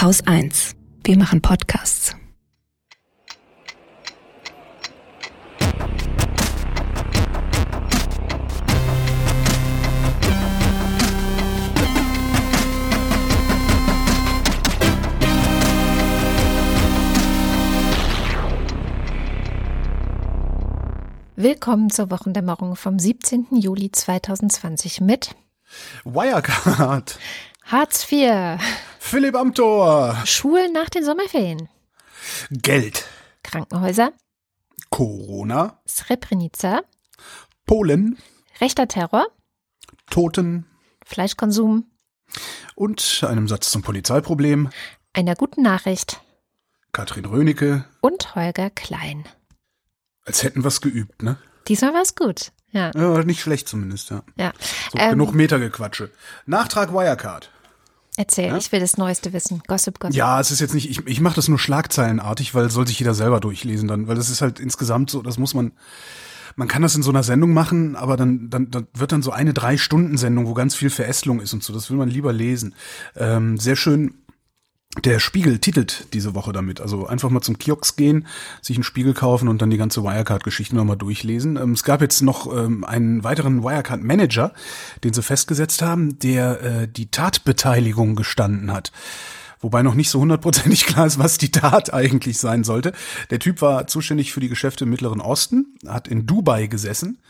Haus 0.00 0.26
1. 0.26 0.76
Wir 1.04 1.18
machen 1.18 1.42
Podcasts. 1.42 2.16
Willkommen 21.36 21.90
zur 21.90 22.10
Wochendämmerung 22.10 22.74
vom 22.74 22.98
17. 22.98 23.48
Juli 23.50 23.92
2020 23.92 25.02
mit 25.02 25.36
Wirecard, 26.04 27.18
Hartz 27.64 28.10
IV, 28.10 28.58
Philipp 29.10 29.34
Amthor, 29.34 30.16
Schulen 30.24 30.72
nach 30.72 30.88
den 30.88 31.04
Sommerferien, 31.04 31.68
Geld, 32.52 33.06
Krankenhäuser, 33.42 34.12
Corona, 34.88 35.82
Srebrenica, 35.88 36.82
Polen, 37.66 38.18
rechter 38.60 38.86
Terror, 38.86 39.26
Toten 40.10 40.64
Fleischkonsum, 41.04 41.90
und 42.76 43.24
einem 43.26 43.48
Satz 43.48 43.72
zum 43.72 43.82
Polizeiproblem, 43.82 44.70
einer 45.12 45.34
guten 45.34 45.62
Nachricht 45.62 46.20
Katrin 46.92 47.24
Rönecke, 47.24 47.86
und 48.02 48.36
Holger 48.36 48.70
Klein. 48.70 49.24
als 50.24 50.44
hätten 50.44 50.62
wir's 50.62 50.80
geübt, 50.80 51.24
ne? 51.24 51.36
Diesmal 51.66 51.94
war's 51.94 52.14
gut. 52.14 52.52
Ja, 52.70 52.92
Ja, 52.94 53.24
nicht 53.24 53.40
schlecht 53.40 53.66
zumindest, 53.66 54.10
ja. 54.10 54.22
ja. 54.36 54.52
So, 54.92 54.98
Ähm, 55.00 55.10
genug 55.10 55.34
Metergequatsche. 55.34 56.12
Nachtrag 56.46 56.92
Wirecard. 56.92 57.50
Erzähl, 58.20 58.48
Ja? 58.48 58.56
ich 58.58 58.70
will 58.70 58.80
das 58.80 58.98
Neueste 58.98 59.32
wissen. 59.32 59.62
Gossip, 59.66 59.98
Gossip. 59.98 60.14
Ja, 60.14 60.38
es 60.40 60.50
ist 60.50 60.60
jetzt 60.60 60.74
nicht, 60.74 60.90
ich, 60.90 61.06
ich 61.06 61.22
mache 61.22 61.36
das 61.36 61.48
nur 61.48 61.58
schlagzeilenartig, 61.58 62.54
weil 62.54 62.68
soll 62.68 62.86
sich 62.86 62.98
jeder 62.98 63.14
selber 63.14 63.40
durchlesen 63.40 63.88
dann, 63.88 64.08
weil 64.08 64.16
das 64.16 64.28
ist 64.28 64.42
halt 64.42 64.60
insgesamt 64.60 65.08
so, 65.08 65.22
das 65.22 65.38
muss 65.38 65.54
man, 65.54 65.72
man 66.54 66.68
kann 66.68 66.82
das 66.82 66.94
in 66.94 67.02
so 67.02 67.10
einer 67.10 67.22
Sendung 67.22 67.54
machen, 67.54 67.96
aber 67.96 68.18
dann, 68.18 68.50
dann, 68.50 68.70
dann 68.70 68.88
wird 68.92 69.12
dann 69.12 69.22
so 69.22 69.30
eine 69.30 69.54
Drei-Stunden-Sendung, 69.54 70.46
wo 70.46 70.52
ganz 70.52 70.74
viel 70.74 70.90
Verästelung 70.90 71.40
ist 71.40 71.54
und 71.54 71.62
so, 71.64 71.72
das 71.72 71.88
will 71.88 71.96
man 71.96 72.10
lieber 72.10 72.34
lesen. 72.34 72.74
Ähm, 73.16 73.56
sehr 73.56 73.76
schön, 73.76 74.12
der 75.04 75.20
Spiegel 75.20 75.60
titelt 75.60 76.06
diese 76.14 76.34
Woche 76.34 76.52
damit. 76.52 76.80
Also 76.80 77.06
einfach 77.06 77.30
mal 77.30 77.40
zum 77.40 77.58
Kiosk 77.58 77.96
gehen, 77.96 78.26
sich 78.60 78.76
einen 78.76 78.82
Spiegel 78.82 79.14
kaufen 79.14 79.46
und 79.46 79.62
dann 79.62 79.70
die 79.70 79.76
ganze 79.76 80.02
Wirecard-Geschichte 80.02 80.74
nochmal 80.74 80.96
durchlesen. 80.96 81.56
Ähm, 81.56 81.72
es 81.72 81.84
gab 81.84 82.00
jetzt 82.00 82.22
noch 82.22 82.52
ähm, 82.52 82.84
einen 82.84 83.22
weiteren 83.22 83.62
Wirecard-Manager, 83.62 84.52
den 85.04 85.12
sie 85.12 85.22
festgesetzt 85.22 85.82
haben, 85.82 86.18
der 86.18 86.62
äh, 86.62 86.88
die 86.88 87.10
Tatbeteiligung 87.10 88.16
gestanden 88.16 88.72
hat. 88.72 88.90
Wobei 89.60 89.82
noch 89.82 89.94
nicht 89.94 90.10
so 90.10 90.20
hundertprozentig 90.20 90.84
klar 90.86 91.06
ist, 91.06 91.20
was 91.20 91.38
die 91.38 91.52
Tat 91.52 91.94
eigentlich 91.94 92.38
sein 92.38 92.64
sollte. 92.64 92.92
Der 93.30 93.38
Typ 93.38 93.62
war 93.62 93.86
zuständig 93.86 94.32
für 94.32 94.40
die 94.40 94.48
Geschäfte 94.48 94.84
im 94.84 94.90
Mittleren 94.90 95.20
Osten, 95.20 95.76
hat 95.86 96.08
in 96.08 96.26
Dubai 96.26 96.66
gesessen, 96.66 97.22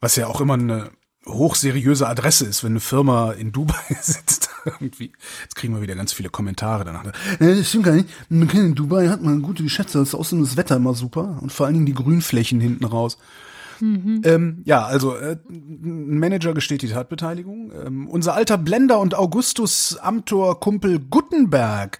was 0.00 0.16
ja 0.16 0.28
auch 0.28 0.40
immer 0.40 0.54
eine 0.54 0.90
hochseriöse 1.26 2.08
Adresse 2.08 2.46
ist, 2.46 2.64
wenn 2.64 2.72
eine 2.72 2.80
Firma 2.80 3.32
in 3.32 3.52
Dubai 3.52 3.74
sitzt. 4.00 4.41
Irgendwie. 4.80 5.12
Jetzt 5.42 5.56
kriegen 5.56 5.74
wir 5.74 5.82
wieder 5.82 5.94
ganz 5.94 6.12
viele 6.12 6.30
Kommentare 6.30 6.84
danach. 6.84 7.04
Äh, 7.04 7.12
das 7.56 7.68
stimmt 7.68 7.84
gar 7.84 7.94
nicht. 7.94 8.08
In 8.30 8.74
Dubai 8.74 9.08
hat 9.08 9.22
man 9.22 9.42
gute 9.42 9.62
Geschäfte, 9.62 9.98
das 9.98 10.08
ist 10.08 10.14
außerdem 10.14 10.44
das 10.44 10.56
Wetter 10.56 10.76
immer 10.76 10.94
super 10.94 11.38
und 11.40 11.52
vor 11.52 11.66
allen 11.66 11.74
Dingen 11.74 11.86
die 11.86 11.94
Grünflächen 11.94 12.60
hinten 12.60 12.84
raus. 12.84 13.18
Ähm, 13.82 14.62
ja, 14.64 14.84
also 14.84 15.16
äh, 15.16 15.36
ein 15.50 16.18
Manager 16.18 16.54
gesteht 16.54 16.82
die 16.82 16.88
Tatbeteiligung. 16.88 17.72
Ähm, 17.84 18.08
unser 18.08 18.34
alter 18.34 18.56
Blender 18.56 19.00
und 19.00 19.16
Augustus 19.16 19.96
Amtor 19.96 20.60
Kumpel 20.60 21.00
Guttenberg 21.00 21.98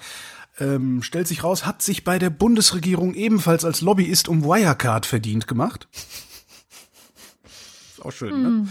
ähm, 0.60 1.02
stellt 1.02 1.26
sich 1.26 1.42
raus, 1.42 1.66
hat 1.66 1.82
sich 1.82 2.04
bei 2.04 2.20
der 2.20 2.30
Bundesregierung 2.30 3.14
ebenfalls 3.14 3.64
als 3.64 3.80
Lobbyist 3.80 4.28
um 4.28 4.44
Wirecard 4.44 5.06
verdient 5.06 5.48
gemacht. 5.48 5.88
Ist 8.02 8.06
auch 8.06 8.12
schön, 8.12 8.42
ne? 8.42 8.68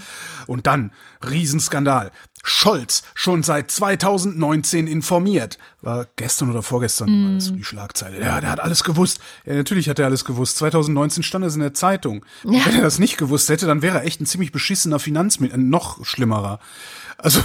Und 0.47 0.67
dann, 0.67 0.91
Riesenskandal. 1.27 2.11
Scholz, 2.43 3.03
schon 3.13 3.43
seit 3.43 3.69
2019 3.69 4.87
informiert. 4.87 5.59
War 5.81 6.07
gestern 6.15 6.49
oder 6.49 6.63
vorgestern 6.63 7.07
war 7.27 7.35
das 7.35 7.45
so 7.45 7.53
die 7.53 7.63
Schlagzeile. 7.63 8.19
Ja, 8.19 8.41
der 8.41 8.49
hat 8.49 8.59
alles 8.59 8.83
gewusst. 8.83 9.19
Ja, 9.45 9.53
natürlich 9.53 9.87
hat 9.89 9.99
er 9.99 10.05
alles 10.07 10.25
gewusst. 10.25 10.57
2019 10.57 11.21
stand 11.21 11.45
es 11.45 11.53
in 11.53 11.61
der 11.61 11.75
Zeitung. 11.75 12.25
Und 12.43 12.65
Wenn 12.65 12.75
er 12.75 12.81
das 12.81 12.97
nicht 12.97 13.17
gewusst 13.17 13.49
hätte, 13.49 13.67
dann 13.67 13.83
wäre 13.83 13.99
er 13.99 14.05
echt 14.05 14.21
ein 14.21 14.25
ziemlich 14.25 14.51
beschissener 14.51 14.97
Finanzminister, 14.97 15.59
äh, 15.59 15.61
noch 15.61 16.03
schlimmerer. 16.03 16.59
Also, 17.17 17.41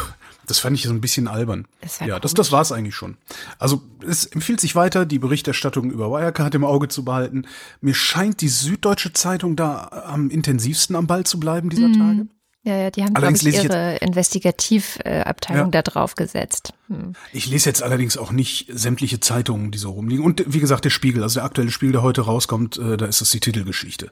das 0.47 0.59
fand 0.59 0.77
ich 0.77 0.85
so 0.85 0.91
ein 0.91 1.01
bisschen 1.01 1.29
albern. 1.29 1.67
Das 1.81 2.01
war 2.01 2.09
ja, 2.09 2.21
das, 2.21 2.35
das 2.35 2.53
war's 2.53 2.73
eigentlich 2.73 2.95
schon. 2.95 3.17
Also, 3.59 3.83
es 4.07 4.25
empfiehlt 4.27 4.61
sich 4.61 4.75
weiter, 4.75 5.07
die 5.07 5.19
Berichterstattung 5.19 5.91
über 5.91 6.11
Wirecard 6.11 6.55
im 6.55 6.65
Auge 6.65 6.89
zu 6.89 7.05
behalten. 7.05 7.47
Mir 7.81 7.95
scheint 7.95 8.41
die 8.41 8.49
Süddeutsche 8.49 9.13
Zeitung 9.13 9.57
da 9.57 10.05
am 10.07 10.31
intensivsten 10.31 10.97
am 10.97 11.07
Ball 11.07 11.25
zu 11.25 11.39
bleiben 11.41 11.71
dieser 11.71 11.93
Tage. 11.93 12.27
Ja, 12.67 12.77
ja, 12.77 12.91
die 12.91 13.05
haben, 13.05 13.15
Allerdings 13.15 13.45
ich, 13.45 13.63
ihre 13.63 13.97
Investigativabteilung 13.99 15.67
Ja. 15.67 15.71
da 15.71 15.83
drauf 15.83 16.17
gesetzt. 16.17 16.75
Hm. 16.89 17.13
Ich 17.33 17.47
lese 17.47 17.69
jetzt 17.69 17.81
allerdings 17.81 18.17
auch 18.17 18.33
nicht 18.33 18.67
sämtliche 18.73 19.21
Zeitungen, 19.21 19.71
die 19.71 19.79
so 19.79 19.91
rumliegen. 19.93 20.25
Und 20.25 20.43
wie 20.49 20.59
gesagt, 20.59 20.85
der 20.85 20.91
Spiegel, 20.91 21.23
also 21.23 21.35
der 21.35 21.45
aktuelle 21.45 21.71
Spiegel, 21.71 21.93
der 21.93 22.03
heute 22.03 22.23
rauskommt, 22.23 22.77
äh, 22.79 22.97
da 22.97 23.07
ist 23.07 23.21
das 23.21 23.31
die 23.31 23.39
Titelgeschichte. 23.39 24.11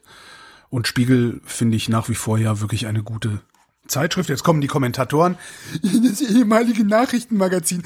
Und 0.71 0.87
Spiegel 0.87 1.41
finde 1.45 1.77
ich 1.77 1.89
nach 1.89 2.09
wie 2.09 2.15
vor 2.15 2.39
ja 2.39 2.61
wirklich 2.61 2.87
eine 2.87 3.03
gute 3.03 3.41
Zeitschrift. 3.87 4.29
Jetzt 4.29 4.45
kommen 4.45 4.61
die 4.61 4.67
Kommentatoren, 4.67 5.37
das 5.83 6.21
ehemalige 6.21 6.85
Nachrichtenmagazin, 6.85 7.83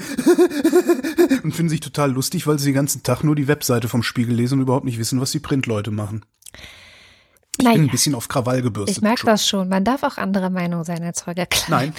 und 1.43 1.53
finden 1.53 1.69
sich 1.69 1.79
total 1.81 2.11
lustig, 2.11 2.47
weil 2.47 2.59
sie 2.59 2.65
den 2.65 2.75
ganzen 2.75 3.03
Tag 3.03 3.23
nur 3.23 3.35
die 3.35 3.47
Webseite 3.47 3.87
vom 3.87 4.03
Spiegel 4.03 4.35
lesen 4.35 4.55
und 4.55 4.61
überhaupt 4.61 4.85
nicht 4.85 4.99
wissen, 4.99 5.21
was 5.21 5.31
die 5.31 5.39
Printleute 5.39 5.91
machen. 5.91 6.25
Ich 7.59 7.65
bin 7.65 7.73
ein 7.73 7.79
Naja, 7.81 7.91
bisschen 7.91 8.15
auf 8.15 8.27
Krawall 8.29 8.61
gebürstet. 8.61 8.95
ich 8.97 9.01
merke 9.01 9.25
das 9.25 9.45
schon. 9.47 9.67
Man 9.67 9.83
darf 9.83 10.03
auch 10.03 10.17
anderer 10.17 10.49
Meinung 10.49 10.83
sein 10.85 11.03
als 11.03 11.27
Holger 11.27 11.45
Klein. 11.45 11.93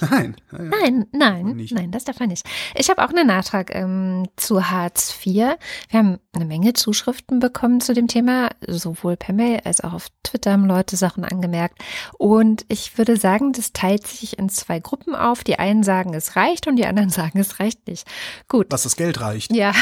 Nein, 0.00 0.36
nein. 0.50 0.66
Nein, 0.70 1.06
nein, 1.12 1.68
nein, 1.72 1.90
das 1.90 2.04
darf 2.04 2.20
man 2.20 2.28
nicht. 2.28 2.46
Ich 2.76 2.88
habe 2.88 3.02
auch 3.04 3.08
einen 3.10 3.26
Nachtrag 3.26 3.74
ähm, 3.74 4.28
zu 4.36 4.70
Hartz 4.70 5.12
IV. 5.26 5.34
Wir 5.34 5.58
haben 5.98 6.18
eine 6.32 6.44
Menge 6.44 6.72
Zuschriften 6.72 7.40
bekommen 7.40 7.80
zu 7.80 7.94
dem 7.94 8.06
Thema, 8.06 8.50
sowohl 8.66 9.16
per 9.16 9.34
Mail 9.34 9.60
als 9.64 9.80
auch 9.80 9.92
auf 9.92 10.06
Twitter 10.22 10.52
haben 10.52 10.66
Leute 10.66 10.96
Sachen 10.96 11.24
angemerkt. 11.24 11.78
Und 12.16 12.64
ich 12.68 12.96
würde 12.96 13.16
sagen, 13.16 13.52
das 13.52 13.72
teilt 13.72 14.06
sich 14.06 14.38
in 14.38 14.48
zwei 14.48 14.78
Gruppen 14.78 15.14
auf. 15.16 15.42
Die 15.42 15.58
einen 15.58 15.82
sagen, 15.82 16.14
es 16.14 16.36
reicht 16.36 16.66
und 16.68 16.76
die 16.76 16.86
anderen 16.86 17.10
sagen, 17.10 17.40
es 17.40 17.58
reicht 17.58 17.88
nicht. 17.88 18.06
Gut. 18.48 18.68
Was 18.70 18.84
das 18.84 18.94
Geld 18.96 19.20
reicht. 19.20 19.52
Ja, 19.52 19.72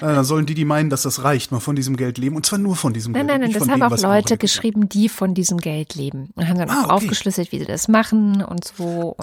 Ja, 0.00 0.14
dann 0.14 0.24
sollen 0.24 0.46
die, 0.46 0.54
die 0.54 0.64
meinen, 0.64 0.90
dass 0.90 1.02
das 1.02 1.24
reicht, 1.24 1.52
mal 1.52 1.60
von 1.60 1.74
diesem 1.74 1.96
Geld 1.96 2.18
leben. 2.18 2.36
Und 2.36 2.44
zwar 2.46 2.58
nur 2.58 2.76
von 2.76 2.92
diesem 2.92 3.12
nein, 3.12 3.26
Geld. 3.26 3.40
nein, 3.40 3.50
nein, 3.50 3.58
das 3.58 3.68
haben 3.68 3.80
dem, 3.80 3.92
auch 3.92 3.98
Leute. 3.98 4.36
Geschrieben, 4.42 4.90
die 4.90 5.08
von 5.08 5.32
diesem 5.32 5.56
Geld 5.56 5.94
leben. 5.94 6.28
Und 6.34 6.46
haben 6.48 6.58
dann 6.58 6.68
Ah, 6.68 6.80
auch 6.80 6.84
okay. 6.84 6.92
aufgeschlüsselt, 6.92 7.50
wie 7.52 7.58
sie 7.60 7.64
das 7.64 7.88
machen 7.88 8.44
und 8.44 8.64
so. 8.64 9.16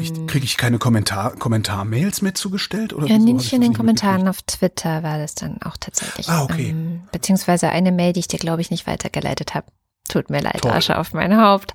Ich, 0.00 0.26
kriege 0.28 0.44
ich 0.44 0.56
keine 0.56 0.78
Kommentar 0.78 1.34
Kommentarmails 1.36 2.22
mehr 2.22 2.34
zugestellt? 2.34 2.92
Oder 2.92 3.08
Ja, 3.08 3.18
nicht 3.18 3.46
ich 3.46 3.52
in 3.52 3.60
den 3.62 3.74
Kommentaren 3.74 4.28
auf 4.28 4.42
Twitter 4.42 5.02
war 5.02 5.18
das 5.18 5.34
dann 5.34 5.60
auch 5.62 5.76
tatsächlich. 5.76 6.28
Ah, 6.28 6.44
okay. 6.44 6.68
Ähm, 6.70 7.02
beziehungsweise 7.10 7.70
eine 7.70 7.90
Mail, 7.90 8.12
die 8.12 8.20
ich 8.20 8.28
dir, 8.28 8.38
glaube 8.38 8.60
ich, 8.60 8.70
nicht 8.70 8.86
weitergeleitet 8.86 9.54
habe. 9.54 9.66
Tut 10.08 10.28
mir 10.28 10.40
leid, 10.40 10.60
Toll. 10.60 10.70
Asche 10.70 10.98
auf 10.98 11.14
mein 11.14 11.40
Haupt. 11.40 11.72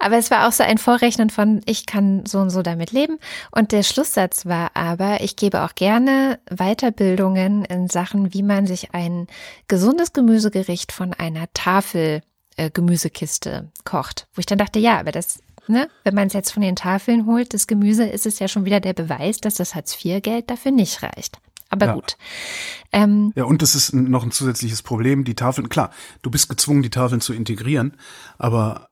Aber 0.00 0.16
es 0.16 0.30
war 0.30 0.48
auch 0.48 0.52
so 0.52 0.64
ein 0.64 0.78
Vorrechnen 0.78 1.30
von, 1.30 1.60
ich 1.64 1.86
kann 1.86 2.26
so 2.26 2.40
und 2.40 2.50
so 2.50 2.62
damit 2.62 2.90
leben. 2.90 3.18
Und 3.52 3.70
der 3.70 3.84
Schlusssatz 3.84 4.46
war 4.46 4.72
aber, 4.74 5.20
ich 5.20 5.36
gebe 5.36 5.62
auch 5.62 5.74
gerne 5.76 6.40
Weiterbildungen 6.50 7.64
in 7.64 7.88
Sachen, 7.88 8.34
wie 8.34 8.42
man 8.42 8.66
sich 8.66 8.94
ein 8.94 9.28
gesundes 9.68 10.12
Gemüsegericht 10.12 10.90
von 10.90 11.14
einer 11.14 11.46
Tafel 11.54 12.22
äh, 12.56 12.70
Gemüsekiste 12.70 13.70
kocht. 13.84 14.26
Wo 14.34 14.40
ich 14.40 14.46
dann 14.46 14.58
dachte, 14.58 14.80
ja, 14.80 14.98
aber 14.98 15.12
das, 15.12 15.38
ne, 15.68 15.88
wenn 16.02 16.14
man 16.14 16.26
es 16.26 16.32
jetzt 16.32 16.50
von 16.50 16.62
den 16.62 16.76
Tafeln 16.76 17.26
holt, 17.26 17.54
das 17.54 17.68
Gemüse, 17.68 18.04
ist 18.04 18.26
es 18.26 18.40
ja 18.40 18.48
schon 18.48 18.64
wieder 18.64 18.80
der 18.80 18.92
Beweis, 18.92 19.38
dass 19.38 19.54
das 19.54 19.76
Hartz-IV-Geld 19.76 20.50
dafür 20.50 20.72
nicht 20.72 21.02
reicht. 21.04 21.38
Aber 21.70 21.86
Ja. 21.86 21.94
gut. 21.94 22.16
Ähm, 22.92 23.32
Ja, 23.36 23.44
und 23.44 23.60
das 23.62 23.74
ist 23.74 23.92
noch 23.92 24.24
ein 24.24 24.30
zusätzliches 24.30 24.82
Problem. 24.82 25.24
Die 25.24 25.34
Tafeln, 25.34 25.68
klar, 25.68 25.90
du 26.22 26.30
bist 26.30 26.48
gezwungen, 26.48 26.82
die 26.82 26.90
Tafeln 26.90 27.20
zu 27.20 27.34
integrieren, 27.34 27.96
aber 28.38 28.88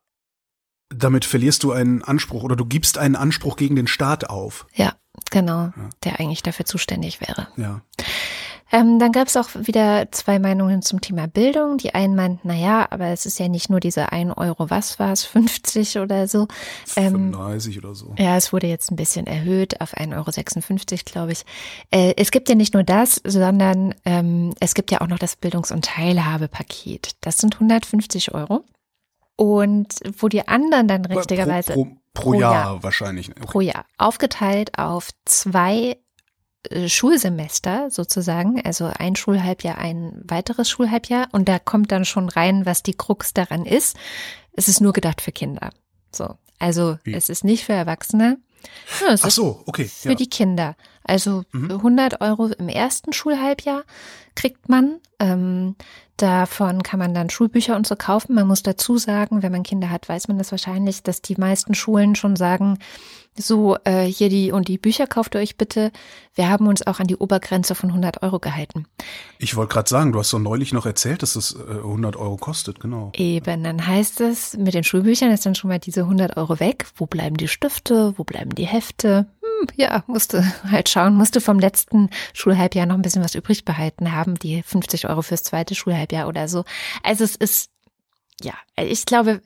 damit 0.89 1.25
verlierst 1.25 1.63
du 1.63 1.73
einen 1.73 2.03
Anspruch 2.03 2.43
oder 2.43 2.55
du 2.57 2.65
gibst 2.65 2.99
einen 2.99 3.17
Anspruch 3.17 3.57
gegen 3.57 3.75
den 3.77 3.87
Staat 3.87 4.29
auf. 4.31 4.67
ja, 4.75 4.95
genau, 5.31 5.73
der 6.05 6.21
eigentlich 6.21 6.43
dafür 6.43 6.67
zuständig 6.67 7.21
wäre. 7.21 7.49
Ja. 7.57 7.81
Ähm, 8.73 8.99
dann 8.99 9.13
gab 9.13 9.29
es 9.29 9.37
auch 9.37 9.49
wieder 9.55 10.11
zwei 10.11 10.39
Meinungen 10.39 10.83
zum 10.83 11.01
Thema 11.01 11.29
Bildung. 11.29 11.79
Die 11.79 11.95
einen 11.95 12.17
meinten, 12.17 12.49
naja, 12.49 12.87
aber 12.91 13.07
es 13.07 13.25
ist 13.25 13.39
ja 13.39 13.49
nicht 13.49 13.71
nur 13.71 13.79
diese 13.79 14.11
1 14.11 14.37
Euro, 14.37 14.71
was 14.71 14.99
war 14.99 15.13
es, 15.13 15.25
50 15.25 15.99
oder 15.99 16.27
so. 16.27 16.49
Ähm, 16.97 17.33
35 17.33 17.79
oder 17.79 17.95
so. 17.95 18.15
Ja, 18.19 18.37
es 18.37 18.53
wurde 18.53 18.67
jetzt 18.67 18.91
ein 18.91 18.97
bisschen 18.97 19.27
erhöht 19.27 19.81
auf 19.81 19.97
1,56 19.97 20.13
Euro, 20.17 21.03
glaube 21.05 21.33
ich. 21.33 21.45
Äh, 21.91 22.15
es 22.17 22.31
gibt 22.31 22.49
ja 22.49 22.57
nicht 22.57 22.75
nur 22.75 22.83
das, 22.83 23.21
sondern 23.25 23.95
ähm, 24.05 24.53
es 24.59 24.75
gibt 24.75 24.91
ja 24.91 25.01
auch 25.01 25.09
noch 25.09 25.19
das 25.19 25.37
Bildungs- 25.37 25.71
und 25.71 25.85
Teilhabepaket. 25.85 27.17
Das 27.21 27.39
sind 27.39 27.55
150 27.55 28.35
Euro. 28.35 28.65
Und 29.37 29.89
wo 30.19 30.29
die 30.29 30.49
anderen 30.49 30.89
dann 30.89 31.05
richtigerweise 31.05 31.75
Pro, 31.75 31.85
pro, 31.85 31.91
pro, 32.15 32.31
pro 32.31 32.35
Jahr, 32.35 32.53
Jahr. 32.53 32.83
wahrscheinlich. 32.83 33.31
Okay. 33.31 33.41
pro 33.45 33.61
Jahr 33.61 33.85
aufgeteilt 33.99 34.79
auf 34.79 35.11
zwei 35.27 35.99
Schulsemester 36.89 37.91
sozusagen, 37.91 38.61
also 38.65 38.91
ein 38.99 39.17
Schulhalbjahr, 39.17 39.79
ein 39.79 40.21
weiteres 40.25 40.69
Schulhalbjahr 40.69 41.29
und 41.33 41.49
da 41.49 41.59
kommt 41.59 41.93
dann 41.93 42.05
schon 42.05 42.29
rein, 42.29 42.67
was 42.67 42.83
die 42.83 42.95
Krux 42.95 43.35
daran 43.35 43.65
ist. 43.65 43.97
Es 44.53 44.69
ist 44.69 44.81
nur 44.81 44.93
gedacht 44.93 45.21
für 45.21 45.33
Kinder. 45.33 45.71
So, 46.13 46.37
also 46.59 46.99
Wie? 47.05 47.15
es 47.15 47.29
ist 47.29 47.45
nicht 47.45 47.65
für 47.65 47.75
Erwachsene. 47.75 48.39
Ja, 49.01 49.15
Ach 49.21 49.31
so, 49.31 49.63
okay. 49.67 49.85
Für 49.85 50.11
ja. 50.11 50.15
die 50.15 50.29
Kinder. 50.29 50.77
Also 51.05 51.45
mhm. 51.53 51.71
100 51.71 52.21
Euro 52.21 52.47
im 52.47 52.69
ersten 52.69 53.13
Schulhalbjahr 53.13 53.85
kriegt 54.35 54.69
man. 54.69 55.01
Ähm, 55.19 55.77
davon 56.17 56.83
kann 56.83 56.99
man 56.99 57.15
dann 57.15 57.31
Schulbücher 57.31 57.77
und 57.77 57.87
so 57.87 57.95
kaufen. 57.97 58.35
Man 58.35 58.47
muss 58.47 58.63
dazu 58.63 58.99
sagen, 58.99 59.43
wenn 59.43 59.53
man 59.53 59.63
Kinder 59.63 59.91
hat, 59.91 60.09
weiß 60.09 60.29
man 60.29 60.39
das 60.39 60.51
wahrscheinlich, 60.51 61.03
dass 61.03 61.23
die 61.23 61.37
meisten 61.37 61.75
Schulen 61.75 62.17
schon 62.17 62.37
sagen, 62.37 62.79
so, 63.37 63.77
äh, 63.85 64.05
hier 64.05 64.29
die 64.29 64.53
und 64.53 64.69
die 64.69 64.79
Bücher 64.79 65.07
kauft 65.07 65.35
ihr 65.35 65.41
euch 65.41 65.57
bitte. 65.57 65.93
Wir 66.35 66.49
haben 66.49 66.67
uns 66.67 66.87
auch 66.87 67.01
an 67.01 67.07
die 67.07 67.17
Obergrenze 67.17 67.75
von 67.75 67.91
100 67.91 68.23
Euro 68.23 68.39
gehalten. 68.39 68.87
Ich 69.39 69.57
wollte 69.57 69.75
gerade 69.75 69.89
sagen, 69.89 70.13
du 70.13 70.19
hast 70.19 70.31
so 70.31 70.39
neulich 70.39 70.73
noch 70.73 70.87
erzählt, 70.87 71.23
dass 71.23 71.35
das 71.35 71.55
äh, 71.55 71.73
100 71.73 72.17
Euro 72.17 72.37
kostet, 72.37 72.81
genau. 72.81 73.13
Eben, 73.15 73.65
dann 73.65 73.87
heißt 73.87 74.21
es, 74.21 74.57
mit 74.57 74.75
den 74.75 74.85
Schulbüchern 74.85 75.31
ist 75.31 75.47
dann 75.47 75.55
schon 75.55 75.69
mal 75.69 75.79
diese 75.79 76.03
100 76.03 76.37
Euro 76.37 76.61
weg. 76.61 76.87
Wo 76.97 77.07
bleiben 77.07 77.37
die 77.37 77.49
Stifte? 77.49 78.15
Wo 78.17 78.25
bleiben 78.25 78.55
die 78.55 78.67
Hefte? 78.67 79.27
Hm, 79.43 79.69
ja, 79.77 80.05
musste 80.07 80.45
halt 80.71 80.89
schauen, 80.89 81.15
musste 81.15 81.41
vom 81.41 81.59
letzten 81.59 82.11
Schulhalbjahr 82.33 82.87
noch 82.87 82.97
ein 82.97 83.03
bisschen 83.03 83.25
was 83.25 83.35
übrig 83.35 83.65
behalten 83.65 84.13
haben, 84.13 84.35
die 84.37 84.63
50 84.63 85.09
Euro 85.09 85.23
fürs 85.23 85.43
zweite 85.43 85.75
Schulhalbjahr 85.75 86.29
oder 86.29 86.49
so. 86.49 86.65
Also 87.03 87.25
es 87.25 87.37
ist, 87.37 87.71
ja, 88.43 88.55
ich 88.77 89.07
glaube, 89.07 89.41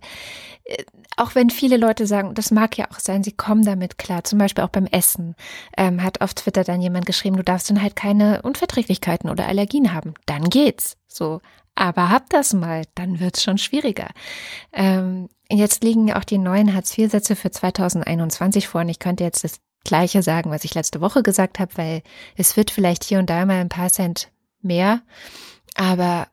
äh, 0.64 0.84
auch 1.16 1.34
wenn 1.34 1.50
viele 1.50 1.76
Leute 1.76 2.06
sagen, 2.06 2.34
das 2.34 2.50
mag 2.50 2.76
ja 2.78 2.86
auch 2.90 2.98
sein, 2.98 3.22
sie 3.22 3.32
kommen 3.32 3.64
damit 3.64 3.98
klar, 3.98 4.24
zum 4.24 4.38
Beispiel 4.38 4.64
auch 4.64 4.70
beim 4.70 4.86
Essen, 4.86 5.34
ähm, 5.76 6.02
hat 6.02 6.20
auf 6.20 6.34
Twitter 6.34 6.64
dann 6.64 6.80
jemand 6.80 7.06
geschrieben, 7.06 7.36
du 7.36 7.44
darfst 7.44 7.70
dann 7.70 7.82
halt 7.82 7.96
keine 7.96 8.42
Unverträglichkeiten 8.42 9.28
oder 9.28 9.46
Allergien 9.46 9.92
haben. 9.92 10.14
Dann 10.26 10.48
geht's. 10.48 10.96
So. 11.08 11.40
Aber 11.74 12.10
hab 12.10 12.28
das 12.30 12.52
mal, 12.52 12.84
dann 12.94 13.20
wird's 13.20 13.42
schon 13.42 13.58
schwieriger. 13.58 14.08
Ähm, 14.72 15.28
jetzt 15.50 15.84
liegen 15.84 16.12
auch 16.12 16.24
die 16.24 16.38
neuen 16.38 16.74
Hartz-IV-Sätze 16.74 17.36
für 17.36 17.50
2021 17.50 18.68
vor 18.68 18.82
und 18.82 18.88
ich 18.88 18.98
könnte 18.98 19.24
jetzt 19.24 19.44
das 19.44 19.60
Gleiche 19.84 20.22
sagen, 20.22 20.50
was 20.50 20.64
ich 20.64 20.74
letzte 20.74 21.00
Woche 21.00 21.22
gesagt 21.22 21.58
habe, 21.58 21.76
weil 21.76 22.02
es 22.36 22.56
wird 22.56 22.70
vielleicht 22.70 23.04
hier 23.04 23.18
und 23.18 23.30
da 23.30 23.46
mal 23.46 23.60
ein 23.60 23.70
paar 23.70 23.90
Cent 23.90 24.30
mehr, 24.60 25.00
aber 25.74 26.28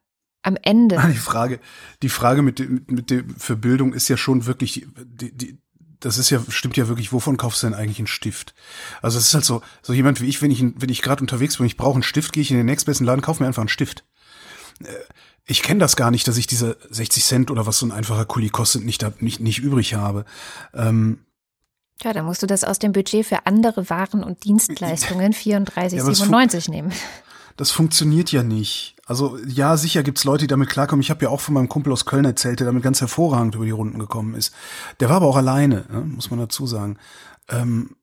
am 0.48 0.58
Ende. 0.62 1.02
Die 1.14 1.18
Frage, 1.18 1.60
die 2.02 2.10
Frage 2.10 2.42
mit 2.42 2.60
dem, 2.60 2.86
mit 2.88 3.10
dem 3.10 3.36
für 3.38 3.56
Bildung 3.56 3.94
ist 3.94 4.08
ja 4.08 4.18
schon 4.18 4.46
wirklich, 4.46 4.88
die, 4.98 5.36
die, 5.36 5.60
das 6.00 6.18
ist 6.18 6.30
ja, 6.30 6.42
stimmt 6.48 6.78
ja 6.78 6.88
wirklich, 6.88 7.12
wovon 7.12 7.38
kaufst 7.38 7.62
du 7.62 7.68
denn 7.68 7.74
eigentlich 7.74 8.00
einen 8.00 8.08
Stift? 8.08 8.54
Also 9.02 9.18
es 9.18 9.28
ist 9.28 9.34
halt 9.34 9.46
so, 9.46 9.62
so 9.82 9.94
jemand 9.94 10.22
wie 10.22 10.28
ich, 10.28 10.42
wenn 10.42 10.52
ich, 10.52 10.62
wenn 10.62 10.90
ich 10.90 11.02
gerade 11.02 11.22
unterwegs 11.22 11.58
bin, 11.58 11.66
ich 11.66 11.78
brauche 11.78 11.96
einen 11.96 12.04
Stift, 12.04 12.34
gehe 12.34 12.42
ich 12.42 12.52
in 12.52 12.58
den 12.58 12.66
nächstbesten 12.66 13.06
Laden, 13.06 13.22
kaufe 13.22 13.44
mir 13.44 13.48
einfach 13.48 13.62
einen 13.62 13.70
Stift. 13.70 14.06
Äh, 14.84 14.88
ich 15.46 15.64
kenne 15.64 15.80
das 15.80 15.96
gar 15.96 16.12
nicht, 16.12 16.28
dass 16.28 16.38
ich 16.38 16.48
diese 16.48 16.78
60 16.90 17.24
Cent 17.24 17.52
oder 17.52 17.66
was 17.66 17.80
so 17.80 17.86
ein 17.86 17.92
einfacher 17.92 18.26
Kuli 18.26 18.50
kostet, 18.50 18.86
nicht, 18.86 19.22
nicht, 19.22 19.40
nicht 19.40 19.60
übrig 19.60 19.94
habe. 19.96 20.26
Ähm, 20.74 21.26
ja, 22.04 22.14
dann 22.14 22.26
musst 22.26 22.44
du 22.44 22.48
das 22.48 22.64
aus 22.64 22.80
dem 22.80 22.92
Budget 22.92 23.26
für 23.26 23.46
andere 23.46 23.90
Waren 23.90 24.24
und 24.24 24.44
Dienstleistungen 24.44 25.34
34,97 25.34 26.66
ja, 26.68 26.72
nehmen. 26.72 26.92
Das 27.56 27.72
funktioniert 27.72 28.32
ja 28.32 28.44
nicht. 28.44 28.97
Also 29.08 29.38
ja, 29.48 29.78
sicher 29.78 30.04
gibt's 30.04 30.26
Leute, 30.26 30.44
die 30.44 30.48
damit 30.48 30.70
klarkommen. 30.70 31.02
Ich 31.02 31.10
habe 31.10 31.24
ja 31.24 31.30
auch 31.30 31.40
von 31.40 31.54
meinem 31.54 31.70
Kumpel 31.70 31.94
aus 31.94 32.06
Köln 32.06 32.26
erzählt, 32.26 32.60
der 32.60 32.68
damit 32.68 32.84
ganz 32.84 33.00
hervorragend 33.00 33.56
über 33.56 33.64
die 33.64 33.72
Runden 33.72 34.00
gekommen 34.00 34.36
ist. 34.36 34.54
Der 35.00 35.08
war 35.08 35.16
aber 35.16 35.28
auch 35.28 35.38
alleine, 35.38 35.86
ne? 35.90 36.02
muss 36.02 36.30
man 36.30 36.40
dazu 36.40 36.68
sagen. 36.68 36.98
Ähm, 37.48 37.96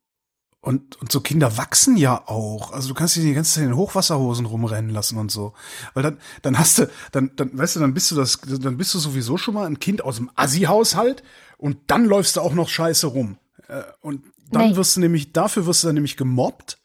und, 0.62 0.98
und 1.02 1.12
so 1.12 1.20
Kinder 1.20 1.58
wachsen 1.58 1.98
ja 1.98 2.26
auch. 2.26 2.72
Also 2.72 2.88
du 2.88 2.94
kannst 2.94 3.12
sie 3.12 3.20
die 3.20 3.34
ganze 3.34 3.52
Zeit 3.52 3.64
in 3.64 3.70
den 3.70 3.76
Hochwasserhosen 3.76 4.46
rumrennen 4.46 4.90
lassen 4.90 5.18
und 5.18 5.30
so. 5.30 5.52
Weil 5.92 6.02
dann, 6.02 6.18
dann 6.40 6.58
hast 6.58 6.78
du, 6.78 6.90
dann, 7.12 7.32
dann, 7.36 7.56
weißt 7.56 7.76
du, 7.76 7.80
dann 7.80 7.92
bist 7.92 8.10
du 8.10 8.14
das, 8.14 8.40
dann 8.40 8.78
bist 8.78 8.94
du 8.94 8.98
sowieso 8.98 9.36
schon 9.36 9.52
mal 9.52 9.66
ein 9.66 9.78
Kind 9.78 10.02
aus 10.02 10.16
dem 10.16 10.30
Assi-Haushalt 10.36 11.22
und 11.58 11.76
dann 11.88 12.06
läufst 12.06 12.36
du 12.36 12.40
auch 12.40 12.54
noch 12.54 12.70
scheiße 12.70 13.08
rum. 13.08 13.36
Äh, 13.68 13.82
und 14.00 14.24
dann 14.50 14.70
nee. 14.70 14.76
wirst 14.76 14.96
du 14.96 15.00
nämlich, 15.00 15.32
dafür 15.32 15.66
wirst 15.66 15.82
du 15.82 15.88
dann 15.88 15.96
nämlich 15.96 16.16
gemobbt. 16.16 16.78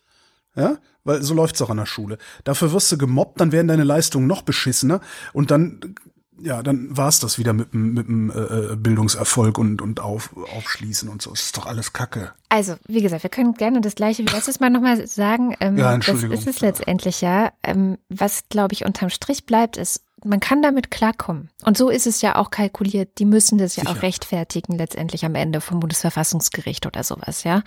Ja, 0.55 0.77
weil 1.09 1.23
so 1.23 1.33
läuft's 1.33 1.61
auch 1.61 1.71
an 1.71 1.77
der 1.77 1.87
Schule. 1.87 2.19
Dafür 2.43 2.71
wirst 2.71 2.91
du 2.91 2.97
gemobbt, 2.97 3.41
dann 3.41 3.51
werden 3.51 3.67
deine 3.67 3.83
Leistungen 3.83 4.27
noch 4.27 4.43
beschissener 4.43 5.01
und 5.33 5.49
dann 5.51 5.95
ja, 6.41 6.63
dann 6.63 6.95
war's 6.95 7.19
das 7.19 7.37
wieder 7.37 7.51
mit, 7.51 7.73
mit 7.73 8.07
dem 8.07 8.31
äh, 8.31 8.33
äh, 8.33 8.75
Bildungserfolg 8.77 9.57
und, 9.57 9.81
und 9.81 9.99
auf, 9.99 10.33
Aufschließen 10.55 11.09
und 11.09 11.21
so. 11.21 11.31
Das 11.31 11.41
ist 11.41 11.57
doch 11.57 11.65
alles 11.65 11.91
Kacke. 11.91 12.31
Also, 12.47 12.75
wie 12.87 13.01
gesagt, 13.01 13.23
wir 13.23 13.29
können 13.29 13.55
gerne 13.55 13.81
das 13.81 13.95
Gleiche 13.95 14.23
wie 14.23 14.33
letztes 14.33 14.61
Mal 14.61 14.69
nochmal 14.69 15.05
sagen. 15.05 15.53
Ähm, 15.59 15.77
ja, 15.77 15.93
Entschuldigung. 15.93 16.31
Das 16.31 16.41
ist 16.41 16.47
es 16.47 16.61
letztendlich 16.61 17.19
ja. 17.19 17.51
Ähm, 17.61 17.97
was, 18.07 18.43
glaube 18.47 18.73
ich, 18.73 18.85
unterm 18.85 19.09
Strich 19.09 19.45
bleibt, 19.45 19.75
ist, 19.75 20.01
man 20.23 20.39
kann 20.39 20.61
damit 20.61 20.91
klarkommen. 20.91 21.49
Und 21.65 21.77
so 21.77 21.89
ist 21.89 22.07
es 22.07 22.21
ja 22.21 22.35
auch 22.35 22.51
kalkuliert. 22.51 23.19
Die 23.19 23.25
müssen 23.25 23.57
das 23.57 23.75
ja 23.75 23.83
Sicher. 23.83 23.97
auch 23.97 24.01
rechtfertigen, 24.01 24.77
letztendlich 24.77 25.25
am 25.25 25.35
Ende 25.35 25.59
vom 25.59 25.81
Bundesverfassungsgericht 25.81 26.85
oder 26.85 27.03
sowas, 27.03 27.43
ja. 27.43 27.63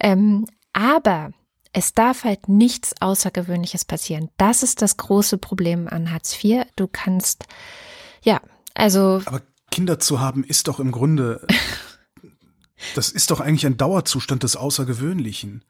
Ähm, 0.00 0.46
aber 0.72 1.30
es 1.72 1.92
darf 1.92 2.24
halt 2.24 2.48
nichts 2.48 2.94
Außergewöhnliches 3.00 3.84
passieren. 3.84 4.30
Das 4.36 4.62
ist 4.62 4.82
das 4.82 4.96
große 4.96 5.38
Problem 5.38 5.88
an 5.88 6.10
Hartz 6.10 6.42
IV. 6.42 6.64
Du 6.76 6.88
kannst, 6.90 7.44
ja, 8.22 8.40
also. 8.74 9.22
Aber 9.24 9.42
Kinder 9.70 9.98
zu 9.98 10.20
haben 10.20 10.44
ist 10.44 10.68
doch 10.68 10.80
im 10.80 10.92
Grunde, 10.92 11.46
das 12.94 13.10
ist 13.10 13.30
doch 13.30 13.40
eigentlich 13.40 13.66
ein 13.66 13.76
Dauerzustand 13.76 14.42
des 14.42 14.56
Außergewöhnlichen. 14.56 15.64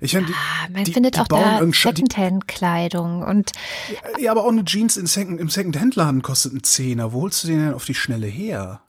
Ich 0.00 0.12
meine, 0.12 0.26
ah, 0.28 0.68
man 0.70 0.84
die, 0.84 0.92
findet 0.92 1.16
die 1.16 1.20
auch 1.20 1.28
da 1.28 1.58
Secondhand-Kleidung 1.72 3.22
und 3.22 3.52
ja, 3.90 4.18
ja, 4.18 4.30
aber 4.30 4.44
auch 4.44 4.50
eine 4.50 4.64
Jeans 4.64 4.98
im, 4.98 5.06
Second, 5.06 5.40
im 5.40 5.48
Secondhand-Laden 5.48 6.20
kostet 6.20 6.52
einen 6.52 6.64
Zehner. 6.64 7.14
Wo 7.14 7.22
holst 7.22 7.44
du 7.44 7.48
den 7.48 7.60
denn 7.60 7.74
auf 7.74 7.86
die 7.86 7.94
Schnelle 7.94 8.26
her? 8.26 8.82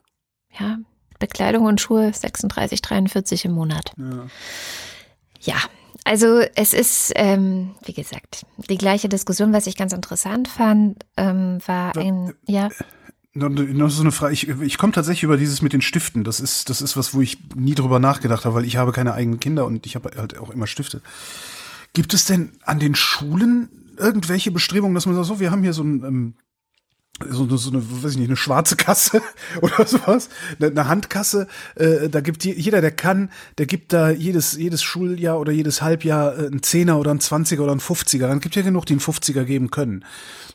Ja, 0.58 0.78
Bekleidung 1.18 1.64
und 1.64 1.80
Schuhe 1.80 2.12
36, 2.12 2.82
43 2.82 3.46
im 3.46 3.52
Monat. 3.52 3.92
Ja, 3.96 4.26
ja 5.40 5.56
also 6.08 6.40
es 6.54 6.72
ist, 6.72 7.12
ähm, 7.16 7.74
wie 7.84 7.92
gesagt, 7.92 8.46
die 8.70 8.78
gleiche 8.78 9.10
Diskussion. 9.10 9.52
Was 9.52 9.66
ich 9.66 9.76
ganz 9.76 9.92
interessant 9.92 10.48
fand, 10.48 11.04
ähm, 11.18 11.58
war 11.66 11.94
ein, 11.98 12.32
ja. 12.46 12.70
Noch 13.34 13.90
so 13.90 14.00
eine 14.00 14.10
Frage. 14.10 14.32
Ich, 14.32 14.48
ich 14.48 14.78
komme 14.78 14.94
tatsächlich 14.94 15.24
über 15.24 15.36
dieses 15.36 15.60
mit 15.60 15.74
den 15.74 15.82
Stiften. 15.82 16.24
Das 16.24 16.40
ist, 16.40 16.70
das 16.70 16.80
ist 16.80 16.96
was, 16.96 17.12
wo 17.12 17.20
ich 17.20 17.36
nie 17.54 17.74
drüber 17.74 17.98
nachgedacht 17.98 18.46
habe, 18.46 18.54
weil 18.54 18.64
ich 18.64 18.78
habe 18.78 18.92
keine 18.92 19.12
eigenen 19.12 19.38
Kinder 19.38 19.66
und 19.66 19.84
ich 19.84 19.96
habe 19.96 20.10
halt 20.16 20.38
auch 20.38 20.48
immer 20.48 20.66
Stifte. 20.66 21.02
Gibt 21.92 22.14
es 22.14 22.24
denn 22.24 22.52
an 22.62 22.78
den 22.78 22.94
Schulen 22.94 23.68
irgendwelche 23.98 24.50
Bestrebungen, 24.50 24.94
dass 24.94 25.04
man 25.04 25.14
sagt, 25.14 25.26
so, 25.26 25.40
wir 25.40 25.50
haben 25.50 25.62
hier 25.62 25.74
so 25.74 25.82
ein 25.82 26.04
ähm, 26.04 26.34
so, 27.28 27.44
eine, 27.44 27.58
so 27.58 27.70
eine, 27.70 27.82
weiß 28.02 28.12
ich 28.12 28.18
nicht, 28.18 28.28
eine 28.28 28.36
schwarze 28.36 28.76
Kasse 28.76 29.22
oder 29.60 29.86
sowas, 29.86 30.28
eine, 30.60 30.70
eine 30.70 30.88
Handkasse. 30.88 31.48
Äh, 31.74 32.08
da 32.08 32.20
gibt 32.20 32.44
jeder, 32.44 32.80
der 32.80 32.92
kann, 32.92 33.30
der 33.58 33.66
gibt 33.66 33.92
da 33.92 34.10
jedes 34.10 34.56
jedes 34.56 34.82
Schuljahr 34.82 35.38
oder 35.38 35.52
jedes 35.52 35.82
Halbjahr 35.82 36.38
äh, 36.38 36.46
einen 36.46 36.62
Zehner 36.62 36.98
oder 36.98 37.10
einen 37.10 37.20
Zwanziger 37.20 37.62
oder 37.62 37.72
einen 37.72 37.80
Fünfziger. 37.80 38.28
Dann 38.28 38.40
gibt 38.40 38.56
ja 38.56 38.62
genug, 38.62 38.86
die 38.86 38.94
einen 38.94 39.00
Fünfziger 39.00 39.44
geben 39.44 39.70
können. 39.70 40.04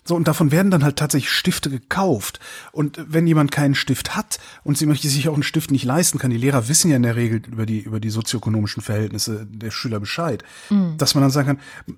So, 0.05 0.15
und 0.15 0.27
davon 0.27 0.51
werden 0.51 0.69
dann 0.69 0.83
halt 0.83 0.97
tatsächlich 0.97 1.31
Stifte 1.31 1.69
gekauft. 1.69 2.39
Und 2.73 2.99
wenn 3.07 3.25
jemand 3.25 3.51
keinen 3.51 3.73
Stift 3.73 4.15
hat 4.15 4.37
und 4.63 4.77
sie 4.77 4.85
möchte 4.85 5.07
sich 5.07 5.29
auch 5.29 5.33
einen 5.33 5.43
Stift 5.43 5.71
nicht 5.71 5.85
leisten 5.85 6.19
kann, 6.19 6.29
die 6.29 6.37
Lehrer 6.37 6.67
wissen 6.67 6.89
ja 6.89 6.97
in 6.97 7.03
der 7.03 7.15
Regel 7.15 7.41
über 7.47 7.65
die, 7.65 7.79
über 7.79 8.01
die 8.01 8.09
sozioökonomischen 8.09 8.83
Verhältnisse 8.83 9.47
der 9.49 9.71
Schüler 9.71 10.01
Bescheid, 10.01 10.43
mhm. 10.69 10.97
dass 10.97 11.15
man 11.15 11.21
dann 11.21 11.31
sagen 11.31 11.47
kann, 11.47 11.97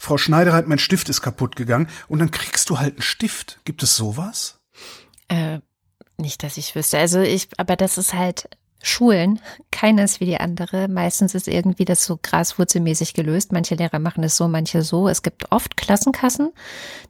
Frau 0.00 0.18
Schneidereit, 0.18 0.66
mein 0.66 0.78
Stift 0.78 1.08
ist 1.08 1.22
kaputt 1.22 1.54
gegangen 1.54 1.86
und 2.08 2.18
dann 2.18 2.32
kriegst 2.32 2.70
du 2.70 2.80
halt 2.80 2.94
einen 2.94 3.02
Stift. 3.02 3.60
Gibt 3.64 3.82
es 3.84 3.94
sowas? 4.04 4.60
Äh, 5.28 5.60
nicht, 6.18 6.42
dass 6.42 6.58
ich 6.58 6.74
wüsste. 6.74 6.98
Also 6.98 7.20
ich, 7.20 7.48
aber 7.56 7.76
das 7.76 7.96
ist 7.98 8.12
halt 8.12 8.48
Schulen, 8.86 9.40
keines 9.70 10.20
wie 10.20 10.26
die 10.26 10.38
andere. 10.38 10.88
Meistens 10.88 11.34
ist 11.34 11.48
irgendwie 11.48 11.86
das 11.86 12.04
so 12.04 12.18
graswurzelmäßig 12.22 13.14
gelöst. 13.14 13.50
Manche 13.50 13.74
Lehrer 13.74 13.98
machen 13.98 14.22
es 14.22 14.36
so, 14.36 14.46
manche 14.46 14.82
so. 14.82 15.08
Es 15.08 15.22
gibt 15.22 15.50
oft 15.50 15.78
Klassenkassen. 15.78 16.52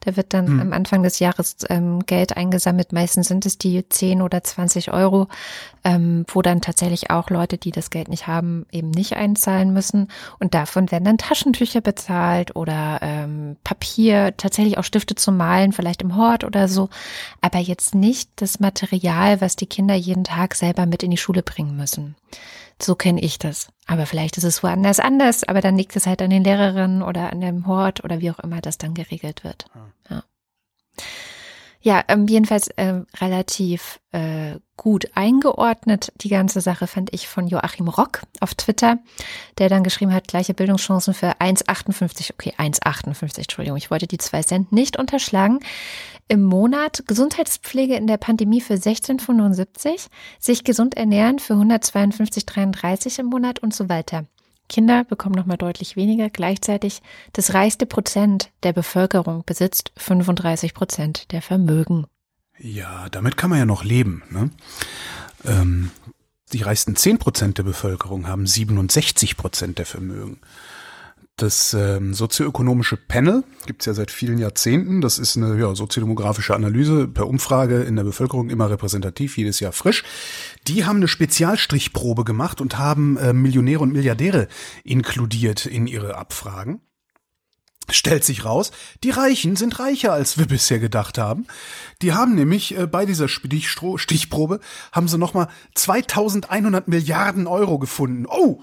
Da 0.00 0.16
wird 0.16 0.33
dann 0.33 0.47
hm. 0.47 0.61
am 0.61 0.73
Anfang 0.73 1.02
des 1.02 1.19
Jahres 1.19 1.57
ähm, 1.69 2.07
Geld 2.07 2.37
eingesammelt. 2.37 2.93
Meistens 2.93 3.26
sind 3.26 3.45
es 3.45 3.59
die 3.59 3.88
10 3.88 4.23
oder 4.23 4.45
20 4.45 4.93
Euro, 4.93 5.26
ähm, 5.83 6.25
wo 6.28 6.43
dann 6.43 6.61
tatsächlich 6.61 7.11
auch 7.11 7.28
Leute, 7.28 7.59
die 7.59 7.73
das 7.73 7.90
Geld 7.90 8.09
nicht 8.09 8.28
haben, 8.28 8.66
eben 8.71 8.90
nicht 8.90 9.16
einzahlen 9.16 9.73
müssen. 9.73 10.09
Und 10.38 10.54
davon 10.54 10.93
werden 10.93 11.04
dann 11.04 11.19
Taschentücher 11.19 11.81
bezahlt 11.81 12.54
oder 12.54 13.00
ähm, 13.02 13.57
Papier, 13.64 14.35
tatsächlich 14.37 14.78
auch 14.78 14.85
Stifte 14.85 15.16
zum 15.16 15.37
Malen, 15.37 15.73
vielleicht 15.73 16.02
im 16.02 16.16
Hort 16.16 16.45
oder 16.45 16.69
so. 16.69 16.88
Aber 17.40 17.59
jetzt 17.59 17.97
nicht 17.97 18.31
das 18.37 18.61
Material, 18.61 19.40
was 19.40 19.57
die 19.57 19.66
Kinder 19.66 19.95
jeden 19.95 20.23
Tag 20.23 20.54
selber 20.54 20.87
mit 20.87 21.02
in 21.02 21.11
die 21.11 21.16
Schule 21.16 21.43
bringen 21.43 21.63
bringen 21.64 21.76
müssen. 21.76 22.16
So 22.80 22.94
kenne 22.94 23.21
ich 23.21 23.38
das. 23.38 23.68
Aber 23.87 24.06
vielleicht 24.06 24.37
ist 24.37 24.44
es 24.44 24.62
woanders 24.62 25.00
anders, 25.00 25.44
aber 25.44 25.61
dann 25.61 25.76
liegt 25.76 25.94
es 25.97 26.06
halt 26.06 26.23
an 26.23 26.30
den 26.30 26.44
Lehrerinnen 26.44 27.02
oder 27.02 27.33
an 27.33 27.40
dem 27.40 27.66
Hort 27.66 28.02
oder 28.04 28.21
wie 28.21 28.30
auch 28.30 28.38
immer 28.40 28.61
das 28.61 28.78
dann 28.78 28.94
geregelt 28.94 29.44
wird. 29.44 29.66
Ja. 30.11 30.25
Ja, 31.85 32.03
ähm, 32.09 32.26
jedenfalls 32.26 32.69
äh, 32.69 33.03
relativ 33.21 34.00
äh, 34.12 34.59
gut 34.79 35.11
eingeordnet. 35.14 36.14
Die 36.17 36.31
ganze 36.31 36.62
Sache 36.62 36.87
fand 36.87 37.12
ich 37.12 37.29
von 37.29 37.47
Joachim 37.47 37.88
Rock 37.88 38.23
auf 38.41 38.55
Twitter, 38.55 39.00
der 39.59 39.69
dann 39.69 39.85
geschrieben 39.85 40.14
hat, 40.14 40.26
gleiche 40.26 40.55
Bildungschancen 40.55 41.12
für 41.12 41.33
1,58, 41.43 42.33
okay, 42.33 42.55
1,58, 42.57 43.37
Entschuldigung, 43.37 43.76
ich 43.76 43.91
wollte 43.91 44.07
die 44.07 44.17
zwei 44.17 44.43
Cent 44.43 44.73
nicht 44.73 44.99
unterschlagen. 44.99 45.61
Im 46.26 46.43
Monat 46.43 47.05
Gesundheitspflege 47.07 47.97
in 47.97 48.07
der 48.07 48.17
Pandemie 48.17 48.62
für 48.62 48.75
16,75, 48.75 50.07
sich 50.41 50.64
gesund 50.64 50.97
ernähren 50.97 51.38
für 51.38 51.53
152,33 51.53 53.21
im 53.21 53.26
Monat 53.26 53.59
und 53.59 53.75
so 53.75 53.91
weiter. 53.91 54.25
Kinder 54.68 55.04
bekommen 55.04 55.35
nochmal 55.35 55.56
deutlich 55.56 55.97
weniger. 55.97 56.30
Gleichzeitig 56.30 57.02
das 57.33 57.54
reichste 57.54 57.87
Prozent 57.87 58.50
der 58.62 58.73
Bevölkerung 58.73 59.44
besitzt 59.44 59.92
35 59.97 60.75
Prozent 60.75 61.33
der 61.33 61.42
Vermögen. 61.42 62.06
Ja, 62.59 63.09
damit 63.11 63.37
kann 63.37 63.50
man 63.50 63.59
ja 63.59 63.66
noch 63.66 63.85
leben. 63.85 64.23
Ne? 64.30 64.50
Ähm, 65.44 65.90
die 66.52 66.62
reichsten 66.62 66.97
10 66.97 67.18
Prozent 67.18 67.59
der 67.59 67.64
Bevölkerung 67.64 68.28
haben 68.28 68.47
67 68.47 69.37
Prozent 69.37 69.78
der 69.78 69.87
Vermögen. 69.87 70.38
Das 71.37 71.75
ähm, 71.75 72.14
sozioökonomische 72.14 72.97
Panel 72.97 73.43
gibt's 73.67 73.87
ja 73.87 73.95
seit 73.95 74.12
vielen 74.12 74.38
Jahrzehnten. 74.38 75.00
Das 75.00 75.19
ist 75.19 75.37
eine 75.37 75.59
ja, 75.59 75.75
soziodemografische 75.75 76.55
Analyse 76.55 77.09
per 77.09 77.26
Umfrage 77.26 77.83
in 77.83 77.97
der 77.97 78.05
Bevölkerung, 78.05 78.50
immer 78.50 78.71
repräsentativ, 78.71 79.37
jedes 79.37 79.59
Jahr 79.59 79.73
frisch. 79.73 80.05
Die 80.69 80.85
haben 80.85 80.99
eine 80.99 81.09
Spezialstrichprobe 81.09 82.23
gemacht 82.23 82.61
und 82.61 82.79
haben 82.79 83.17
äh, 83.17 83.33
Millionäre 83.33 83.81
und 83.81 83.93
Milliardäre 83.93 84.47
inkludiert 84.85 85.67
in 85.67 85.88
ihre 85.88 86.17
Abfragen. 86.17 86.81
Stellt 87.91 88.23
sich 88.23 88.45
raus, 88.45 88.71
die 89.03 89.11
Reichen 89.11 89.57
sind 89.57 89.81
reicher, 89.81 90.12
als 90.12 90.38
wir 90.38 90.47
bisher 90.47 90.79
gedacht 90.79 91.19
haben. 91.19 91.49
Die 92.00 92.12
haben 92.12 92.37
nämlich 92.37 92.79
äh, 92.79 92.87
bei 92.87 93.07
dieser 93.07 93.26
Stichprobe 93.26 94.61
haben 94.93 95.09
sie 95.09 95.19
nochmal 95.19 95.49
2100 95.75 96.87
Milliarden 96.87 97.49
Euro 97.49 97.81
gefunden. 97.81 98.25
Oh, 98.29 98.62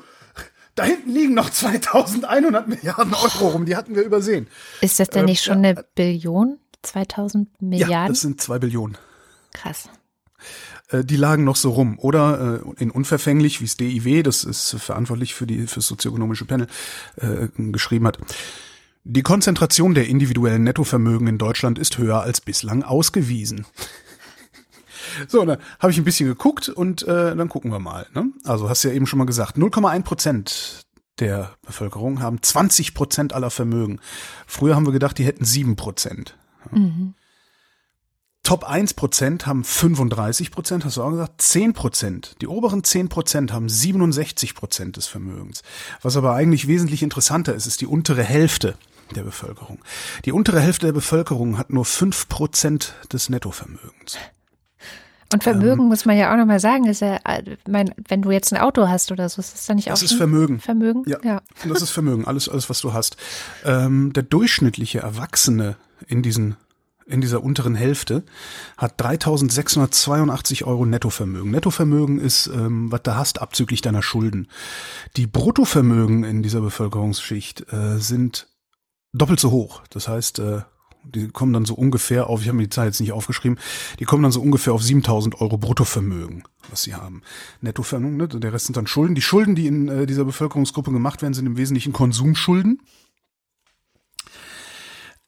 da 0.75 0.83
hinten 0.83 1.11
liegen 1.11 1.33
noch 1.33 1.49
2100 1.51 2.67
Milliarden 2.67 3.13
Euro 3.13 3.49
rum, 3.49 3.65
die 3.65 3.75
hatten 3.75 3.95
wir 3.95 4.03
übersehen. 4.03 4.47
Ist 4.81 4.99
das 4.99 5.09
denn 5.09 5.25
nicht 5.25 5.41
äh, 5.41 5.45
schon 5.45 5.57
eine 5.59 5.85
Billion? 5.95 6.59
2000 6.83 7.61
Milliarden? 7.61 7.91
Ja, 7.91 8.07
das 8.07 8.21
sind 8.21 8.41
zwei 8.41 8.57
Billionen. 8.57 8.97
Krass. 9.53 9.89
Äh, 10.89 11.03
die 11.03 11.15
lagen 11.15 11.43
noch 11.43 11.55
so 11.55 11.71
rum. 11.71 11.97
Oder 11.99 12.61
äh, 12.65 12.81
in 12.83 12.91
unverfänglich, 12.91 13.61
wie 13.61 13.65
es 13.65 13.77
DIW, 13.77 14.23
das 14.23 14.43
ist 14.43 14.75
verantwortlich 14.79 15.33
für 15.33 15.47
die 15.47 15.67
fürs 15.67 15.87
sozioökonomische 15.87 16.45
Panel, 16.45 16.67
äh, 17.17 17.47
geschrieben 17.71 18.07
hat. 18.07 18.17
Die 19.03 19.23
Konzentration 19.23 19.95
der 19.95 20.07
individuellen 20.07 20.63
Nettovermögen 20.63 21.27
in 21.27 21.37
Deutschland 21.39 21.79
ist 21.79 21.97
höher 21.97 22.21
als 22.21 22.39
bislang 22.39 22.83
ausgewiesen. 22.83 23.65
So, 25.27 25.45
dann 25.45 25.57
habe 25.79 25.91
ich 25.91 25.97
ein 25.97 26.03
bisschen 26.03 26.27
geguckt 26.27 26.69
und 26.69 27.03
äh, 27.03 27.35
dann 27.35 27.49
gucken 27.49 27.71
wir 27.71 27.79
mal. 27.79 28.07
Ne? 28.13 28.31
Also 28.43 28.69
hast 28.69 28.83
du 28.83 28.89
ja 28.89 28.93
eben 28.93 29.07
schon 29.07 29.19
mal 29.19 29.25
gesagt, 29.25 29.57
0,1 29.57 30.03
Prozent 30.03 30.85
der 31.19 31.51
Bevölkerung 31.65 32.21
haben 32.21 32.41
20 32.41 32.93
Prozent 32.93 33.33
aller 33.33 33.51
Vermögen. 33.51 33.99
Früher 34.47 34.75
haben 34.75 34.85
wir 34.85 34.93
gedacht, 34.93 35.17
die 35.17 35.25
hätten 35.25 35.45
7 35.45 35.75
Prozent. 35.75 36.37
Mhm. 36.71 37.13
Top 38.43 38.63
1 38.63 38.95
Prozent 38.95 39.45
haben 39.45 39.63
35 39.63 40.49
Prozent, 40.49 40.83
hast 40.83 40.97
du 40.97 41.03
auch 41.03 41.11
gesagt, 41.11 41.41
10 41.41 41.73
Prozent. 41.73 42.35
Die 42.41 42.47
oberen 42.47 42.83
10 42.83 43.07
Prozent 43.07 43.53
haben 43.53 43.69
67 43.69 44.55
Prozent 44.55 44.97
des 44.97 45.05
Vermögens. 45.05 45.61
Was 46.01 46.17
aber 46.17 46.33
eigentlich 46.33 46.67
wesentlich 46.67 47.03
interessanter 47.03 47.53
ist, 47.53 47.67
ist 47.67 47.81
die 47.81 47.85
untere 47.85 48.23
Hälfte 48.23 48.75
der 49.15 49.23
Bevölkerung. 49.23 49.79
Die 50.25 50.31
untere 50.31 50.59
Hälfte 50.59 50.87
der 50.87 50.93
Bevölkerung 50.93 51.57
hat 51.57 51.71
nur 51.71 51.85
5 51.85 52.29
Prozent 52.29 52.95
des 53.13 53.29
Nettovermögens. 53.29 54.17
Und 55.33 55.43
Vermögen 55.43 55.83
ähm, 55.83 55.87
muss 55.87 56.05
man 56.05 56.17
ja 56.17 56.31
auch 56.31 56.37
nochmal 56.37 56.59
sagen, 56.59 56.85
ist 56.85 57.01
ja, 57.01 57.19
mein, 57.67 57.93
wenn 58.07 58.21
du 58.21 58.31
jetzt 58.31 58.53
ein 58.53 58.59
Auto 58.59 58.87
hast 58.87 59.11
oder 59.11 59.29
so, 59.29 59.39
ist 59.39 59.53
das 59.53 59.65
dann 59.65 59.77
nicht 59.77 59.87
auch 59.87 59.93
Das 59.93 60.03
ist 60.03 60.13
Vermögen. 60.13 60.59
Vermögen? 60.59 61.03
Ja, 61.07 61.17
ja. 61.23 61.41
Das 61.67 61.81
ist 61.81 61.91
Vermögen, 61.91 62.25
alles, 62.25 62.49
alles, 62.49 62.69
was 62.69 62.81
du 62.81 62.93
hast. 62.93 63.17
Ähm, 63.63 64.11
der 64.13 64.23
durchschnittliche 64.23 64.99
Erwachsene 64.99 65.75
in 66.07 66.21
diesen 66.21 66.57
in 67.07 67.19
dieser 67.19 67.43
unteren 67.43 67.75
Hälfte 67.75 68.23
hat 68.77 69.01
3.682 69.01 70.63
Euro 70.63 70.85
Nettovermögen. 70.85 71.51
Nettovermögen 71.51 72.19
ist, 72.19 72.47
ähm, 72.47 72.91
was 72.91 73.01
du 73.03 73.15
hast, 73.15 73.41
abzüglich 73.41 73.81
deiner 73.81 74.01
Schulden. 74.01 74.47
Die 75.17 75.27
Bruttovermögen 75.27 76.23
in 76.23 76.41
dieser 76.41 76.61
Bevölkerungsschicht 76.61 77.71
äh, 77.73 77.97
sind 77.97 78.47
doppelt 79.13 79.39
so 79.39 79.51
hoch. 79.51 79.81
Das 79.89 80.07
heißt, 80.07 80.39
äh, 80.39 80.61
die 81.03 81.27
kommen 81.29 81.53
dann 81.53 81.65
so 81.65 81.73
ungefähr 81.73 82.27
auf, 82.27 82.41
ich 82.41 82.47
habe 82.47 82.57
mir 82.57 82.63
die 82.63 82.69
Zahl 82.69 82.85
jetzt 82.85 82.99
nicht 82.99 83.11
aufgeschrieben, 83.11 83.57
die 83.99 84.05
kommen 84.05 84.23
dann 84.23 84.31
so 84.31 84.41
ungefähr 84.41 84.73
auf 84.73 84.83
7000 84.83 85.41
Euro 85.41 85.57
Bruttovermögen, 85.57 86.43
was 86.69 86.83
sie 86.83 86.95
haben. 86.95 87.21
Nettovermögen, 87.61 88.17
ne? 88.17 88.27
der 88.27 88.53
Rest 88.53 88.65
sind 88.65 88.77
dann 88.77 88.87
Schulden. 88.87 89.15
Die 89.15 89.21
Schulden, 89.21 89.55
die 89.55 89.67
in 89.67 89.87
äh, 89.87 90.05
dieser 90.05 90.25
Bevölkerungsgruppe 90.25 90.91
gemacht 90.91 91.21
werden, 91.21 91.33
sind 91.33 91.45
im 91.45 91.57
Wesentlichen 91.57 91.93
Konsumschulden. 91.93 92.81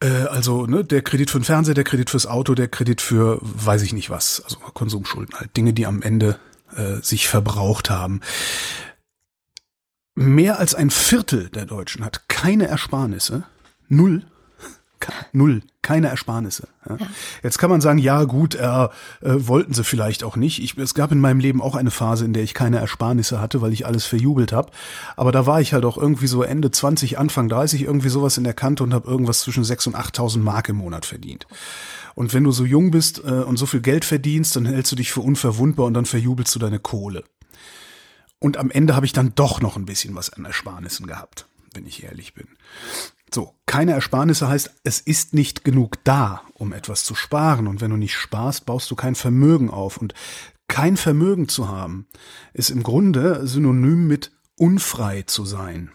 Äh, 0.00 0.26
also 0.28 0.66
ne, 0.66 0.84
der 0.84 1.02
Kredit 1.02 1.30
für 1.30 1.38
den 1.38 1.44
Fernseher, 1.44 1.74
der 1.74 1.84
Kredit 1.84 2.10
fürs 2.10 2.26
Auto, 2.26 2.54
der 2.54 2.68
Kredit 2.68 3.00
für 3.00 3.38
weiß 3.42 3.82
ich 3.82 3.92
nicht 3.92 4.10
was, 4.10 4.42
also 4.44 4.56
Konsumschulden 4.58 5.34
halt, 5.38 5.56
Dinge, 5.56 5.72
die 5.72 5.86
am 5.86 6.02
Ende 6.02 6.38
äh, 6.76 6.96
sich 7.02 7.28
verbraucht 7.28 7.90
haben. 7.90 8.20
Mehr 10.14 10.60
als 10.60 10.74
ein 10.74 10.90
Viertel 10.90 11.48
der 11.48 11.66
Deutschen 11.66 12.04
hat 12.04 12.28
keine 12.28 12.68
Ersparnisse, 12.68 13.44
null 13.88 14.24
null, 15.32 15.62
keine 15.82 16.08
Ersparnisse. 16.08 16.68
Ja. 16.88 16.96
Jetzt 17.42 17.58
kann 17.58 17.70
man 17.70 17.80
sagen, 17.80 17.98
ja 17.98 18.24
gut, 18.24 18.54
äh, 18.54 18.84
äh, 18.84 18.88
wollten 19.22 19.74
sie 19.74 19.84
vielleicht 19.84 20.24
auch 20.24 20.36
nicht. 20.36 20.62
Ich, 20.62 20.76
es 20.78 20.94
gab 20.94 21.12
in 21.12 21.20
meinem 21.20 21.40
Leben 21.40 21.60
auch 21.60 21.74
eine 21.74 21.90
Phase, 21.90 22.24
in 22.24 22.32
der 22.32 22.42
ich 22.42 22.54
keine 22.54 22.78
Ersparnisse 22.78 23.40
hatte, 23.40 23.60
weil 23.60 23.72
ich 23.72 23.86
alles 23.86 24.06
verjubelt 24.06 24.52
habe. 24.52 24.70
Aber 25.16 25.32
da 25.32 25.46
war 25.46 25.60
ich 25.60 25.72
halt 25.72 25.84
auch 25.84 25.98
irgendwie 25.98 26.26
so 26.26 26.42
Ende 26.42 26.70
20, 26.70 27.18
Anfang 27.18 27.48
30, 27.48 27.82
irgendwie 27.82 28.08
sowas 28.08 28.38
in 28.38 28.44
der 28.44 28.54
Kante 28.54 28.82
und 28.82 28.94
habe 28.94 29.08
irgendwas 29.08 29.40
zwischen 29.40 29.64
6.000 29.64 29.88
und 29.88 29.96
8.000 29.96 30.38
Mark 30.38 30.68
im 30.68 30.76
Monat 30.76 31.06
verdient. 31.06 31.46
Und 32.14 32.32
wenn 32.32 32.44
du 32.44 32.52
so 32.52 32.64
jung 32.64 32.90
bist 32.90 33.22
äh, 33.24 33.30
und 33.30 33.56
so 33.56 33.66
viel 33.66 33.80
Geld 33.80 34.04
verdienst, 34.04 34.56
dann 34.56 34.66
hältst 34.66 34.92
du 34.92 34.96
dich 34.96 35.12
für 35.12 35.20
unverwundbar 35.20 35.86
und 35.86 35.94
dann 35.94 36.06
verjubelst 36.06 36.54
du 36.54 36.58
deine 36.58 36.78
Kohle. 36.78 37.24
Und 38.38 38.56
am 38.56 38.70
Ende 38.70 38.94
habe 38.94 39.06
ich 39.06 39.12
dann 39.12 39.34
doch 39.34 39.60
noch 39.60 39.76
ein 39.76 39.86
bisschen 39.86 40.14
was 40.14 40.30
an 40.30 40.44
Ersparnissen 40.44 41.06
gehabt, 41.06 41.46
wenn 41.72 41.86
ich 41.86 42.04
ehrlich 42.04 42.34
bin. 42.34 42.46
So, 43.34 43.52
keine 43.66 43.92
Ersparnisse 43.92 44.46
heißt, 44.46 44.70
es 44.84 45.00
ist 45.00 45.34
nicht 45.34 45.64
genug 45.64 46.02
da, 46.04 46.42
um 46.54 46.72
etwas 46.72 47.02
zu 47.02 47.16
sparen. 47.16 47.66
Und 47.66 47.80
wenn 47.80 47.90
du 47.90 47.96
nicht 47.96 48.14
sparst, 48.14 48.64
baust 48.64 48.88
du 48.92 48.94
kein 48.94 49.16
Vermögen 49.16 49.70
auf. 49.70 49.96
Und 49.96 50.14
kein 50.68 50.96
Vermögen 50.96 51.48
zu 51.48 51.68
haben, 51.68 52.06
ist 52.52 52.70
im 52.70 52.84
Grunde 52.84 53.44
synonym 53.46 54.06
mit 54.06 54.30
unfrei 54.56 55.22
zu 55.22 55.44
sein. 55.44 55.90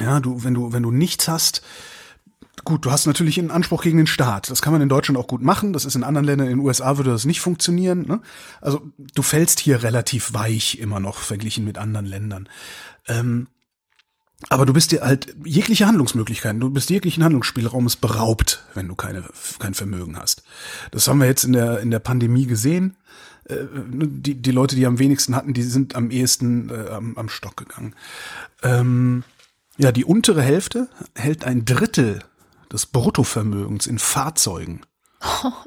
Ja, 0.00 0.18
du, 0.18 0.42
wenn 0.42 0.54
du, 0.54 0.72
wenn 0.72 0.82
du 0.82 0.90
nichts 0.90 1.28
hast, 1.28 1.62
Gut, 2.62 2.84
du 2.84 2.90
hast 2.90 3.06
natürlich 3.06 3.38
einen 3.38 3.50
Anspruch 3.50 3.82
gegen 3.82 3.96
den 3.96 4.06
Staat. 4.06 4.50
Das 4.50 4.60
kann 4.60 4.74
man 4.74 4.82
in 4.82 4.90
Deutschland 4.90 5.16
auch 5.16 5.28
gut 5.28 5.40
machen. 5.40 5.72
Das 5.72 5.86
ist 5.86 5.94
in 5.94 6.04
anderen 6.04 6.26
Ländern, 6.26 6.48
in 6.48 6.58
den 6.58 6.66
USA 6.66 6.98
würde 6.98 7.10
das 7.10 7.24
nicht 7.24 7.40
funktionieren. 7.40 8.02
Ne? 8.02 8.20
Also 8.60 8.82
du 9.14 9.22
fällst 9.22 9.60
hier 9.60 9.82
relativ 9.82 10.34
weich 10.34 10.78
immer 10.78 11.00
noch 11.00 11.16
verglichen 11.16 11.64
mit 11.64 11.78
anderen 11.78 12.04
Ländern. 12.04 12.50
Ähm, 13.08 13.48
aber 14.48 14.64
du 14.64 14.72
bist 14.72 14.92
dir 14.92 15.02
halt 15.02 15.36
jegliche 15.44 15.86
Handlungsmöglichkeiten, 15.86 16.60
du 16.60 16.70
bist 16.70 16.88
jeglichen 16.88 17.22
Handlungsspielraumes 17.22 17.96
beraubt, 17.96 18.64
wenn 18.74 18.88
du 18.88 18.94
keine, 18.94 19.24
kein 19.58 19.74
Vermögen 19.74 20.18
hast. 20.18 20.42
Das 20.92 21.06
haben 21.08 21.20
wir 21.20 21.26
jetzt 21.26 21.44
in 21.44 21.52
der, 21.52 21.80
in 21.80 21.90
der 21.90 21.98
Pandemie 21.98 22.46
gesehen. 22.46 22.96
Äh, 23.44 23.56
die, 23.74 24.40
die 24.40 24.50
Leute, 24.50 24.76
die 24.76 24.86
am 24.86 24.98
wenigsten 24.98 25.36
hatten, 25.36 25.52
die 25.52 25.62
sind 25.62 25.94
am 25.94 26.10
ehesten 26.10 26.70
äh, 26.70 26.88
am, 26.88 27.18
am 27.18 27.28
Stock 27.28 27.56
gegangen. 27.56 27.94
Ähm, 28.62 29.24
ja, 29.76 29.92
die 29.92 30.04
untere 30.04 30.42
Hälfte 30.42 30.88
hält 31.14 31.44
ein 31.44 31.64
Drittel 31.64 32.20
des 32.72 32.86
Bruttovermögens 32.86 33.86
in 33.86 33.98
Fahrzeugen. 33.98 34.82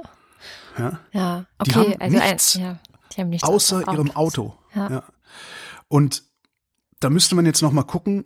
Ja, 0.75 0.99
ja 1.11 1.45
okay. 1.59 1.69
Die 1.69 1.75
haben 1.75 2.01
also 2.01 2.17
nichts, 2.17 2.55
ein, 2.55 2.61
ja, 2.61 2.79
die 3.11 3.21
haben 3.21 3.29
nichts 3.29 3.47
außer 3.47 3.87
ihrem 3.93 4.09
Auto. 4.15 4.57
Ja. 4.73 4.89
ja. 4.89 5.03
Und 5.87 6.23
da 6.99 7.11
müsste 7.11 7.35
man 7.35 7.45
jetzt 7.45 7.61
noch 7.61 7.71
mal 7.71 7.83
gucken, 7.83 8.25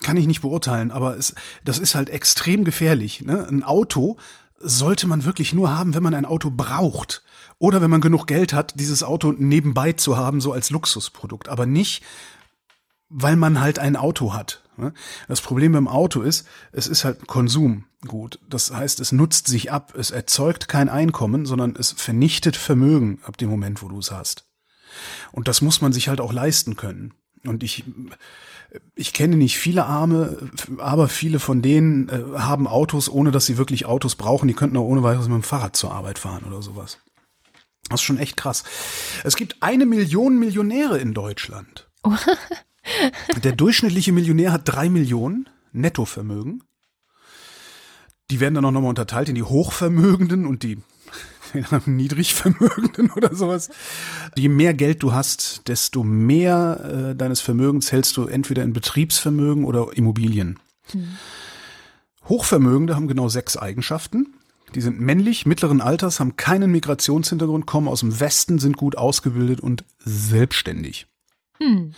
kann 0.00 0.16
ich 0.16 0.26
nicht 0.26 0.42
beurteilen, 0.42 0.90
aber 0.90 1.16
es, 1.16 1.34
das 1.64 1.78
ist 1.78 1.94
halt 1.94 2.10
extrem 2.10 2.64
gefährlich. 2.64 3.22
Ne? 3.22 3.46
Ein 3.48 3.62
Auto 3.62 4.16
sollte 4.58 5.06
man 5.06 5.24
wirklich 5.24 5.52
nur 5.52 5.76
haben, 5.76 5.94
wenn 5.94 6.02
man 6.02 6.14
ein 6.14 6.24
Auto 6.24 6.50
braucht. 6.50 7.22
Oder 7.58 7.80
wenn 7.80 7.90
man 7.90 8.00
genug 8.00 8.26
Geld 8.26 8.52
hat, 8.52 8.78
dieses 8.78 9.02
Auto 9.02 9.32
nebenbei 9.32 9.92
zu 9.92 10.16
haben, 10.16 10.40
so 10.40 10.52
als 10.52 10.70
Luxusprodukt. 10.70 11.48
Aber 11.48 11.66
nicht, 11.66 12.02
weil 13.08 13.36
man 13.36 13.60
halt 13.60 13.78
ein 13.78 13.96
Auto 13.96 14.34
hat. 14.34 14.62
Ne? 14.76 14.92
Das 15.26 15.40
Problem 15.40 15.72
beim 15.72 15.88
Auto 15.88 16.22
ist, 16.22 16.46
es 16.72 16.86
ist 16.86 17.04
halt 17.04 17.26
Konsumgut. 17.26 18.38
Das 18.48 18.72
heißt, 18.72 19.00
es 19.00 19.12
nutzt 19.12 19.48
sich 19.48 19.72
ab, 19.72 19.94
es 19.96 20.10
erzeugt 20.10 20.68
kein 20.68 20.88
Einkommen, 20.88 21.46
sondern 21.46 21.74
es 21.76 21.92
vernichtet 21.92 22.56
Vermögen 22.56 23.20
ab 23.24 23.36
dem 23.36 23.50
Moment, 23.50 23.82
wo 23.82 23.88
du 23.88 23.98
es 23.98 24.10
hast. 24.10 24.44
Und 25.32 25.48
das 25.48 25.62
muss 25.62 25.80
man 25.80 25.92
sich 25.92 26.08
halt 26.08 26.20
auch 26.20 26.32
leisten 26.32 26.76
können. 26.76 27.14
Und 27.44 27.62
ich 27.62 27.84
Ich 28.94 29.12
kenne 29.12 29.36
nicht 29.36 29.58
viele 29.58 29.86
Arme, 29.86 30.50
aber 30.78 31.08
viele 31.08 31.38
von 31.38 31.62
denen 31.62 32.08
äh, 32.08 32.38
haben 32.38 32.66
Autos, 32.66 33.08
ohne 33.08 33.30
dass 33.30 33.46
sie 33.46 33.56
wirklich 33.56 33.86
Autos 33.86 34.14
brauchen. 34.14 34.46
Die 34.46 34.54
könnten 34.54 34.76
auch 34.76 34.84
ohne 34.84 35.02
weiteres 35.02 35.28
mit 35.28 35.36
dem 35.36 35.42
Fahrrad 35.42 35.76
zur 35.76 35.92
Arbeit 35.92 36.18
fahren 36.18 36.44
oder 36.44 36.60
sowas. 36.60 36.98
Das 37.88 38.00
ist 38.00 38.04
schon 38.04 38.18
echt 38.18 38.36
krass. 38.36 38.64
Es 39.24 39.36
gibt 39.36 39.62
eine 39.62 39.86
Million 39.86 40.38
Millionäre 40.38 40.98
in 40.98 41.14
Deutschland. 41.14 41.88
Der 43.42 43.52
durchschnittliche 43.52 44.12
Millionär 44.12 44.52
hat 44.52 44.62
drei 44.64 44.88
Millionen 44.88 45.48
Nettovermögen. 45.72 46.62
Die 48.30 48.40
werden 48.40 48.54
dann 48.54 48.64
auch 48.66 48.70
nochmal 48.70 48.90
unterteilt 48.90 49.30
in 49.30 49.34
die 49.34 49.42
Hochvermögenden 49.42 50.46
und 50.46 50.62
die 50.62 50.78
Niedrigvermögenden 51.86 53.10
oder 53.16 53.34
sowas. 53.34 53.70
Je 54.36 54.48
mehr 54.48 54.74
Geld 54.74 55.02
du 55.02 55.12
hast, 55.12 55.68
desto 55.68 56.04
mehr 56.04 57.10
äh, 57.10 57.16
deines 57.16 57.40
Vermögens 57.40 57.92
hältst 57.92 58.16
du 58.16 58.26
entweder 58.26 58.62
in 58.62 58.72
Betriebsvermögen 58.72 59.64
oder 59.64 59.88
Immobilien. 59.94 60.58
Hm. 60.92 61.08
Hochvermögende 62.28 62.94
haben 62.94 63.08
genau 63.08 63.28
sechs 63.28 63.56
Eigenschaften. 63.56 64.34
Die 64.74 64.80
sind 64.82 65.00
männlich, 65.00 65.46
mittleren 65.46 65.80
Alters, 65.80 66.20
haben 66.20 66.36
keinen 66.36 66.70
Migrationshintergrund, 66.70 67.66
kommen 67.66 67.88
aus 67.88 68.00
dem 68.00 68.20
Westen, 68.20 68.58
sind 68.58 68.76
gut 68.76 68.98
ausgebildet 68.98 69.60
und 69.60 69.84
selbstständig. 69.98 71.06
Hm. 71.58 71.94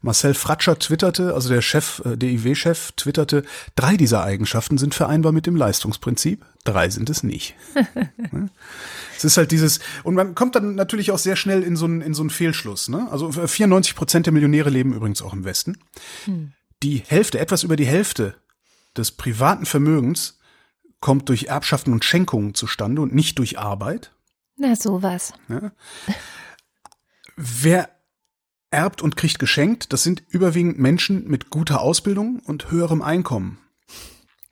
Marcel 0.00 0.34
Fratscher 0.34 0.78
twitterte, 0.78 1.34
also 1.34 1.48
der 1.48 1.62
Chef, 1.62 2.02
äh, 2.04 2.16
DIW-Chef 2.16 2.92
twitterte, 2.92 3.44
drei 3.76 3.96
dieser 3.96 4.24
Eigenschaften 4.24 4.76
sind 4.76 4.94
vereinbar 4.94 5.30
mit 5.30 5.46
dem 5.46 5.54
Leistungsprinzip, 5.54 6.44
drei 6.64 6.90
sind 6.90 7.08
es 7.08 7.22
nicht. 7.22 7.54
es 9.16 9.24
ist 9.24 9.36
halt 9.36 9.52
dieses, 9.52 9.78
und 10.02 10.14
man 10.14 10.34
kommt 10.34 10.56
dann 10.56 10.74
natürlich 10.74 11.12
auch 11.12 11.18
sehr 11.18 11.36
schnell 11.36 11.62
in 11.62 11.76
so 11.76 11.84
einen, 11.84 12.00
in 12.00 12.14
so 12.14 12.22
einen 12.22 12.30
Fehlschluss. 12.30 12.88
Ne? 12.88 13.06
Also 13.10 13.30
94 13.30 13.94
Prozent 13.94 14.26
der 14.26 14.32
Millionäre 14.32 14.70
leben 14.70 14.92
übrigens 14.92 15.22
auch 15.22 15.32
im 15.32 15.44
Westen. 15.44 15.78
Hm. 16.24 16.52
Die 16.82 17.04
Hälfte, 17.06 17.38
etwas 17.38 17.62
über 17.62 17.76
die 17.76 17.86
Hälfte 17.86 18.34
des 18.96 19.12
privaten 19.12 19.66
Vermögens 19.66 20.40
kommt 21.00 21.28
durch 21.28 21.44
Erbschaften 21.44 21.92
und 21.92 22.04
Schenkungen 22.04 22.54
zustande 22.54 23.02
und 23.02 23.14
nicht 23.14 23.38
durch 23.38 23.58
Arbeit. 23.58 24.12
Na, 24.56 24.74
sowas. 24.74 25.32
Ja. 25.48 25.72
Wer 27.36 27.88
erbt 28.72 29.02
und 29.02 29.16
kriegt 29.16 29.38
geschenkt, 29.38 29.92
das 29.92 30.02
sind 30.02 30.22
überwiegend 30.28 30.78
Menschen 30.78 31.28
mit 31.28 31.50
guter 31.50 31.80
Ausbildung 31.80 32.40
und 32.44 32.70
höherem 32.70 33.02
Einkommen. 33.02 33.58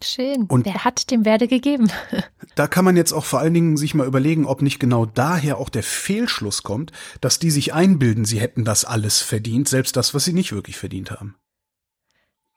Schön. 0.02 0.44
Und 0.48 0.64
wer 0.64 0.84
hat 0.84 1.10
dem 1.10 1.24
Werde 1.24 1.48
gegeben? 1.48 1.90
Da 2.56 2.66
kann 2.66 2.84
man 2.84 2.96
jetzt 2.96 3.12
auch 3.12 3.24
vor 3.24 3.38
allen 3.38 3.54
Dingen 3.54 3.76
sich 3.76 3.94
mal 3.94 4.06
überlegen, 4.06 4.44
ob 4.44 4.60
nicht 4.60 4.80
genau 4.80 5.06
daher 5.06 5.58
auch 5.58 5.68
der 5.68 5.84
Fehlschluss 5.84 6.62
kommt, 6.62 6.90
dass 7.20 7.38
die 7.38 7.50
sich 7.50 7.72
einbilden, 7.72 8.24
sie 8.24 8.40
hätten 8.40 8.64
das 8.64 8.84
alles 8.84 9.20
verdient, 9.20 9.68
selbst 9.68 9.96
das, 9.96 10.12
was 10.14 10.24
sie 10.24 10.32
nicht 10.32 10.52
wirklich 10.52 10.76
verdient 10.76 11.12
haben. 11.12 11.36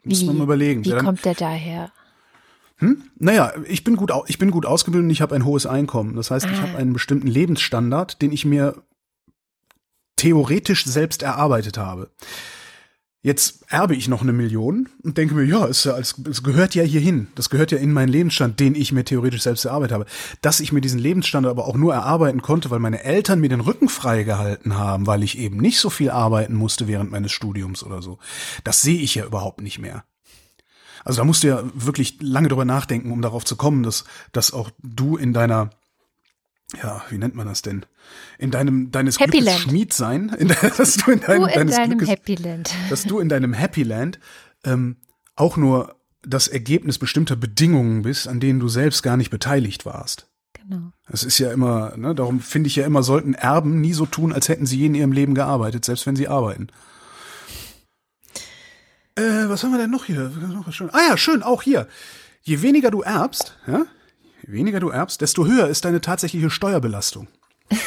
Muss 0.04 0.22
wie, 0.22 0.26
man 0.26 0.40
mal 0.40 0.44
überlegen. 0.46 0.84
Wie 0.84 0.90
dann, 0.90 1.06
kommt 1.06 1.24
der 1.24 1.36
daher? 1.36 1.92
Hm? 2.78 3.04
Naja, 3.18 3.54
ich 3.66 3.84
bin 3.84 3.96
gut, 3.96 4.12
ich 4.28 4.40
bin 4.40 4.52
gut 4.52 4.66
ausgebildet 4.66 5.06
und 5.06 5.12
ich 5.12 5.22
habe 5.22 5.36
ein 5.36 5.46
hohes 5.46 5.66
Einkommen. 5.66 6.16
Das 6.16 6.32
heißt, 6.32 6.48
ah. 6.48 6.52
ich 6.52 6.60
habe 6.60 6.78
einen 6.78 6.92
bestimmten 6.92 7.28
Lebensstandard, 7.28 8.22
den 8.22 8.34
ich 8.34 8.46
mir 8.46 8.84
theoretisch 10.24 10.86
selbst 10.86 11.22
erarbeitet 11.22 11.78
habe. 11.78 12.10
Jetzt 13.24 13.66
erbe 13.68 13.94
ich 13.94 14.08
noch 14.08 14.22
eine 14.22 14.32
Million 14.32 14.88
und 15.04 15.18
denke 15.18 15.36
mir, 15.36 15.44
ja, 15.44 15.66
es, 15.68 15.86
es 15.86 16.44
gehört 16.44 16.76
ja 16.76 16.84
hierhin. 16.84 17.28
Das 17.36 17.50
gehört 17.50 17.72
ja 17.72 17.78
in 17.78 17.92
meinen 17.92 18.08
Lebensstand, 18.08 18.62
den 18.62 18.74
ich 18.74 18.94
mir 18.94 19.04
theoretisch 19.04 19.42
selbst 19.42 19.66
erarbeitet 19.66 19.96
habe. 19.96 20.06
Dass 20.42 20.62
ich 20.62 20.72
mir 20.72 20.80
diesen 20.80 21.00
Lebensstand 21.00 21.46
aber 21.46 21.68
auch 21.68 21.76
nur 21.76 21.94
erarbeiten 21.94 22.42
konnte, 22.42 22.72
weil 22.72 22.80
meine 22.80 23.04
Eltern 23.04 23.42
mir 23.42 23.50
den 23.50 23.60
Rücken 23.60 23.90
frei 23.90 24.24
gehalten 24.24 24.78
haben, 24.78 25.08
weil 25.08 25.24
ich 25.24 25.38
eben 25.38 25.58
nicht 25.58 25.80
so 25.80 25.90
viel 25.90 26.10
arbeiten 26.10 26.54
musste 26.54 26.88
während 26.88 27.12
meines 27.12 27.34
Studiums 27.34 27.84
oder 27.84 28.02
so. 28.02 28.18
Das 28.64 28.82
sehe 28.82 29.00
ich 29.00 29.16
ja 29.16 29.26
überhaupt 29.26 29.62
nicht 29.62 29.80
mehr. 29.80 30.06
Also 31.04 31.20
da 31.20 31.26
musst 31.26 31.44
du 31.44 31.48
ja 31.48 31.64
wirklich 31.74 32.22
lange 32.22 32.48
drüber 32.48 32.64
nachdenken, 32.64 33.12
um 33.12 33.22
darauf 33.22 33.44
zu 33.44 33.58
kommen, 33.58 33.84
dass, 33.84 34.06
dass 34.32 34.54
auch 34.54 34.70
du 34.82 35.18
in 35.18 35.34
deiner 35.34 35.70
ja, 36.82 37.04
wie 37.10 37.18
nennt 37.18 37.36
man 37.36 37.48
das 37.48 37.62
denn? 37.62 37.86
In 38.38 38.52
deinem 38.52 38.92
deines 38.92 39.20
Happy 39.20 39.40
Glückes 39.40 39.46
Land. 39.46 39.60
Schmied 39.60 39.94
sein, 39.94 40.30
in, 40.38 40.48
dass 40.78 40.98
du 40.98 41.12
in, 41.12 41.20
dein, 41.20 41.42
du 41.42 41.48
in 41.48 41.54
deines 41.54 41.76
deinem 41.76 41.98
Glückes, 41.98 42.10
Happy 42.10 42.36
Land. 42.36 42.74
dass 42.90 43.04
du 43.04 43.20
in 43.20 43.30
deinem 43.30 43.54
Happy 43.54 43.84
Land 43.84 44.20
ähm, 44.64 44.98
auch 45.36 45.58
nur 45.58 45.96
das 46.22 46.48
Ergebnis 46.48 46.98
bestimmter 47.00 47.36
Bedingungen 47.36 48.04
bist, 48.04 48.28
an 48.28 48.40
denen 48.40 48.60
du 48.60 48.68
selbst 48.68 49.04
gar 49.04 49.18
nicht 49.18 49.30
beteiligt 49.30 49.86
warst. 49.86 50.28
Genau. 50.54 50.92
Das 51.10 51.24
ist 51.24 51.38
ja 51.40 51.52
immer, 51.52 51.96
ne, 51.98 52.16
darum 52.16 52.40
finde 52.40 52.68
ich 52.68 52.78
ja 52.78 52.86
immer, 52.86 53.04
sollten 53.04 53.34
Erben 53.34 53.82
nie 53.82 53.94
so 53.94 54.06
tun, 54.06 54.32
als 54.32 54.48
hätten 54.48 54.66
sie 54.66 54.80
je 54.80 54.86
in 54.86 54.96
ihrem 54.96 55.12
Leben 55.12 55.36
gearbeitet, 55.36 55.84
selbst 55.84 56.08
wenn 56.08 56.16
sie 56.16 56.30
arbeiten. 56.30 56.68
Äh, 59.16 59.50
was 59.50 59.64
haben 59.64 59.72
wir 59.72 59.78
denn 59.78 59.92
noch 59.92 60.06
hier? 60.06 60.32
Ah 60.92 61.10
ja, 61.10 61.18
schön, 61.18 61.44
auch 61.44 61.62
hier. 61.62 61.88
Je 62.42 62.62
weniger 62.62 62.92
du 62.92 63.02
erbst, 63.02 63.58
ja, 63.68 63.86
weniger 64.48 64.80
du 64.80 64.90
erbst, 64.90 65.22
desto 65.22 65.46
höher 65.46 65.68
ist 65.68 65.86
deine 65.86 66.02
tatsächliche 66.02 66.50
Steuerbelastung. 66.50 67.28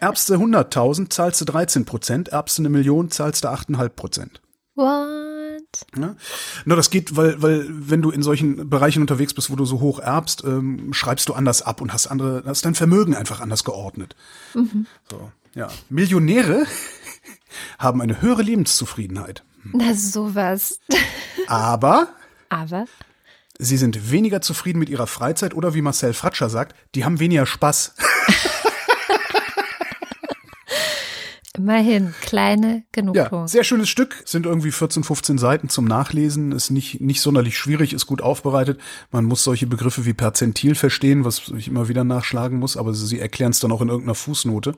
erbst 0.00 0.28
du 0.28 0.34
100.000, 0.34 1.10
zahlst 1.10 1.40
du 1.40 1.44
13 1.44 1.84
Prozent, 1.84 2.28
erbst 2.28 2.58
du 2.58 2.62
eine 2.62 2.68
Million, 2.68 3.10
zahlst 3.10 3.44
du 3.44 3.48
8,5 3.48 3.88
Prozent. 3.90 4.42
What? 4.74 5.86
Ja? 5.96 6.16
Na, 6.64 6.76
das 6.76 6.90
geht, 6.90 7.16
weil, 7.16 7.40
weil 7.42 7.66
wenn 7.68 8.02
du 8.02 8.10
in 8.10 8.22
solchen 8.22 8.68
Bereichen 8.68 9.00
unterwegs 9.00 9.34
bist, 9.34 9.50
wo 9.50 9.56
du 9.56 9.64
so 9.64 9.80
hoch 9.80 9.98
erbst, 9.98 10.44
ähm, 10.44 10.92
schreibst 10.92 11.28
du 11.28 11.34
anders 11.34 11.62
ab 11.62 11.80
und 11.80 11.92
hast 11.92 12.06
andere, 12.06 12.42
hast 12.46 12.64
dein 12.64 12.74
Vermögen 12.74 13.14
einfach 13.14 13.40
anders 13.40 13.64
geordnet. 13.64 14.16
Mhm. 14.54 14.86
So, 15.10 15.30
ja. 15.54 15.68
Millionäre 15.88 16.66
haben 17.78 18.00
eine 18.00 18.22
höhere 18.22 18.42
Lebenszufriedenheit. 18.42 19.44
Na, 19.72 19.94
sowas. 19.94 20.80
Aber. 21.46 22.08
Aber. 22.48 22.86
Sie 23.64 23.76
sind 23.76 24.10
weniger 24.10 24.40
zufrieden 24.40 24.80
mit 24.80 24.88
ihrer 24.88 25.06
Freizeit 25.06 25.54
oder 25.54 25.72
wie 25.72 25.82
Marcel 25.82 26.14
Fratscher 26.14 26.50
sagt, 26.50 26.74
die 26.96 27.04
haben 27.04 27.20
weniger 27.20 27.46
Spaß. 27.46 27.94
Immerhin, 31.56 32.12
kleine 32.22 32.82
Genugtuung. 32.90 33.42
Ja, 33.42 33.48
sehr 33.48 33.62
schönes 33.62 33.88
Stück, 33.88 34.20
sind 34.24 34.46
irgendwie 34.46 34.72
14, 34.72 35.04
15 35.04 35.38
Seiten 35.38 35.68
zum 35.68 35.84
Nachlesen, 35.84 36.50
ist 36.50 36.70
nicht, 36.70 37.00
nicht 37.00 37.20
sonderlich 37.20 37.56
schwierig, 37.56 37.92
ist 37.92 38.06
gut 38.06 38.20
aufbereitet. 38.20 38.80
Man 39.12 39.26
muss 39.26 39.44
solche 39.44 39.68
Begriffe 39.68 40.06
wie 40.06 40.14
Perzentil 40.14 40.74
verstehen, 40.74 41.24
was 41.24 41.52
ich 41.56 41.68
immer 41.68 41.86
wieder 41.86 42.02
nachschlagen 42.02 42.58
muss, 42.58 42.76
aber 42.76 42.92
sie 42.94 43.20
erklären 43.20 43.52
es 43.52 43.60
dann 43.60 43.70
auch 43.70 43.80
in 43.80 43.90
irgendeiner 43.90 44.16
Fußnote. 44.16 44.74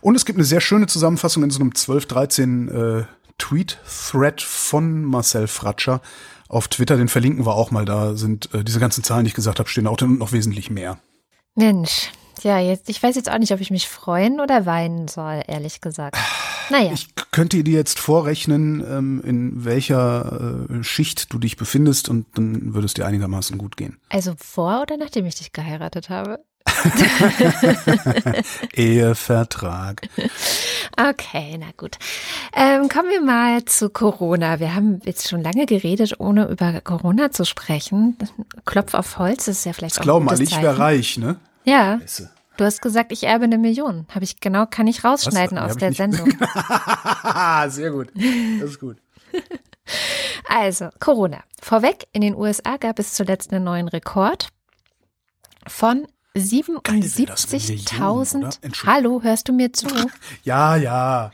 Und 0.00 0.14
es 0.14 0.24
gibt 0.24 0.38
eine 0.38 0.44
sehr 0.44 0.60
schöne 0.60 0.86
Zusammenfassung 0.86 1.42
in 1.42 1.50
so 1.50 1.58
einem 1.58 1.74
12, 1.74 2.06
13 2.06 2.68
äh, 2.68 3.04
Tweet-Thread 3.38 4.42
von 4.42 5.04
Marcel 5.04 5.48
Fratscher, 5.48 6.00
auf 6.48 6.68
Twitter, 6.68 6.96
den 6.96 7.08
verlinken 7.08 7.46
wir 7.46 7.54
auch 7.54 7.70
mal. 7.70 7.84
Da 7.84 8.14
sind 8.16 8.52
äh, 8.54 8.64
diese 8.64 8.80
ganzen 8.80 9.04
Zahlen, 9.04 9.24
die 9.24 9.28
ich 9.28 9.34
gesagt 9.34 9.58
habe, 9.58 9.68
stehen 9.68 9.86
auch 9.86 10.00
noch 10.00 10.32
wesentlich 10.32 10.70
mehr. 10.70 10.98
Mensch, 11.54 12.10
ja, 12.42 12.58
jetzt, 12.58 12.88
ich 12.88 13.02
weiß 13.02 13.16
jetzt 13.16 13.30
auch 13.30 13.38
nicht, 13.38 13.52
ob 13.52 13.60
ich 13.60 13.70
mich 13.70 13.88
freuen 13.88 14.40
oder 14.40 14.66
weinen 14.66 15.08
soll, 15.08 15.42
ehrlich 15.46 15.80
gesagt. 15.80 16.16
Naja. 16.70 16.92
Ich 16.92 17.08
könnte 17.30 17.62
dir 17.62 17.74
jetzt 17.74 17.98
vorrechnen, 17.98 18.84
ähm, 18.88 19.22
in 19.24 19.64
welcher 19.64 20.66
äh, 20.70 20.82
Schicht 20.82 21.32
du 21.32 21.38
dich 21.38 21.56
befindest 21.56 22.08
und 22.08 22.26
dann 22.34 22.74
würde 22.74 22.86
es 22.86 22.94
dir 22.94 23.06
einigermaßen 23.06 23.56
gut 23.58 23.76
gehen. 23.76 23.98
Also 24.08 24.34
vor 24.36 24.82
oder 24.82 24.96
nachdem 24.96 25.26
ich 25.26 25.36
dich 25.36 25.52
geheiratet 25.52 26.08
habe? 26.10 26.40
Ehevertrag. 28.74 30.02
Okay, 30.96 31.56
na 31.58 31.66
gut. 31.76 31.96
Ähm, 32.54 32.88
kommen 32.88 33.10
wir 33.10 33.20
mal 33.20 33.64
zu 33.64 33.90
Corona. 33.90 34.60
Wir 34.60 34.74
haben 34.74 35.00
jetzt 35.04 35.28
schon 35.28 35.42
lange 35.42 35.66
geredet, 35.66 36.14
ohne 36.18 36.46
über 36.48 36.80
Corona 36.80 37.30
zu 37.30 37.44
sprechen. 37.44 38.16
Klopf 38.64 38.94
auf 38.94 39.18
Holz 39.18 39.48
ist 39.48 39.64
ja 39.64 39.72
vielleicht 39.72 39.96
das 39.96 40.00
auch 40.00 40.04
glauben 40.04 40.28
alle, 40.28 40.42
ich 40.42 40.60
wäre 40.60 40.78
reich, 40.78 41.18
ne? 41.18 41.36
Ja. 41.66 42.00
Du 42.56 42.64
hast 42.64 42.80
gesagt, 42.80 43.12
ich 43.12 43.24
erbe 43.24 43.44
eine 43.44 43.58
Million. 43.58 44.06
Habe 44.14 44.24
ich 44.24 44.40
genau, 44.40 44.64
kann 44.66 44.86
ich 44.86 45.04
rausschneiden 45.04 45.58
Was? 45.58 45.72
aus 45.72 45.76
der 45.76 45.92
Sendung. 45.92 46.30
Sehr 47.68 47.90
gut. 47.90 48.08
Das 48.60 48.70
ist 48.70 48.80
gut. 48.80 48.96
Also, 50.48 50.88
Corona. 50.98 51.44
Vorweg, 51.60 52.08
in 52.12 52.22
den 52.22 52.34
USA 52.34 52.76
gab 52.76 52.98
es 52.98 53.14
zuletzt 53.14 53.52
einen 53.52 53.62
neuen 53.64 53.86
Rekord 53.88 54.48
von 55.66 56.06
77.000. 56.36 58.86
Hallo, 58.86 59.22
hörst 59.22 59.48
du 59.48 59.52
mir 59.52 59.72
zu? 59.72 59.86
ja, 60.44 60.76
ja. 60.76 61.30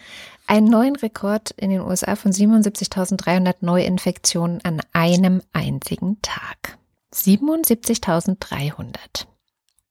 Einen 0.47 0.69
neuen 0.69 0.97
Rekord 0.97 1.53
in 1.53 1.71
den 1.71 1.81
USA 1.81 2.15
von 2.17 2.33
77.300 2.33 3.57
Neuinfektionen 3.61 4.61
an 4.65 4.83
einem 4.93 5.41
einzigen 5.53 6.21
Tag. 6.21 6.77
77.300. 7.15 9.27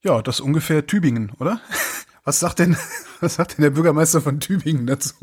Ja, 0.03 0.21
das 0.21 0.35
ist 0.35 0.41
ungefähr 0.41 0.85
Tübingen, 0.87 1.31
oder? 1.39 1.61
Was 2.23 2.39
sagt 2.39 2.59
denn, 2.59 2.77
was 3.19 3.35
sagt 3.35 3.57
denn 3.57 3.63
der 3.63 3.71
Bürgermeister 3.71 4.21
von 4.21 4.39
Tübingen 4.39 4.85
dazu? 4.85 5.15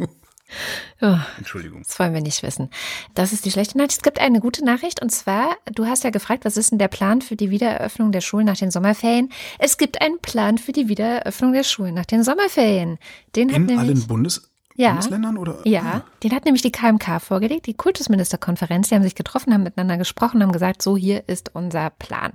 Oh, 1.01 1.17
Entschuldigung. 1.37 1.83
Das 1.87 1.97
wollen 2.01 2.13
wir 2.13 2.21
nicht 2.23 2.43
wissen. 2.43 2.71
Das 3.15 3.33
ist 3.33 3.45
die 3.45 3.53
schlechte 3.53 3.79
Nachricht. 3.79 3.99
Es 3.99 4.03
gibt 4.03 4.19
eine 4.19 4.41
gute 4.41 4.65
Nachricht 4.65 5.01
und 5.01 5.11
zwar, 5.11 5.57
du 5.73 5.87
hast 5.87 6.03
ja 6.03 6.11
gefragt, 6.11 6.45
was 6.45 6.57
ist 6.57 6.73
denn 6.73 6.79
der 6.81 6.89
Plan 6.89 7.21
für 7.23 7.37
die 7.37 7.51
Wiedereröffnung 7.51 8.11
der 8.11 8.21
Schulen 8.21 8.47
nach 8.47 8.57
den 8.57 8.73
Sommerferien? 8.73 9.31
Es 9.61 9.77
gibt 9.79 10.01
einen 10.01 10.19
Plan 10.21 10.59
für 10.59 10.73
die 10.73 10.89
Wiedereröffnung 10.89 11.53
der 11.53 11.63
Schulen 11.65 11.95
nach 11.95 12.07
den 12.07 12.25
Sommerferien. 12.25 12.99
Den 13.37 13.49
In 13.51 13.79
allen 13.79 14.07
Bundes 14.09 14.51
Ja. 14.75 14.89
Bundesländern 14.91 15.37
oder? 15.39 15.61
Ja, 15.65 15.83
Ah, 15.83 16.05
den 16.25 16.33
hat 16.35 16.47
nämlich 16.47 16.63
die 16.63 16.73
KMK 16.73 17.21
vorgelegt, 17.21 17.67
die 17.67 17.75
Kultusministerkonferenz. 17.75 18.89
Die 18.89 18.95
haben 18.97 19.03
sich 19.05 19.15
getroffen, 19.15 19.55
haben 19.55 19.63
miteinander 19.63 19.99
gesprochen, 19.99 20.43
haben 20.43 20.51
gesagt, 20.53 20.83
so 20.83 20.97
hier 20.97 21.29
ist 21.29 21.51
unser 21.55 21.91
Plan. 21.91 22.33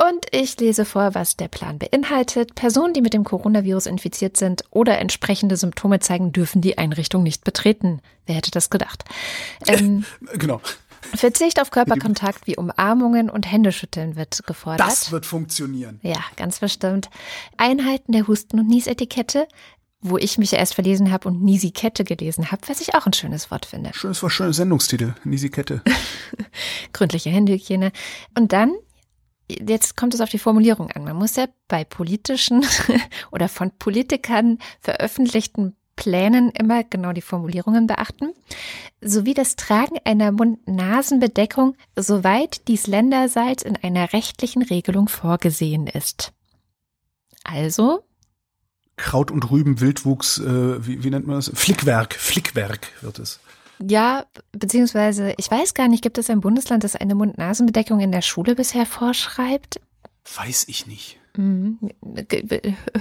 Und 0.00 0.26
ich 0.30 0.58
lese 0.60 0.84
vor, 0.84 1.14
was 1.14 1.36
der 1.36 1.48
Plan 1.48 1.78
beinhaltet. 1.78 2.54
Personen, 2.54 2.94
die 2.94 3.02
mit 3.02 3.14
dem 3.14 3.24
Coronavirus 3.24 3.86
infiziert 3.86 4.36
sind 4.36 4.62
oder 4.70 4.98
entsprechende 4.98 5.56
Symptome 5.56 5.98
zeigen, 5.98 6.32
dürfen 6.32 6.60
die 6.60 6.78
Einrichtung 6.78 7.24
nicht 7.24 7.42
betreten. 7.42 8.00
Wer 8.26 8.36
hätte 8.36 8.52
das 8.52 8.70
gedacht? 8.70 9.04
Ähm, 9.66 10.04
Genau. 10.34 10.60
Verzicht 11.14 11.60
auf 11.60 11.70
Körperkontakt 11.70 12.46
wie 12.46 12.56
Umarmungen 12.56 13.30
und 13.30 13.50
Händeschütteln 13.50 14.16
wird 14.16 14.44
gefordert. 14.46 14.86
Das 14.86 15.10
wird 15.10 15.26
funktionieren. 15.26 16.00
Ja, 16.02 16.18
ganz 16.36 16.58
bestimmt. 16.58 17.08
Einhalten 17.56 18.12
der 18.12 18.26
Husten- 18.26 18.58
und 18.60 18.68
Niesetikette, 18.68 19.46
wo 20.00 20.18
ich 20.18 20.38
mich 20.38 20.52
erst 20.52 20.74
verlesen 20.74 21.10
habe 21.10 21.28
und 21.28 21.42
Niesikette 21.42 22.04
gelesen 22.04 22.50
habe, 22.52 22.62
was 22.68 22.80
ich 22.80 22.94
auch 22.94 23.06
ein 23.06 23.12
schönes 23.12 23.50
Wort 23.50 23.66
finde. 23.66 23.90
Schönes 23.94 24.22
war 24.22 24.30
schöner 24.30 24.52
Sendungstitel. 24.52 25.14
Nisi 25.24 25.50
Kette. 25.50 25.82
Gründliche 26.92 27.30
Händehygiene. 27.30 27.90
Und 28.36 28.52
dann, 28.52 28.74
jetzt 29.48 29.96
kommt 29.96 30.14
es 30.14 30.20
auf 30.20 30.30
die 30.30 30.38
Formulierung 30.38 30.90
an. 30.90 31.04
Man 31.04 31.16
muss 31.16 31.36
ja 31.36 31.46
bei 31.68 31.84
politischen 31.84 32.64
oder 33.30 33.48
von 33.48 33.70
Politikern 33.70 34.58
veröffentlichten 34.80 35.76
Plänen 35.96 36.50
immer 36.50 36.84
genau 36.84 37.12
die 37.12 37.22
Formulierungen 37.22 37.88
beachten, 37.88 38.32
sowie 39.00 39.34
das 39.34 39.56
Tragen 39.56 39.98
einer 40.04 40.30
Mund-Nasen-Bedeckung, 40.30 41.74
soweit 41.96 42.68
dies 42.68 42.86
länderseits 42.86 43.64
in 43.64 43.76
einer 43.76 44.12
rechtlichen 44.12 44.62
Regelung 44.62 45.08
vorgesehen 45.08 45.88
ist. 45.88 46.32
Also, 47.42 48.04
Kraut 48.96 49.30
und 49.30 49.50
Rüben, 49.50 49.80
Wildwuchs, 49.80 50.38
äh, 50.38 50.86
wie, 50.86 51.02
wie 51.02 51.10
nennt 51.10 51.26
man 51.26 51.36
das? 51.36 51.50
Flickwerk. 51.52 52.14
Flickwerk 52.14 52.88
wird 53.00 53.18
es. 53.18 53.40
Ja, 53.82 54.26
beziehungsweise, 54.52 55.34
ich 55.36 55.50
weiß 55.50 55.74
gar 55.74 55.88
nicht, 55.88 56.02
gibt 56.02 56.18
es 56.18 56.30
ein 56.30 56.40
Bundesland, 56.40 56.84
das 56.84 56.96
eine 56.96 57.14
Mund-Nasen-Bedeckung 57.14 58.00
in 58.00 58.12
der 58.12 58.22
Schule 58.22 58.54
bisher 58.54 58.86
vorschreibt? 58.86 59.80
Weiß 60.36 60.66
ich 60.68 60.86
nicht. 60.86 61.18
Mhm. 61.36 61.78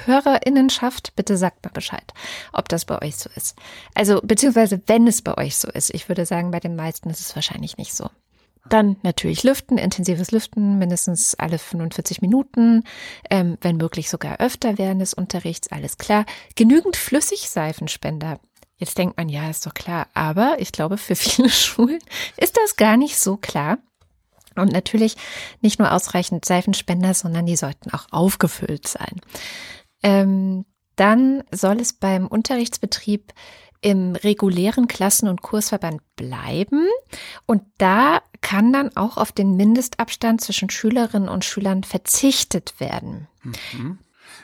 Hörerinnenschaft, 0.06 1.16
bitte 1.16 1.38
sagt 1.38 1.66
mal 1.66 1.72
Bescheid, 1.72 2.14
ob 2.54 2.70
das 2.70 2.86
bei 2.86 3.02
euch 3.02 3.16
so 3.16 3.30
ist. 3.36 3.56
Also, 3.96 4.22
beziehungsweise, 4.22 4.82
wenn 4.86 5.08
es 5.08 5.24
bei 5.24 5.36
euch 5.38 5.58
so 5.58 5.70
ist. 5.70 5.94
Ich 5.94 6.08
würde 6.08 6.26
sagen, 6.26 6.52
bei 6.52 6.60
den 6.60 6.76
meisten 6.76 7.10
ist 7.10 7.20
es 7.20 7.36
wahrscheinlich 7.36 7.78
nicht 7.78 7.94
so. 7.94 8.10
Dann 8.70 8.98
natürlich 9.02 9.44
Lüften, 9.44 9.78
intensives 9.78 10.32
Lüften, 10.32 10.78
mindestens 10.78 11.36
alle 11.36 11.58
45 11.58 12.22
Minuten, 12.22 12.84
ähm, 13.30 13.58
wenn 13.62 13.78
möglich 13.78 14.10
sogar 14.10 14.40
öfter 14.40 14.78
während 14.78 15.02
des 15.02 15.14
Unterrichts, 15.14 15.72
alles 15.72 15.98
klar. 15.98 16.26
Genügend 16.56 16.96
Flüssigseifenspender. 16.96 18.40
Jetzt 18.78 18.98
denkt 18.98 19.18
man, 19.18 19.30
ja, 19.30 19.50
ist 19.50 19.66
doch 19.66 19.74
klar. 19.74 20.08
Aber 20.14 20.58
ich 20.60 20.72
glaube, 20.72 20.98
für 20.98 21.16
viele 21.18 21.50
Schulen 21.50 22.00
ist 22.38 22.58
das 22.58 22.76
gar 22.76 22.98
nicht 22.98 23.18
so 23.18 23.38
klar. 23.38 23.80
Und 24.56 24.72
natürlich 24.72 25.18
nicht 25.62 25.78
nur 25.78 25.92
ausreichend 25.92 26.46
Seifenspender, 26.46 27.14
sondern 27.14 27.46
die 27.46 27.56
sollten 27.56 27.92
auch 27.92 28.08
aufgefüllt 28.12 28.88
sein. 28.88 29.22
Ähm, 30.02 30.66
dann 30.96 31.44
soll 31.52 31.80
es 31.80 31.94
beim 31.94 32.26
Unterrichtsbetrieb 32.26 33.34
im 33.82 34.16
regulären 34.16 34.88
Klassen- 34.88 35.28
und 35.28 35.44
Kursverband 35.44 36.02
bleiben. 36.16 36.88
Und 37.46 37.64
da 37.78 38.22
kann 38.42 38.74
dann 38.74 38.96
auch 38.98 39.18
auf 39.18 39.32
den 39.32 39.56
Mindestabstand 39.56 40.42
zwischen 40.42 40.70
Schülerinnen 40.70 41.30
und 41.30 41.46
Schülern 41.46 41.84
verzichtet 41.84 42.80
werden. 42.80 43.28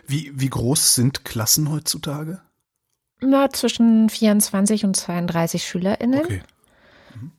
Wie, 0.06 0.32
wie 0.34 0.50
groß 0.50 0.96
sind 0.96 1.26
Klassen 1.26 1.72
heutzutage? 1.72 2.42
Na, 3.26 3.50
zwischen 3.50 4.10
24 4.10 4.86
und 4.86 4.96
32 4.96 5.66
SchülerInnen. 5.66 6.26
Okay. 6.26 6.42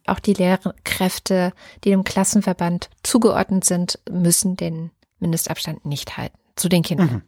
Auch 0.07 0.21
die 0.21 0.35
Lehrkräfte, 0.35 1.53
die 1.83 1.91
dem 1.91 2.05
Klassenverband 2.05 2.91
zugeordnet 3.03 3.65
sind, 3.65 3.99
müssen 4.11 4.57
den 4.57 4.91
Mindestabstand 5.19 5.85
nicht 5.85 6.17
halten. 6.17 6.39
Zu 6.57 6.69
den 6.69 6.83
Kindern. 6.83 7.23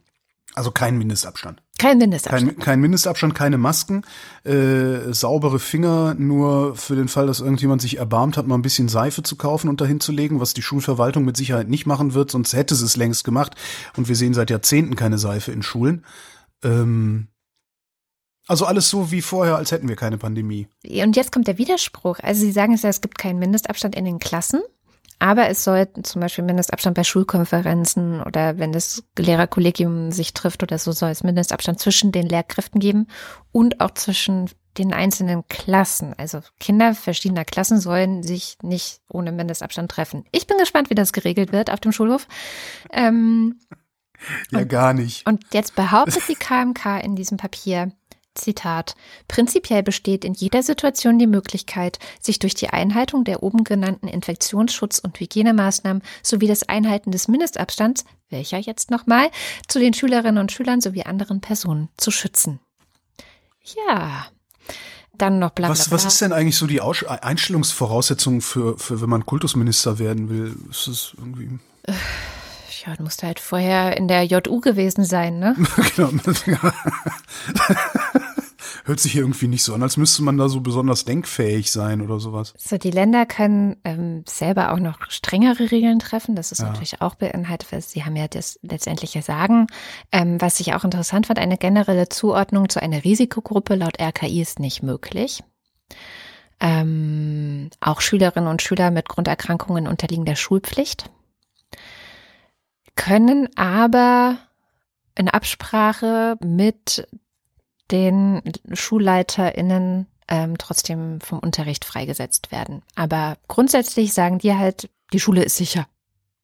Also 0.55 0.71
kein 0.71 0.97
Mindestabstand. 0.97 1.61
Kein 1.77 1.99
Mindestabstand. 1.99 2.55
Kein, 2.55 2.59
kein 2.59 2.79
Mindestabstand, 2.79 3.35
keine 3.35 3.57
Masken, 3.59 4.03
äh, 4.43 5.13
saubere 5.13 5.59
Finger, 5.59 6.15
nur 6.15 6.75
für 6.75 6.95
den 6.95 7.09
Fall, 7.09 7.27
dass 7.27 7.41
irgendjemand 7.41 7.81
sich 7.81 7.97
erbarmt 7.97 8.37
hat, 8.37 8.47
mal 8.47 8.55
ein 8.55 8.63
bisschen 8.63 8.87
Seife 8.87 9.21
zu 9.21 9.35
kaufen 9.35 9.69
und 9.69 9.81
dahin 9.81 9.99
zu 9.99 10.11
legen, 10.11 10.39
was 10.39 10.55
die 10.55 10.63
Schulverwaltung 10.63 11.25
mit 11.25 11.37
Sicherheit 11.37 11.67
nicht 11.67 11.85
machen 11.85 12.15
wird, 12.15 12.31
sonst 12.31 12.53
hätte 12.53 12.73
sie 12.73 12.85
es 12.85 12.97
längst 12.97 13.23
gemacht. 13.23 13.53
Und 13.97 14.07
wir 14.07 14.15
sehen 14.15 14.33
seit 14.33 14.49
Jahrzehnten 14.49 14.95
keine 14.95 15.19
Seife 15.19 15.51
in 15.51 15.61
Schulen. 15.61 16.05
Ähm, 16.63 17.27
also 18.47 18.65
alles 18.65 18.89
so 18.89 19.11
wie 19.11 19.21
vorher, 19.21 19.55
als 19.57 19.71
hätten 19.71 19.89
wir 19.89 19.95
keine 19.95 20.17
Pandemie. 20.17 20.67
Und 20.85 21.15
jetzt 21.15 21.31
kommt 21.31 21.47
der 21.47 21.57
Widerspruch. 21.57 22.19
Also 22.21 22.41
Sie 22.41 22.51
sagen 22.51 22.73
es 22.73 22.81
ja, 22.83 22.89
es 22.89 23.01
gibt 23.01 23.17
keinen 23.17 23.39
Mindestabstand 23.39 23.95
in 23.95 24.05
den 24.05 24.19
Klassen, 24.19 24.61
aber 25.19 25.49
es 25.49 25.63
soll 25.63 25.87
zum 26.03 26.21
Beispiel 26.21 26.43
Mindestabstand 26.43 26.95
bei 26.95 27.03
Schulkonferenzen 27.03 28.21
oder 28.21 28.57
wenn 28.59 28.71
das 28.71 29.03
Lehrerkollegium 29.17 30.11
sich 30.11 30.33
trifft 30.33 30.63
oder 30.63 30.77
so, 30.77 30.91
soll 30.91 31.09
es 31.09 31.23
Mindestabstand 31.23 31.79
zwischen 31.79 32.11
den 32.11 32.27
Lehrkräften 32.27 32.79
geben 32.79 33.07
und 33.51 33.79
auch 33.81 33.91
zwischen 33.91 34.49
den 34.77 34.93
einzelnen 34.93 35.43
Klassen. 35.47 36.13
Also 36.17 36.41
Kinder 36.59 36.93
verschiedener 36.93 37.45
Klassen 37.45 37.79
sollen 37.79 38.21
sich 38.21 38.57
nicht 38.61 39.01
ohne 39.09 39.31
Mindestabstand 39.31 39.89
treffen. 39.89 40.23
Ich 40.31 40.45
bin 40.45 40.57
gespannt, 40.59 40.91
wie 40.91 40.95
das 40.95 41.13
geregelt 41.13 41.51
wird 41.51 41.71
auf 41.71 41.79
dem 41.79 41.91
Schulhof. 41.91 42.27
Ähm, 42.91 43.59
Ja, 44.51 44.63
gar 44.65 44.93
nicht. 44.93 45.25
und 45.27 45.43
jetzt 45.51 45.75
behauptet 45.75 46.21
die 46.29 46.35
KMK 46.35 46.99
in 47.03 47.15
diesem 47.15 47.37
Papier, 47.37 47.91
Zitat, 48.37 48.95
prinzipiell 49.27 49.83
besteht 49.83 50.23
in 50.23 50.33
jeder 50.33 50.63
Situation 50.63 51.19
die 51.19 51.27
Möglichkeit, 51.27 51.99
sich 52.19 52.39
durch 52.39 52.53
die 52.53 52.69
Einhaltung 52.69 53.23
der 53.23 53.43
oben 53.43 53.63
genannten 53.63 54.07
Infektionsschutz- 54.07 54.99
und 54.99 55.19
Hygienemaßnahmen 55.19 56.01
sowie 56.23 56.47
das 56.47 56.63
Einhalten 56.63 57.11
des 57.11 57.27
Mindestabstands, 57.27 58.05
welcher 58.29 58.57
jetzt 58.57 58.91
nochmal, 58.91 59.29
zu 59.67 59.79
den 59.79 59.93
Schülerinnen 59.93 60.37
und 60.37 60.51
Schülern 60.51 60.81
sowie 60.81 61.03
anderen 61.03 61.41
Personen 61.41 61.89
zu 61.97 62.11
schützen. 62.11 62.59
Ja. 63.87 64.27
Dann 65.17 65.39
noch 65.39 65.51
bla 65.51 65.67
bla 65.67 65.71
Was, 65.71 65.89
bla. 65.89 65.95
was 65.95 66.05
ist 66.05 66.21
denn 66.21 66.31
eigentlich 66.31 66.57
so 66.57 66.67
die 66.67 66.79
Aus 66.79 67.03
Einstellungsvoraussetzung 67.03 68.41
für, 68.41 68.77
für, 68.77 69.01
wenn 69.01 69.09
man 69.09 69.25
Kultusminister 69.25 69.99
werden 69.99 70.29
will? 70.29 70.55
Ist 70.69 70.87
es 70.87 71.13
irgendwie. 71.17 71.59
Ja, 72.85 72.95
du 72.95 73.03
musst 73.03 73.23
halt 73.23 73.39
vorher 73.39 73.97
in 73.97 74.07
der 74.07 74.23
JU 74.23 74.59
gewesen 74.61 75.03
sein, 75.05 75.39
ne? 75.39 75.55
genau. 75.95 76.09
Hört 78.85 78.99
sich 78.99 79.11
hier 79.13 79.21
irgendwie 79.21 79.47
nicht 79.47 79.63
so 79.63 79.73
an, 79.73 79.83
als 79.83 79.97
müsste 79.97 80.23
man 80.23 80.37
da 80.37 80.47
so 80.47 80.61
besonders 80.61 81.03
denkfähig 81.03 81.71
sein 81.71 82.01
oder 82.01 82.19
sowas. 82.19 82.53
So, 82.57 82.77
die 82.77 82.91
Länder 82.91 83.25
können 83.25 83.75
ähm, 83.83 84.23
selber 84.27 84.71
auch 84.71 84.79
noch 84.79 84.99
strengere 85.09 85.71
Regeln 85.71 85.99
treffen. 85.99 86.35
Das 86.35 86.51
ist 86.51 86.59
Ja. 86.59 86.67
natürlich 86.67 87.01
auch 87.01 87.15
beinhaltet, 87.15 87.71
weil 87.71 87.81
sie 87.81 88.05
haben 88.05 88.15
ja 88.15 88.27
das 88.27 88.59
letztendliche 88.61 89.21
Sagen. 89.21 89.67
Ähm, 90.11 90.39
was 90.39 90.59
ich 90.59 90.73
auch 90.73 90.83
interessant 90.85 91.27
fand, 91.27 91.39
eine 91.39 91.57
generelle 91.57 92.07
Zuordnung 92.09 92.69
zu 92.69 92.81
einer 92.81 93.03
Risikogruppe 93.03 93.75
laut 93.75 93.99
RKI 93.99 94.41
ist 94.41 94.59
nicht 94.59 94.83
möglich. 94.83 95.43
Ähm, 96.59 97.69
auch 97.81 98.01
Schülerinnen 98.01 98.49
und 98.49 98.61
Schüler 98.61 98.89
mit 98.89 99.09
Grunderkrankungen 99.09 99.87
unterliegen 99.87 100.25
der 100.25 100.35
Schulpflicht, 100.35 101.09
können 102.97 103.47
aber 103.55 104.37
in 105.15 105.29
Absprache 105.29 106.35
mit 106.43 107.07
den 107.89 108.41
SchulleiterInnen 108.73 110.07
ähm, 110.27 110.57
trotzdem 110.57 111.21
vom 111.21 111.39
Unterricht 111.39 111.85
freigesetzt 111.85 112.51
werden. 112.51 112.83
Aber 112.95 113.37
grundsätzlich 113.47 114.13
sagen 114.13 114.39
die 114.39 114.53
halt, 114.53 114.89
die 115.13 115.21
Schule 115.21 115.43
ist 115.43 115.55
sicher. 115.55 115.87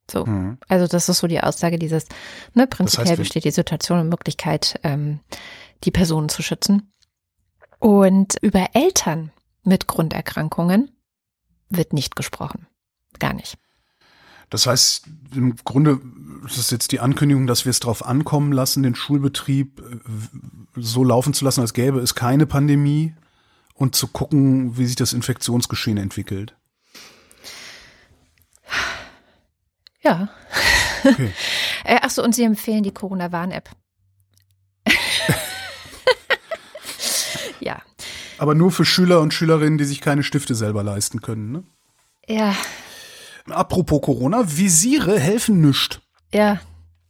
So. 0.10 0.26
Hm. 0.26 0.58
Also 0.70 0.88
das 0.88 1.10
ist 1.10 1.20
so 1.20 1.28
die 1.28 1.42
Aussage 1.42 1.78
dieses, 1.78 2.08
ne, 2.54 2.66
prinzipiell 2.68 3.08
heißt, 3.08 3.12
wenn- 3.18 3.24
besteht 3.24 3.44
die 3.44 3.52
Situation 3.52 4.00
und 4.00 4.10
Möglichkeit, 4.10 4.80
ähm, 4.84 5.20
die 5.84 5.92
Personen 5.92 6.30
zu 6.30 6.42
schützen. 6.42 6.94
Und 7.80 8.38
über 8.42 8.70
Eltern 8.74 9.32
mit 9.64 9.88
Grunderkrankungen 9.88 10.92
wird 11.70 11.92
nicht 11.92 12.16
gesprochen. 12.16 12.68
Gar 13.20 13.34
nicht. 13.34 13.58
Das 14.54 14.68
heißt, 14.68 15.08
im 15.34 15.56
Grunde 15.66 16.00
ist 16.46 16.60
es 16.60 16.70
jetzt 16.70 16.92
die 16.92 17.00
Ankündigung, 17.00 17.48
dass 17.48 17.66
wir 17.66 17.72
es 17.72 17.80
darauf 17.80 18.06
ankommen 18.06 18.52
lassen, 18.52 18.84
den 18.84 18.94
Schulbetrieb 18.94 19.80
äh, 19.80 19.98
so 20.76 21.04
laufen 21.04 21.34
zu 21.34 21.44
lassen, 21.44 21.62
als 21.62 21.74
gäbe 21.74 22.00
es 22.00 22.14
keine 22.14 22.46
Pandemie 22.46 23.16
und 23.74 23.96
zu 23.96 24.06
gucken, 24.06 24.78
wie 24.78 24.86
sich 24.86 24.96
das 24.96 25.14
Infektionsgeschehen 25.14 25.98
entwickelt. 25.98 26.56
Ja. 30.04 30.30
Okay. 31.04 31.34
Äh, 31.86 32.00
ach 32.02 32.12
so, 32.12 32.24
und 32.24 32.34
sie 32.34 32.44
empfehlen 32.44 32.84
die 32.84 32.94
Corona-Warn-App. 32.94 33.70
ja. 37.60 37.82
Aber 38.38 38.56
nur 38.56 38.72
für 38.72 38.86
Schüler 38.86 39.20
und 39.20 39.34
Schülerinnen, 39.34 39.78
die 39.78 39.84
sich 39.84 40.00
keine 40.00 40.24
Stifte 40.24 40.56
selber 40.56 40.82
leisten 40.82 41.22
können. 41.22 41.52
Ne? 41.52 41.64
Ja, 42.26 42.56
Apropos 43.50 44.02
Corona, 44.02 44.44
Visiere 44.46 45.20
helfen 45.20 45.62
nischt. 45.62 46.02
ja. 46.32 46.60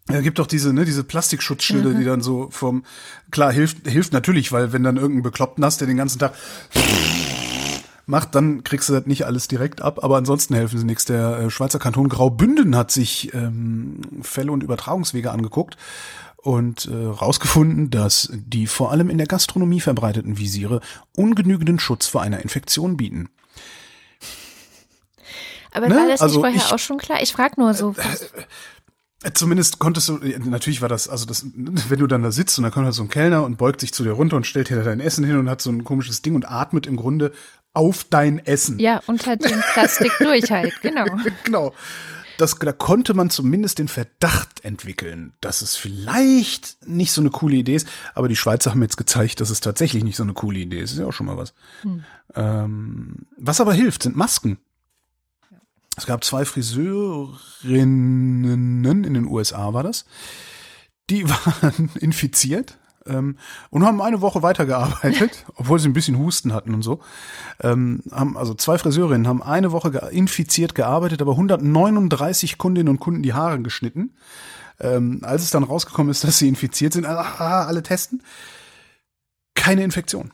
Ja, 0.10 0.20
gibt 0.20 0.38
doch 0.38 0.48
diese, 0.48 0.74
ne, 0.74 0.84
diese 0.84 1.06
Plastikschutzschilde, 1.06 1.90
mhm. 1.90 1.98
die 1.98 2.04
dann 2.04 2.22
so 2.22 2.50
vom, 2.52 2.84
klar, 3.32 3.54
hilft, 3.54 3.88
hilft 3.88 4.12
natürlich, 4.12 4.52
weil 4.52 4.74
wenn 4.74 4.84
dann 4.84 4.98
irgendein 4.98 5.24
Bekloppten 5.24 5.64
hast, 5.64 5.80
der 5.80 5.88
den 5.88 5.96
ganzen 5.96 6.20
Tag 6.20 6.34
macht, 8.06 8.36
dann 8.36 8.64
kriegst 8.64 8.90
du 8.90 8.94
das 8.94 9.06
nicht 9.06 9.26
alles 9.26 9.48
direkt 9.48 9.82
ab, 9.82 10.04
aber 10.04 10.18
ansonsten 10.18 10.56
helfen 10.56 10.78
sie 10.78 10.86
nichts. 10.86 11.06
Der 11.06 11.40
äh, 11.40 11.50
Schweizer 11.50 11.80
Kanton 11.80 12.10
Graubünden 12.10 12.76
hat 12.76 12.92
sich 12.92 13.34
ähm, 13.34 14.02
Fälle 14.22 14.52
und 14.52 14.62
Übertragungswege 14.62 15.32
angeguckt 15.32 15.78
und 16.36 16.86
äh, 16.88 16.94
rausgefunden, 16.94 17.90
dass 17.90 18.30
die 18.34 18.68
vor 18.68 18.92
allem 18.92 19.10
in 19.10 19.18
der 19.18 19.28
Gastronomie 19.28 19.80
verbreiteten 19.80 20.38
Visiere 20.38 20.82
ungenügenden 21.16 21.80
Schutz 21.80 22.08
vor 22.08 22.22
einer 22.22 22.42
Infektion 22.42 22.98
bieten. 22.98 23.30
Aber 25.74 25.90
ne? 25.90 25.96
war 25.96 26.08
das 26.08 26.22
also 26.22 26.36
nicht 26.36 26.42
vorher 26.42 26.68
ich, 26.68 26.74
auch 26.74 26.80
schon 26.80 26.98
klar? 26.98 27.22
Ich 27.22 27.34
frage 27.34 27.60
nur 27.60 27.74
so. 27.74 27.96
Äh, 27.98 29.28
äh, 29.28 29.34
zumindest 29.34 29.80
konntest 29.80 30.10
du, 30.10 30.18
natürlich 30.18 30.82
war 30.82 30.90
das, 30.90 31.08
also 31.08 31.26
das, 31.26 31.46
wenn 31.54 32.00
du 32.00 32.08
dann 32.08 32.24
da 32.24 32.32
sitzt 32.32 32.58
und 32.58 32.64
da 32.64 32.70
kommt 32.70 32.86
halt 32.86 32.96
so 32.96 33.04
ein 33.04 33.10
Kellner 33.10 33.44
und 33.44 33.58
beugt 33.58 33.82
sich 33.82 33.94
zu 33.94 34.04
dir 34.04 34.12
runter 34.12 34.36
und 34.36 34.46
stellt 34.46 34.70
dir 34.70 34.84
dein 34.84 35.00
Essen 35.00 35.24
hin 35.24 35.38
und 35.38 35.50
hat 35.50 35.62
so 35.62 35.72
ein 35.72 35.84
komisches 35.84 36.22
Ding 36.22 36.36
und 36.36 36.50
atmet 36.50 36.88
im 36.88 36.96
Grunde 36.96 37.32
auf 37.74 38.04
dein 38.04 38.40
Essen. 38.40 38.80
Ja, 38.80 39.02
unter 39.08 39.36
dem 39.36 39.62
Plastik 39.74 40.12
durch 40.20 40.52
halt, 40.52 40.74
genau. 40.82 41.06
genau. 41.44 41.74
Das, 42.38 42.58
da 42.58 42.72
konnte 42.72 43.14
man 43.14 43.30
zumindest 43.30 43.80
den 43.80 43.88
Verdacht 43.88 44.66
entwickeln, 44.66 45.34
dass 45.40 45.62
es 45.62 45.76
vielleicht 45.76 46.88
nicht 46.88 47.12
so 47.12 47.22
eine 47.22 47.30
coole 47.30 47.56
Idee 47.56 47.76
ist. 47.76 47.88
Aber 48.16 48.28
die 48.28 48.36
Schweizer 48.36 48.72
haben 48.72 48.82
jetzt 48.82 48.98
gezeigt, 48.98 49.40
dass 49.40 49.52
es 49.52 49.62
tatsächlich 49.62 50.04
nicht 50.04 50.16
so 50.16 50.24
eine 50.24 50.34
coole 50.34 50.60
Idee 50.60 50.80
ist. 50.80 50.92
Das 50.92 50.94
ist 50.94 51.00
ja 51.00 51.06
auch 51.06 51.14
schon 51.14 51.28
mal 51.28 51.38
was. 51.38 51.54
Hm. 51.82 52.04
Ähm, 52.36 53.16
was 53.38 53.62
aber 53.62 53.74
hilft, 53.74 54.04
sind 54.04 54.16
Masken. 54.16 54.58
Es 55.98 56.06
gab 56.06 56.24
zwei 56.24 56.46
Friseurinnen 56.46 59.04
in 59.04 59.14
den 59.14 59.28
USA, 59.28 59.74
war 59.74 59.84
das. 59.84 60.06
Die 61.10 61.28
waren 61.30 61.90
infiziert 62.00 62.78
ähm, 63.06 63.38
und 63.70 63.86
haben 63.86 64.02
eine 64.02 64.22
Woche 64.22 64.42
weitergearbeitet, 64.42 65.46
obwohl 65.56 65.80
sie 65.80 65.90
ein 65.90 65.94
bisschen 65.94 66.18
Husten 66.18 66.54
hatten 66.54 66.74
und 66.74 66.82
so. 66.82 67.02
Ähm, 67.62 68.02
haben, 68.12 68.38
also 68.38 68.54
zwei 68.54 68.78
Friseurinnen 68.78 69.28
haben 69.28 69.44
eine 69.44 69.72
Woche 69.72 69.92
ge 69.92 70.02
infiziert 70.12 70.76
gearbeitet, 70.76 71.22
aber 71.22 71.34
139 71.34 72.58
Kundinnen 72.58 72.90
und 72.90 73.00
Kunden 73.00 73.24
die 73.24 73.34
Haare 73.34 73.62
geschnitten. 73.62 74.16
Ähm, 74.80 75.20
als 75.22 75.44
es 75.44 75.52
dann 75.52 75.64
rausgekommen 75.64 76.10
ist, 76.10 76.24
dass 76.24 76.40
sie 76.40 76.48
infiziert 76.48 76.94
sind, 76.94 77.06
ah, 77.06 77.66
alle 77.66 77.84
testen, 77.84 78.24
keine 79.54 79.84
Infektion. 79.84 80.32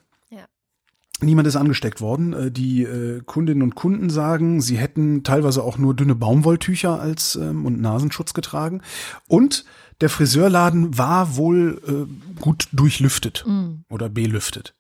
Niemand 1.22 1.48
ist 1.48 1.56
angesteckt 1.56 2.02
worden. 2.02 2.34
Äh, 2.34 2.52
die 2.52 2.84
äh, 2.84 3.22
Kundinnen 3.26 3.64
und 3.64 3.76
Kunden 3.76 4.10
sagen, 4.10 4.62
sie 4.62 4.78
hätten 4.78 5.24
teilweise 5.24 5.64
auch 5.64 5.78
nur 5.78 5.94
dünne 5.94 6.16
Baumwolltücher 6.16 7.00
als 7.00 7.36
ähm, 7.36 7.66
und 7.66 7.82
Nasenschutz 7.82 8.34
getragen. 8.34 8.82
Und 9.28 9.66
der 10.02 10.10
Friseurladen 10.10 10.98
war 10.98 11.36
wohl 11.36 11.82
äh, 11.88 12.42
gut 12.42 12.70
durchlüftet 12.72 13.44
mm. 13.46 13.84
oder 13.90 14.10
belüftet. 14.10 14.76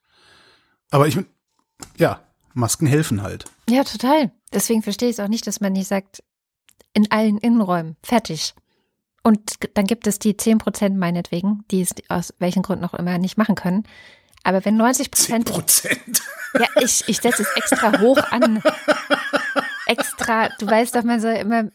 Aber 0.91 1.07
ich, 1.07 1.17
ja, 1.97 2.21
Masken 2.53 2.87
helfen 2.87 3.21
halt. 3.21 3.45
Ja, 3.69 3.83
total. 3.83 4.31
Deswegen 4.53 4.81
verstehe 4.81 5.09
ich 5.09 5.15
es 5.15 5.19
auch 5.19 5.27
nicht, 5.27 5.45
dass 5.45 5.61
man 5.61 5.73
nicht 5.73 5.87
sagt, 5.87 6.23
in 6.93 7.11
allen 7.11 7.37
Innenräumen, 7.37 7.97
fertig. 8.01 8.53
Und 9.23 9.55
dann 9.75 9.85
gibt 9.85 10.07
es 10.07 10.19
die 10.19 10.37
10 10.37 10.57
Prozent 10.57 10.97
meinetwegen, 10.97 11.63
die 11.69 11.81
es 11.81 11.93
aus 12.07 12.33
welchen 12.39 12.63
Gründen 12.63 12.85
auch 12.85 12.93
immer 12.93 13.17
nicht 13.17 13.37
machen 13.37 13.55
können. 13.55 13.83
Aber 14.43 14.63
wenn 14.65 14.77
90 14.77 15.11
Prozent. 15.11 15.51
Prozent. 15.51 16.21
Ja, 16.53 16.67
ich, 16.81 17.03
ich 17.07 17.17
setze 17.17 17.43
es 17.43 17.49
extra 17.55 17.99
hoch 17.99 18.17
an. 18.31 18.61
Extra, 19.85 20.49
du 20.59 20.67
weißt 20.67 20.95
doch, 20.95 21.03
man 21.03 21.19
soll 21.19 21.33
immer 21.33 21.65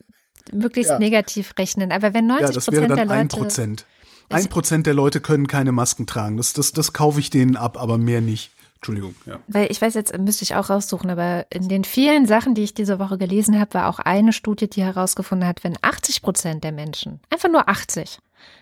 möglichst 0.52 0.90
ja. 0.90 0.98
negativ 0.98 1.54
rechnen. 1.58 1.92
Aber 1.92 2.14
wenn 2.14 2.26
90 2.26 2.46
ja, 2.46 2.52
das 2.52 2.70
wäre 2.70 2.88
dann 2.88 2.96
der 2.96 3.04
Leute. 3.06 3.18
Ein 3.18 3.28
Prozent. 3.28 3.86
Ein 4.30 4.48
Prozent 4.48 4.86
der 4.86 4.94
Leute 4.94 5.20
können 5.20 5.46
keine 5.46 5.72
Masken 5.72 6.06
tragen. 6.06 6.36
Das, 6.36 6.52
das, 6.52 6.72
das 6.72 6.92
kaufe 6.92 7.20
ich 7.20 7.30
denen 7.30 7.56
ab, 7.56 7.80
aber 7.80 7.98
mehr 7.98 8.20
nicht. 8.20 8.50
Entschuldigung, 8.76 9.14
ja. 9.24 9.38
Weil 9.46 9.70
ich 9.70 9.80
weiß, 9.80 9.94
jetzt 9.94 10.16
müsste 10.18 10.42
ich 10.42 10.56
auch 10.56 10.68
raussuchen, 10.68 11.08
aber 11.08 11.46
in 11.50 11.68
den 11.68 11.84
vielen 11.84 12.26
Sachen, 12.26 12.54
die 12.54 12.64
ich 12.64 12.74
diese 12.74 12.98
Woche 12.98 13.16
gelesen 13.16 13.58
habe, 13.58 13.72
war 13.72 13.88
auch 13.88 13.98
eine 13.98 14.34
Studie, 14.34 14.68
die 14.68 14.82
herausgefunden 14.82 15.48
hat, 15.48 15.64
wenn 15.64 15.78
80 15.80 16.20
Prozent 16.20 16.64
der 16.64 16.72
Menschen, 16.72 17.20
einfach 17.30 17.48
nur 17.48 17.66
80, 17.66 18.18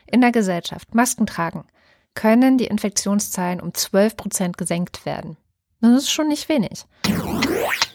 in 0.07 0.21
der 0.21 0.31
Gesellschaft 0.31 0.95
Masken 0.95 1.27
tragen, 1.27 1.65
können 2.15 2.59
die 2.59 2.67
Infektionszahlen 2.67 3.61
um 3.61 3.75
12 3.75 4.17
Prozent 4.17 4.59
gesenkt 4.59 5.07
werden. 5.07 5.37
Das 5.81 6.05
ist 6.05 6.13
schon 6.13 6.29
nicht 6.29 6.49
wenig. 6.49 6.85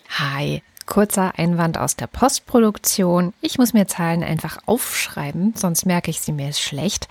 Hi, 0.10 0.62
kurzer 0.86 1.38
Einwand 1.38 1.77
aus 1.77 1.95
der 1.95 2.08
Postproduktion. 2.08 3.34
Ich 3.41 3.58
muss 3.58 3.73
mir 3.73 3.88
Zahlen 3.88 4.23
einfach 4.23 4.58
aufschreiben, 4.65 5.53
sonst 5.56 5.86
merke 5.86 6.12
ich 6.12 6.19
sie 6.19 6.32
mir 6.32 6.51
schlecht. 6.53 7.08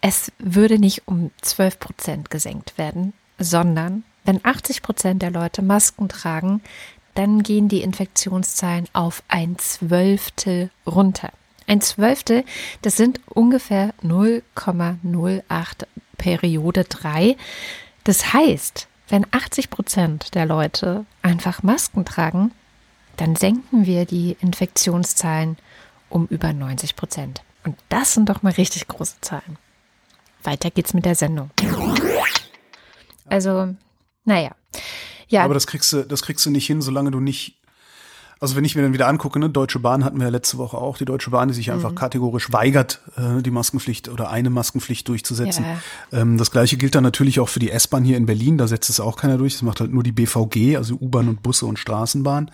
Es 0.00 0.30
würde 0.38 0.78
nicht 0.78 1.02
um 1.06 1.32
12 1.42 1.78
Prozent 1.78 2.30
gesenkt 2.30 2.78
werden, 2.78 3.12
sondern 3.38 4.04
wenn 4.24 4.44
80 4.44 4.82
Prozent 4.82 5.22
der 5.22 5.30
Leute 5.30 5.62
Masken 5.62 6.08
tragen, 6.08 6.62
dann 7.14 7.42
gehen 7.42 7.68
die 7.68 7.82
Infektionszahlen 7.82 8.88
auf 8.92 9.22
ein 9.28 9.58
Zwölftel 9.58 10.70
runter. 10.86 11.30
Ein 11.66 11.80
Zwölftel, 11.80 12.44
das 12.82 12.96
sind 12.96 13.20
ungefähr 13.28 13.92
0,08 14.04 15.86
Periode 16.16 16.84
3. 16.84 17.36
Das 18.04 18.32
heißt, 18.32 18.88
wenn 19.08 19.26
80 19.30 19.70
Prozent 19.70 20.34
der 20.34 20.46
Leute 20.46 21.04
einfach 21.22 21.62
Masken 21.62 22.04
tragen, 22.04 22.52
dann 23.16 23.36
senken 23.36 23.86
wir 23.86 24.04
die 24.04 24.36
Infektionszahlen 24.40 25.56
um 26.08 26.26
über 26.26 26.52
90 26.52 26.96
Prozent. 26.96 27.42
Und 27.64 27.76
das 27.88 28.14
sind 28.14 28.28
doch 28.28 28.42
mal 28.42 28.52
richtig 28.52 28.86
große 28.88 29.16
Zahlen. 29.20 29.58
Weiter 30.42 30.70
geht's 30.70 30.94
mit 30.94 31.04
der 31.04 31.14
Sendung. 31.14 31.50
Also, 33.26 33.74
naja. 34.24 34.54
Ja. 35.28 35.44
Aber 35.44 35.54
das 35.54 35.66
kriegst 35.66 35.92
du, 35.92 36.04
das 36.04 36.22
kriegst 36.22 36.46
du 36.46 36.50
nicht 36.50 36.66
hin, 36.66 36.80
solange 36.80 37.10
du 37.10 37.18
nicht 37.18 37.56
also 38.38 38.54
wenn 38.54 38.64
ich 38.64 38.76
mir 38.76 38.82
dann 38.82 38.92
wieder 38.92 39.08
angucke, 39.08 39.38
ne, 39.38 39.48
Deutsche 39.48 39.78
Bahn 39.78 40.04
hatten 40.04 40.18
wir 40.18 40.24
ja 40.24 40.30
letzte 40.30 40.58
Woche 40.58 40.76
auch, 40.76 40.98
die 40.98 41.06
Deutsche 41.06 41.30
Bahn, 41.30 41.48
die 41.48 41.54
sich 41.54 41.70
einfach 41.70 41.92
mhm. 41.92 41.96
kategorisch 41.96 42.52
weigert, 42.52 43.00
äh, 43.16 43.42
die 43.42 43.50
Maskenpflicht 43.50 44.08
oder 44.08 44.30
eine 44.30 44.50
Maskenpflicht 44.50 45.08
durchzusetzen. 45.08 45.64
Ja. 46.12 46.20
Ähm, 46.20 46.36
das 46.36 46.50
gleiche 46.50 46.76
gilt 46.76 46.94
dann 46.94 47.02
natürlich 47.02 47.40
auch 47.40 47.48
für 47.48 47.60
die 47.60 47.70
S-Bahn 47.70 48.04
hier 48.04 48.16
in 48.16 48.26
Berlin, 48.26 48.58
da 48.58 48.66
setzt 48.66 48.90
es 48.90 49.00
auch 49.00 49.16
keiner 49.16 49.38
durch, 49.38 49.54
das 49.54 49.62
macht 49.62 49.80
halt 49.80 49.92
nur 49.92 50.02
die 50.02 50.12
BVG, 50.12 50.76
also 50.76 50.96
U-Bahn 50.96 51.28
und 51.28 51.42
Busse 51.42 51.64
und 51.64 51.78
Straßenbahn. 51.78 52.50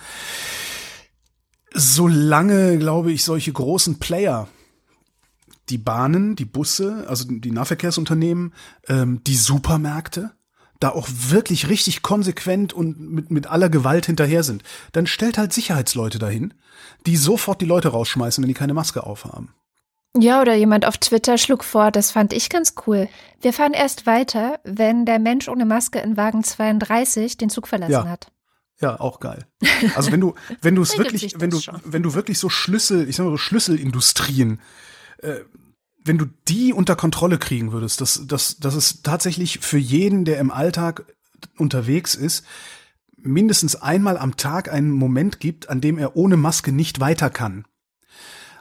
Solange, 1.74 2.78
glaube 2.78 3.12
ich, 3.12 3.24
solche 3.24 3.52
großen 3.52 3.98
Player 3.98 4.46
die 5.68 5.78
Bahnen, 5.78 6.36
die 6.36 6.44
Busse, 6.44 7.06
also 7.08 7.24
die 7.28 7.50
Nahverkehrsunternehmen, 7.50 8.52
ähm, 8.88 9.22
die 9.26 9.36
Supermärkte, 9.36 10.32
da 10.82 10.90
auch 10.90 11.08
wirklich 11.10 11.68
richtig 11.68 12.02
konsequent 12.02 12.72
und 12.72 12.98
mit, 12.98 13.30
mit 13.30 13.46
aller 13.46 13.68
Gewalt 13.68 14.06
hinterher 14.06 14.42
sind, 14.42 14.62
dann 14.92 15.06
stellt 15.06 15.38
halt 15.38 15.52
Sicherheitsleute 15.52 16.18
dahin, 16.18 16.54
die 17.06 17.16
sofort 17.16 17.60
die 17.60 17.66
Leute 17.66 17.88
rausschmeißen, 17.88 18.42
wenn 18.42 18.48
die 18.48 18.54
keine 18.54 18.74
Maske 18.74 19.04
aufhaben. 19.04 19.54
Ja, 20.16 20.42
oder 20.42 20.54
jemand 20.54 20.84
auf 20.84 20.98
Twitter 20.98 21.38
schlug 21.38 21.64
vor, 21.64 21.90
das 21.90 22.10
fand 22.10 22.34
ich 22.34 22.50
ganz 22.50 22.74
cool. 22.86 23.08
Wir 23.40 23.52
fahren 23.52 23.72
erst 23.72 24.06
weiter, 24.06 24.60
wenn 24.62 25.06
der 25.06 25.18
Mensch 25.18 25.48
ohne 25.48 25.64
Maske 25.64 26.00
in 26.00 26.18
Wagen 26.18 26.44
32 26.44 27.38
den 27.38 27.48
Zug 27.48 27.66
verlassen 27.66 27.92
ja. 27.92 28.08
hat. 28.08 28.30
Ja, 28.80 29.00
auch 29.00 29.20
geil. 29.20 29.46
Also 29.94 30.12
wenn 30.12 30.20
du, 30.20 30.34
wenn 30.60 30.74
du 30.74 30.82
es 30.82 30.98
wirklich, 30.98 31.34
wenn 31.38 31.50
du, 31.50 31.60
schon. 31.60 31.80
wenn 31.84 32.02
du 32.02 32.12
wirklich 32.14 32.38
so 32.38 32.50
Schlüssel, 32.50 33.08
ich 33.08 33.16
sag 33.16 33.24
mal 33.24 33.30
so 33.30 33.38
Schlüsselindustrien 33.38 34.60
äh, 35.18 35.36
wenn 36.04 36.18
du 36.18 36.26
die 36.48 36.72
unter 36.72 36.96
Kontrolle 36.96 37.38
kriegen 37.38 37.72
würdest, 37.72 38.00
dass, 38.00 38.26
dass, 38.26 38.58
dass 38.58 38.74
es 38.74 39.02
tatsächlich 39.02 39.60
für 39.60 39.78
jeden, 39.78 40.24
der 40.24 40.38
im 40.38 40.50
Alltag 40.50 41.04
unterwegs 41.56 42.14
ist, 42.14 42.44
mindestens 43.16 43.76
einmal 43.76 44.18
am 44.18 44.36
Tag 44.36 44.72
einen 44.72 44.90
Moment 44.90 45.40
gibt, 45.40 45.68
an 45.68 45.80
dem 45.80 45.98
er 45.98 46.16
ohne 46.16 46.36
Maske 46.36 46.72
nicht 46.72 47.00
weiter 47.00 47.30
kann. 47.30 47.64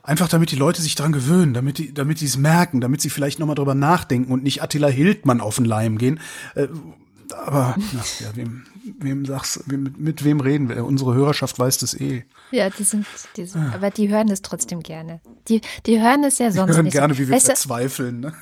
Einfach 0.04 0.28
damit 0.28 0.52
die 0.52 0.56
Leute 0.56 0.82
sich 0.82 0.96
dran 0.96 1.12
gewöhnen, 1.12 1.54
damit 1.54 1.78
die, 1.78 1.94
damit 1.94 2.18
sie 2.18 2.26
es 2.26 2.38
merken, 2.38 2.82
damit 2.82 3.02
sie 3.02 3.10
vielleicht 3.10 3.38
nochmal 3.38 3.56
drüber 3.56 3.76
nachdenken 3.76 4.32
und 4.32 4.44
nicht 4.44 4.64
Attila 4.64 4.88
Hildmann 4.88 5.42
auf 5.42 5.58
den 5.58 5.66
Leim 5.66 5.98
gehen. 5.98 6.20
Äh, 6.56 6.68
aber 7.34 7.76
na, 7.94 8.04
ja, 8.20 8.36
wem, 8.36 8.66
wem 9.00 9.26
sagst, 9.26 9.68
mit, 9.68 9.98
mit 9.98 10.24
wem 10.24 10.40
reden 10.40 10.70
wir? 10.70 10.86
Unsere 10.86 11.14
Hörerschaft 11.14 11.58
weiß 11.60 11.80
das 11.80 11.94
eh. 11.94 12.26
Ja, 12.52 12.70
die 12.70 12.84
sind, 12.84 13.06
die 13.36 13.46
sind 13.46 13.62
ah. 13.62 13.72
aber 13.76 13.90
die 13.90 14.10
hören 14.10 14.30
es 14.30 14.42
trotzdem 14.42 14.82
gerne. 14.82 15.22
Die, 15.48 15.62
die 15.86 16.02
hören 16.02 16.24
es 16.24 16.38
ja 16.40 16.52
sonst 16.52 16.72
die 16.72 16.76
hören 16.76 16.86
nicht. 16.86 16.94
gerne, 16.94 17.18
wie 17.18 17.28
wir 17.28 17.36
weißt 17.36 17.48
verzweifeln. 17.48 18.20
Ne? 18.20 18.34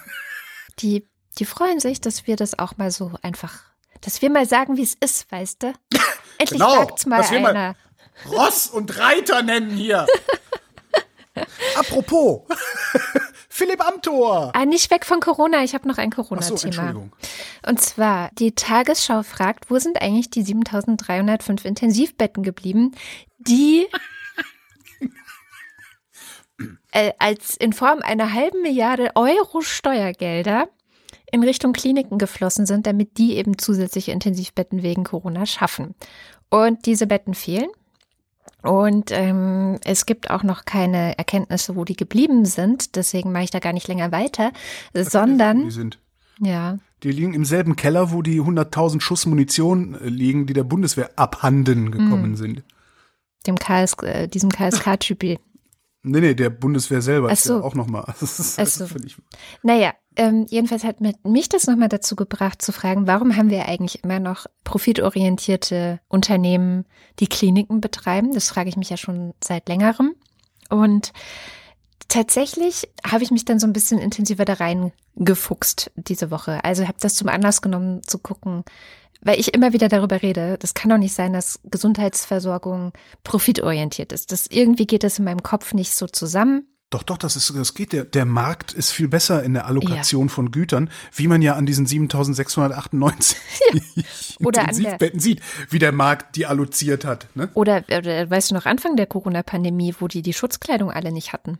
Die, 0.80 1.08
die 1.38 1.45
freuen 1.45 1.80
sich, 1.80 2.02
dass 2.02 2.28
wir 2.28 2.36
das 2.36 2.58
auch 2.58 2.78
mal 2.78 2.91
so 2.91 3.12
einfach, 3.21 3.60
dass 4.02 4.21
wir 4.21 4.30
mal 4.30 4.45
sagen, 4.45 4.78
wie 4.78 4.84
es 4.84 4.95
ist, 4.99 5.32
weißt 5.32 5.63
du? 5.63 5.67
Endlich 6.38 6.60
genau, 6.60 6.75
sagt's 6.75 7.06
mal 7.06 7.17
dass 7.17 7.32
einer. 7.32 7.54
Mal 7.54 7.75
Ross 8.28 8.67
und 8.67 8.97
Reiter 8.97 9.41
nennen 9.43 9.71
hier. 9.71 10.06
Apropos, 11.76 12.42
Philipp 13.50 13.86
Amthor. 13.86 14.52
Ah, 14.54 14.65
nicht 14.65 14.89
weg 14.92 15.06
von 15.06 15.20
Corona, 15.20 15.63
ich 15.63 15.74
habe 15.74 15.88
noch 15.88 15.98
ein 15.98 16.12
Corona-Thema. 16.12 16.94
So, 16.94 17.10
Und 17.68 17.82
zwar, 17.82 18.30
die 18.34 18.54
Tagesschau 18.54 19.24
fragt, 19.24 19.70
wo 19.70 19.80
sind 19.80 20.02
eigentlich 20.02 20.30
die 20.30 20.44
7305 20.44 21.65
Intensivbetten 21.65 22.44
geblieben, 22.44 22.96
die 23.38 23.88
äh, 26.92 27.13
als 27.20 27.56
in 27.56 27.74
Form 27.74 28.00
einer 28.00 28.34
halben 28.34 28.62
Milliarde 28.62 29.12
Euro 29.15 29.62
Steuergelder 29.62 30.70
in 31.32 31.44
Richtung 31.44 31.74
Kliniken 31.74 32.18
geflossen 32.18 32.65
sind, 32.65 32.88
damit 32.88 33.18
die 33.18 33.36
eben 33.36 33.58
zusätzliche 33.58 34.12
Intensivbetten 34.12 34.84
wegen 34.84 35.04
Corona 35.04 35.46
schaffen. 35.46 35.96
Und 36.50 36.86
diese 36.86 37.08
Betten 37.08 37.34
fehlen. 37.36 37.70
Und 38.62 39.12
ähm, 39.12 39.80
es 39.86 40.06
gibt 40.06 40.30
auch 40.30 40.43
noch 40.43 40.65
keine 40.65 41.17
Erkenntnisse, 41.17 41.76
wo 41.76 41.86
die 41.86 41.95
geblieben 41.95 42.45
sind. 42.45 42.95
Deswegen 42.95 43.32
mache 43.32 43.43
ich 43.45 43.52
da 43.52 43.60
gar 43.60 43.74
nicht 43.74 43.88
länger 43.88 44.12
weiter, 44.12 44.52
sondern 44.93 45.63
Die 45.65 45.72
sind. 45.72 46.00
ja, 46.39 46.78
Die 47.04 47.12
liegen 47.12 47.34
im 47.34 47.45
selben 47.45 47.76
Keller, 47.78 48.12
wo 48.12 48.22
die 48.22 48.41
100.000 48.41 49.00
Schuss 49.00 49.26
Munition 49.26 49.95
äh, 49.95 50.10
liegen, 50.10 50.45
die 50.45 50.54
der 50.54 50.65
Bundeswehr 50.65 51.12
abhanden 51.15 51.91
gekommen 51.91 52.36
sind. 52.36 52.63
dem 53.48 53.58
KS, 53.58 53.93
äh, 54.04 54.28
diesem 54.28 54.50
KSK-Typ. 54.50 55.39
Nee, 56.02 56.22
nee, 56.22 56.34
der 56.34 56.50
Bundeswehr 56.50 57.02
selber 57.02 57.28
Ach 57.28 57.34
ist 57.34 57.43
so. 57.43 57.58
ja 57.58 57.62
auch 57.63 57.76
nochmal. 57.76 58.06
Das 58.22 58.39
ist 58.39 58.58
also 58.58 58.86
so. 58.86 58.93
völlig. 58.93 59.17
Naja, 59.63 59.93
ähm, 60.15 60.45
jedenfalls 60.50 60.84
hat 60.84 60.98
mich 61.24 61.50
das 61.50 61.67
nochmal 61.67 61.89
dazu 61.89 62.15
gebracht 62.15 62.62
zu 62.62 62.72
fragen, 62.72 63.08
warum 63.08 63.36
haben 63.36 63.50
wir 63.50 63.67
eigentlich 63.67 64.04
immer 64.04 64.19
noch 64.19 64.48
profitorientierte 64.63 66.00
Unternehmen, 66.08 66.86
die 67.19 67.28
Kliniken 67.28 67.80
betreiben? 67.80 68.34
Das 68.34 68.50
frage 68.50 68.69
ich 68.69 68.78
mich 68.78 68.89
ja 68.89 68.98
schon 68.98 69.34
seit 69.43 69.69
längerem. 69.69 70.15
Und 70.69 71.13
tatsächlich 72.08 72.89
habe 73.06 73.24
ich 73.24 73.32
mich 73.32 73.45
dann 73.45 73.60
so 73.60 73.67
ein 73.67 73.74
bisschen 73.74 74.00
intensiver 74.00 74.45
da 74.45 74.54
reingefuchst 74.54 75.91
diese 75.95 76.32
Woche. 76.32 76.63
Also 76.63 76.84
habe 76.88 76.98
das 77.00 77.15
zum 77.15 77.30
Anlass 77.30 77.62
genommen 77.62 78.02
zu 78.04 78.19
gucken, 78.19 78.63
weil 79.22 79.39
ich 79.39 79.54
immer 79.54 79.74
wieder 79.74 79.89
darüber 79.89 80.22
rede, 80.22 80.58
das 80.58 80.74
kann 80.74 80.89
doch 80.89 80.98
nicht 80.98 81.13
sein, 81.13 81.34
dass 81.34 81.60
Gesundheitsversorgung 81.65 82.93
profitorientiert 83.24 84.12
ist. 84.13 84.32
Das 84.32 84.48
irgendwie 84.48 84.88
geht 84.88 85.04
das 85.04 85.19
in 85.19 85.26
meinem 85.26 85.43
Kopf 85.43 85.74
nicht 85.74 85.93
so 85.93 86.08
zusammen. 86.08 86.67
Doch, 86.91 87.04
doch, 87.04 87.17
das 87.17 87.36
ist, 87.36 87.56
das 87.56 87.75
geht. 87.75 87.93
Der, 87.93 88.04
der 88.04 88.25
Markt 88.25 88.73
ist 88.73 88.89
viel 88.91 89.08
besser 89.08 89.43
in 89.43 89.54
der 89.54 89.67
Allokation 89.67 90.28
von 90.28 90.49
Gütern, 90.49 90.89
wie 91.13 91.28
man 91.28 91.41
ja 91.43 91.54
an 91.54 91.67
diesen 91.67 91.86
7698 91.86 93.38
Oder 94.43 94.62
an 94.62 94.67
der- 94.67 94.75
Intensivbetten 94.78 95.19
sieht, 95.19 95.41
wie 95.69 95.78
der 95.78 95.91
Markt 95.91 96.36
die 96.36 96.47
alloziert 96.47 97.06
hat. 97.06 97.28
Ne? 97.36 97.49
Oder, 97.54 97.84
oder 97.95 98.28
weißt 98.30 98.49
du 98.49 98.56
noch, 98.56 98.65
Anfang 98.65 98.95
der 98.95 99.06
Corona-Pandemie, 99.06 99.93
wo 99.99 100.08
die 100.08 100.23
die 100.23 100.34
Schutzkleidung 100.34 100.89
alle 100.91 101.12
nicht 101.12 101.32
hatten. 101.32 101.60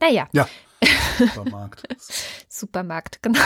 Naja, 0.00 0.28
Ja. 0.32 0.48
Supermarkt. 1.18 1.82
Supermarkt, 2.48 3.22
genau. 3.22 3.38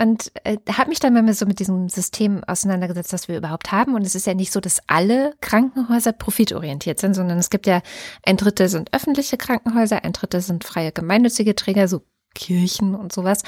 Und 0.00 0.30
äh, 0.44 0.56
habe 0.72 0.90
mich 0.90 1.00
dann 1.00 1.12
mal 1.12 1.32
so 1.34 1.44
mit 1.46 1.58
diesem 1.58 1.88
System 1.88 2.44
auseinandergesetzt, 2.44 3.12
das 3.12 3.28
wir 3.28 3.36
überhaupt 3.36 3.72
haben. 3.72 3.94
Und 3.94 4.02
es 4.02 4.14
ist 4.14 4.26
ja 4.26 4.34
nicht 4.34 4.52
so, 4.52 4.60
dass 4.60 4.80
alle 4.86 5.34
Krankenhäuser 5.40 6.12
profitorientiert 6.12 7.00
sind, 7.00 7.14
sondern 7.14 7.38
es 7.38 7.50
gibt 7.50 7.66
ja 7.66 7.82
ein 8.24 8.36
Drittel 8.36 8.68
sind 8.68 8.94
öffentliche 8.94 9.36
Krankenhäuser, 9.36 10.04
ein 10.04 10.12
Drittel 10.12 10.40
sind 10.40 10.64
freie 10.64 10.92
gemeinnützige 10.92 11.54
Träger, 11.54 11.88
so 11.88 12.02
Kirchen 12.34 12.94
und 12.94 13.12
sowas. 13.12 13.42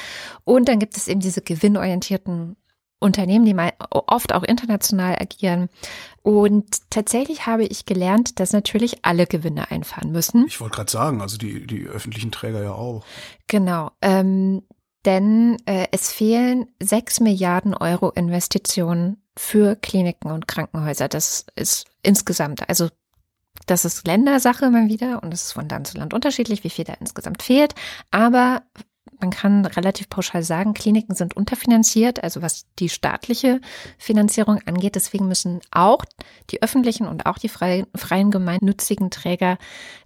Und 0.44 0.68
dann 0.68 0.78
gibt 0.78 0.96
es 0.96 1.06
eben 1.06 1.20
diese 1.20 1.42
gewinnorientierten 1.42 2.56
Unternehmen, 2.98 3.46
die 3.46 3.54
mal 3.54 3.72
oft 3.90 4.34
auch 4.34 4.42
international 4.42 5.16
agieren. 5.18 5.68
Und 6.22 6.90
tatsächlich 6.90 7.46
habe 7.46 7.64
ich 7.64 7.86
gelernt, 7.86 8.38
dass 8.40 8.52
natürlich 8.52 9.04
alle 9.04 9.26
Gewinne 9.26 9.70
einfahren 9.70 10.12
müssen. 10.12 10.46
Ich 10.46 10.60
wollte 10.60 10.76
gerade 10.76 10.90
sagen, 10.90 11.22
also 11.22 11.38
die, 11.38 11.66
die 11.66 11.86
öffentlichen 11.86 12.30
Träger 12.30 12.62
ja 12.62 12.72
auch. 12.72 13.04
Genau, 13.46 13.90
ähm, 14.02 14.62
denn 15.04 15.56
äh, 15.66 15.86
es 15.92 16.12
fehlen 16.12 16.66
sechs 16.82 17.20
Milliarden 17.20 17.74
Euro 17.74 18.10
Investitionen 18.10 19.22
für 19.36 19.76
Kliniken 19.76 20.30
und 20.30 20.48
Krankenhäuser. 20.48 21.08
Das 21.08 21.46
ist 21.56 21.86
insgesamt, 22.02 22.68
also 22.68 22.88
das 23.66 23.84
ist 23.84 24.06
Ländersache 24.06 24.70
mal 24.70 24.88
wieder 24.88 25.22
und 25.22 25.32
es 25.32 25.44
ist 25.44 25.52
von 25.52 25.68
Land 25.68 25.86
zu 25.86 25.98
Land 25.98 26.14
unterschiedlich, 26.14 26.64
wie 26.64 26.70
viel 26.70 26.84
da 26.84 26.94
insgesamt 26.94 27.42
fehlt. 27.42 27.74
Aber 28.10 28.62
man 29.20 29.30
kann 29.30 29.66
relativ 29.66 30.08
pauschal 30.08 30.42
sagen, 30.42 30.72
Kliniken 30.72 31.14
sind 31.14 31.36
unterfinanziert, 31.36 32.22
also 32.22 32.42
was 32.42 32.64
die 32.78 32.88
staatliche 32.88 33.60
Finanzierung 33.98 34.60
angeht. 34.64 34.94
Deswegen 34.94 35.28
müssen 35.28 35.60
auch 35.70 36.04
die 36.50 36.62
öffentlichen 36.62 37.06
und 37.06 37.26
auch 37.26 37.38
die 37.38 37.48
freien, 37.48 37.86
freien 37.94 38.30
gemeinnützigen 38.30 39.10
Träger 39.10 39.58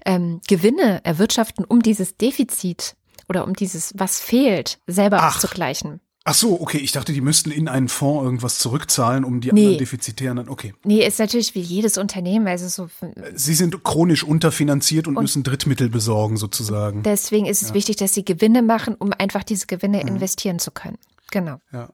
ähm, 0.05 0.41
Gewinne 0.49 1.01
erwirtschaften, 1.05 1.65
um 1.65 1.81
dieses 1.81 2.17
Defizit 2.17 2.97
oder 3.29 3.45
um 3.47 3.55
dieses, 3.55 3.93
was 3.97 4.21
fehlt, 4.21 4.79
selber 4.87 5.19
Ach. 5.23 5.37
auszugleichen. 5.37 6.01
Ach 6.27 6.33
so, 6.33 6.59
okay. 6.59 6.79
Ich 6.79 6.93
dachte, 6.93 7.13
die 7.13 7.21
müssten 7.21 7.51
in 7.51 7.69
einen 7.69 7.89
Fonds 7.89 8.25
irgendwas 8.25 8.59
zurückzahlen, 8.59 9.25
um 9.25 9.43
die 9.43 9.53
Nee. 9.53 9.61
anderen 9.61 9.79
Defizitären 9.79 10.39
dann. 10.39 10.49
Okay. 10.49 10.73
Nee, 10.83 11.07
ist 11.07 11.19
natürlich 11.19 11.55
wie 11.55 11.61
jedes 11.61 11.99
Unternehmen, 11.99 12.47
also 12.49 12.67
so 12.69 12.89
Sie 13.35 13.53
sind 13.55 13.85
chronisch 13.85 14.25
unterfinanziert 14.25 15.07
und, 15.07 15.17
Und- 15.19 15.25
müssen 15.25 15.43
Drittmittel 15.43 15.91
besorgen, 15.91 16.39
sozusagen. 16.39 17.03
deswegen 17.03 17.45
ist 17.45 17.61
es 17.61 17.75
wichtig, 17.75 17.97
dass 17.97 18.15
sie 18.15 18.25
Gewinne 18.25 18.63
machen, 18.63 18.95
um 18.95 19.13
einfach 19.13 19.45
diese 19.45 19.67
Gewinne 19.67 20.01
investieren 20.01 20.59
zu 20.59 20.71
können. 20.71 20.97
Genau. 21.31 21.59
Ja. 21.73 21.91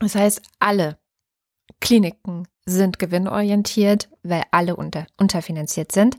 Das 0.00 0.16
heißt, 0.16 0.42
alle 0.58 0.98
Kliniken 1.80 2.48
sind 2.68 2.98
gewinnorientiert, 2.98 4.08
weil 4.22 4.42
alle 4.50 4.76
unter, 4.76 5.06
unterfinanziert 5.16 5.92
sind. 5.92 6.16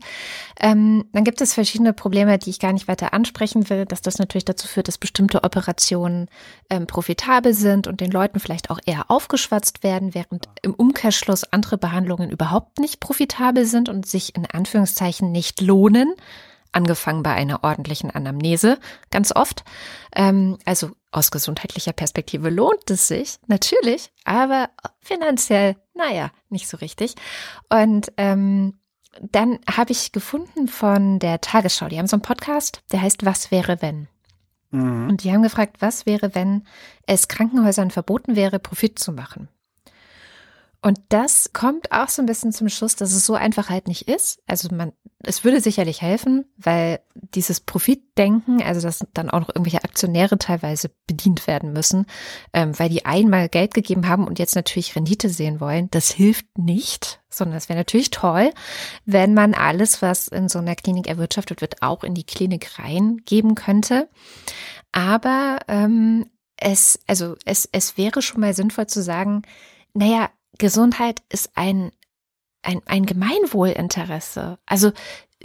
Ähm, 0.58 1.04
dann 1.12 1.24
gibt 1.24 1.40
es 1.40 1.54
verschiedene 1.54 1.92
Probleme, 1.92 2.38
die 2.38 2.50
ich 2.50 2.58
gar 2.58 2.72
nicht 2.72 2.88
weiter 2.88 3.12
ansprechen 3.12 3.70
will, 3.70 3.86
dass 3.86 4.02
das 4.02 4.18
natürlich 4.18 4.44
dazu 4.44 4.66
führt, 4.66 4.88
dass 4.88 4.98
bestimmte 4.98 5.44
Operationen 5.44 6.28
ähm, 6.68 6.86
profitabel 6.86 7.54
sind 7.54 7.86
und 7.86 8.00
den 8.00 8.10
Leuten 8.10 8.40
vielleicht 8.40 8.70
auch 8.70 8.80
eher 8.84 9.10
aufgeschwatzt 9.10 9.82
werden, 9.82 10.14
während 10.14 10.48
im 10.62 10.74
Umkehrschluss 10.74 11.44
andere 11.44 11.78
Behandlungen 11.78 12.30
überhaupt 12.30 12.78
nicht 12.80 13.00
profitabel 13.00 13.64
sind 13.64 13.88
und 13.88 14.06
sich 14.06 14.36
in 14.36 14.46
Anführungszeichen 14.46 15.30
nicht 15.32 15.60
lohnen 15.60 16.14
angefangen 16.72 17.22
bei 17.22 17.32
einer 17.32 17.64
ordentlichen 17.64 18.10
Anamnese, 18.10 18.78
ganz 19.10 19.34
oft. 19.34 19.64
Ähm, 20.14 20.56
also 20.64 20.90
aus 21.10 21.30
gesundheitlicher 21.30 21.92
Perspektive 21.92 22.50
lohnt 22.50 22.90
es 22.90 23.08
sich, 23.08 23.38
natürlich, 23.46 24.12
aber 24.24 24.70
finanziell, 25.00 25.76
naja, 25.94 26.30
nicht 26.48 26.68
so 26.68 26.76
richtig. 26.76 27.14
Und 27.68 28.12
ähm, 28.16 28.78
dann 29.20 29.58
habe 29.68 29.92
ich 29.92 30.12
gefunden 30.12 30.68
von 30.68 31.18
der 31.18 31.40
Tagesschau, 31.40 31.88
die 31.88 31.98
haben 31.98 32.06
so 32.06 32.16
einen 32.16 32.22
Podcast, 32.22 32.82
der 32.92 33.02
heißt 33.02 33.24
Was 33.24 33.50
wäre 33.50 33.82
wenn? 33.82 34.08
Mhm. 34.70 35.08
Und 35.08 35.24
die 35.24 35.32
haben 35.32 35.42
gefragt, 35.42 35.76
was 35.80 36.06
wäre, 36.06 36.34
wenn 36.34 36.64
es 37.06 37.28
Krankenhäusern 37.28 37.90
verboten 37.90 38.36
wäre, 38.36 38.58
Profit 38.58 38.98
zu 38.98 39.12
machen? 39.12 39.48
Und 40.82 40.98
das 41.10 41.52
kommt 41.52 41.92
auch 41.92 42.08
so 42.08 42.22
ein 42.22 42.26
bisschen 42.26 42.52
zum 42.52 42.70
Schluss, 42.70 42.96
dass 42.96 43.12
es 43.12 43.26
so 43.26 43.34
einfach 43.34 43.68
halt 43.68 43.86
nicht 43.86 44.08
ist. 44.08 44.42
Also 44.46 44.74
man, 44.74 44.92
es 45.22 45.44
würde 45.44 45.60
sicherlich 45.60 46.00
helfen, 46.00 46.46
weil 46.56 47.00
dieses 47.14 47.60
Profitdenken, 47.60 48.62
also 48.62 48.80
dass 48.80 49.04
dann 49.12 49.28
auch 49.28 49.40
noch 49.40 49.50
irgendwelche 49.50 49.84
Aktionäre 49.84 50.38
teilweise 50.38 50.90
bedient 51.06 51.46
werden 51.46 51.74
müssen, 51.74 52.06
ähm, 52.54 52.78
weil 52.78 52.88
die 52.88 53.04
einmal 53.04 53.50
Geld 53.50 53.74
gegeben 53.74 54.08
haben 54.08 54.26
und 54.26 54.38
jetzt 54.38 54.56
natürlich 54.56 54.96
Rendite 54.96 55.28
sehen 55.28 55.60
wollen, 55.60 55.90
das 55.90 56.10
hilft 56.10 56.46
nicht, 56.56 57.20
sondern 57.28 57.58
es 57.58 57.68
wäre 57.68 57.78
natürlich 57.78 58.08
toll, 58.08 58.50
wenn 59.04 59.34
man 59.34 59.52
alles, 59.52 60.00
was 60.00 60.28
in 60.28 60.48
so 60.48 60.60
einer 60.60 60.76
Klinik 60.76 61.08
erwirtschaftet 61.08 61.60
wird, 61.60 61.82
auch 61.82 62.04
in 62.04 62.14
die 62.14 62.24
Klinik 62.24 62.78
reingeben 62.78 63.54
könnte. 63.54 64.08
Aber 64.92 65.58
ähm, 65.68 66.30
es, 66.56 67.00
also 67.06 67.36
es, 67.44 67.68
es 67.70 67.98
wäre 67.98 68.22
schon 68.22 68.40
mal 68.40 68.54
sinnvoll 68.54 68.86
zu 68.86 69.02
sagen, 69.02 69.42
naja, 69.92 70.30
Gesundheit 70.60 71.22
ist 71.30 71.50
ein, 71.54 71.90
ein, 72.62 72.80
ein 72.86 73.06
Gemeinwohlinteresse. 73.06 74.58
Also 74.66 74.92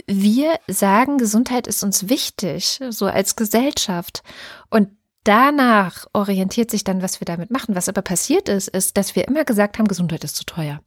wir 0.06 0.60
sagen, 0.68 1.18
Gesundheit 1.18 1.66
ist 1.66 1.82
uns 1.82 2.08
wichtig, 2.08 2.80
so 2.90 3.06
als 3.06 3.34
Gesellschaft. 3.34 4.22
Und 4.70 4.90
danach 5.24 6.06
orientiert 6.12 6.70
sich 6.70 6.84
dann, 6.84 7.02
was 7.02 7.20
wir 7.20 7.24
damit 7.24 7.50
machen. 7.50 7.74
Was 7.74 7.88
aber 7.88 8.02
passiert 8.02 8.48
ist, 8.48 8.68
ist, 8.68 8.96
dass 8.96 9.16
wir 9.16 9.26
immer 9.26 9.44
gesagt 9.44 9.78
haben, 9.78 9.88
Gesundheit 9.88 10.22
ist 10.22 10.36
zu 10.36 10.44
teuer. 10.44 10.80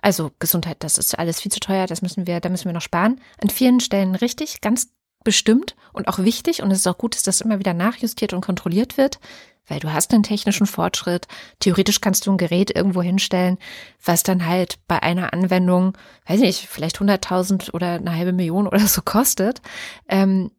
Also 0.00 0.30
Gesundheit, 0.38 0.76
das 0.80 0.96
ist 0.96 1.18
alles 1.18 1.40
viel 1.40 1.50
zu 1.50 1.60
teuer, 1.60 1.86
das 1.86 2.02
müssen 2.02 2.26
wir, 2.26 2.38
da 2.40 2.50
müssen 2.50 2.66
wir 2.66 2.72
noch 2.72 2.80
sparen. 2.80 3.20
An 3.42 3.50
vielen 3.50 3.80
Stellen 3.80 4.14
richtig, 4.14 4.60
ganz 4.60 4.88
bestimmt 5.24 5.74
und 5.92 6.06
auch 6.06 6.18
wichtig. 6.20 6.62
Und 6.62 6.70
es 6.70 6.78
ist 6.78 6.86
auch 6.86 6.98
gut, 6.98 7.16
dass 7.16 7.24
das 7.24 7.40
immer 7.40 7.58
wieder 7.58 7.74
nachjustiert 7.74 8.34
und 8.34 8.42
kontrolliert 8.42 8.96
wird, 8.98 9.18
weil 9.66 9.80
du 9.80 9.92
hast 9.92 10.12
einen 10.12 10.22
technischen 10.22 10.66
Fortschritt. 10.66 11.26
Theoretisch 11.60 12.00
kannst 12.00 12.26
du 12.26 12.32
ein 12.32 12.38
Gerät 12.38 12.74
irgendwo 12.74 13.02
hinstellen, 13.02 13.58
was 14.04 14.22
dann 14.22 14.46
halt 14.46 14.78
bei 14.86 15.02
einer 15.02 15.32
Anwendung, 15.32 15.96
weiß 16.26 16.40
nicht, 16.40 16.66
vielleicht 16.68 16.98
100.000 16.98 17.72
oder 17.72 17.94
eine 17.94 18.14
halbe 18.14 18.32
Million 18.32 18.66
oder 18.66 18.86
so 18.86 19.02
kostet. 19.02 19.62
Ähm, 20.08 20.50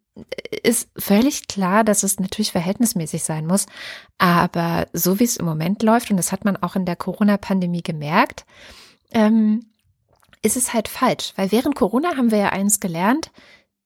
ist 0.64 0.90
völlig 0.98 1.48
klar, 1.48 1.84
dass 1.84 2.04
es 2.04 2.20
natürlich 2.20 2.52
verhältnismäßig 2.52 3.24
sein 3.24 3.46
muss. 3.46 3.66
Aber 4.18 4.88
so 4.94 5.20
wie 5.20 5.26
es 5.26 5.38
im 5.38 5.46
Moment 5.46 5.84
läuft, 5.84 6.10
und 6.10 6.18
das 6.18 6.32
hat 6.32 6.46
man 6.46 6.58
auch 6.58 6.76
in 6.76 6.86
der 6.86 6.96
Corona-Pandemie 6.96 7.84
gemerkt, 7.84 8.46
ähm, 9.12 9.66
ist 10.42 10.56
es 10.56 10.74
halt 10.74 10.88
falsch. 10.88 11.34
Weil 11.36 11.52
während 11.52 11.76
Corona 11.76 12.16
haben 12.16 12.32
wir 12.32 12.38
ja 12.38 12.50
eins 12.50 12.80
gelernt, 12.80 13.32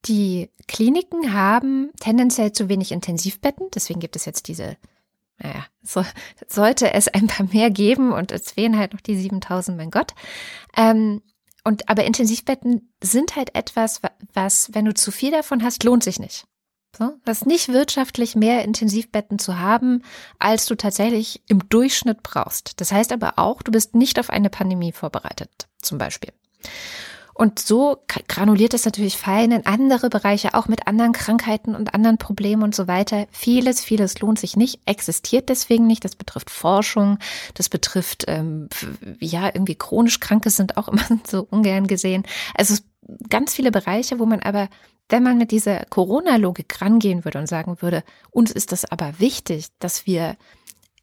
die 0.06 0.50
Kliniken 0.68 1.34
haben 1.34 1.91
tendenziell 2.00 2.54
zu 2.54 2.70
wenig 2.70 2.91
Intensivbetten, 2.91 3.68
deswegen 3.74 4.00
gibt 4.00 4.16
es 4.16 4.26
jetzt 4.26 4.48
diese, 4.48 4.78
naja, 5.42 5.66
so, 5.82 6.06
sollte 6.48 6.94
es 6.94 7.08
ein 7.08 7.28
paar 7.28 7.46
mehr 7.48 7.72
geben 7.72 8.12
und 8.12 8.32
es 8.32 8.52
fehlen 8.52 8.78
halt 8.78 8.94
noch 8.94 9.02
die 9.02 9.18
7000, 9.18 9.78
mein 9.78 9.92
Gott. 9.92 10.14
Ähm, 10.76 11.22
Und 11.64 11.90
aber 11.90 12.06
Intensivbetten 12.06 12.94
sind 13.04 13.36
halt 13.36 13.56
etwas, 13.56 14.02
was, 14.34 14.74
wenn 14.74 14.86
du 14.86 14.94
zu 14.94 15.12
viel 15.12 15.32
davon 15.32 15.64
hast, 15.64 15.84
lohnt 15.84 16.04
sich 16.04 16.20
nicht. 16.20 16.46
So, 16.98 17.14
das 17.24 17.40
ist 17.40 17.46
nicht 17.46 17.70
wirtschaftlich 17.70 18.36
mehr 18.36 18.64
Intensivbetten 18.64 19.38
zu 19.38 19.60
haben, 19.60 20.02
als 20.40 20.66
du 20.66 20.76
tatsächlich 20.76 21.42
im 21.48 21.70
Durchschnitt 21.70 22.24
brauchst. 22.24 22.82
Das 22.82 22.92
heißt 22.92 23.12
aber 23.12 23.38
auch, 23.38 23.62
du 23.62 23.72
bist 23.72 23.94
nicht 23.94 24.20
auf 24.20 24.30
eine 24.32 24.50
Pandemie 24.50 24.92
vorbereitet, 24.92 25.68
zum 25.82 25.98
Beispiel. 26.00 26.34
Und 27.40 27.58
so 27.58 28.04
granuliert 28.28 28.74
es 28.74 28.84
natürlich 28.84 29.16
fein 29.16 29.54
in 29.54 29.66
andere 29.66 30.10
Bereiche, 30.10 30.56
auch 30.56 30.68
mit 30.68 30.88
anderen 30.88 31.14
Krankheiten 31.14 31.74
und 31.74 31.94
anderen 31.94 32.18
Problemen 32.18 32.64
und 32.64 32.76
so 32.76 32.90
weiter. 32.90 33.28
Vieles, 33.32 33.82
vieles 33.82 34.20
lohnt 34.20 34.38
sich 34.38 34.58
nicht, 34.58 34.82
existiert 34.86 35.48
deswegen 35.48 35.88
nicht. 35.88 36.04
Das 36.04 36.18
betrifft 36.18 36.50
Forschung, 36.50 37.18
das 37.54 37.70
betrifft, 37.70 38.26
ähm, 38.28 38.68
ja, 39.22 39.46
irgendwie 39.46 39.76
chronisch 39.76 40.20
Kranke 40.20 40.50
sind 40.50 40.76
auch 40.76 40.88
immer 40.90 41.06
so 41.26 41.48
ungern 41.50 41.88
gesehen. 41.88 42.24
Also 42.56 42.76
ganz 43.30 43.56
viele 43.56 43.72
Bereiche, 43.72 44.20
wo 44.20 44.26
man 44.26 44.42
aber, 44.42 44.68
wenn 45.08 45.24
man 45.24 45.38
mit 45.38 45.52
dieser 45.52 45.86
Corona-Logik 45.86 46.82
rangehen 46.82 47.24
würde 47.24 47.40
und 47.40 47.48
sagen 47.48 47.82
würde, 47.82 48.04
uns 48.32 48.52
ist 48.52 48.74
das 48.74 48.84
aber 48.84 49.14
wichtig, 49.18 49.68
dass 49.80 50.06
wir 50.06 50.36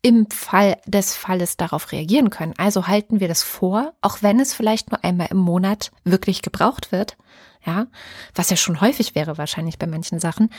im 0.06 0.30
Fall 0.30 0.76
des 0.86 1.16
Falles 1.16 1.56
darauf 1.56 1.90
reagieren 1.90 2.30
können. 2.30 2.54
Also 2.58 2.86
halten 2.86 3.18
wir 3.18 3.26
das 3.26 3.42
vor, 3.42 3.92
auch 4.02 4.18
wenn 4.22 4.38
es 4.38 4.54
vielleicht 4.54 4.92
nur 4.92 5.02
einmal 5.02 5.26
im 5.32 5.38
Monat 5.38 5.90
wirklich 6.04 6.42
gebraucht 6.42 6.92
wird. 6.92 7.16
Ja, 7.64 7.88
was 8.32 8.48
ja 8.48 8.56
schon 8.56 8.80
häufig 8.80 9.16
wäre 9.16 9.36
wahrscheinlich 9.36 9.80
bei 9.80 9.88
manchen 9.88 10.20
Sachen. 10.20 10.50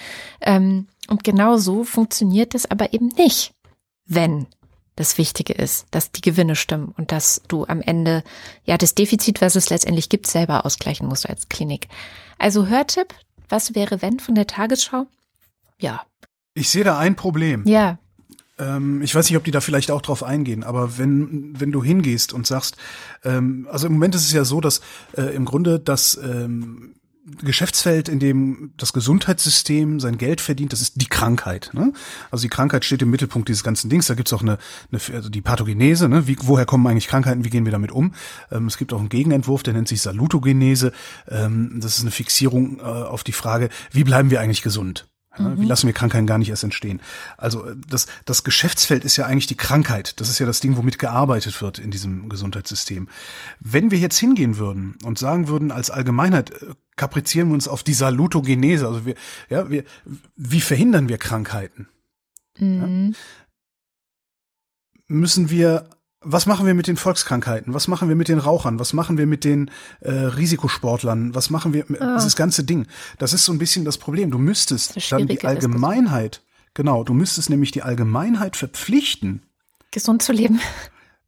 Ähm, 0.41 0.87
und 1.07 1.23
genau 1.23 1.55
so 1.55 1.85
funktioniert 1.85 2.55
es 2.55 2.69
aber 2.69 2.93
eben 2.93 3.07
nicht, 3.07 3.53
wenn 4.05 4.47
das 4.97 5.17
Wichtige 5.17 5.53
ist, 5.53 5.87
dass 5.91 6.11
die 6.11 6.19
Gewinne 6.19 6.57
stimmen 6.57 6.93
und 6.97 7.13
dass 7.13 7.41
du 7.47 7.65
am 7.65 7.79
Ende 7.79 8.25
ja 8.65 8.77
das 8.77 8.95
Defizit, 8.95 9.39
was 9.39 9.55
es 9.55 9.69
letztendlich 9.69 10.09
gibt, 10.09 10.27
selber 10.27 10.65
ausgleichen 10.65 11.07
musst 11.07 11.29
als 11.29 11.47
Klinik. 11.47 11.87
Also 12.37 12.67
Hörtipp, 12.67 13.13
was 13.47 13.75
wäre 13.75 14.01
wenn 14.01 14.19
von 14.19 14.35
der 14.35 14.47
Tagesschau? 14.47 15.05
Ja. 15.79 16.05
Ich 16.53 16.67
sehe 16.67 16.83
da 16.83 16.99
ein 16.99 17.15
Problem. 17.15 17.65
Ja. 17.65 17.97
Ähm, 18.59 19.01
ich 19.01 19.13
weiß 19.13 19.29
nicht, 19.29 19.37
ob 19.37 19.43
die 19.43 19.51
da 19.51 19.61
vielleicht 19.61 19.91
auch 19.91 20.01
drauf 20.01 20.23
eingehen, 20.23 20.63
aber 20.63 20.97
wenn, 20.97 21.59
wenn 21.59 21.71
du 21.71 21.83
hingehst 21.83 22.33
und 22.33 22.47
sagst, 22.47 22.77
ähm, 23.23 23.67
also 23.71 23.87
im 23.87 23.93
Moment 23.93 24.15
ist 24.15 24.25
es 24.25 24.33
ja 24.33 24.45
so, 24.45 24.61
dass 24.61 24.81
äh, 25.15 25.35
im 25.35 25.45
Grunde 25.45 25.79
das 25.79 26.19
ähm, 26.23 26.95
Geschäftsfeld, 27.43 28.07
in 28.07 28.19
dem 28.19 28.71
das 28.77 28.93
Gesundheitssystem 28.93 29.99
sein 29.99 30.17
Geld 30.17 30.39
verdient, 30.39 30.71
das 30.71 30.79
ist 30.79 30.93
die 31.01 31.07
Krankheit. 31.07 31.71
Ne? 31.73 31.91
Also 32.31 32.43
die 32.43 32.49
Krankheit 32.49 32.85
steht 32.85 33.01
im 33.01 33.09
Mittelpunkt 33.09 33.49
dieses 33.49 33.65
ganzen 33.65 33.89
Dings. 33.89 34.07
Da 34.07 34.13
gibt's 34.13 34.31
auch 34.31 34.41
eine, 34.41 34.57
eine 34.91 35.01
also 35.13 35.29
die 35.29 35.41
Pathogenese. 35.41 36.07
Ne? 36.07 36.27
Wie, 36.27 36.37
woher 36.43 36.65
kommen 36.65 36.87
eigentlich 36.87 37.09
Krankheiten? 37.09 37.43
Wie 37.43 37.49
gehen 37.49 37.65
wir 37.65 37.73
damit 37.73 37.91
um? 37.91 38.13
Ähm, 38.49 38.67
es 38.67 38.77
gibt 38.77 38.93
auch 38.93 38.99
einen 38.99 39.09
Gegenentwurf, 39.09 39.61
der 39.61 39.73
nennt 39.73 39.89
sich 39.89 40.01
Salutogenese. 40.01 40.93
Ähm, 41.27 41.79
das 41.81 41.97
ist 41.97 42.01
eine 42.01 42.11
Fixierung 42.11 42.79
äh, 42.79 42.83
auf 42.83 43.25
die 43.25 43.33
Frage, 43.33 43.69
wie 43.91 44.05
bleiben 44.05 44.31
wir 44.31 44.39
eigentlich 44.39 44.61
gesund? 44.61 45.09
Mhm. 45.39 45.61
Wie 45.61 45.65
lassen 45.65 45.87
wir 45.87 45.93
Krankheiten 45.93 46.27
gar 46.27 46.37
nicht 46.37 46.49
erst 46.49 46.63
entstehen? 46.63 47.01
Also 47.37 47.65
äh, 47.65 47.75
das, 47.87 48.07
das 48.25 48.43
Geschäftsfeld 48.43 49.05
ist 49.05 49.17
ja 49.17 49.25
eigentlich 49.25 49.47
die 49.47 49.57
Krankheit. 49.57 50.19
Das 50.19 50.29
ist 50.29 50.39
ja 50.39 50.45
das 50.45 50.59
Ding, 50.59 50.77
womit 50.77 50.99
gearbeitet 50.99 51.61
wird 51.61 51.79
in 51.79 51.91
diesem 51.91 52.29
Gesundheitssystem. 52.29 53.07
Wenn 53.59 53.91
wir 53.91 53.99
jetzt 53.99 54.17
hingehen 54.17 54.57
würden 54.57 54.97
und 55.03 55.19
sagen 55.19 55.47
würden, 55.47 55.71
als 55.71 55.89
Allgemeinheit 55.89 56.51
äh, 56.51 56.73
kaprizieren 56.95 57.49
wir 57.49 57.53
uns 57.53 57.67
auf 57.67 57.83
die 57.83 57.93
Salutogenese, 57.93 58.87
also 58.87 59.05
wir, 59.05 59.15
ja, 59.49 59.69
wir, 59.69 59.83
wie 60.35 60.61
verhindern 60.61 61.09
wir 61.09 61.17
Krankheiten? 61.17 61.87
Mhm. 62.57 63.13
Ja? 63.13 63.17
Müssen 65.09 65.49
wir 65.49 65.89
was 66.21 66.45
machen 66.45 66.65
wir 66.65 66.73
mit 66.73 66.87
den 66.87 66.97
Volkskrankheiten? 66.97 67.73
Was 67.73 67.87
machen 67.87 68.09
wir 68.09 68.15
mit 68.15 68.27
den 68.27 68.39
Rauchern? 68.39 68.79
Was 68.79 68.93
machen 68.93 69.17
wir 69.17 69.27
mit 69.27 69.43
den 69.43 69.69
äh, 70.01 70.11
Risikosportlern? 70.11 71.35
Was 71.35 71.49
machen 71.49 71.73
wir 71.73 71.85
mit 71.87 72.01
ah. 72.01 72.15
dieses 72.15 72.35
ganze 72.35 72.63
Ding? 72.63 72.87
Das 73.19 73.33
ist 73.33 73.45
so 73.45 73.51
ein 73.51 73.59
bisschen 73.59 73.85
das 73.85 73.97
Problem. 73.97 74.31
Du 74.31 74.39
müsstest 74.39 75.11
dann 75.11 75.27
die 75.27 75.43
Allgemeinheit, 75.43 76.41
genau, 76.73 77.03
du 77.03 77.13
müsstest 77.13 77.49
nämlich 77.49 77.71
die 77.71 77.83
Allgemeinheit 77.83 78.55
verpflichten, 78.55 79.43
gesund 79.91 80.23
zu 80.23 80.33
leben, 80.33 80.59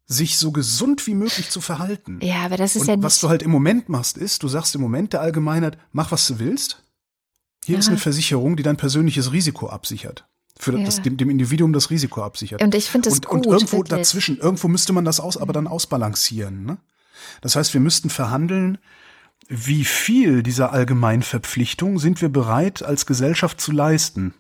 sich 0.08 0.38
so 0.38 0.52
gesund 0.52 1.06
wie 1.06 1.16
möglich 1.16 1.50
zu 1.52 1.62
verhalten. 1.62 2.20
Ja, 2.24 2.44
aber 2.46 2.58
das 2.58 2.76
ist 2.76 2.84
Und 2.84 2.88
ja 2.88 2.96
nicht. 2.96 3.04
Was 3.04 3.20
du 3.20 3.30
halt 3.30 3.44
im 3.44 3.52
Moment 3.52 3.90
machst, 3.90 4.18
ist, 4.18 4.42
du 4.42 4.48
sagst 4.48 4.74
im 4.74 4.82
Moment 4.82 5.14
der 5.14 5.22
Allgemeinheit, 5.22 5.78
mach 5.92 6.12
was 6.12 6.26
du 6.28 6.40
willst. 6.40 6.84
Hier 7.64 7.74
ja. 7.74 7.80
ist 7.80 7.90
eine 7.90 7.98
Versicherung, 7.98 8.56
die 8.56 8.64
dein 8.64 8.78
persönliches 8.78 9.32
Risiko 9.32 9.70
absichert 9.70 10.26
für 10.60 10.78
ja. 10.78 10.86
das, 10.86 11.02
dem, 11.02 11.16
dem 11.18 11.30
Individuum 11.30 11.72
das 11.72 11.90
Risiko 11.90 12.22
absichert. 12.22 12.62
Und 12.62 12.76
ich 12.76 12.90
finde 12.90 13.10
das 13.10 13.20
und, 13.20 13.26
gut. 13.26 13.48
Und 13.48 13.54
irgendwo 13.54 13.78
wirklich. 13.78 13.98
dazwischen, 13.98 14.38
irgendwo 14.38 14.68
müsste 14.68 14.92
man 14.92 15.06
das 15.06 15.20
aus, 15.20 15.38
aber 15.38 15.54
dann 15.54 15.68
ausbalancieren. 15.68 16.66
Ne? 16.66 16.78
Das 17.42 17.56
heißt, 17.56 17.74
wir 17.74 17.82
müssten 17.82 18.10
verhandeln, 18.10 18.78
wie 19.48 19.86
viel 19.86 20.44
dieser 20.44 20.74
Allgemeinverpflichtung 20.74 21.98
sind 21.98 22.22
wir 22.22 22.30
bereit 22.30 22.84
als 22.84 23.06
Gesellschaft 23.06 23.62
zu 23.62 23.72
leisten. 23.72 24.34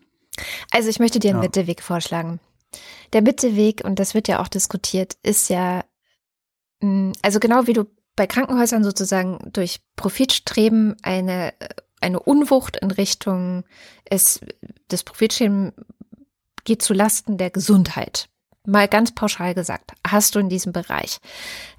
Also 0.71 0.89
ich 0.89 0.99
möchte 0.99 1.19
dir 1.19 1.31
einen 1.31 1.39
ja. 1.39 1.43
Mitteweg 1.47 1.81
vorschlagen. 1.81 2.39
Der 3.13 3.21
Mitteweg, 3.21 3.81
und 3.83 3.97
das 3.97 4.13
wird 4.13 4.27
ja 4.27 4.41
auch 4.41 4.49
diskutiert, 4.49 5.17
ist 5.23 5.49
ja, 5.49 5.83
mm, 6.81 7.13
also 7.21 7.39
genau 7.39 7.65
wie 7.65 7.73
du 7.73 7.85
bei 8.15 8.27
Krankenhäusern 8.27 8.83
sozusagen 8.83 9.39
durch 9.53 9.79
Profitstreben 9.95 10.97
eine, 11.01 11.53
eine 12.01 12.19
Unwucht 12.19 12.75
in 12.75 12.91
Richtung 12.91 13.63
es, 14.03 14.41
des 14.91 15.03
Profitstreben 15.03 15.73
geht 16.63 16.81
zu 16.81 16.93
Lasten 16.93 17.37
der 17.37 17.49
Gesundheit. 17.49 18.29
Mal 18.65 18.87
ganz 18.87 19.15
pauschal 19.15 19.55
gesagt, 19.55 19.91
hast 20.05 20.35
du 20.35 20.39
in 20.39 20.49
diesem 20.49 20.73
Bereich. 20.73 21.19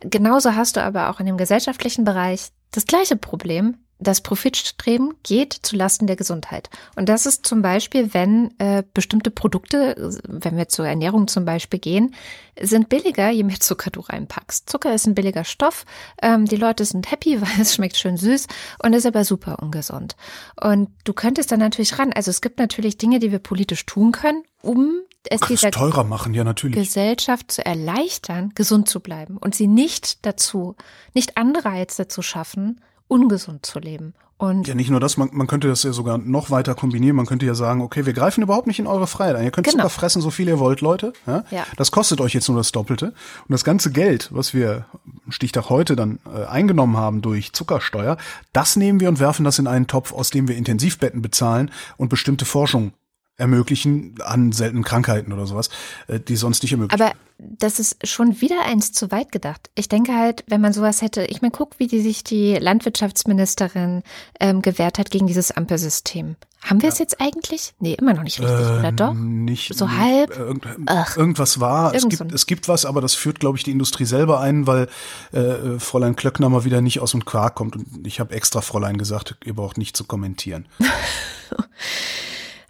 Genauso 0.00 0.54
hast 0.54 0.76
du 0.76 0.82
aber 0.82 1.10
auch 1.10 1.20
in 1.20 1.26
dem 1.26 1.36
gesellschaftlichen 1.36 2.04
Bereich 2.04 2.48
das 2.72 2.86
gleiche 2.86 3.16
Problem, 3.16 3.76
das 4.00 4.22
Profitstreben 4.22 5.14
geht 5.22 5.52
zu 5.52 5.76
Lasten 5.76 6.06
der 6.06 6.16
Gesundheit. 6.16 6.70
Und 6.96 7.08
das 7.08 7.26
ist 7.26 7.46
zum 7.46 7.62
Beispiel, 7.62 8.14
wenn 8.14 8.52
äh, 8.58 8.82
bestimmte 8.94 9.30
Produkte, 9.30 10.18
wenn 10.26 10.56
wir 10.56 10.68
zur 10.68 10.86
Ernährung 10.86 11.28
zum 11.28 11.44
Beispiel 11.44 11.78
gehen, 11.78 12.14
sind 12.60 12.88
billiger, 12.88 13.30
je 13.30 13.42
mehr 13.42 13.60
Zucker 13.60 13.90
du 13.90 14.00
reinpackst. 14.00 14.68
Zucker 14.68 14.94
ist 14.94 15.06
ein 15.06 15.14
billiger 15.14 15.44
Stoff. 15.44 15.84
Ähm, 16.22 16.46
die 16.46 16.56
Leute 16.56 16.84
sind 16.84 17.10
happy, 17.10 17.40
weil 17.40 17.60
es 17.60 17.74
schmeckt 17.74 17.96
schön 17.96 18.16
süß 18.16 18.46
und 18.82 18.94
ist 18.94 19.06
aber 19.06 19.24
super 19.24 19.58
ungesund. 19.60 20.16
Und 20.60 20.90
du 21.04 21.12
könntest 21.12 21.52
dann 21.52 21.60
natürlich 21.60 21.98
ran. 21.98 22.12
Also 22.12 22.30
es 22.30 22.40
gibt 22.40 22.58
natürlich 22.58 22.98
Dinge, 22.98 23.18
die 23.18 23.30
wir 23.30 23.38
politisch 23.38 23.84
tun 23.86 24.12
können, 24.12 24.42
um 24.62 25.00
es 25.28 25.40
dieser 25.42 25.70
teurer 25.70 26.04
machen, 26.04 26.32
ja 26.32 26.44
natürlich. 26.44 26.74
Gesellschaft 26.74 27.52
zu 27.52 27.64
erleichtern, 27.64 28.52
gesund 28.54 28.88
zu 28.88 29.00
bleiben 29.00 29.36
und 29.36 29.54
sie 29.54 29.66
nicht 29.66 30.24
dazu, 30.24 30.76
nicht 31.12 31.36
Anreize 31.36 32.08
zu 32.08 32.22
schaffen, 32.22 32.80
ungesund 33.10 33.66
zu 33.66 33.78
leben. 33.78 34.14
Und 34.40 34.68
ja, 34.68 34.74
nicht 34.74 34.88
nur 34.88 35.00
das, 35.00 35.18
man, 35.18 35.28
man 35.32 35.46
könnte 35.46 35.68
das 35.68 35.82
ja 35.82 35.92
sogar 35.92 36.16
noch 36.16 36.50
weiter 36.50 36.74
kombinieren. 36.74 37.14
Man 37.14 37.26
könnte 37.26 37.44
ja 37.44 37.54
sagen, 37.54 37.82
okay, 37.82 38.06
wir 38.06 38.14
greifen 38.14 38.42
überhaupt 38.42 38.66
nicht 38.66 38.78
in 38.78 38.86
eure 38.86 39.06
Freiheit 39.06 39.36
ein. 39.36 39.44
Ihr 39.44 39.50
könnt 39.50 39.66
genau. 39.66 39.82
Zucker 39.82 39.90
fressen, 39.90 40.22
so 40.22 40.30
viel 40.30 40.48
ihr 40.48 40.58
wollt, 40.58 40.80
Leute. 40.80 41.12
Ja? 41.26 41.44
ja? 41.50 41.66
Das 41.76 41.90
kostet 41.90 42.22
euch 42.22 42.32
jetzt 42.32 42.48
nur 42.48 42.56
das 42.56 42.72
Doppelte. 42.72 43.08
Und 43.08 43.50
das 43.50 43.64
ganze 43.64 43.92
Geld, 43.92 44.30
was 44.32 44.54
wir 44.54 44.86
Stichtag 45.28 45.68
heute 45.68 45.94
dann 45.94 46.20
äh, 46.34 46.46
eingenommen 46.46 46.96
haben 46.96 47.20
durch 47.20 47.52
Zuckersteuer, 47.52 48.16
das 48.54 48.76
nehmen 48.76 48.98
wir 48.98 49.10
und 49.10 49.20
werfen 49.20 49.44
das 49.44 49.58
in 49.58 49.66
einen 49.66 49.88
Topf, 49.88 50.14
aus 50.14 50.30
dem 50.30 50.48
wir 50.48 50.56
Intensivbetten 50.56 51.20
bezahlen 51.20 51.70
und 51.98 52.08
bestimmte 52.08 52.46
Forschung 52.46 52.94
ermöglichen 53.40 54.14
an 54.22 54.52
seltenen 54.52 54.84
Krankheiten 54.84 55.32
oder 55.32 55.46
sowas, 55.46 55.70
äh, 56.06 56.20
die 56.20 56.36
sonst 56.36 56.62
nicht 56.62 56.72
ermöglichen. 56.72 57.02
Aber 57.02 57.14
das 57.38 57.78
ist 57.78 58.06
schon 58.06 58.40
wieder 58.40 58.64
eins 58.64 58.92
zu 58.92 59.10
weit 59.10 59.32
gedacht. 59.32 59.70
Ich 59.74 59.88
denke 59.88 60.14
halt, 60.14 60.44
wenn 60.46 60.60
man 60.60 60.72
sowas 60.72 61.02
hätte, 61.02 61.24
ich 61.24 61.42
meine, 61.42 61.52
guck, 61.52 61.78
wie 61.78 61.86
die 61.86 62.00
sich 62.00 62.22
die 62.22 62.54
Landwirtschaftsministerin 62.54 64.02
ähm, 64.38 64.62
gewehrt 64.62 64.98
hat 64.98 65.10
gegen 65.10 65.26
dieses 65.26 65.50
Ampelsystem. 65.50 66.36
Haben 66.62 66.82
wir 66.82 66.90
es 66.90 66.98
jetzt 66.98 67.20
eigentlich? 67.20 67.72
Nee, 67.78 67.94
immer 67.94 68.12
noch 68.12 68.22
nicht 68.22 68.38
richtig, 68.38 68.66
äh, 68.66 68.78
oder 68.78 68.92
doch? 68.92 69.14
Nicht. 69.14 69.74
So 69.74 69.90
halb? 69.90 70.36
Irgend, 70.36 70.66
Ach, 70.86 71.16
irgendwas 71.16 71.58
war. 71.58 71.94
Irgend 71.94 72.12
es, 72.12 72.18
gibt, 72.18 72.32
es 72.32 72.46
gibt 72.46 72.68
was, 72.68 72.84
aber 72.84 73.00
das 73.00 73.14
führt, 73.14 73.40
glaube 73.40 73.56
ich, 73.56 73.64
die 73.64 73.70
Industrie 73.70 74.04
selber 74.04 74.40
ein, 74.40 74.66
weil 74.66 74.88
äh, 75.32 75.78
Fräulein 75.78 76.16
Klöckner 76.16 76.50
mal 76.50 76.64
wieder 76.64 76.82
nicht 76.82 77.00
aus 77.00 77.12
dem 77.12 77.24
Quark 77.24 77.54
kommt. 77.54 77.76
Und 77.76 78.06
ich 78.06 78.20
habe 78.20 78.34
extra 78.34 78.60
Fräulein 78.60 78.98
gesagt, 78.98 79.36
ihr 79.44 79.54
braucht 79.54 79.78
nicht 79.78 79.96
zu 79.96 80.04
kommentieren. 80.04 80.66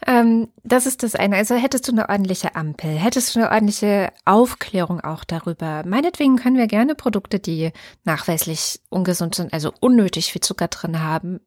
Ähm, 0.07 0.48
das 0.62 0.86
ist 0.86 1.03
das 1.03 1.14
eine. 1.14 1.36
Also 1.36 1.55
hättest 1.55 1.88
du 1.88 1.92
eine 1.92 2.09
ordentliche 2.09 2.55
Ampel, 2.55 2.90
hättest 2.90 3.34
du 3.34 3.40
eine 3.40 3.51
ordentliche 3.51 4.12
Aufklärung 4.24 5.01
auch 5.01 5.24
darüber. 5.24 5.82
Meinetwegen 5.86 6.36
können 6.36 6.57
wir 6.57 6.66
gerne 6.66 6.94
Produkte, 6.94 7.38
die 7.38 7.72
nachweislich 8.05 8.80
ungesund 8.88 9.34
sind, 9.34 9.53
also 9.53 9.72
unnötig 9.80 10.32
viel 10.32 10.40
Zucker 10.40 10.68
drin 10.68 11.01
haben, 11.01 11.40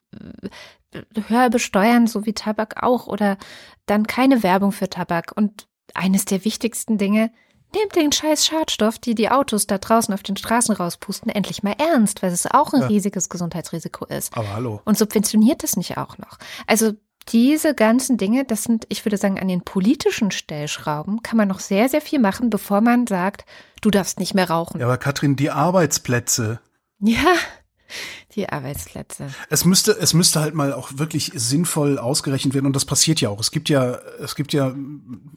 höher 1.27 1.49
besteuern, 1.49 2.07
so 2.07 2.25
wie 2.25 2.33
Tabak 2.33 2.83
auch, 2.83 3.07
oder 3.07 3.37
dann 3.85 4.05
keine 4.05 4.43
Werbung 4.43 4.71
für 4.71 4.89
Tabak. 4.89 5.31
Und 5.35 5.67
eines 5.93 6.25
der 6.25 6.45
wichtigsten 6.45 6.97
Dinge, 6.97 7.31
nehmt 7.75 7.95
den 7.95 8.11
scheiß 8.11 8.45
Schadstoff, 8.45 8.99
die 8.99 9.15
die 9.15 9.29
Autos 9.29 9.67
da 9.67 9.77
draußen 9.77 10.13
auf 10.13 10.23
den 10.23 10.37
Straßen 10.37 10.75
rauspusten, 10.75 11.31
endlich 11.31 11.63
mal 11.63 11.75
ernst, 11.77 12.21
weil 12.21 12.31
es 12.31 12.45
auch 12.45 12.73
ein 12.73 12.81
ja. 12.81 12.87
riesiges 12.87 13.29
Gesundheitsrisiko 13.29 14.05
ist. 14.05 14.35
Aber 14.37 14.53
hallo. 14.53 14.81
Und 14.85 14.97
subventioniert 14.97 15.63
es 15.63 15.75
nicht 15.75 15.97
auch 15.97 16.17
noch. 16.17 16.37
Also 16.67 16.93
diese 17.29 17.73
ganzen 17.73 18.17
Dinge, 18.17 18.43
das 18.45 18.63
sind, 18.63 18.85
ich 18.89 19.05
würde 19.05 19.17
sagen, 19.17 19.39
an 19.39 19.47
den 19.47 19.61
politischen 19.61 20.31
Stellschrauben 20.31 21.23
kann 21.23 21.37
man 21.37 21.47
noch 21.47 21.59
sehr, 21.59 21.89
sehr 21.89 22.01
viel 22.01 22.19
machen, 22.19 22.49
bevor 22.49 22.81
man 22.81 23.07
sagt, 23.07 23.45
du 23.81 23.89
darfst 23.89 24.19
nicht 24.19 24.33
mehr 24.33 24.49
rauchen. 24.49 24.79
Ja, 24.79 24.85
aber 24.85 24.97
Katrin, 24.97 25.35
die 25.35 25.49
Arbeitsplätze. 25.49 26.59
Ja. 26.99 27.35
Die 28.35 28.49
Arbeitsplätze. 28.49 29.27
Es 29.49 29.63
müsste, 29.63 29.91
es 29.91 30.13
müsste 30.13 30.39
halt 30.39 30.55
mal 30.55 30.73
auch 30.73 30.97
wirklich 30.97 31.31
sinnvoll 31.35 31.99
ausgerechnet 31.99 32.55
werden 32.55 32.65
und 32.65 32.75
das 32.75 32.85
passiert 32.85 33.21
ja 33.21 33.29
auch. 33.29 33.39
Es 33.39 33.51
gibt 33.51 33.69
ja, 33.69 33.99
es 34.19 34.35
gibt 34.35 34.53
ja 34.53 34.73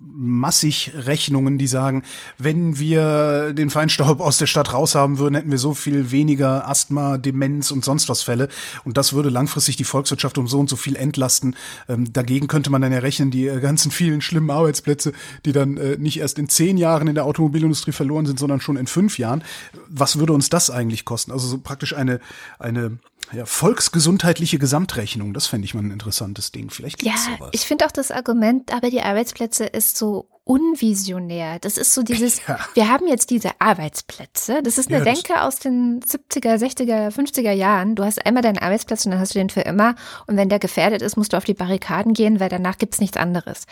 massig 0.01 0.93
Rechnungen, 0.95 1.59
die 1.59 1.67
sagen, 1.67 2.05
wenn 2.39 2.79
wir 2.79 3.53
den 3.53 3.69
Feinstaub 3.69 4.21
aus 4.21 4.39
der 4.39 4.47
Stadt 4.47 4.73
raushaben 4.73 5.19
würden, 5.19 5.35
hätten 5.35 5.51
wir 5.51 5.59
so 5.59 5.75
viel 5.75 6.11
weniger 6.11 6.67
Asthma, 6.69 7.19
Demenz 7.19 7.71
und 7.71 7.85
sonst 7.85 8.09
was 8.09 8.23
Fälle 8.23 8.49
und 8.85 8.97
das 8.97 9.13
würde 9.13 9.29
langfristig 9.29 9.77
die 9.77 9.85
Volkswirtschaft 9.85 10.39
um 10.39 10.49
so 10.49 10.59
und 10.59 10.71
so 10.71 10.77
viel 10.77 10.97
entlasten. 10.97 11.55
Ähm, 11.89 12.11
dagegen 12.13 12.49
könnte 12.49 12.71
man 12.71 12.81
dann 12.81 12.93
ja 12.93 13.01
rechnen, 13.01 13.31
die 13.31 13.47
äh, 13.47 13.61
ganzen 13.61 13.91
vielen 13.91 14.23
schlimmen 14.23 14.51
Arbeitsplätze, 14.51 15.13
die 15.45 15.53
dann 15.53 15.77
äh, 15.77 15.99
nicht 15.99 16.19
erst 16.19 16.39
in 16.39 16.49
zehn 16.49 16.79
Jahren 16.79 17.09
in 17.09 17.15
der 17.15 17.27
Automobilindustrie 17.27 17.93
verloren 17.93 18.25
sind, 18.25 18.39
sondern 18.39 18.63
schon 18.63 18.79
in 18.79 18.87
fünf 18.87 19.19
Jahren. 19.19 19.45
Was 19.89 20.19
würde 20.19 20.33
uns 20.33 20.49
das 20.49 20.71
eigentlich 20.71 21.05
kosten? 21.05 21.33
Also 21.33 21.47
so 21.47 21.59
praktisch 21.59 21.95
eine, 21.95 22.21
eine 22.59 22.86
ja, 23.33 23.45
volksgesundheitliche 23.45 24.59
Gesamtrechnung, 24.59 25.35
das 25.35 25.47
fände 25.47 25.65
ich 25.65 25.75
mal 25.75 25.83
ein 25.83 25.91
interessantes 25.91 26.53
Ding. 26.53 26.71
Vielleicht 26.71 26.99
gibt's 26.99 27.27
ja, 27.27 27.37
sowas. 27.37 27.51
ich 27.53 27.63
finde 27.63 27.87
auch 27.87 27.93
das 27.93 28.11
Argument, 28.11 28.73
aber 28.73 28.91
die 28.91 29.01
Arbeitsplätze 29.03 29.65
ist 29.65 29.97
so 29.97 30.29
unvisionär. 30.45 31.59
Das 31.59 31.77
ist 31.77 31.93
so 31.93 32.03
dieses, 32.05 32.41
Ja. 32.47 32.59
wir 32.75 32.89
haben 32.89 33.09
jetzt 33.09 33.31
diese 33.31 33.51
Arbeitsplätze. 33.61 34.63
Das 34.63 34.79
ist 34.79 34.89
eine 34.89 34.99
Ja, 34.99 35.05
Denke 35.05 35.43
aus 35.43 35.59
den 35.59 36.01
70er, 36.03 36.55
60er, 36.57 37.11
50er 37.11 37.51
Jahren. 37.51 37.97
Du 37.97 38.05
hast 38.05 38.25
einmal 38.25 38.43
deinen 38.45 38.59
Arbeitsplatz 38.59 39.05
und 39.05 39.11
dann 39.11 39.21
hast 39.21 39.35
du 39.35 39.41
den 39.41 39.51
für 39.51 39.63
immer. 39.63 39.97
Und 40.29 40.37
wenn 40.37 40.49
der 40.49 40.61
gefährdet 40.61 41.03
ist, 41.03 41.17
musst 41.17 41.33
du 41.33 41.37
auf 41.37 41.45
die 41.45 41.55
Barrikaden 41.55 42.13
gehen, 42.15 42.39
weil 42.39 42.49
danach 42.49 42.79
gibt's 42.79 43.01
nichts 43.01 43.17
anderes. 43.17 43.67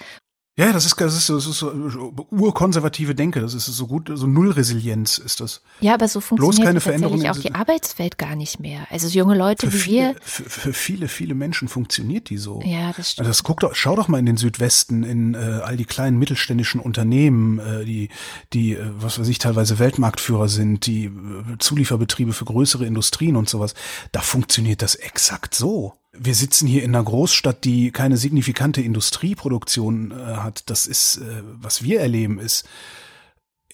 Ja, 0.56 0.72
das 0.72 0.86
ist, 0.86 1.00
das 1.00 1.16
ist, 1.16 1.26
so- 1.26 1.34
das 1.34 1.46
ist 1.46 1.58
so 1.58 1.72
urkonservative 2.30 3.16
Denke. 3.16 3.40
Das 3.40 3.54
ist 3.54 3.66
so 3.66 3.88
gut, 3.88 4.08
so 4.14 4.28
Nullresilienz 4.28 5.18
ist 5.18 5.40
das. 5.40 5.62
Ja, 5.80 5.94
aber 5.94 6.06
so 6.06 6.20
funktioniert 6.20 6.58
keine 6.64 6.74
tatsächlich 6.78 7.00
Veränderung 7.02 7.28
auch 7.30 7.40
die 7.42 7.54
Arbeitswelt 7.56 8.18
gar 8.18 8.36
nicht 8.36 8.60
mehr. 8.60 8.86
Also 8.90 9.08
junge 9.08 9.36
Leute 9.36 9.68
Für 9.68 9.84
wie 9.86 9.90
wir. 9.92 10.08
viele, 10.10 10.16
für, 10.22 10.44
für 10.50 10.72
viele, 10.72 11.08
viele 11.08 11.34
Menschen 11.34 11.66
funktioniert 11.66 12.30
die 12.30 12.36
so. 12.38 12.62
Ja, 12.64 12.92
das 12.96 13.10
stimmt. 13.12 13.26
Also 13.26 13.30
das 13.30 13.42
guck 13.42 13.60
doch, 13.60 13.74
schau 13.74 13.96
doch 13.96 14.06
mal 14.06 14.18
in 14.18 14.26
den 14.26 14.36
Südwesten, 14.36 15.02
in 15.02 15.34
äh, 15.34 15.38
all 15.38 15.76
die 15.76 15.86
kleinen 15.86 16.20
mittelständischen 16.20 16.80
Unternehmen, 16.80 17.58
äh, 17.58 17.84
die, 17.84 18.10
die, 18.52 18.74
äh, 18.74 18.90
was 18.98 19.18
weiß 19.18 19.26
ich, 19.26 19.38
teilweise 19.40 19.80
Weltmarktführer 19.80 20.46
sind, 20.48 20.86
die 20.86 21.06
äh, 21.06 21.10
Zulieferbetriebe 21.58 22.32
für 22.32 22.44
größere 22.44 22.86
Industrien 22.86 23.34
und 23.34 23.48
sowas. 23.48 23.74
Da 24.12 24.20
funktioniert 24.20 24.82
das 24.82 24.94
exakt 24.94 25.56
so. 25.56 25.94
Wir 26.16 26.34
sitzen 26.34 26.66
hier 26.66 26.82
in 26.82 26.94
einer 26.94 27.04
Großstadt, 27.04 27.64
die 27.64 27.90
keine 27.90 28.16
signifikante 28.16 28.80
Industrieproduktion 28.80 30.12
äh, 30.12 30.36
hat. 30.36 30.70
Das 30.70 30.86
ist, 30.86 31.18
äh, 31.18 31.42
was 31.60 31.82
wir 31.82 32.00
erleben, 32.00 32.38
ist 32.38 32.68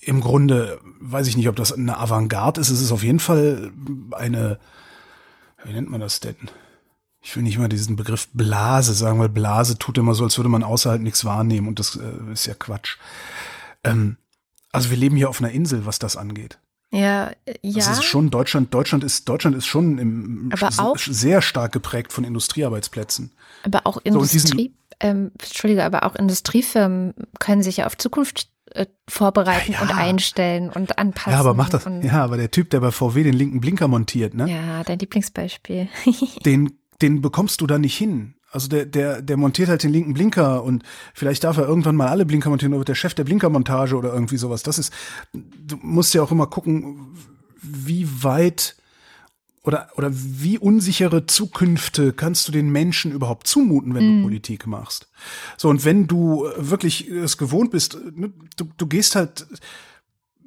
im 0.00 0.20
Grunde, 0.20 0.80
weiß 1.00 1.26
ich 1.26 1.36
nicht, 1.36 1.48
ob 1.48 1.56
das 1.56 1.72
eine 1.72 1.98
Avantgarde 1.98 2.60
ist. 2.60 2.70
Es 2.70 2.80
ist 2.80 2.92
auf 2.92 3.02
jeden 3.02 3.20
Fall 3.20 3.70
eine, 4.12 4.58
wie 5.64 5.72
nennt 5.72 5.90
man 5.90 6.00
das 6.00 6.20
denn? 6.20 6.36
Ich 7.22 7.36
will 7.36 7.42
nicht 7.42 7.58
mal 7.58 7.68
diesen 7.68 7.96
Begriff 7.96 8.28
Blase 8.32 8.94
sagen, 8.94 9.18
weil 9.18 9.28
Blase 9.28 9.78
tut 9.78 9.98
immer 9.98 10.14
so, 10.14 10.24
als 10.24 10.38
würde 10.38 10.48
man 10.48 10.62
außerhalb 10.62 11.02
nichts 11.02 11.24
wahrnehmen 11.26 11.68
und 11.68 11.78
das 11.78 11.96
äh, 11.96 12.32
ist 12.32 12.46
ja 12.46 12.54
Quatsch. 12.54 12.96
Ähm, 13.84 14.16
also 14.72 14.88
wir 14.90 14.96
leben 14.96 15.16
hier 15.16 15.28
auf 15.28 15.40
einer 15.40 15.50
Insel, 15.50 15.84
was 15.84 15.98
das 15.98 16.16
angeht. 16.16 16.58
Ja, 16.92 17.30
äh, 17.44 17.54
Das 17.62 17.86
ja. 17.86 17.92
ist 17.92 18.04
schon 18.04 18.30
Deutschland. 18.30 18.74
Deutschland 18.74 19.04
ist 19.04 19.28
Deutschland 19.28 19.56
ist 19.56 19.66
schon 19.66 19.98
im, 19.98 20.50
auch- 20.78 20.98
sehr 20.98 21.40
stark 21.42 21.72
geprägt 21.72 22.12
von 22.12 22.24
Industriearbeitsplätzen. 22.24 23.32
Aber 23.64 23.82
auch 23.86 24.00
diesen- 24.00 24.16
Industrie, 24.16 24.74
ähm, 25.00 25.30
Entschuldige, 25.40 25.84
aber 25.84 26.04
auch 26.04 26.16
Industriefirmen 26.16 27.14
können 27.38 27.62
sich 27.62 27.78
ja 27.78 27.86
auf 27.86 27.96
Zukunft 27.96 28.48
äh, 28.72 28.86
vorbereiten 29.08 29.72
Ja, 29.72 29.78
ja. 29.78 29.82
und 29.82 29.96
einstellen 29.96 30.70
und 30.70 30.96
anpassen. 30.98 31.32
Ja, 31.32 31.40
aber 31.40 31.54
macht 31.54 31.74
das. 31.74 31.84
Ja, 32.02 32.22
aber 32.24 32.36
der 32.36 32.50
Typ, 32.52 32.70
der 32.70 32.78
bei 32.80 32.90
VW 32.92 33.24
den 33.24 33.34
linken 33.34 33.60
Blinker 33.60 33.88
montiert, 33.88 34.34
ne? 34.34 34.48
ja, 34.48 34.84
dein 34.84 34.98
Lieblingsbeispiel. 35.00 35.88
den, 36.44 36.72
den 37.02 37.20
bekommst 37.20 37.60
du 37.60 37.66
da 37.66 37.78
nicht 37.78 37.96
hin. 37.96 38.34
Also 38.50 38.68
der, 38.68 38.84
der, 38.84 39.22
der 39.22 39.36
montiert 39.36 39.68
halt 39.68 39.82
den 39.82 39.92
linken 39.92 40.14
Blinker 40.14 40.64
und 40.64 40.82
vielleicht 41.14 41.44
darf 41.44 41.56
er 41.56 41.68
irgendwann 41.68 41.96
mal 41.96 42.08
alle 42.08 42.26
Blinker 42.26 42.50
montieren 42.50 42.72
oder 42.72 42.80
wird 42.80 42.88
der 42.88 42.94
Chef 42.94 43.14
der 43.14 43.24
Blinkermontage 43.24 43.96
oder 43.96 44.12
irgendwie 44.12 44.36
sowas. 44.36 44.62
Das 44.62 44.78
ist, 44.78 44.92
du 45.32 45.78
musst 45.82 46.14
ja 46.14 46.22
auch 46.22 46.32
immer 46.32 46.48
gucken, 46.48 47.16
wie 47.62 48.08
weit 48.22 48.76
oder, 49.62 49.90
oder 49.96 50.10
wie 50.12 50.58
unsichere 50.58 51.26
Zukünfte 51.26 52.12
kannst 52.12 52.48
du 52.48 52.52
den 52.52 52.70
Menschen 52.70 53.12
überhaupt 53.12 53.46
zumuten, 53.46 53.94
wenn 53.94 54.16
du 54.16 54.22
Politik 54.22 54.66
machst. 54.66 55.08
So, 55.58 55.68
und 55.68 55.84
wenn 55.84 56.06
du 56.06 56.48
wirklich 56.56 57.08
es 57.08 57.36
gewohnt 57.36 57.70
bist, 57.70 57.98
ne, 58.14 58.32
du, 58.56 58.68
du 58.76 58.86
gehst 58.86 59.16
halt 59.16 59.46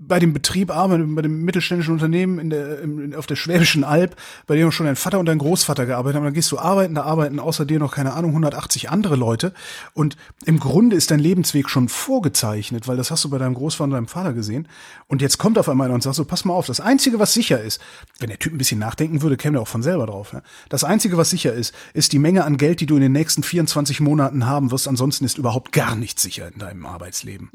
bei 0.07 0.19
dem 0.19 0.33
Betrieb 0.33 0.71
arbeiten, 0.75 1.15
bei 1.15 1.21
dem 1.21 1.43
mittelständischen 1.43 1.93
Unternehmen 1.93 2.39
in 2.39 2.49
der, 2.49 2.79
im, 2.79 3.13
auf 3.15 3.27
der 3.27 3.35
Schwäbischen 3.35 3.83
Alb, 3.83 4.15
bei 4.47 4.55
dem 4.55 4.71
schon 4.71 4.85
dein 4.85 4.95
Vater 4.95 5.19
und 5.19 5.25
dein 5.25 5.37
Großvater 5.37 5.85
gearbeitet 5.85 6.17
haben, 6.17 6.25
dann 6.25 6.33
gehst 6.33 6.51
du 6.51 6.59
arbeiten, 6.59 6.95
da 6.95 7.03
arbeiten 7.03 7.39
außer 7.39 7.65
dir 7.65 7.79
noch, 7.79 7.93
keine 7.93 8.13
Ahnung, 8.13 8.31
180 8.31 8.89
andere 8.89 9.15
Leute. 9.15 9.53
Und 9.93 10.17
im 10.45 10.59
Grunde 10.59 10.95
ist 10.95 11.11
dein 11.11 11.19
Lebensweg 11.19 11.69
schon 11.69 11.89
vorgezeichnet, 11.89 12.87
weil 12.87 12.97
das 12.97 13.11
hast 13.11 13.23
du 13.23 13.29
bei 13.29 13.37
deinem 13.37 13.53
Großvater 13.53 13.85
und 13.85 13.91
deinem 13.91 14.07
Vater 14.07 14.33
gesehen. 14.33 14.67
Und 15.07 15.21
jetzt 15.21 15.37
kommt 15.37 15.57
auf 15.57 15.69
einmal 15.69 15.87
einer 15.87 15.95
und 15.95 16.03
sagt 16.03 16.15
so, 16.15 16.25
pass 16.25 16.45
mal 16.45 16.53
auf, 16.53 16.65
das 16.67 16.79
Einzige, 16.79 17.19
was 17.19 17.33
sicher 17.33 17.61
ist, 17.61 17.81
wenn 18.19 18.29
der 18.29 18.39
Typ 18.39 18.53
ein 18.53 18.57
bisschen 18.57 18.79
nachdenken 18.79 19.21
würde, 19.21 19.37
käme 19.37 19.57
er 19.57 19.61
auch 19.61 19.67
von 19.67 19.83
selber 19.83 20.05
drauf. 20.05 20.33
Ja? 20.33 20.41
Das 20.69 20.83
Einzige, 20.83 21.17
was 21.17 21.29
sicher 21.29 21.53
ist, 21.53 21.73
ist 21.93 22.13
die 22.13 22.19
Menge 22.19 22.43
an 22.43 22.57
Geld, 22.57 22.79
die 22.79 22.85
du 22.85 22.95
in 22.95 23.01
den 23.01 23.11
nächsten 23.11 23.43
24 23.43 23.99
Monaten 23.99 24.45
haben 24.45 24.71
wirst. 24.71 24.87
Ansonsten 24.87 25.25
ist 25.25 25.37
überhaupt 25.37 25.71
gar 25.71 25.95
nichts 25.95 26.21
sicher 26.21 26.49
in 26.51 26.59
deinem 26.59 26.85
Arbeitsleben. 26.85 27.49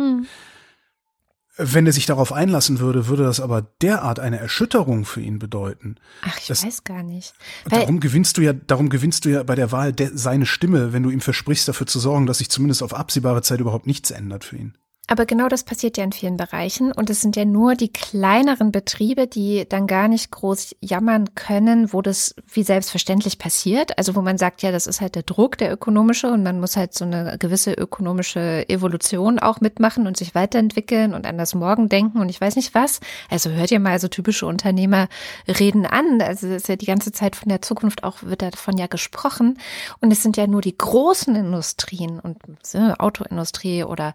Wenn 1.61 1.87
er 1.87 1.93
sich 1.93 2.07
darauf 2.07 2.33
einlassen 2.33 2.79
würde, 2.79 3.09
würde 3.09 3.25
das 3.25 3.41
aber 3.41 3.63
derart 3.83 4.21
eine 4.21 4.39
Erschütterung 4.39 5.05
für 5.05 5.21
ihn 5.21 5.39
bedeuten. 5.41 5.97
Ach, 6.23 6.39
ich 6.39 6.47
Das- 6.47 6.65
weiß 6.65 6.85
gar 6.85 7.03
nicht. 7.03 7.35
Darum 7.69 7.99
gewinnst 7.99 8.37
du 8.37 8.43
ja, 8.43 8.53
darum 8.53 8.89
gewinnst 8.91 9.25
du 9.25 9.31
ja 9.31 9.43
bei 9.43 9.57
der 9.57 9.73
Wahl 9.73 9.93
de, 9.93 10.11
seine 10.15 10.47
Stimme, 10.47 10.93
wenn 10.93 11.03
du 11.03 11.11
ihm 11.11 11.21
versprichst, 11.21 11.67
dafür 11.69 11.87
zu 11.89 11.99
sorgen, 11.99 12.27
dass 12.27 12.39
sich 12.39 12.49
zumindest 12.49 12.83
auf 12.83 12.95
absehbare 12.95 13.43
Zeit 13.43 13.59
überhaupt 13.61 13.87
nichts 13.89 14.11
ändert 14.13 14.45
für 14.45 14.57
ihn. 14.57 14.79
Aber 15.09 15.25
genau 15.25 15.49
das 15.49 15.65
passiert 15.65 15.97
ja 15.97 16.05
in 16.05 16.13
vielen 16.13 16.37
Bereichen 16.37 16.93
und 16.93 17.09
es 17.09 17.23
sind 17.23 17.35
ja 17.35 17.47
nur 17.47 17.75
die 17.75 17.91
kleineren 17.91 18.73
Betriebe, 18.73 19.27
die 19.27 19.67
dann 19.67 19.87
gar 19.87 20.07
nicht 20.07 20.31
groß 20.31 20.77
jammern 20.83 21.35
können, 21.35 21.95
wo 21.95 22.03
das 22.03 22.35
wie 22.47 22.63
selbstverständlich 22.63 23.39
passiert. 23.39 23.97
Also 23.97 24.15
wo 24.15 24.21
man 24.21 24.37
sagt, 24.37 24.61
ja, 24.61 24.71
das 24.71 24.87
ist 24.87 25.01
halt 25.01 25.15
der 25.15 25.23
Druck, 25.23 25.57
der 25.57 25.73
ökonomische 25.73 26.31
und 26.31 26.43
man 26.43 26.61
muss 26.61 26.77
halt 26.77 26.93
so 26.93 27.07
eine 27.07 27.39
gewisse 27.39 27.73
ökonomische 27.73 28.69
Evolution 28.69 29.39
auch 29.39 29.63
mitmachen 29.63 30.07
und 30.07 30.19
sich 30.19 30.35
weiterentwickeln 30.35 31.15
und 31.15 31.27
an 31.27 31.39
das 31.39 31.55
Morgen 31.55 31.89
denken 31.89 32.21
und 32.21 32.29
ich 32.29 32.41
weiß 32.41 32.57
nicht 32.57 32.75
was. 32.75 33.01
Also 33.31 33.49
hört 33.51 33.71
ihr 33.71 33.81
mal 33.81 33.99
so 33.99 34.09
typische 34.09 34.45
Unternehmer 34.45 35.09
reden 35.47 35.87
an. 35.87 36.21
Also 36.21 36.49
es 36.49 36.63
ist 36.65 36.69
ja 36.69 36.77
die 36.77 36.87
ganze 36.87 37.13
Zeit 37.13 37.35
von 37.35 37.49
der 37.49 37.63
Zukunft 37.63 38.05
auch, 38.05 38.23
wird 38.23 38.43
davon 38.43 38.77
ja 38.77 38.87
gesprochen. 38.87 39.59
Und 40.01 40.13
es 40.13 40.23
sind 40.23 40.37
ja 40.37 40.47
nur 40.47 40.61
die 40.61 40.77
großen 40.77 41.35
Industrien 41.35 42.21
und 42.21 42.37
so, 42.63 42.79
Autoindustrie 42.79 43.85
oder 43.85 44.15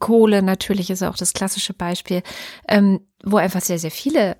Kohle 0.00 0.42
natürlich 0.42 0.90
ist 0.90 1.04
auch 1.04 1.16
das 1.16 1.32
klassische 1.32 1.74
Beispiel, 1.74 2.22
ähm, 2.66 3.00
wo 3.22 3.36
einfach 3.36 3.60
sehr, 3.60 3.78
sehr 3.78 3.92
viele 3.92 4.36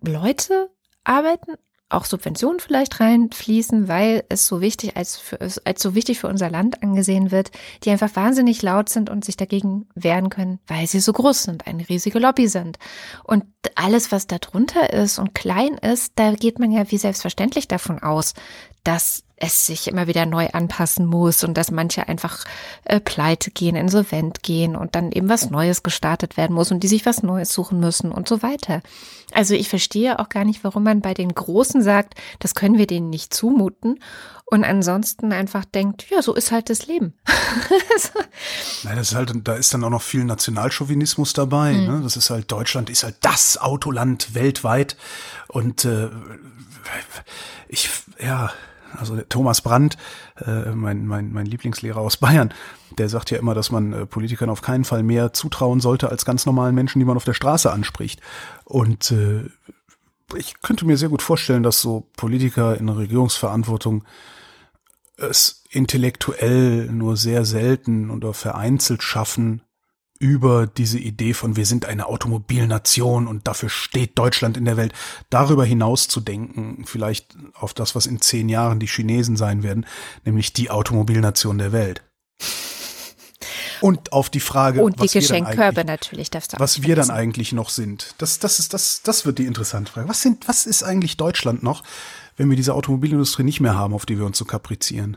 Leute 0.00 0.70
arbeiten, 1.04 1.52
auch 1.92 2.04
Subventionen 2.06 2.58
vielleicht 2.58 3.00
reinfließen, 3.00 3.86
weil 3.86 4.24
es 4.28 4.46
so 4.46 4.60
wichtig 4.60 4.96
als, 4.96 5.18
für, 5.18 5.38
als 5.40 5.82
so 5.82 5.94
wichtig 5.94 6.18
für 6.18 6.28
unser 6.28 6.50
Land 6.50 6.82
angesehen 6.82 7.30
wird, 7.30 7.50
die 7.84 7.90
einfach 7.90 8.14
wahnsinnig 8.16 8.62
laut 8.62 8.88
sind 8.88 9.10
und 9.10 9.24
sich 9.24 9.36
dagegen 9.36 9.88
wehren 9.94 10.30
können, 10.30 10.58
weil 10.66 10.86
sie 10.86 11.00
so 11.00 11.12
groß 11.12 11.42
sind, 11.42 11.66
eine 11.66 11.88
riesige 11.88 12.18
Lobby 12.18 12.48
sind. 12.48 12.78
Und 13.24 13.44
alles, 13.74 14.10
was 14.10 14.26
da 14.26 14.38
drunter 14.38 14.92
ist 14.92 15.18
und 15.18 15.34
klein 15.34 15.74
ist, 15.78 16.12
da 16.16 16.32
geht 16.32 16.58
man 16.58 16.72
ja 16.72 16.90
wie 16.90 16.98
selbstverständlich 16.98 17.68
davon 17.68 18.02
aus, 18.02 18.34
dass 18.84 19.24
es 19.42 19.66
sich 19.66 19.88
immer 19.88 20.06
wieder 20.06 20.24
neu 20.24 20.48
anpassen 20.52 21.04
muss 21.04 21.42
und 21.42 21.54
dass 21.54 21.72
manche 21.72 22.08
einfach 22.08 22.44
äh, 22.84 23.00
pleite 23.00 23.50
gehen, 23.50 23.74
insolvent 23.74 24.44
gehen 24.44 24.76
und 24.76 24.94
dann 24.94 25.10
eben 25.10 25.28
was 25.28 25.50
Neues 25.50 25.82
gestartet 25.82 26.36
werden 26.36 26.54
muss 26.54 26.70
und 26.70 26.80
die 26.80 26.88
sich 26.88 27.04
was 27.06 27.24
Neues 27.24 27.52
suchen 27.52 27.80
müssen 27.80 28.12
und 28.12 28.28
so 28.28 28.42
weiter. 28.42 28.82
Also 29.32 29.54
ich 29.54 29.68
verstehe 29.68 30.20
auch 30.20 30.28
gar 30.28 30.44
nicht, 30.44 30.62
warum 30.62 30.84
man 30.84 31.00
bei 31.00 31.12
den 31.12 31.34
Großen 31.34 31.82
sagt, 31.82 32.14
das 32.38 32.54
können 32.54 32.78
wir 32.78 32.86
denen 32.86 33.10
nicht 33.10 33.34
zumuten 33.34 33.98
und 34.44 34.62
ansonsten 34.62 35.32
einfach 35.32 35.64
denkt, 35.64 36.08
ja, 36.08 36.22
so 36.22 36.34
ist 36.34 36.52
halt 36.52 36.70
das 36.70 36.86
Leben. 36.86 37.14
Nein, 38.84 38.96
das 38.96 39.08
ist 39.08 39.14
halt, 39.16 39.32
da 39.42 39.54
ist 39.54 39.74
dann 39.74 39.82
auch 39.82 39.90
noch 39.90 40.02
viel 40.02 40.22
Nationalchauvinismus 40.24 41.32
dabei. 41.32 41.72
Mhm. 41.72 41.86
Ne? 41.86 42.00
Das 42.04 42.16
ist 42.16 42.30
halt, 42.30 42.52
Deutschland 42.52 42.90
ist 42.90 43.02
halt 43.02 43.16
das 43.22 43.58
Autoland 43.58 44.34
weltweit. 44.34 44.96
Und 45.48 45.84
äh, 45.84 46.10
ich, 47.68 47.90
ja, 48.22 48.52
also 48.98 49.20
Thomas 49.28 49.60
Brandt, 49.60 49.96
äh, 50.44 50.70
mein, 50.70 51.06
mein, 51.06 51.32
mein 51.32 51.46
Lieblingslehrer 51.46 52.00
aus 52.00 52.16
Bayern, 52.16 52.52
der 52.98 53.08
sagt 53.08 53.30
ja 53.30 53.38
immer, 53.38 53.54
dass 53.54 53.70
man 53.70 53.92
äh, 53.92 54.06
Politikern 54.06 54.50
auf 54.50 54.62
keinen 54.62 54.84
Fall 54.84 55.02
mehr 55.02 55.32
zutrauen 55.32 55.80
sollte 55.80 56.10
als 56.10 56.24
ganz 56.24 56.46
normalen 56.46 56.74
Menschen, 56.74 56.98
die 56.98 57.04
man 57.04 57.16
auf 57.16 57.24
der 57.24 57.34
Straße 57.34 57.70
anspricht. 57.70 58.20
Und 58.64 59.10
äh, 59.10 59.44
ich 60.36 60.60
könnte 60.62 60.86
mir 60.86 60.96
sehr 60.96 61.08
gut 61.08 61.22
vorstellen, 61.22 61.62
dass 61.62 61.80
so 61.80 62.08
Politiker 62.16 62.78
in 62.78 62.88
Regierungsverantwortung 62.88 64.04
es 65.16 65.64
intellektuell 65.70 66.86
nur 66.90 67.16
sehr 67.16 67.44
selten 67.44 68.10
oder 68.10 68.34
vereinzelt 68.34 69.02
schaffen, 69.02 69.62
über 70.22 70.68
diese 70.68 71.00
Idee 71.00 71.34
von 71.34 71.56
wir 71.56 71.66
sind 71.66 71.84
eine 71.84 72.06
Automobilnation 72.06 73.26
und 73.26 73.48
dafür 73.48 73.68
steht 73.68 74.16
Deutschland 74.16 74.56
in 74.56 74.64
der 74.64 74.76
Welt, 74.76 74.92
darüber 75.30 75.64
hinaus 75.64 76.06
zu 76.06 76.20
denken, 76.20 76.84
vielleicht 76.86 77.36
auf 77.54 77.74
das, 77.74 77.96
was 77.96 78.06
in 78.06 78.20
zehn 78.20 78.48
Jahren 78.48 78.78
die 78.78 78.86
Chinesen 78.86 79.36
sein 79.36 79.64
werden, 79.64 79.84
nämlich 80.24 80.52
die 80.52 80.70
Automobilnation 80.70 81.58
der 81.58 81.72
Welt. 81.72 82.04
Und 83.80 84.12
auf 84.12 84.30
die 84.30 84.38
Frage, 84.38 84.80
Und 84.84 85.00
die 85.00 85.06
was 85.06 85.14
wir 85.14 85.22
dann 85.22 85.44
Geschenkkörbe 85.44 85.84
natürlich 85.84 86.30
darfst 86.30 86.52
du 86.52 86.60
was 86.60 86.84
wir 86.84 86.94
dann 86.94 87.10
eigentlich 87.10 87.52
noch 87.52 87.68
sind. 87.68 88.14
Das, 88.18 88.38
das 88.38 88.60
ist, 88.60 88.72
das, 88.74 89.02
das 89.02 89.26
wird 89.26 89.40
die 89.40 89.46
interessante 89.46 89.90
Frage. 89.90 90.08
Was 90.08 90.22
sind, 90.22 90.46
was 90.46 90.66
ist 90.66 90.84
eigentlich 90.84 91.16
Deutschland 91.16 91.64
noch, 91.64 91.82
wenn 92.36 92.48
wir 92.48 92.56
diese 92.56 92.74
Automobilindustrie 92.74 93.42
nicht 93.42 93.60
mehr 93.60 93.74
haben, 93.74 93.92
auf 93.92 94.06
die 94.06 94.18
wir 94.18 94.24
uns 94.24 94.38
so 94.38 94.44
kaprizieren? 94.44 95.16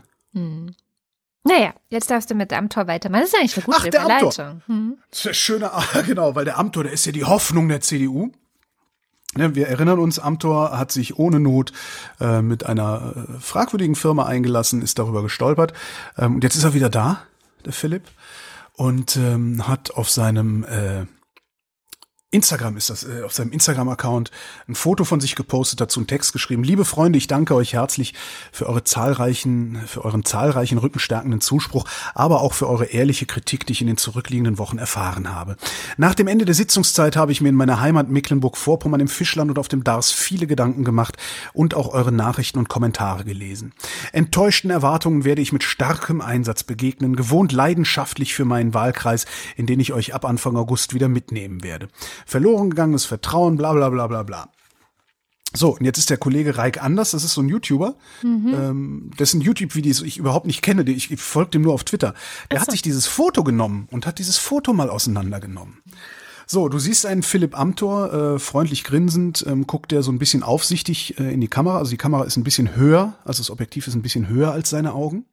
Naja, 1.46 1.74
jetzt 1.90 2.10
darfst 2.10 2.30
du 2.30 2.34
mit 2.34 2.52
Amtor 2.52 2.86
weitermachen. 2.88 3.22
Das 3.22 3.30
ist 3.30 3.38
eigentlich 3.38 3.56
eine 3.56 3.64
gute 3.66 3.78
Ach, 3.78 3.84
der 3.84 4.00
Amtor. 4.00 4.16
Überleitung. 4.18 4.62
Hm. 4.66 4.98
Das 5.10 5.18
ist 5.20 5.24
ja 5.24 5.34
schöne, 5.34 5.72
ah, 5.72 5.84
genau, 6.06 6.34
weil 6.34 6.44
der 6.44 6.58
Amtor, 6.58 6.84
der 6.84 6.92
ist 6.92 7.06
ja 7.06 7.12
die 7.12 7.24
Hoffnung 7.24 7.68
der 7.68 7.80
CDU. 7.80 8.32
Ne, 9.36 9.54
wir 9.54 9.68
erinnern 9.68 9.98
uns, 9.98 10.18
Amtor 10.18 10.76
hat 10.76 10.90
sich 10.90 11.18
ohne 11.18 11.38
Not 11.40 11.72
äh, 12.20 12.42
mit 12.42 12.64
einer 12.64 13.14
äh, 13.16 13.40
fragwürdigen 13.40 13.94
Firma 13.94 14.26
eingelassen, 14.26 14.82
ist 14.82 14.98
darüber 14.98 15.22
gestolpert. 15.22 15.72
Ähm, 16.16 16.36
und 16.36 16.44
jetzt 16.44 16.56
ist 16.56 16.64
er 16.64 16.74
wieder 16.74 16.88
da, 16.88 17.22
der 17.64 17.72
Philipp, 17.72 18.04
und 18.72 19.16
ähm, 19.16 19.68
hat 19.68 19.92
auf 19.92 20.10
seinem 20.10 20.64
äh, 20.64 21.06
Instagram 22.36 22.76
ist 22.76 22.90
das, 22.90 23.02
äh, 23.02 23.22
auf 23.24 23.32
seinem 23.32 23.50
Instagram-Account 23.50 24.30
ein 24.68 24.74
Foto 24.74 25.04
von 25.04 25.20
sich 25.20 25.34
gepostet, 25.34 25.80
dazu 25.80 26.00
einen 26.00 26.06
Text 26.06 26.34
geschrieben. 26.34 26.62
Liebe 26.62 26.84
Freunde, 26.84 27.16
ich 27.16 27.26
danke 27.26 27.54
euch 27.54 27.72
herzlich 27.72 28.12
für 28.52 28.66
eure 28.66 28.84
zahlreichen, 28.84 29.80
für 29.86 30.04
euren 30.04 30.24
zahlreichen 30.24 30.76
rückenstärkenden 30.76 31.40
Zuspruch, 31.40 31.86
aber 32.14 32.42
auch 32.42 32.52
für 32.52 32.68
eure 32.68 32.84
ehrliche 32.84 33.24
Kritik, 33.24 33.66
die 33.66 33.72
ich 33.72 33.80
in 33.80 33.86
den 33.86 33.96
zurückliegenden 33.96 34.58
Wochen 34.58 34.76
erfahren 34.76 35.34
habe. 35.34 35.56
Nach 35.96 36.14
dem 36.14 36.28
Ende 36.28 36.44
der 36.44 36.54
Sitzungszeit 36.54 37.16
habe 37.16 37.32
ich 37.32 37.40
mir 37.40 37.48
in 37.48 37.54
meiner 37.54 37.80
Heimat 37.80 38.10
Mecklenburg-Vorpommern 38.10 39.00
im 39.00 39.08
Fischland 39.08 39.50
und 39.50 39.58
auf 39.58 39.68
dem 39.68 39.82
Dars 39.82 40.12
viele 40.12 40.46
Gedanken 40.46 40.84
gemacht 40.84 41.16
und 41.54 41.74
auch 41.74 41.94
eure 41.94 42.12
Nachrichten 42.12 42.58
und 42.58 42.68
Kommentare 42.68 43.24
gelesen. 43.24 43.72
Enttäuschten 44.12 44.70
Erwartungen 44.70 45.24
werde 45.24 45.40
ich 45.40 45.54
mit 45.54 45.62
starkem 45.62 46.20
Einsatz 46.20 46.64
begegnen, 46.64 47.16
gewohnt 47.16 47.52
leidenschaftlich 47.52 48.34
für 48.34 48.44
meinen 48.44 48.74
Wahlkreis, 48.74 49.24
in 49.56 49.64
den 49.64 49.80
ich 49.80 49.94
euch 49.94 50.14
ab 50.14 50.26
Anfang 50.26 50.56
August 50.56 50.92
wieder 50.92 51.08
mitnehmen 51.08 51.62
werde. 51.62 51.88
Verloren 52.26 52.68
gegangenes 52.68 53.06
Vertrauen, 53.06 53.56
bla 53.56 53.72
bla 53.72 53.88
bla 53.88 54.06
bla 54.08 54.22
bla. 54.24 54.50
So, 55.54 55.70
und 55.70 55.84
jetzt 55.84 55.96
ist 55.96 56.10
der 56.10 56.18
Kollege 56.18 56.58
Reik 56.58 56.82
Anders, 56.82 57.12
das 57.12 57.24
ist 57.24 57.32
so 57.32 57.40
ein 57.40 57.48
YouTuber, 57.48 57.94
ähm, 58.68 59.10
dessen 59.18 59.40
YouTube-Videos 59.40 60.02
ich 60.02 60.18
überhaupt 60.18 60.46
nicht 60.46 60.60
kenne, 60.60 60.82
ich, 60.90 61.10
ich 61.10 61.20
folge 61.20 61.52
dem 61.52 61.62
nur 61.62 61.72
auf 61.72 61.84
Twitter. 61.84 62.12
Der 62.50 62.60
hat 62.60 62.70
sich 62.70 62.82
dieses 62.82 63.06
Foto 63.06 63.42
genommen 63.42 63.88
und 63.90 64.06
hat 64.06 64.18
dieses 64.18 64.36
Foto 64.36 64.74
mal 64.74 64.90
auseinandergenommen. 64.90 65.78
So, 66.48 66.68
du 66.68 66.78
siehst 66.78 67.06
einen 67.06 67.22
Philipp 67.22 67.58
Amthor, 67.58 68.12
äh, 68.12 68.38
freundlich 68.38 68.84
grinsend, 68.84 69.44
ähm, 69.48 69.66
guckt 69.66 69.90
der 69.90 70.02
so 70.02 70.12
ein 70.12 70.18
bisschen 70.18 70.42
aufsichtig 70.42 71.18
äh, 71.18 71.32
in 71.32 71.40
die 71.40 71.48
Kamera. 71.48 71.78
Also 71.78 71.90
die 71.90 71.96
Kamera 71.96 72.24
ist 72.24 72.36
ein 72.36 72.44
bisschen 72.44 72.76
höher, 72.76 73.14
also 73.24 73.40
das 73.40 73.50
Objektiv 73.50 73.88
ist 73.88 73.94
ein 73.94 74.02
bisschen 74.02 74.28
höher 74.28 74.52
als 74.52 74.70
seine 74.70 74.92
Augen. 74.94 75.24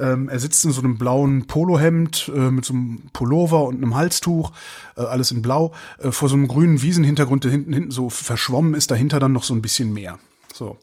Ähm, 0.00 0.28
er 0.28 0.38
sitzt 0.38 0.64
in 0.64 0.72
so 0.72 0.80
einem 0.80 0.96
blauen 0.96 1.46
Polohemd 1.46 2.32
äh, 2.34 2.50
mit 2.50 2.64
so 2.64 2.72
einem 2.72 3.02
Pullover 3.12 3.64
und 3.64 3.76
einem 3.76 3.94
Halstuch, 3.94 4.52
äh, 4.96 5.02
alles 5.02 5.30
in 5.30 5.42
blau, 5.42 5.72
äh, 5.98 6.10
vor 6.10 6.28
so 6.28 6.36
einem 6.36 6.48
grünen 6.48 6.80
Wiesenhintergrund, 6.80 7.44
der 7.44 7.50
hinten, 7.50 7.72
hinten 7.72 7.90
so 7.90 8.08
verschwommen 8.08 8.74
ist, 8.74 8.90
dahinter 8.90 9.20
dann 9.20 9.32
noch 9.32 9.44
so 9.44 9.54
ein 9.54 9.62
bisschen 9.62 9.92
mehr. 9.92 10.18
So. 10.54 10.78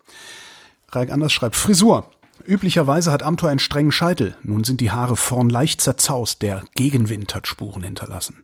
Raik 0.91 1.11
Anders 1.11 1.33
schreibt, 1.33 1.55
Frisur. 1.55 2.09
Üblicherweise 2.45 3.11
hat 3.11 3.23
Amthor 3.23 3.49
einen 3.49 3.59
strengen 3.59 3.91
Scheitel. 3.91 4.37
Nun 4.43 4.63
sind 4.63 4.79
die 4.79 4.91
Haare 4.91 5.17
vorn 5.17 5.49
leicht 5.49 5.81
zerzaust. 5.81 6.41
Der 6.41 6.63
Gegenwind 6.75 7.35
hat 7.35 7.47
Spuren 7.47 7.83
hinterlassen. 7.83 8.43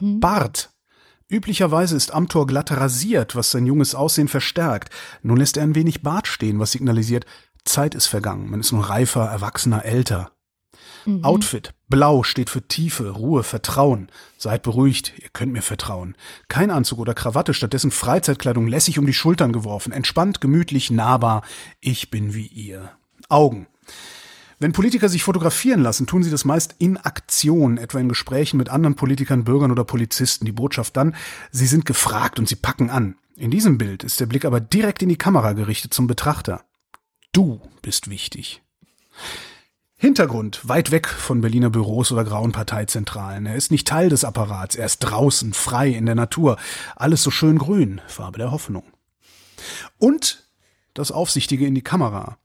Bart. 0.00 0.70
Üblicherweise 1.28 1.96
ist 1.96 2.12
Amthor 2.12 2.46
glatt 2.48 2.72
rasiert, 2.72 3.36
was 3.36 3.52
sein 3.52 3.64
junges 3.64 3.94
Aussehen 3.94 4.26
verstärkt. 4.26 4.92
Nun 5.22 5.36
lässt 5.36 5.56
er 5.56 5.62
ein 5.62 5.76
wenig 5.76 6.02
Bart 6.02 6.26
stehen, 6.26 6.58
was 6.58 6.72
signalisiert, 6.72 7.24
Zeit 7.64 7.94
ist 7.94 8.06
vergangen. 8.06 8.50
Man 8.50 8.60
ist 8.60 8.72
nun 8.72 8.82
reifer, 8.82 9.26
erwachsener, 9.26 9.84
älter. 9.84 10.32
Outfit. 11.22 11.72
Blau 11.88 12.22
steht 12.22 12.50
für 12.50 12.66
Tiefe, 12.66 13.10
Ruhe, 13.10 13.42
Vertrauen. 13.42 14.10
Seid 14.36 14.62
beruhigt, 14.62 15.14
ihr 15.18 15.28
könnt 15.32 15.52
mir 15.52 15.62
vertrauen. 15.62 16.14
Kein 16.48 16.70
Anzug 16.70 16.98
oder 16.98 17.14
Krawatte, 17.14 17.54
stattdessen 17.54 17.90
Freizeitkleidung 17.90 18.66
lässig 18.66 18.98
um 18.98 19.06
die 19.06 19.14
Schultern 19.14 19.52
geworfen. 19.52 19.92
Entspannt, 19.92 20.40
gemütlich, 20.40 20.90
nahbar. 20.90 21.42
Ich 21.80 22.10
bin 22.10 22.34
wie 22.34 22.46
ihr. 22.46 22.92
Augen. 23.28 23.66
Wenn 24.58 24.72
Politiker 24.72 25.08
sich 25.08 25.22
fotografieren 25.22 25.80
lassen, 25.82 26.06
tun 26.06 26.22
sie 26.22 26.30
das 26.30 26.44
meist 26.44 26.74
in 26.78 26.98
Aktion, 26.98 27.78
etwa 27.78 27.98
in 27.98 28.10
Gesprächen 28.10 28.58
mit 28.58 28.68
anderen 28.68 28.94
Politikern, 28.94 29.44
Bürgern 29.44 29.72
oder 29.72 29.84
Polizisten. 29.84 30.44
Die 30.44 30.52
Botschaft 30.52 30.96
dann, 30.98 31.16
sie 31.50 31.66
sind 31.66 31.86
gefragt 31.86 32.38
und 32.38 32.46
sie 32.46 32.56
packen 32.56 32.90
an. 32.90 33.16
In 33.36 33.50
diesem 33.50 33.78
Bild 33.78 34.04
ist 34.04 34.20
der 34.20 34.26
Blick 34.26 34.44
aber 34.44 34.60
direkt 34.60 35.02
in 35.02 35.08
die 35.08 35.16
Kamera 35.16 35.54
gerichtet 35.54 35.94
zum 35.94 36.06
Betrachter. 36.06 36.62
Du 37.32 37.60
bist 37.80 38.10
wichtig. 38.10 38.60
Hintergrund, 39.96 40.66
weit 40.66 40.90
weg 40.90 41.06
von 41.06 41.42
Berliner 41.42 41.70
Büros 41.70 42.10
oder 42.10 42.24
grauen 42.24 42.52
Parteizentralen. 42.52 43.46
Er 43.46 43.54
ist 43.54 43.70
nicht 43.70 43.86
Teil 43.86 44.08
des 44.08 44.24
Apparats, 44.24 44.74
er 44.74 44.86
ist 44.86 44.98
draußen, 45.00 45.52
frei 45.52 45.90
in 45.90 46.06
der 46.06 46.14
Natur. 46.14 46.56
Alles 46.96 47.22
so 47.22 47.30
schön 47.30 47.58
grün, 47.58 48.00
Farbe 48.08 48.38
der 48.38 48.50
Hoffnung. 48.50 48.82
Und 49.98 50.48
das 50.94 51.12
Aufsichtige 51.12 51.66
in 51.66 51.74
die 51.74 51.82
Kamera. 51.82 52.38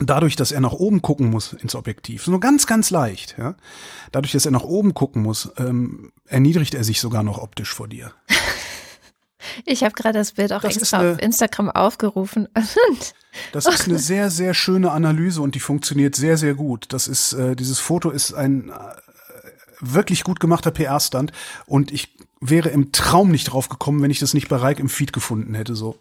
Dadurch, 0.00 0.34
dass 0.34 0.50
er 0.50 0.60
nach 0.60 0.72
oben 0.72 1.02
gucken 1.02 1.30
muss 1.30 1.52
ins 1.52 1.76
Objektiv, 1.76 2.26
nur 2.26 2.40
ganz, 2.40 2.66
ganz 2.66 2.90
leicht, 2.90 3.36
ja. 3.38 3.54
Dadurch, 4.10 4.32
dass 4.32 4.44
er 4.44 4.50
nach 4.50 4.64
oben 4.64 4.92
gucken 4.92 5.22
muss, 5.22 5.52
ähm, 5.56 6.12
erniedrigt 6.26 6.74
er 6.74 6.82
sich 6.82 7.00
sogar 7.00 7.22
noch 7.22 7.38
optisch 7.38 7.72
vor 7.72 7.86
dir. 7.86 8.12
Ich 9.64 9.82
habe 9.84 9.94
gerade 9.94 10.18
das 10.18 10.32
Bild 10.32 10.52
auch 10.52 10.62
Das 10.62 10.76
extra 10.76 10.98
eine- 11.00 11.12
auf 11.12 11.18
Instagram 11.20 11.70
aufgerufen. 11.70 12.48
Das 13.50 13.66
ist 13.66 13.88
eine 13.88 13.98
sehr, 13.98 14.30
sehr 14.30 14.54
schöne 14.54 14.92
Analyse 14.92 15.42
und 15.42 15.56
die 15.56 15.60
funktioniert 15.60 16.14
sehr, 16.14 16.36
sehr 16.36 16.54
gut. 16.54 16.86
Das 16.92 17.08
ist, 17.08 17.32
äh, 17.32 17.56
dieses 17.56 17.80
Foto 17.80 18.10
ist 18.10 18.32
ein 18.32 18.68
äh, 18.68 18.72
wirklich 19.80 20.22
gut 20.22 20.38
gemachter 20.38 20.70
PR-Stand 20.70 21.32
und 21.66 21.90
ich 21.90 22.16
wäre 22.40 22.68
im 22.68 22.92
Traum 22.92 23.32
nicht 23.32 23.46
drauf 23.46 23.68
gekommen, 23.68 24.02
wenn 24.02 24.10
ich 24.12 24.20
das 24.20 24.34
nicht 24.34 24.48
bei 24.48 24.54
Reik 24.56 24.78
im 24.78 24.88
Feed 24.88 25.12
gefunden 25.12 25.54
hätte, 25.54 25.74
so. 25.74 25.98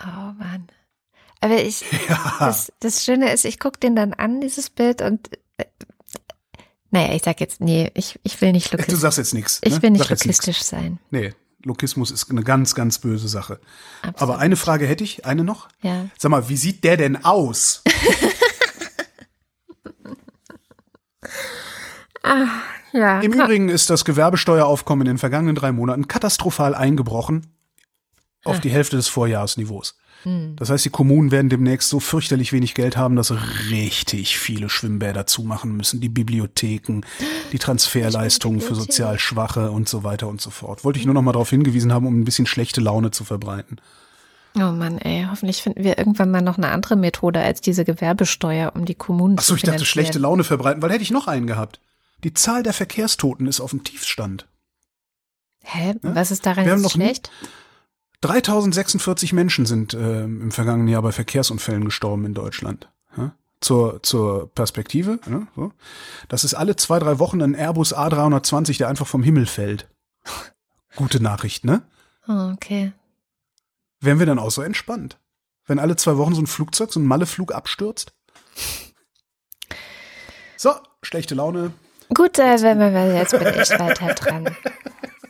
Oh 0.00 0.32
Mann. 0.38 0.68
Aber 1.40 1.60
ich, 1.60 1.84
das, 2.38 2.72
das 2.78 3.04
Schöne 3.04 3.32
ist, 3.32 3.44
ich 3.44 3.58
gucke 3.58 3.80
den 3.80 3.96
dann 3.96 4.12
an, 4.12 4.40
dieses 4.40 4.70
Bild, 4.70 5.02
und 5.02 5.28
äh, 5.56 5.64
naja, 6.92 7.14
ich 7.14 7.22
sag 7.24 7.40
jetzt, 7.40 7.60
nee, 7.60 7.90
ich, 7.94 8.20
ich 8.22 8.40
will 8.40 8.52
nicht 8.52 8.72
Du 8.72 8.76
lokistisch. 8.76 9.00
sagst 9.00 9.18
jetzt 9.18 9.34
nichts. 9.34 9.60
Ich 9.64 9.74
ne? 9.74 9.82
will 9.82 9.90
nicht 9.90 10.06
Sag 10.06 10.54
sein. 10.54 10.98
Nee, 11.10 11.32
Lokismus 11.64 12.10
ist 12.10 12.30
eine 12.30 12.42
ganz, 12.42 12.74
ganz 12.74 12.98
böse 12.98 13.28
Sache. 13.28 13.60
Absolut. 14.02 14.22
Aber 14.22 14.38
eine 14.38 14.56
Frage 14.56 14.86
hätte 14.86 15.04
ich, 15.04 15.26
eine 15.26 15.44
noch. 15.44 15.68
Ja. 15.82 16.06
Sag 16.18 16.30
mal, 16.30 16.48
wie 16.48 16.56
sieht 16.56 16.84
der 16.84 16.96
denn 16.96 17.24
aus? 17.24 17.82
Ja. 22.92 23.20
Im 23.20 23.32
Übrigen 23.32 23.68
ist 23.68 23.88
das 23.88 24.04
Gewerbesteueraufkommen 24.04 25.06
in 25.06 25.14
den 25.14 25.18
vergangenen 25.18 25.54
drei 25.54 25.70
Monaten 25.72 26.08
katastrophal 26.08 26.74
eingebrochen 26.74 27.46
auf 28.44 28.56
Ah. 28.56 28.60
die 28.60 28.70
Hälfte 28.70 28.96
des 28.96 29.06
Vorjahresniveaus. 29.08 29.96
Hm. 30.24 30.54
Das 30.56 30.68
heißt, 30.70 30.84
die 30.84 30.90
Kommunen 30.90 31.30
werden 31.30 31.48
demnächst 31.48 31.88
so 31.88 31.98
fürchterlich 32.00 32.52
wenig 32.52 32.74
Geld 32.74 32.96
haben, 32.96 33.16
dass 33.16 33.32
richtig 33.70 34.38
viele 34.38 34.68
Schwimmbäder 34.68 35.26
zumachen 35.26 35.76
müssen, 35.76 36.00
die 36.00 36.08
Bibliotheken, 36.08 37.00
die 37.52 37.58
Transferleistungen 37.58 38.60
für 38.60 38.74
sozial 38.74 39.18
Schwache 39.18 39.70
und 39.70 39.88
so 39.88 40.04
weiter 40.04 40.28
und 40.28 40.40
so 40.40 40.50
fort. 40.50 40.84
Wollte 40.84 40.98
ich 40.98 41.06
nur 41.06 41.14
noch 41.14 41.22
mal 41.22 41.32
darauf 41.32 41.50
hingewiesen 41.50 41.92
haben, 41.92 42.06
um 42.06 42.20
ein 42.20 42.24
bisschen 42.24 42.46
schlechte 42.46 42.80
Laune 42.80 43.10
zu 43.10 43.24
verbreiten. 43.24 43.80
Oh 44.56 44.72
Mann, 44.72 44.98
ey, 44.98 45.26
hoffentlich 45.30 45.62
finden 45.62 45.84
wir 45.84 45.96
irgendwann 45.96 46.30
mal 46.30 46.42
noch 46.42 46.58
eine 46.58 46.68
andere 46.70 46.96
Methode 46.96 47.40
als 47.40 47.60
diese 47.60 47.84
Gewerbesteuer, 47.84 48.72
um 48.74 48.84
die 48.84 48.96
Kommunen 48.96 49.36
Ach 49.38 49.42
zu 49.42 49.50
so, 49.50 49.56
ich 49.56 49.62
dachte, 49.62 49.84
schlechte 49.84 50.18
Laune 50.18 50.42
verbreiten, 50.44 50.82
weil 50.82 50.90
hätte 50.90 51.02
ich 51.04 51.12
noch 51.12 51.28
einen 51.28 51.46
gehabt. 51.46 51.80
Die 52.24 52.34
Zahl 52.34 52.62
der 52.62 52.72
Verkehrstoten 52.72 53.46
ist 53.46 53.60
auf 53.60 53.70
dem 53.70 53.84
Tiefstand. 53.84 54.46
Hä? 55.62 55.94
Was 56.02 56.30
ist 56.30 56.46
daran 56.46 56.66
jetzt 56.66 56.82
noch 56.82 56.96
nie- 56.96 57.04
schlecht? 57.04 57.30
3046 58.20 59.32
Menschen 59.32 59.66
sind 59.66 59.94
ähm, 59.94 60.42
im 60.42 60.50
vergangenen 60.50 60.88
Jahr 60.88 61.02
bei 61.02 61.12
Verkehrsunfällen 61.12 61.84
gestorben 61.84 62.26
in 62.26 62.34
Deutschland. 62.34 62.88
Ja? 63.16 63.32
Zur, 63.60 64.02
zur 64.02 64.52
Perspektive. 64.54 65.18
Ja, 65.28 65.46
so. 65.56 65.72
Das 66.28 66.44
ist 66.44 66.54
alle 66.54 66.76
zwei, 66.76 66.98
drei 66.98 67.18
Wochen 67.18 67.42
ein 67.42 67.54
Airbus 67.54 67.94
A320, 67.94 68.78
der 68.78 68.88
einfach 68.88 69.06
vom 69.06 69.22
Himmel 69.22 69.46
fällt. 69.46 69.88
Gute 70.96 71.22
Nachricht, 71.22 71.64
ne? 71.64 71.82
Oh, 72.28 72.52
okay. 72.52 72.92
Wären 74.00 74.18
wir 74.18 74.26
dann 74.26 74.38
auch 74.38 74.50
so 74.50 74.62
entspannt? 74.62 75.18
Wenn 75.66 75.78
alle 75.78 75.96
zwei 75.96 76.16
Wochen 76.16 76.34
so 76.34 76.42
ein 76.42 76.46
Flugzeug, 76.46 76.92
so 76.92 77.00
ein 77.00 77.06
Malleflug 77.06 77.52
abstürzt? 77.52 78.12
So, 80.56 80.72
schlechte 81.02 81.34
Laune. 81.34 81.72
Gut, 82.12 82.38
äh, 82.38 82.60
wenn 82.60 82.78
wir, 82.78 83.14
jetzt 83.14 83.30
bin 83.30 83.48
ich 83.48 83.70
weiter 83.78 84.14
dran. 84.14 84.56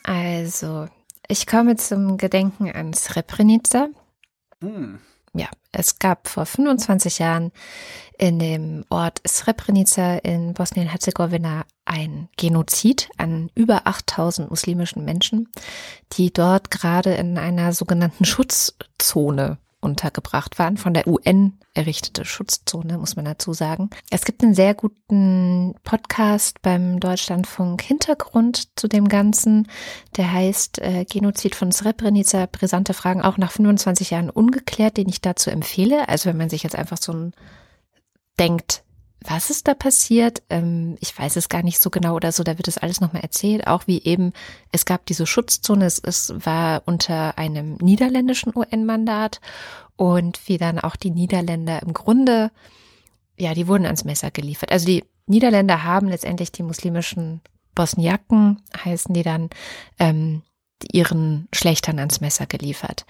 Also, 0.02 0.88
ich 1.28 1.46
komme 1.46 1.76
zum 1.76 2.16
Gedenken 2.16 2.70
an 2.70 2.92
Srebrenica. 2.92 3.88
Hm. 4.62 4.98
ja, 5.32 5.48
es 5.72 5.98
gab 5.98 6.28
vor 6.28 6.44
25 6.44 7.18
Jahren 7.18 7.50
in 8.18 8.38
dem 8.38 8.84
Ort 8.90 9.22
Srebrenica 9.26 10.16
in 10.16 10.52
Bosnien-Herzegowina 10.52 11.64
ein 11.86 12.28
Genozid 12.36 13.08
an 13.16 13.50
über 13.54 13.86
8000 13.86 14.50
muslimischen 14.50 15.04
Menschen, 15.04 15.48
die 16.12 16.32
dort 16.32 16.70
gerade 16.70 17.14
in 17.14 17.38
einer 17.38 17.72
sogenannten 17.72 18.24
Schutzzone 18.24 19.58
untergebracht 19.80 20.58
waren, 20.58 20.76
von 20.76 20.94
der 20.94 21.06
UN 21.06 21.58
errichtete 21.74 22.24
Schutzzone, 22.24 22.98
muss 22.98 23.16
man 23.16 23.24
dazu 23.24 23.52
sagen. 23.52 23.90
Es 24.10 24.24
gibt 24.24 24.42
einen 24.42 24.54
sehr 24.54 24.74
guten 24.74 25.74
Podcast 25.84 26.62
beim 26.62 27.00
Deutschlandfunk 27.00 27.80
Hintergrund 27.80 28.78
zu 28.78 28.88
dem 28.88 29.08
Ganzen, 29.08 29.68
der 30.16 30.32
heißt 30.32 30.80
äh, 30.80 31.04
Genozid 31.04 31.54
von 31.54 31.72
Srebrenica, 31.72 32.46
brisante 32.50 32.94
Fragen, 32.94 33.22
auch 33.22 33.38
nach 33.38 33.52
25 33.52 34.10
Jahren 34.10 34.30
ungeklärt, 34.30 34.96
den 34.96 35.08
ich 35.08 35.20
dazu 35.20 35.50
empfehle. 35.50 36.08
Also 36.08 36.28
wenn 36.28 36.36
man 36.36 36.50
sich 36.50 36.62
jetzt 36.62 36.76
einfach 36.76 36.98
so 36.98 37.12
ein 37.12 37.32
denkt, 38.38 38.82
was 39.22 39.50
ist 39.50 39.68
da 39.68 39.74
passiert? 39.74 40.42
Ähm, 40.48 40.96
ich 41.00 41.16
weiß 41.16 41.36
es 41.36 41.48
gar 41.48 41.62
nicht 41.62 41.80
so 41.80 41.90
genau 41.90 42.14
oder 42.14 42.32
so. 42.32 42.42
Da 42.42 42.56
wird 42.58 42.68
es 42.68 42.78
alles 42.78 43.00
nochmal 43.00 43.22
erzählt. 43.22 43.66
Auch 43.66 43.86
wie 43.86 44.02
eben, 44.02 44.32
es 44.72 44.84
gab 44.84 45.06
diese 45.06 45.26
Schutzzone. 45.26 45.84
Es, 45.84 45.98
es 45.98 46.32
war 46.44 46.82
unter 46.86 47.36
einem 47.38 47.74
niederländischen 47.76 48.52
UN-Mandat 48.54 49.40
und 49.96 50.48
wie 50.48 50.56
dann 50.56 50.78
auch 50.78 50.96
die 50.96 51.10
Niederländer 51.10 51.82
im 51.82 51.92
Grunde, 51.92 52.50
ja, 53.38 53.52
die 53.52 53.68
wurden 53.68 53.84
ans 53.84 54.04
Messer 54.04 54.30
geliefert. 54.30 54.72
Also 54.72 54.86
die 54.86 55.04
Niederländer 55.26 55.84
haben 55.84 56.08
letztendlich 56.08 56.52
die 56.52 56.62
muslimischen 56.62 57.42
Bosniaken, 57.74 58.62
heißen 58.84 59.14
die 59.14 59.22
dann, 59.22 59.50
ähm, 59.98 60.42
ihren 60.92 61.48
Schlechtern 61.52 61.98
ans 61.98 62.20
Messer 62.20 62.46
geliefert. 62.46 63.04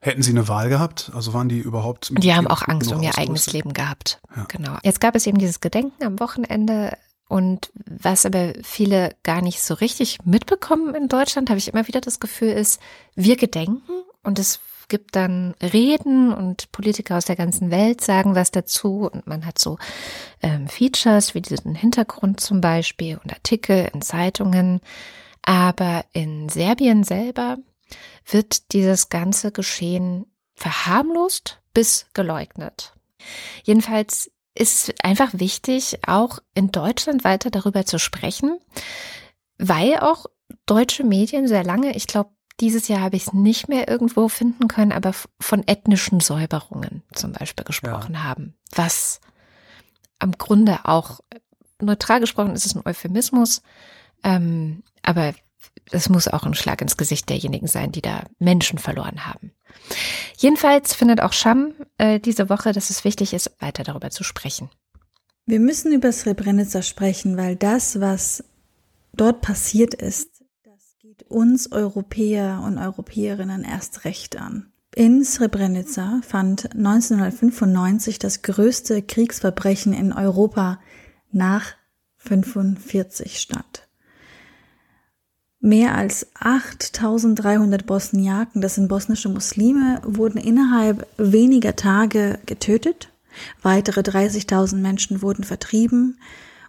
Hätten 0.00 0.22
Sie 0.22 0.30
eine 0.30 0.48
Wahl 0.48 0.68
gehabt? 0.68 1.10
Also 1.14 1.34
waren 1.34 1.48
die 1.48 1.58
überhaupt? 1.58 2.12
Die 2.16 2.34
haben 2.34 2.46
auch 2.46 2.62
Angst 2.66 2.92
um 2.92 3.02
ihr 3.02 3.16
eigenes 3.18 3.52
Leben 3.52 3.72
gehabt. 3.72 4.20
Ja. 4.36 4.44
Genau. 4.48 4.76
Jetzt 4.82 5.00
gab 5.00 5.14
es 5.14 5.26
eben 5.26 5.38
dieses 5.38 5.60
Gedenken 5.60 6.04
am 6.04 6.20
Wochenende. 6.20 6.96
Und 7.28 7.72
was 7.86 8.24
aber 8.24 8.52
viele 8.62 9.16
gar 9.24 9.42
nicht 9.42 9.60
so 9.60 9.74
richtig 9.74 10.18
mitbekommen 10.24 10.94
in 10.94 11.08
Deutschland, 11.08 11.50
habe 11.50 11.58
ich 11.58 11.68
immer 11.68 11.88
wieder 11.88 12.00
das 12.00 12.20
Gefühl, 12.20 12.50
ist, 12.50 12.80
wir 13.16 13.36
gedenken 13.36 13.80
und 14.22 14.38
es 14.38 14.60
gibt 14.88 15.16
dann 15.16 15.54
Reden 15.60 16.32
und 16.32 16.70
Politiker 16.70 17.16
aus 17.16 17.24
der 17.24 17.34
ganzen 17.34 17.72
Welt 17.72 18.00
sagen 18.00 18.36
was 18.36 18.52
dazu 18.52 19.10
und 19.12 19.26
man 19.26 19.44
hat 19.44 19.58
so 19.58 19.78
ähm, 20.42 20.68
Features 20.68 21.34
wie 21.34 21.42
diesen 21.42 21.74
Hintergrund 21.74 22.40
zum 22.40 22.60
Beispiel 22.60 23.18
und 23.22 23.32
Artikel 23.32 23.88
in 23.92 24.02
Zeitungen. 24.02 24.80
Aber 25.42 26.04
in 26.12 26.48
Serbien 26.48 27.04
selber 27.04 27.58
wird 28.24 28.72
dieses 28.72 29.08
ganze 29.08 29.52
Geschehen 29.52 30.26
verharmlost 30.54 31.60
bis 31.74 32.06
geleugnet. 32.14 32.94
Jedenfalls 33.64 34.30
ist 34.54 34.88
es 34.88 34.94
einfach 35.02 35.30
wichtig, 35.34 35.98
auch 36.06 36.38
in 36.54 36.72
Deutschland 36.72 37.24
weiter 37.24 37.50
darüber 37.50 37.84
zu 37.84 37.98
sprechen, 37.98 38.58
weil 39.58 39.98
auch 39.98 40.26
deutsche 40.64 41.04
Medien 41.04 41.46
sehr 41.46 41.64
lange, 41.64 41.94
ich 41.96 42.06
glaube, 42.06 42.30
dieses 42.60 42.88
Jahr 42.88 43.00
habe 43.00 43.16
ich 43.16 43.26
es 43.26 43.32
nicht 43.34 43.68
mehr 43.68 43.88
irgendwo 43.88 44.28
finden 44.28 44.66
können, 44.66 44.92
aber 44.92 45.12
von 45.40 45.66
ethnischen 45.66 46.20
Säuberungen 46.20 47.02
zum 47.12 47.32
Beispiel 47.32 47.64
gesprochen 47.64 48.14
ja. 48.14 48.22
haben, 48.22 48.54
was 48.74 49.20
am 50.18 50.32
Grunde 50.32 50.78
auch 50.84 51.20
neutral 51.80 52.20
gesprochen 52.20 52.54
ist 52.54 52.64
es 52.64 52.74
ein 52.74 52.86
Euphemismus, 52.86 53.60
ähm, 54.24 54.82
aber 55.02 55.34
es 55.90 56.08
muss 56.08 56.28
auch 56.28 56.44
ein 56.44 56.54
Schlag 56.54 56.80
ins 56.82 56.96
Gesicht 56.96 57.28
derjenigen 57.28 57.66
sein, 57.66 57.92
die 57.92 58.02
da 58.02 58.24
Menschen 58.38 58.78
verloren 58.78 59.26
haben. 59.26 59.52
Jedenfalls 60.36 60.94
findet 60.94 61.20
auch 61.20 61.32
Scham 61.32 61.74
äh, 61.98 62.20
diese 62.20 62.48
Woche, 62.48 62.72
dass 62.72 62.90
es 62.90 63.04
wichtig 63.04 63.32
ist, 63.32 63.50
weiter 63.60 63.84
darüber 63.84 64.10
zu 64.10 64.24
sprechen. 64.24 64.70
Wir 65.46 65.60
müssen 65.60 65.92
über 65.92 66.10
Srebrenica 66.10 66.82
sprechen, 66.82 67.36
weil 67.36 67.54
das, 67.54 68.00
was 68.00 68.42
dort 69.12 69.42
passiert 69.42 69.94
ist, 69.94 70.42
das 70.64 70.96
geht 70.98 71.22
uns 71.24 71.70
Europäer 71.70 72.62
und 72.64 72.78
Europäerinnen 72.78 73.62
erst 73.62 74.04
recht 74.04 74.36
an. 74.36 74.72
In 74.94 75.24
Srebrenica 75.24 76.20
fand 76.26 76.74
1995 76.74 78.18
das 78.18 78.42
größte 78.42 79.02
Kriegsverbrechen 79.02 79.92
in 79.92 80.12
Europa 80.12 80.80
nach 81.30 81.74
45 82.16 83.38
statt. 83.38 83.85
Mehr 85.60 85.94
als 85.94 86.26
8300 86.34 87.86
Bosniaken, 87.86 88.60
das 88.60 88.74
sind 88.74 88.88
bosnische 88.88 89.28
Muslime, 89.28 90.00
wurden 90.04 90.38
innerhalb 90.38 91.06
weniger 91.16 91.76
Tage 91.76 92.38
getötet. 92.46 93.10
Weitere 93.62 94.00
30.000 94.00 94.76
Menschen 94.76 95.22
wurden 95.22 95.44
vertrieben 95.44 96.18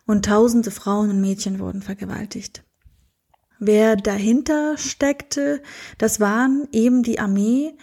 und 0.05 0.25
tausende 0.25 0.71
Frauen 0.71 1.09
und 1.09 1.21
Mädchen 1.21 1.59
wurden 1.59 1.81
vergewaltigt. 1.81 2.63
Wer 3.59 3.95
dahinter 3.95 4.77
steckte, 4.77 5.61
das 5.97 6.19
waren 6.19 6.67
eben 6.71 7.03
die 7.03 7.19
Armee 7.19 7.73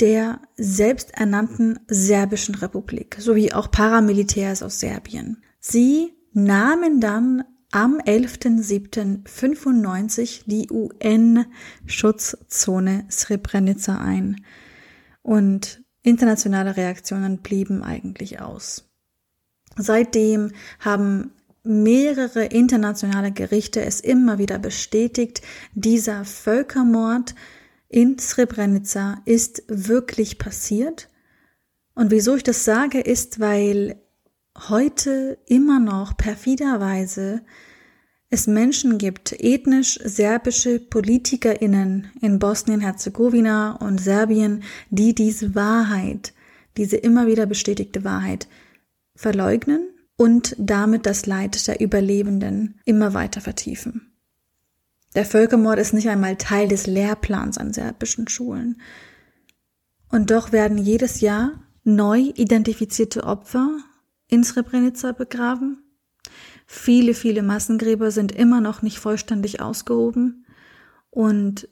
der 0.00 0.40
selbsternannten 0.56 1.78
serbischen 1.86 2.56
Republik 2.56 3.16
sowie 3.20 3.52
auch 3.52 3.70
Paramilitärs 3.70 4.62
aus 4.62 4.80
Serbien. 4.80 5.42
Sie 5.60 6.12
nahmen 6.32 7.00
dann 7.00 7.44
am 7.72 7.98
11.07.95 7.98 10.44
die 10.46 10.70
UN-Schutzzone 10.70 13.04
Srebrenica 13.10 13.98
ein. 13.98 14.44
Und 15.22 15.82
internationale 16.02 16.76
Reaktionen 16.76 17.38
blieben 17.38 17.82
eigentlich 17.82 18.40
aus. 18.40 18.88
Seitdem 19.76 20.52
haben 20.80 21.32
mehrere 21.64 22.44
internationale 22.44 23.32
Gerichte 23.32 23.82
es 23.82 24.00
immer 24.00 24.38
wieder 24.38 24.58
bestätigt, 24.58 25.42
dieser 25.74 26.24
Völkermord 26.24 27.34
in 27.88 28.18
Srebrenica 28.18 29.22
ist 29.24 29.62
wirklich 29.68 30.38
passiert. 30.38 31.08
Und 31.94 32.10
wieso 32.10 32.36
ich 32.36 32.42
das 32.42 32.64
sage, 32.64 33.00
ist, 33.00 33.38
weil 33.38 34.01
heute 34.68 35.38
immer 35.46 35.80
noch 35.80 36.16
perfiderweise 36.16 37.42
es 38.34 38.46
Menschen 38.46 38.96
gibt, 38.96 39.34
ethnisch 39.38 39.98
serbische 40.02 40.80
PolitikerInnen 40.80 42.10
in 42.22 42.38
Bosnien-Herzegowina 42.38 43.72
und 43.72 44.00
Serbien, 44.00 44.62
die 44.88 45.14
diese 45.14 45.54
Wahrheit, 45.54 46.32
diese 46.78 46.96
immer 46.96 47.26
wieder 47.26 47.44
bestätigte 47.44 48.04
Wahrheit 48.04 48.48
verleugnen 49.14 49.86
und 50.16 50.56
damit 50.58 51.04
das 51.04 51.26
Leid 51.26 51.66
der 51.68 51.82
Überlebenden 51.82 52.80
immer 52.86 53.12
weiter 53.12 53.42
vertiefen. 53.42 54.12
Der 55.14 55.26
Völkermord 55.26 55.78
ist 55.78 55.92
nicht 55.92 56.08
einmal 56.08 56.36
Teil 56.36 56.68
des 56.68 56.86
Lehrplans 56.86 57.58
an 57.58 57.74
serbischen 57.74 58.28
Schulen. 58.28 58.80
Und 60.08 60.30
doch 60.30 60.52
werden 60.52 60.78
jedes 60.78 61.20
Jahr 61.20 61.60
neu 61.84 62.32
identifizierte 62.34 63.24
Opfer 63.24 63.76
in 64.32 64.44
Srebrenica 64.44 65.12
begraben. 65.12 65.84
Viele, 66.66 67.12
viele 67.12 67.42
Massengräber 67.42 68.10
sind 68.10 68.32
immer 68.32 68.62
noch 68.62 68.80
nicht 68.80 68.98
vollständig 68.98 69.60
ausgehoben. 69.60 70.46
Und 71.10 71.68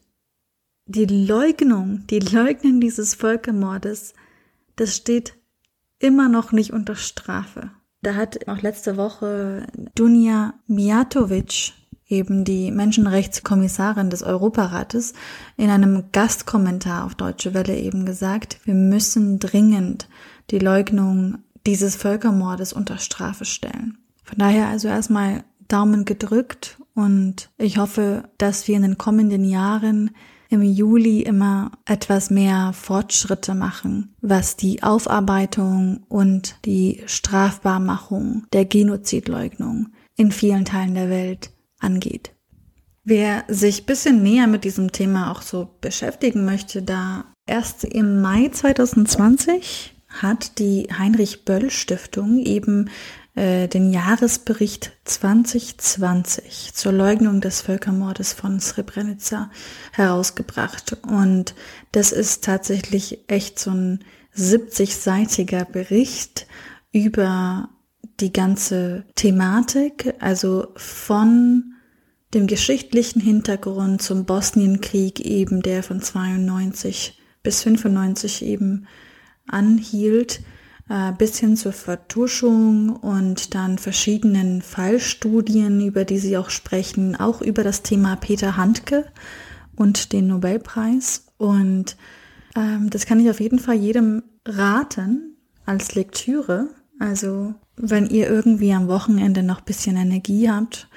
die 0.85 1.07
Leugnung, 1.07 2.07
die 2.11 2.19
Leugnen 2.19 2.81
dieses 2.81 3.15
Völkermordes, 3.15 4.13
das 4.77 4.95
steht 4.95 5.35
immer 5.99 6.29
noch 6.29 6.53
nicht 6.53 6.73
unter 6.73 6.97
Strafe. 6.97 7.71
Da 8.03 8.15
hat 8.15 8.47
auch 8.47 8.61
letzte 8.61 8.99
Woche 8.99 9.67
Dunja 9.95 10.55
Mijatovic, 10.67 11.73
eben 12.09 12.45
die 12.45 12.71
Menschenrechtskommissarin 12.71 14.11
des 14.11 14.23
Europarates, 14.23 15.15
in 15.57 15.71
einem 15.71 16.11
Gastkommentar 16.13 17.05
auf 17.05 17.15
Deutsche 17.15 17.55
Welle 17.55 17.79
eben 17.79 18.05
gesagt, 18.05 18.61
wir 18.65 18.75
müssen 18.75 19.39
dringend 19.39 20.09
die 20.51 20.59
Leugnung 20.59 21.39
dieses 21.67 21.97
Völkermordes 21.97 22.73
unter 22.73 22.99
Strafe 22.99 23.45
stellen. 23.45 23.99
Von 24.25 24.39
daher 24.39 24.69
also 24.69 24.89
erstmal 24.89 25.45
Daumen 25.69 26.05
gedrückt 26.05 26.79
und 26.95 27.51
ich 27.59 27.79
hoffe, 27.79 28.29
dass 28.39 28.69
wir 28.69 28.77
in 28.77 28.83
den 28.83 28.99
kommenden 28.99 29.45
Jahren 29.45 30.11
im 30.51 30.63
Juli 30.63 31.23
immer 31.23 31.71
etwas 31.85 32.29
mehr 32.29 32.73
Fortschritte 32.73 33.55
machen, 33.55 34.15
was 34.21 34.57
die 34.57 34.83
Aufarbeitung 34.83 36.05
und 36.09 36.57
die 36.65 37.03
Strafbarmachung 37.07 38.47
der 38.53 38.65
Genozidleugnung 38.65 39.89
in 40.17 40.33
vielen 40.33 40.65
Teilen 40.65 40.95
der 40.95 41.09
Welt 41.09 41.53
angeht. 41.79 42.35
Wer 43.05 43.45
sich 43.49 43.87
bisschen 43.87 44.23
näher 44.23 44.47
mit 44.47 44.65
diesem 44.65 44.93
Thema 44.93 45.31
auch 45.31 45.43
so 45.43 45.71
beschäftigen 45.81 46.45
möchte, 46.45 46.83
da 46.83 47.25
erst 47.47 47.85
im 47.85 48.21
Mai 48.21 48.49
2020 48.49 49.95
hat 50.11 50.59
die 50.59 50.89
Heinrich 50.97 51.45
Böll 51.45 51.71
Stiftung 51.71 52.39
eben 52.39 52.91
äh, 53.35 53.69
den 53.69 53.93
Jahresbericht 53.93 54.93
2020 55.05 56.75
zur 56.75 56.93
Leugnung 56.93 57.41
des 57.41 57.63
Völkermordes 57.63 58.33
von 58.33 58.61
Srebrenica 58.61 59.51
herausgebracht. 59.93 60.97
Und 61.07 61.55
das 61.93 62.13
ist 62.13 62.45
tatsächlich 62.45 63.21
echt 63.29 63.59
so 63.59 63.71
ein 63.71 64.05
70-seitiger 64.37 65.65
Bericht 65.65 66.47
über 66.93 67.69
die 68.21 68.33
ganze 68.33 69.05
Thematik, 69.15 70.15
also 70.19 70.69
von 70.77 71.75
dem 72.35 72.47
geschichtlichen 72.47 73.21
Hintergrund 73.21 74.03
zum 74.03 74.25
Bosnienkrieg 74.25 75.21
eben, 75.21 75.63
der 75.63 75.83
von 75.83 76.01
92 76.01 77.19
bis 77.43 77.63
95 77.63 78.45
eben 78.45 78.87
anhielt, 79.53 80.41
äh, 80.89 81.13
bis 81.13 81.39
hin 81.39 81.57
zur 81.57 81.73
Vertuschung 81.73 82.97
und 82.97 83.55
dann 83.55 83.79
verschiedenen 83.79 84.63
Fallstudien, 84.63 85.81
über 85.87 86.05
die 86.05 86.19
Sie 86.19 86.37
auch 86.37 86.51
sprechen, 86.51 87.17
auch 87.17 87.41
über 87.41 87.63
das 87.63 87.83
Thema 87.83 88.17
Peter 88.17 88.57
Handke 88.57 89.07
und 89.77 90.13
den 90.13 90.27
Nobelpreis. 90.27 91.27
Und 91.39 91.97
ähm, 92.57 92.91
das 92.91 93.07
kann 93.07 93.21
ich 93.21 93.31
auf 93.31 93.41
jeden 93.41 93.59
Fall 93.59 93.77
jedem 93.77 94.23
raten 94.47 95.37
als 95.65 95.95
Lektüre. 95.95 96.69
Also 96.99 97.55
wenn 97.77 98.09
ihr 98.09 98.29
irgendwie 98.29 98.73
am 98.73 98.89
Wochenende 98.89 99.43
noch 99.43 99.61
bisschen 99.61 99.97
Energie 99.97 100.51
habt, 100.51 100.89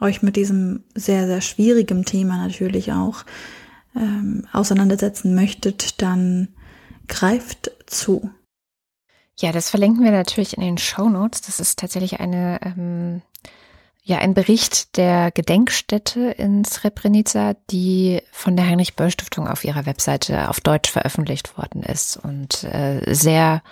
euch 0.00 0.22
mit 0.22 0.36
diesem 0.36 0.84
sehr, 0.94 1.26
sehr 1.26 1.40
schwierigen 1.40 2.04
Thema 2.04 2.38
natürlich 2.38 2.92
auch 2.92 3.24
ähm, 3.96 4.46
auseinandersetzen 4.52 5.34
möchtet, 5.34 6.00
dann 6.00 6.48
greift 7.08 7.72
zu. 7.90 8.30
Ja, 9.38 9.52
das 9.52 9.70
verlinken 9.70 10.04
wir 10.04 10.10
natürlich 10.10 10.56
in 10.56 10.62
den 10.62 10.78
Show 10.78 11.08
Notes. 11.08 11.40
Das 11.40 11.60
ist 11.60 11.78
tatsächlich 11.78 12.20
eine, 12.20 12.60
ähm, 12.62 13.22
ja, 14.02 14.18
ein 14.18 14.34
Bericht 14.34 14.96
der 14.96 15.30
Gedenkstätte 15.30 16.30
in 16.32 16.64
Srebrenica, 16.64 17.54
die 17.70 18.22
von 18.32 18.56
der 18.56 18.66
Heinrich 18.66 18.96
Böll 18.96 19.10
Stiftung 19.10 19.48
auf 19.48 19.64
ihrer 19.64 19.86
Webseite 19.86 20.50
auf 20.50 20.60
Deutsch 20.60 20.90
veröffentlicht 20.90 21.56
worden 21.56 21.82
ist 21.82 22.18
und 22.18 22.64
äh, 22.64 23.14
sehr 23.14 23.62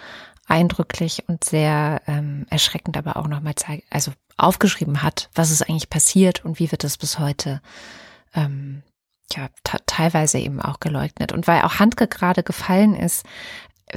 eindrücklich 0.47 1.25
und 1.29 1.45
sehr 1.45 2.01
ähm, 2.07 2.47
erschreckend, 2.49 2.97
aber 2.97 3.19
auch 3.19 3.29
nochmal 3.29 3.55
zeigt, 3.55 3.85
also 3.91 4.13
aufgeschrieben 4.39 5.03
hat, 5.03 5.29
was 5.35 5.51
ist 5.51 5.69
eigentlich 5.69 5.91
passiert 5.91 6.45
und 6.45 6.59
wie 6.59 6.71
wird 6.71 6.85
es 6.85 6.97
bis 6.97 7.19
heute 7.19 7.61
ähm, 8.35 8.83
ja 9.35 9.49
teilweise 9.87 10.39
eben 10.39 10.63
auch 10.63 10.81
geleugnet. 10.81 11.33
Und 11.33 11.47
weil 11.47 11.63
auch 11.63 11.79
Handke 11.79 12.09
gerade 12.09 12.43
gefallen 12.43 12.95
ist, 12.95 13.27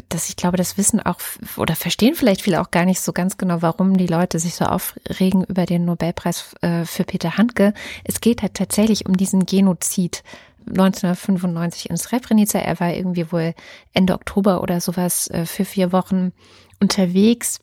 dass 0.10 0.30
ich 0.30 0.36
glaube, 0.36 0.58
das 0.58 0.78
wissen 0.78 1.00
auch 1.00 1.20
oder 1.58 1.76
verstehen 1.76 2.16
vielleicht 2.16 2.42
viele 2.42 2.62
auch 2.62 2.72
gar 2.72 2.86
nicht 2.86 3.02
so 3.02 3.14
ganz 3.14 3.38
genau, 3.38 3.62
warum 3.62 3.98
die 3.98 4.08
Leute 4.08 4.40
sich 4.40 4.56
so 4.56 4.66
aufregen 4.66 5.44
über 5.44 5.66
den 5.66 5.86
Nobelpreis 5.86 6.56
äh, 6.62 6.86
für 6.86 7.04
Peter 7.04 7.38
Handke. 7.38 7.74
Es 8.04 8.22
geht 8.22 8.42
halt 8.42 8.54
tatsächlich 8.54 9.06
um 9.06 9.18
diesen 9.18 9.46
Genozid 9.46 10.24
1995 10.68 11.90
in 11.90 11.98
Srebrenica. 11.98 12.60
Er 12.60 12.80
war 12.80 12.94
irgendwie 12.94 13.32
wohl 13.32 13.54
Ende 13.94 14.14
Oktober 14.14 14.62
oder 14.62 14.82
sowas 14.82 15.28
äh, 15.28 15.46
für 15.46 15.66
vier 15.66 15.92
Wochen 15.92 16.32
unterwegs 16.80 17.60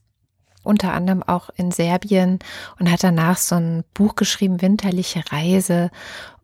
unter 0.69 0.93
anderem 0.93 1.23
auch 1.23 1.49
in 1.57 1.71
Serbien 1.71 2.41
und 2.79 2.91
hat 2.91 3.03
danach 3.03 3.39
so 3.39 3.55
ein 3.55 3.85
Buch 3.95 4.17
geschrieben, 4.17 4.61
Winterliche 4.61 5.23
Reise. 5.31 5.91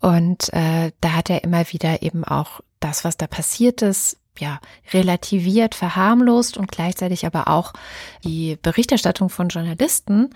Und 0.00 0.52
äh, 0.54 0.92
da 1.00 1.12
hat 1.12 1.28
er 1.28 1.44
immer 1.44 1.70
wieder 1.72 2.02
eben 2.02 2.24
auch 2.24 2.60
das, 2.80 3.04
was 3.04 3.18
da 3.18 3.26
passiert 3.26 3.82
ist, 3.82 4.16
ja, 4.38 4.60
relativiert, 4.92 5.74
verharmlost 5.74 6.56
und 6.56 6.70
gleichzeitig 6.70 7.26
aber 7.26 7.48
auch 7.48 7.72
die 8.24 8.58
Berichterstattung 8.60 9.28
von 9.28 9.48
Journalisten 9.48 10.30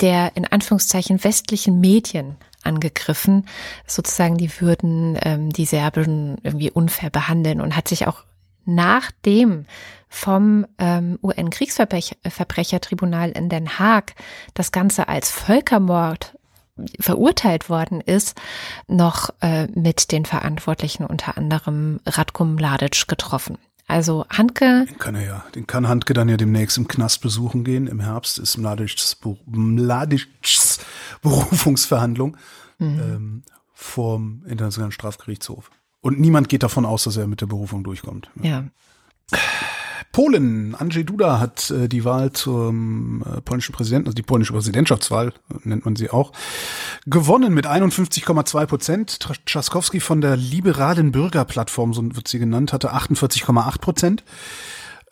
der 0.00 0.36
in 0.36 0.46
Anführungszeichen 0.46 1.22
westlichen 1.24 1.80
Medien 1.80 2.36
angegriffen. 2.62 3.48
Sozusagen, 3.86 4.36
die 4.36 4.60
würden 4.60 5.18
ähm, 5.22 5.50
die 5.50 5.64
Serben 5.64 6.36
irgendwie 6.42 6.70
unfair 6.70 7.08
behandeln 7.10 7.60
und 7.60 7.74
hat 7.76 7.88
sich 7.88 8.06
auch 8.06 8.22
nachdem 8.64 9.66
vom 10.08 10.66
ähm, 10.78 11.18
UN-Kriegsverbrechertribunal 11.22 13.30
in 13.30 13.48
Den 13.48 13.78
Haag 13.78 14.14
das 14.54 14.72
Ganze 14.72 15.08
als 15.08 15.30
Völkermord 15.30 16.36
verurteilt 17.00 17.68
worden 17.68 18.00
ist, 18.00 18.38
noch 18.88 19.30
äh, 19.40 19.66
mit 19.68 20.12
den 20.12 20.24
Verantwortlichen 20.24 21.04
unter 21.04 21.36
anderem 21.36 22.00
Radko 22.06 22.44
Mladic 22.44 23.08
getroffen. 23.08 23.58
Also 23.88 24.26
Handke. 24.28 24.86
Den 24.88 24.98
kann 24.98 25.14
er 25.14 25.24
ja, 25.24 25.44
den 25.54 25.66
kann 25.66 25.86
Handke 25.86 26.12
dann 26.12 26.28
ja 26.28 26.36
demnächst 26.36 26.76
im 26.76 26.88
Knast 26.88 27.20
besuchen 27.20 27.62
gehen. 27.62 27.86
Im 27.86 28.00
Herbst 28.00 28.38
ist 28.38 28.56
Mladics, 28.56 29.16
Mladics 29.46 30.80
Berufungsverhandlung 31.22 32.36
mhm. 32.78 33.00
ähm, 33.00 33.42
vorm 33.72 34.42
Internationalen 34.46 34.92
Strafgerichtshof. 34.92 35.70
Und 36.00 36.18
niemand 36.20 36.48
geht 36.48 36.62
davon 36.62 36.84
aus, 36.84 37.04
dass 37.04 37.16
er 37.16 37.26
mit 37.26 37.40
der 37.40 37.46
Berufung 37.46 37.84
durchkommt. 37.84 38.28
Ja. 38.42 38.64
Polen, 40.16 40.74
Andrzej 40.74 41.04
Duda 41.04 41.40
hat 41.40 41.70
äh, 41.70 41.90
die 41.90 42.06
Wahl 42.06 42.32
zum 42.32 43.22
äh, 43.22 43.42
polnischen 43.42 43.74
Präsidenten, 43.74 44.06
also 44.06 44.14
die 44.14 44.22
polnische 44.22 44.54
Präsidentschaftswahl 44.54 45.34
nennt 45.62 45.84
man 45.84 45.94
sie 45.94 46.08
auch, 46.08 46.32
gewonnen 47.04 47.52
mit 47.52 47.66
51,2 47.66 48.64
Prozent. 48.64 49.20
Trzaskowski 49.20 50.00
von 50.00 50.22
der 50.22 50.38
liberalen 50.38 51.12
Bürgerplattform, 51.12 51.92
so 51.92 52.02
wird 52.16 52.28
sie 52.28 52.38
genannt, 52.38 52.72
hatte 52.72 52.94
48,8 52.94 53.78
Prozent 53.78 54.24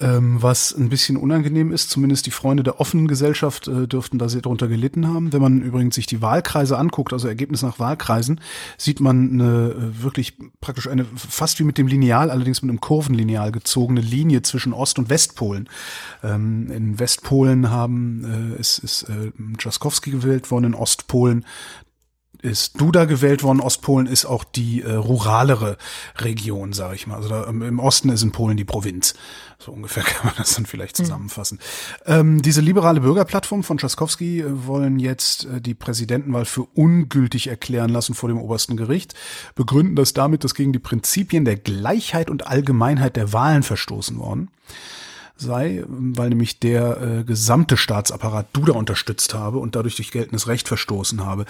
ähm, 0.01 0.42
was 0.42 0.74
ein 0.74 0.88
bisschen 0.88 1.16
unangenehm 1.16 1.70
ist. 1.70 1.90
Zumindest 1.90 2.26
die 2.26 2.32
Freunde 2.32 2.64
der 2.64 2.80
offenen 2.80 3.07
Gesellschaft 3.07 3.68
äh, 3.68 3.86
dürften 3.86 4.18
da 4.18 4.28
sehr 4.28 4.42
drunter 4.42 4.66
gelitten 4.66 5.07
haben. 5.07 5.32
Wenn 5.32 5.40
man 5.40 5.62
übrigens 5.62 5.95
sich 5.95 6.07
die 6.07 6.20
Wahlkreise 6.20 6.76
anguckt, 6.76 7.12
also 7.12 7.28
Ergebnis 7.28 7.62
nach 7.62 7.78
Wahlkreisen, 7.78 8.40
sieht 8.76 9.01
man 9.01 9.32
eine 9.32 9.70
äh, 9.70 10.03
wirklich 10.03 10.36
praktisch 10.61 10.88
eine 10.88 11.05
fast 11.05 11.61
wie 11.61 11.64
mit 11.64 11.78
dem 11.78 11.86
Lineal, 11.86 12.30
allerdings 12.30 12.61
mit 12.62 12.70
einem 12.70 12.80
Kurvenlineal 12.80 13.53
gezogene 13.53 14.01
Linie 14.01 14.42
zwischen 14.42 14.72
Ost- 14.72 14.99
und 14.99 15.11
Westpolen. 15.11 15.68
Ähm, 16.24 16.70
in 16.72 16.99
Westpolen 16.99 17.70
haben 17.70 18.55
äh, 18.57 18.61
ist, 18.61 18.78
ist 18.78 19.05
äh, 19.05 19.30
Jaskowski 19.61 20.11
gewählt 20.11 20.51
worden, 20.51 20.64
in 20.64 20.74
Ostpolen 20.74 21.45
ist 22.45 22.78
Duda 22.78 23.07
gewählt 23.07 23.42
worden. 23.42 23.61
Ostpolen 23.61 24.07
ist 24.07 24.26
auch 24.26 24.45
die 24.45 24.82
äh, 24.82 24.92
ruralere 24.92 25.78
Region, 26.18 26.74
sage 26.74 26.95
ich 26.95 27.07
mal. 27.07 27.16
Also 27.16 27.30
da, 27.30 27.47
ähm, 27.47 27.62
im 27.62 27.78
Osten 27.78 28.11
ist 28.11 28.22
in 28.22 28.32
Polen 28.32 28.59
die 28.59 28.64
Provinz. 28.64 29.14
So 29.59 29.72
ungefähr 29.72 30.03
kann 30.05 30.26
man 30.26 30.34
das 30.36 30.55
dann 30.55 30.66
vielleicht 30.66 30.99
hm. 30.99 31.07
zusammenfassen. 31.07 31.59
Mhm. 32.07 32.12
Ähm, 32.12 32.42
diese 32.42 32.61
liberale 32.61 33.01
Bürgerplattform 33.01 33.64
von 33.64 33.78
Trzaskowski 33.78 34.40
äh, 34.40 34.66
wollen 34.66 34.99
jetzt 34.99 35.47
äh, 35.47 35.61
die 35.62 35.74
Präsidentenwahl 35.74 36.45
für 36.45 36.64
ungültig 36.74 37.47
erklären 37.47 37.90
lassen 37.90 38.14
vor 38.14 38.28
dem 38.28 38.38
obersten 38.38 38.76
Gericht, 38.76 39.14
begründen 39.55 39.97
das 39.97 40.12
damit, 40.12 40.45
dass 40.45 40.55
gegen 40.55 40.74
die 40.74 40.78
Prinzipien 40.78 41.47
der 41.47 41.57
Gleichheit 41.57 42.28
und 42.28 42.47
Allgemeinheit 42.47 43.16
der 43.16 43.32
Wahlen 43.32 43.62
verstoßen 43.62 44.18
worden 44.18 44.51
sei, 45.37 45.85
weil 45.87 46.28
nämlich 46.28 46.61
der 46.61 47.01
äh, 47.01 47.24
gesamte 47.24 47.76
Staatsapparat 47.76 48.49
Duda 48.53 48.74
unterstützt 48.74 49.35
habe 49.35 49.59
und 49.59 49.74
dadurch 49.74 49.97
durch 49.97 50.12
geltendes 50.12 50.47
Recht 50.47 50.68
verstoßen 50.68 51.24
habe. 51.24 51.45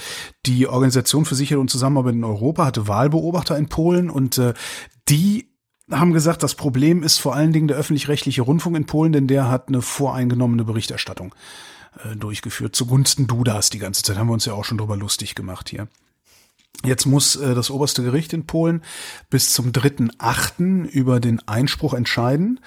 Die 0.47 0.67
Organisation 0.67 1.25
für 1.25 1.35
Sicherheit 1.35 1.61
und 1.61 1.71
Zusammenarbeit 1.71 2.15
in 2.15 2.25
Europa 2.25 2.65
hatte 2.65 2.89
Wahlbeobachter 2.89 3.59
in 3.59 3.69
Polen 3.69 4.11
und 4.11 4.39
äh, 4.39 4.55
die 5.09 5.49
haben 5.91 6.13
gesagt, 6.15 6.43
das 6.43 6.55
Problem 6.55 7.03
ist 7.03 7.19
vor 7.19 7.35
allen 7.35 7.53
Dingen 7.53 7.69
der 7.69 7.77
öffentlich-rechtliche 7.77 8.43
Rundfunk 8.43 8.77
in 8.77 8.87
Polen, 8.87 9.13
denn 9.13 9.27
der 9.27 9.51
hat 9.51 9.69
eine 9.69 9.83
voreingenommene 9.83 10.65
Berichterstattung 10.65 11.35
äh, 12.03 12.17
durchgeführt 12.17 12.75
zugunsten 12.75 13.27
Dudas 13.27 13.71
die 13.71 13.79
ganze 13.79 14.03
Zeit. 14.03 14.17
Haben 14.17 14.29
wir 14.29 14.35
uns 14.35 14.47
ja 14.47 14.55
auch 14.55 14.65
schon 14.65 14.79
drüber 14.79 14.97
lustig 14.97 15.35
gemacht 15.35 15.69
hier. 15.69 15.89
Jetzt 16.83 17.07
muss 17.07 17.37
äh, 17.37 17.55
das 17.55 17.71
oberste 17.71 18.03
Gericht 18.03 18.33
in 18.33 18.47
Polen 18.47 18.83
bis 19.31 19.53
zum 19.53 19.73
3.8. 19.73 20.87
über 20.89 21.21
den 21.21 21.47
Einspruch 21.47 21.95
entscheiden. 21.95 22.61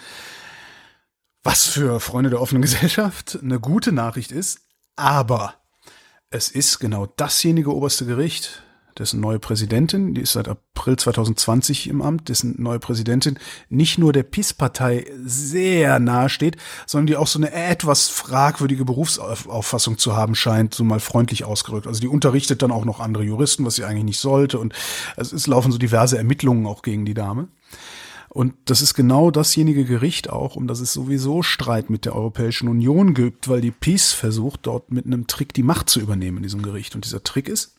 Was 1.43 1.65
für 1.65 1.99
Freunde 1.99 2.29
der 2.29 2.41
offenen 2.41 2.61
Gesellschaft 2.61 3.39
eine 3.41 3.59
gute 3.59 3.91
Nachricht 3.91 4.31
ist, 4.31 4.59
aber 4.95 5.55
es 6.29 6.49
ist 6.49 6.79
genau 6.79 7.05
dasjenige 7.05 7.73
oberste 7.73 8.05
Gericht, 8.05 8.63
dessen 8.99 9.19
neue 9.19 9.39
Präsidentin, 9.39 10.13
die 10.13 10.21
ist 10.21 10.33
seit 10.33 10.47
April 10.47 10.97
2020 10.97 11.87
im 11.87 12.01
Amt, 12.01 12.29
dessen 12.29 12.55
neue 12.61 12.79
Präsidentin 12.79 13.37
nicht 13.69 13.97
nur 13.97 14.13
der 14.13 14.23
PiS-Partei 14.23 15.05
sehr 15.23 15.99
nahe 15.99 16.29
steht, 16.29 16.57
sondern 16.85 17.07
die 17.07 17.15
auch 17.15 17.27
so 17.27 17.39
eine 17.39 17.53
etwas 17.53 18.09
fragwürdige 18.09 18.85
Berufsauffassung 18.85 19.97
zu 19.97 20.15
haben 20.15 20.35
scheint, 20.35 20.73
so 20.73 20.83
mal 20.83 20.99
freundlich 20.99 21.43
ausgerückt. 21.43 21.87
Also 21.87 22.01
die 22.01 22.07
unterrichtet 22.07 22.61
dann 22.61 22.71
auch 22.71 22.85
noch 22.85 22.99
andere 22.99 23.23
Juristen, 23.23 23.65
was 23.65 23.75
sie 23.75 23.83
eigentlich 23.83 24.05
nicht 24.05 24.19
sollte 24.19 24.59
und 24.59 24.73
es 25.15 25.47
laufen 25.47 25.71
so 25.71 25.77
diverse 25.77 26.17
Ermittlungen 26.17 26.65
auch 26.65 26.81
gegen 26.81 27.05
die 27.05 27.13
Dame. 27.13 27.47
Und 28.37 28.53
das 28.65 28.83
ist 28.83 28.93
genau 28.93 29.31
dasjenige 29.31 29.83
Gericht 29.83 30.29
auch, 30.29 30.55
um 30.55 30.67
das 30.67 30.79
es 30.79 30.93
sowieso 30.93 31.41
Streit 31.41 31.89
mit 31.89 32.05
der 32.05 32.15
Europäischen 32.15 32.67
Union 32.67 33.15
gibt, 33.15 33.47
weil 33.47 33.61
die 33.61 33.71
Peace 33.71 34.13
versucht, 34.13 34.59
dort 34.67 34.91
mit 34.91 35.07
einem 35.07 35.25
Trick 35.25 35.55
die 35.55 35.63
Macht 35.63 35.89
zu 35.89 35.99
übernehmen 35.99 36.37
in 36.37 36.43
diesem 36.43 36.61
Gericht. 36.61 36.93
Und 36.93 37.03
dieser 37.03 37.23
Trick 37.23 37.49
ist, 37.49 37.77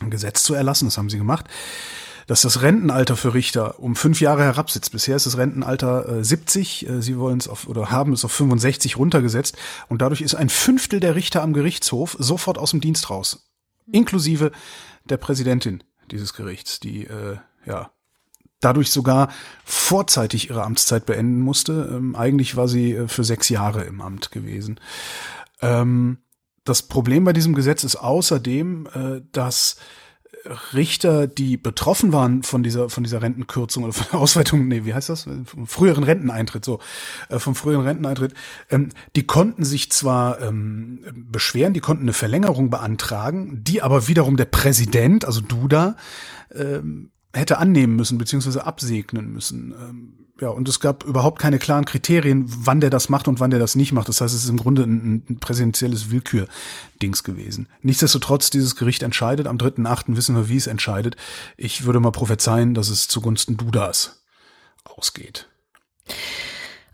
ein 0.00 0.10
Gesetz 0.10 0.42
zu 0.42 0.54
erlassen, 0.54 0.86
das 0.86 0.98
haben 0.98 1.08
sie 1.08 1.18
gemacht, 1.18 1.46
dass 2.26 2.42
das 2.42 2.62
Rentenalter 2.62 3.16
für 3.16 3.32
Richter 3.32 3.78
um 3.78 3.94
fünf 3.94 4.20
Jahre 4.20 4.42
herabsitzt. 4.42 4.90
Bisher 4.90 5.14
ist 5.14 5.26
das 5.26 5.36
Rentenalter 5.36 6.18
äh, 6.18 6.24
70, 6.24 6.88
äh, 6.88 7.00
sie 7.00 7.16
wollen 7.16 7.38
es 7.38 7.46
auf 7.46 7.68
oder 7.68 7.92
haben 7.92 8.12
es 8.12 8.24
auf 8.24 8.32
65 8.32 8.98
runtergesetzt 8.98 9.56
und 9.88 10.02
dadurch 10.02 10.20
ist 10.20 10.34
ein 10.34 10.48
Fünftel 10.48 10.98
der 10.98 11.14
Richter 11.14 11.42
am 11.42 11.52
Gerichtshof 11.52 12.16
sofort 12.18 12.58
aus 12.58 12.72
dem 12.72 12.80
Dienst 12.80 13.08
raus, 13.08 13.48
inklusive 13.92 14.50
der 15.04 15.18
Präsidentin 15.18 15.84
dieses 16.10 16.34
Gerichts, 16.34 16.80
die 16.80 17.04
äh, 17.04 17.36
ja 17.66 17.92
dadurch 18.60 18.90
sogar 18.90 19.28
vorzeitig 19.64 20.50
ihre 20.50 20.64
Amtszeit 20.64 21.06
beenden 21.06 21.40
musste. 21.40 21.90
Ähm, 21.92 22.14
eigentlich 22.14 22.56
war 22.56 22.68
sie 22.68 22.92
äh, 22.92 23.08
für 23.08 23.24
sechs 23.24 23.48
Jahre 23.48 23.84
im 23.84 24.00
Amt 24.00 24.30
gewesen. 24.30 24.80
Ähm, 25.60 26.18
das 26.64 26.82
Problem 26.82 27.24
bei 27.24 27.32
diesem 27.32 27.54
Gesetz 27.54 27.84
ist 27.84 27.96
außerdem, 27.96 28.86
äh, 28.94 29.22
dass 29.32 29.76
Richter, 30.72 31.26
die 31.26 31.56
betroffen 31.56 32.12
waren 32.12 32.42
von 32.42 32.62
dieser, 32.62 32.88
von 32.88 33.04
dieser 33.04 33.22
Rentenkürzung 33.22 33.84
oder 33.84 33.92
von 33.92 34.06
der 34.10 34.20
Ausweitung, 34.20 34.68
nee, 34.68 34.84
wie 34.84 34.94
heißt 34.94 35.08
das? 35.08 35.28
Vom 35.44 35.66
früheren 35.66 36.04
Renteneintritt, 36.04 36.64
so, 36.64 36.80
äh, 37.28 37.38
vom 37.38 37.54
früheren 37.54 37.86
Renteneintritt, 37.86 38.34
ähm, 38.70 38.90
die 39.16 39.26
konnten 39.26 39.64
sich 39.64 39.90
zwar 39.92 40.40
ähm, 40.40 41.04
beschweren, 41.30 41.74
die 41.74 41.80
konnten 41.80 42.04
eine 42.04 42.12
Verlängerung 42.12 42.70
beantragen, 42.70 43.62
die 43.62 43.82
aber 43.82 44.08
wiederum 44.08 44.36
der 44.36 44.46
Präsident, 44.46 45.24
also 45.24 45.40
Duda, 45.40 45.96
ähm, 46.54 47.10
hätte 47.32 47.58
annehmen 47.58 47.96
müssen, 47.96 48.18
beziehungsweise 48.18 48.66
absegnen 48.66 49.32
müssen. 49.32 49.72
Ähm, 49.72 50.20
ja, 50.40 50.48
und 50.48 50.68
es 50.68 50.80
gab 50.80 51.04
überhaupt 51.04 51.38
keine 51.38 51.58
klaren 51.58 51.84
Kriterien, 51.84 52.46
wann 52.46 52.80
der 52.80 52.88
das 52.88 53.10
macht 53.10 53.28
und 53.28 53.40
wann 53.40 53.50
der 53.50 53.60
das 53.60 53.76
nicht 53.76 53.92
macht. 53.92 54.08
Das 54.08 54.20
heißt, 54.20 54.34
es 54.34 54.44
ist 54.44 54.50
im 54.50 54.56
Grunde 54.56 54.82
ein, 54.84 55.22
ein 55.28 55.38
präsidentielles 55.38 56.10
Willkür-Dings 56.10 57.24
gewesen. 57.24 57.68
Nichtsdestotrotz, 57.82 58.48
dieses 58.48 58.74
Gericht 58.74 59.02
entscheidet. 59.02 59.46
Am 59.46 59.58
3.8. 59.58 60.16
wissen 60.16 60.34
wir, 60.34 60.48
wie 60.48 60.56
es 60.56 60.66
entscheidet. 60.66 61.16
Ich 61.56 61.84
würde 61.84 62.00
mal 62.00 62.10
prophezeien, 62.10 62.72
dass 62.74 62.88
es 62.88 63.06
zugunsten 63.06 63.58
Dudas 63.58 64.24
ausgeht. 64.84 65.48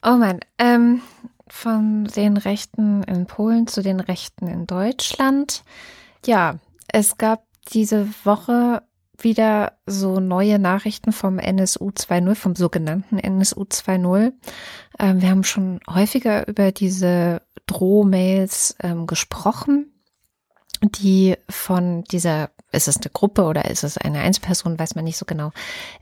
Oh 0.02 0.16
man, 0.16 0.40
ähm, 0.58 1.00
von 1.48 2.04
den 2.04 2.36
Rechten 2.36 3.04
in 3.04 3.26
Polen 3.26 3.68
zu 3.68 3.82
den 3.82 4.00
Rechten 4.00 4.48
in 4.48 4.66
Deutschland. 4.66 5.62
Ja, 6.24 6.58
es 6.88 7.16
gab 7.16 7.44
diese 7.72 8.08
Woche 8.24 8.82
wieder 9.18 9.72
so 9.86 10.20
neue 10.20 10.58
Nachrichten 10.58 11.12
vom 11.12 11.38
NSU 11.38 11.90
2.0, 11.90 12.34
vom 12.34 12.54
sogenannten 12.54 13.18
NSU 13.18 13.62
2.0. 13.62 14.32
Ähm, 14.98 15.22
wir 15.22 15.30
haben 15.30 15.44
schon 15.44 15.80
häufiger 15.88 16.46
über 16.48 16.72
diese 16.72 17.42
Drohmails 17.66 18.76
ähm, 18.82 19.06
gesprochen, 19.06 19.92
die 20.82 21.36
von 21.48 22.04
dieser, 22.04 22.50
ist 22.72 22.88
es 22.88 22.96
eine 22.96 23.10
Gruppe 23.12 23.44
oder 23.44 23.70
ist 23.70 23.84
es 23.84 23.98
eine 23.98 24.20
Einzelperson, 24.20 24.78
weiß 24.78 24.94
man 24.94 25.04
nicht 25.04 25.16
so 25.16 25.24
genau. 25.24 25.52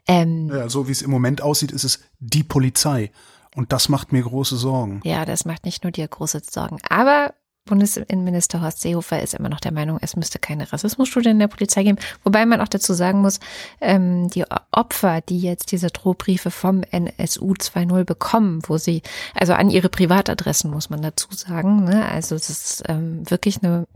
Ähm, 0.06 0.50
ja, 0.52 0.68
so 0.68 0.88
wie 0.88 0.92
es 0.92 1.02
im 1.02 1.10
Moment 1.10 1.42
aussieht, 1.42 1.72
ist 1.72 1.84
es 1.84 2.00
die 2.18 2.44
Polizei. 2.44 3.10
Und 3.54 3.72
das 3.72 3.88
macht 3.88 4.12
mir 4.12 4.22
große 4.22 4.56
Sorgen. 4.56 5.00
Ja, 5.04 5.24
das 5.24 5.44
macht 5.44 5.64
nicht 5.64 5.84
nur 5.84 5.92
dir 5.92 6.08
große 6.08 6.42
Sorgen. 6.50 6.78
Aber 6.88 7.34
Bundesinnenminister 7.66 8.60
Horst 8.60 8.82
Seehofer 8.82 9.22
ist 9.22 9.34
immer 9.34 9.48
noch 9.48 9.60
der 9.60 9.72
Meinung, 9.72 9.98
es 10.02 10.16
müsste 10.16 10.38
keine 10.38 10.70
Rassismusstudie 10.70 11.30
in 11.30 11.38
der 11.38 11.48
Polizei 11.48 11.82
geben. 11.82 11.98
Wobei 12.22 12.44
man 12.44 12.60
auch 12.60 12.68
dazu 12.68 12.92
sagen 12.92 13.22
muss, 13.22 13.40
ähm, 13.80 14.28
die 14.28 14.44
Opfer, 14.70 15.22
die 15.22 15.38
jetzt 15.38 15.72
diese 15.72 15.86
Drohbriefe 15.86 16.50
vom 16.50 16.82
NSU 16.82 17.54
2.0 17.54 18.04
bekommen, 18.04 18.60
wo 18.66 18.76
sie, 18.76 19.00
also 19.34 19.54
an 19.54 19.70
ihre 19.70 19.88
Privatadressen 19.88 20.70
muss 20.70 20.90
man 20.90 21.00
dazu 21.00 21.28
sagen, 21.30 21.84
ne? 21.84 22.06
also 22.06 22.34
es 22.34 22.50
ist 22.50 22.82
ähm, 22.86 23.28
wirklich 23.30 23.62
eine 23.62 23.86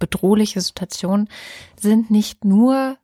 bedrohliche 0.00 0.60
Situation, 0.60 1.28
sind 1.80 2.10
nicht 2.10 2.44
nur 2.44 2.96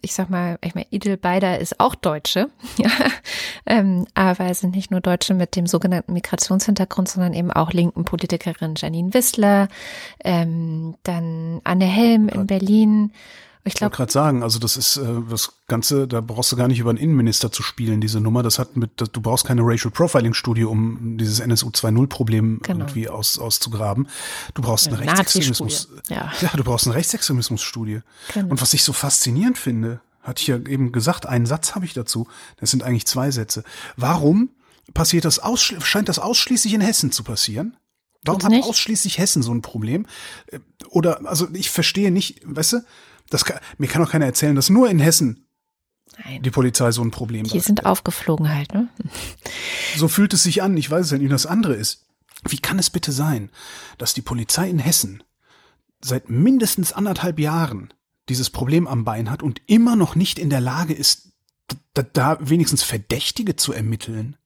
ich 0.00 0.14
sag 0.14 0.30
mal, 0.30 0.58
ich 0.62 0.74
meine, 0.74 0.86
Idel 0.90 1.16
Beider 1.16 1.58
ist 1.58 1.80
auch 1.80 1.94
Deutsche, 1.94 2.50
ja, 2.76 2.90
ähm, 3.66 4.06
aber 4.14 4.46
es 4.46 4.60
sind 4.60 4.74
nicht 4.74 4.90
nur 4.90 5.00
Deutsche 5.00 5.34
mit 5.34 5.56
dem 5.56 5.66
sogenannten 5.66 6.12
Migrationshintergrund, 6.12 7.08
sondern 7.08 7.34
eben 7.34 7.50
auch 7.50 7.72
linken 7.72 8.04
Politikerin 8.04 8.74
Janine 8.76 9.14
Wissler, 9.14 9.68
ähm, 10.22 10.94
dann 11.02 11.60
Anne 11.64 11.86
Helm 11.86 12.28
in 12.28 12.46
Berlin 12.46 13.12
ich 13.66 13.74
glaube 13.74 13.96
gerade 13.96 14.12
sagen, 14.12 14.42
also 14.42 14.58
das 14.58 14.76
ist 14.76 14.98
äh, 14.98 15.22
das 15.30 15.54
Ganze, 15.68 16.06
da 16.06 16.20
brauchst 16.20 16.52
du 16.52 16.56
gar 16.56 16.68
nicht 16.68 16.78
über 16.78 16.90
einen 16.90 16.98
Innenminister 16.98 17.50
zu 17.50 17.62
spielen, 17.62 18.02
diese 18.02 18.20
Nummer. 18.20 18.42
Das 18.42 18.58
hat 18.58 18.76
mit, 18.76 18.90
du 19.00 19.20
brauchst 19.22 19.46
keine 19.46 19.62
Racial 19.64 19.90
Profiling-Studie, 19.90 20.64
um 20.64 21.16
dieses 21.16 21.40
NSU 21.40 21.68
2.0-Problem 21.68 22.60
genau. 22.62 22.84
irgendwie 22.84 23.08
aus, 23.08 23.38
auszugraben. 23.38 24.08
Du 24.52 24.60
brauchst 24.60 24.88
eine, 24.88 24.98
eine 24.98 25.12
Rechtsextremismus. 25.12 25.88
Ja. 26.08 26.30
ja, 26.42 26.50
du 26.54 26.62
brauchst 26.62 26.86
eine 26.86 26.94
Rechtsextremismus-Studie. 26.94 28.00
Genau. 28.34 28.50
Und 28.50 28.60
was 28.60 28.74
ich 28.74 28.84
so 28.84 28.92
faszinierend 28.92 29.56
finde, 29.56 30.00
hatte 30.22 30.42
ich 30.42 30.46
ja 30.48 30.56
eben 30.56 30.92
gesagt, 30.92 31.24
einen 31.24 31.46
Satz 31.46 31.74
habe 31.74 31.86
ich 31.86 31.94
dazu. 31.94 32.28
Das 32.58 32.70
sind 32.70 32.82
eigentlich 32.82 33.06
zwei 33.06 33.30
Sätze. 33.30 33.64
Warum 33.96 34.50
passiert 34.92 35.24
das 35.24 35.40
scheint 35.58 36.10
das 36.10 36.18
ausschließlich 36.18 36.74
in 36.74 36.82
Hessen 36.82 37.12
zu 37.12 37.24
passieren? 37.24 37.78
Warum 38.24 38.42
hat 38.42 38.64
ausschließlich 38.64 39.18
Hessen 39.18 39.42
so 39.42 39.52
ein 39.52 39.62
Problem? 39.62 40.06
Äh, 40.48 40.60
oder, 40.90 41.26
also 41.26 41.48
ich 41.52 41.70
verstehe 41.70 42.10
nicht, 42.10 42.40
weißt 42.44 42.74
du, 42.74 42.84
das 43.34 43.44
kann, 43.44 43.58
mir 43.78 43.88
kann 43.88 44.02
auch 44.02 44.10
keiner 44.10 44.26
erzählen, 44.26 44.54
dass 44.54 44.70
nur 44.70 44.88
in 44.88 45.00
Hessen 45.00 45.48
Nein. 46.24 46.42
die 46.42 46.50
Polizei 46.50 46.92
so 46.92 47.02
ein 47.02 47.10
Problem 47.10 47.44
hat. 47.44 47.52
Die 47.52 47.58
sind 47.58 47.84
aufgeflogen 47.84 48.54
halt, 48.54 48.72
ne? 48.72 48.88
So 49.96 50.06
fühlt 50.06 50.32
es 50.32 50.44
sich 50.44 50.62
an. 50.62 50.76
Ich 50.76 50.88
weiß 50.88 51.06
es 51.06 51.10
ja 51.10 51.18
nicht. 51.18 51.32
Das 51.32 51.46
andere 51.46 51.74
ist, 51.74 52.06
wie 52.48 52.58
kann 52.58 52.78
es 52.78 52.90
bitte 52.90 53.10
sein, 53.10 53.50
dass 53.98 54.14
die 54.14 54.22
Polizei 54.22 54.70
in 54.70 54.78
Hessen 54.78 55.24
seit 56.00 56.30
mindestens 56.30 56.92
anderthalb 56.92 57.40
Jahren 57.40 57.92
dieses 58.28 58.50
Problem 58.50 58.86
am 58.86 59.04
Bein 59.04 59.30
hat 59.30 59.42
und 59.42 59.60
immer 59.66 59.96
noch 59.96 60.14
nicht 60.14 60.38
in 60.38 60.48
der 60.48 60.60
Lage 60.60 60.94
ist, 60.94 61.32
da, 61.92 62.02
da 62.02 62.38
wenigstens 62.40 62.84
Verdächtige 62.84 63.56
zu 63.56 63.72
ermitteln? 63.72 64.36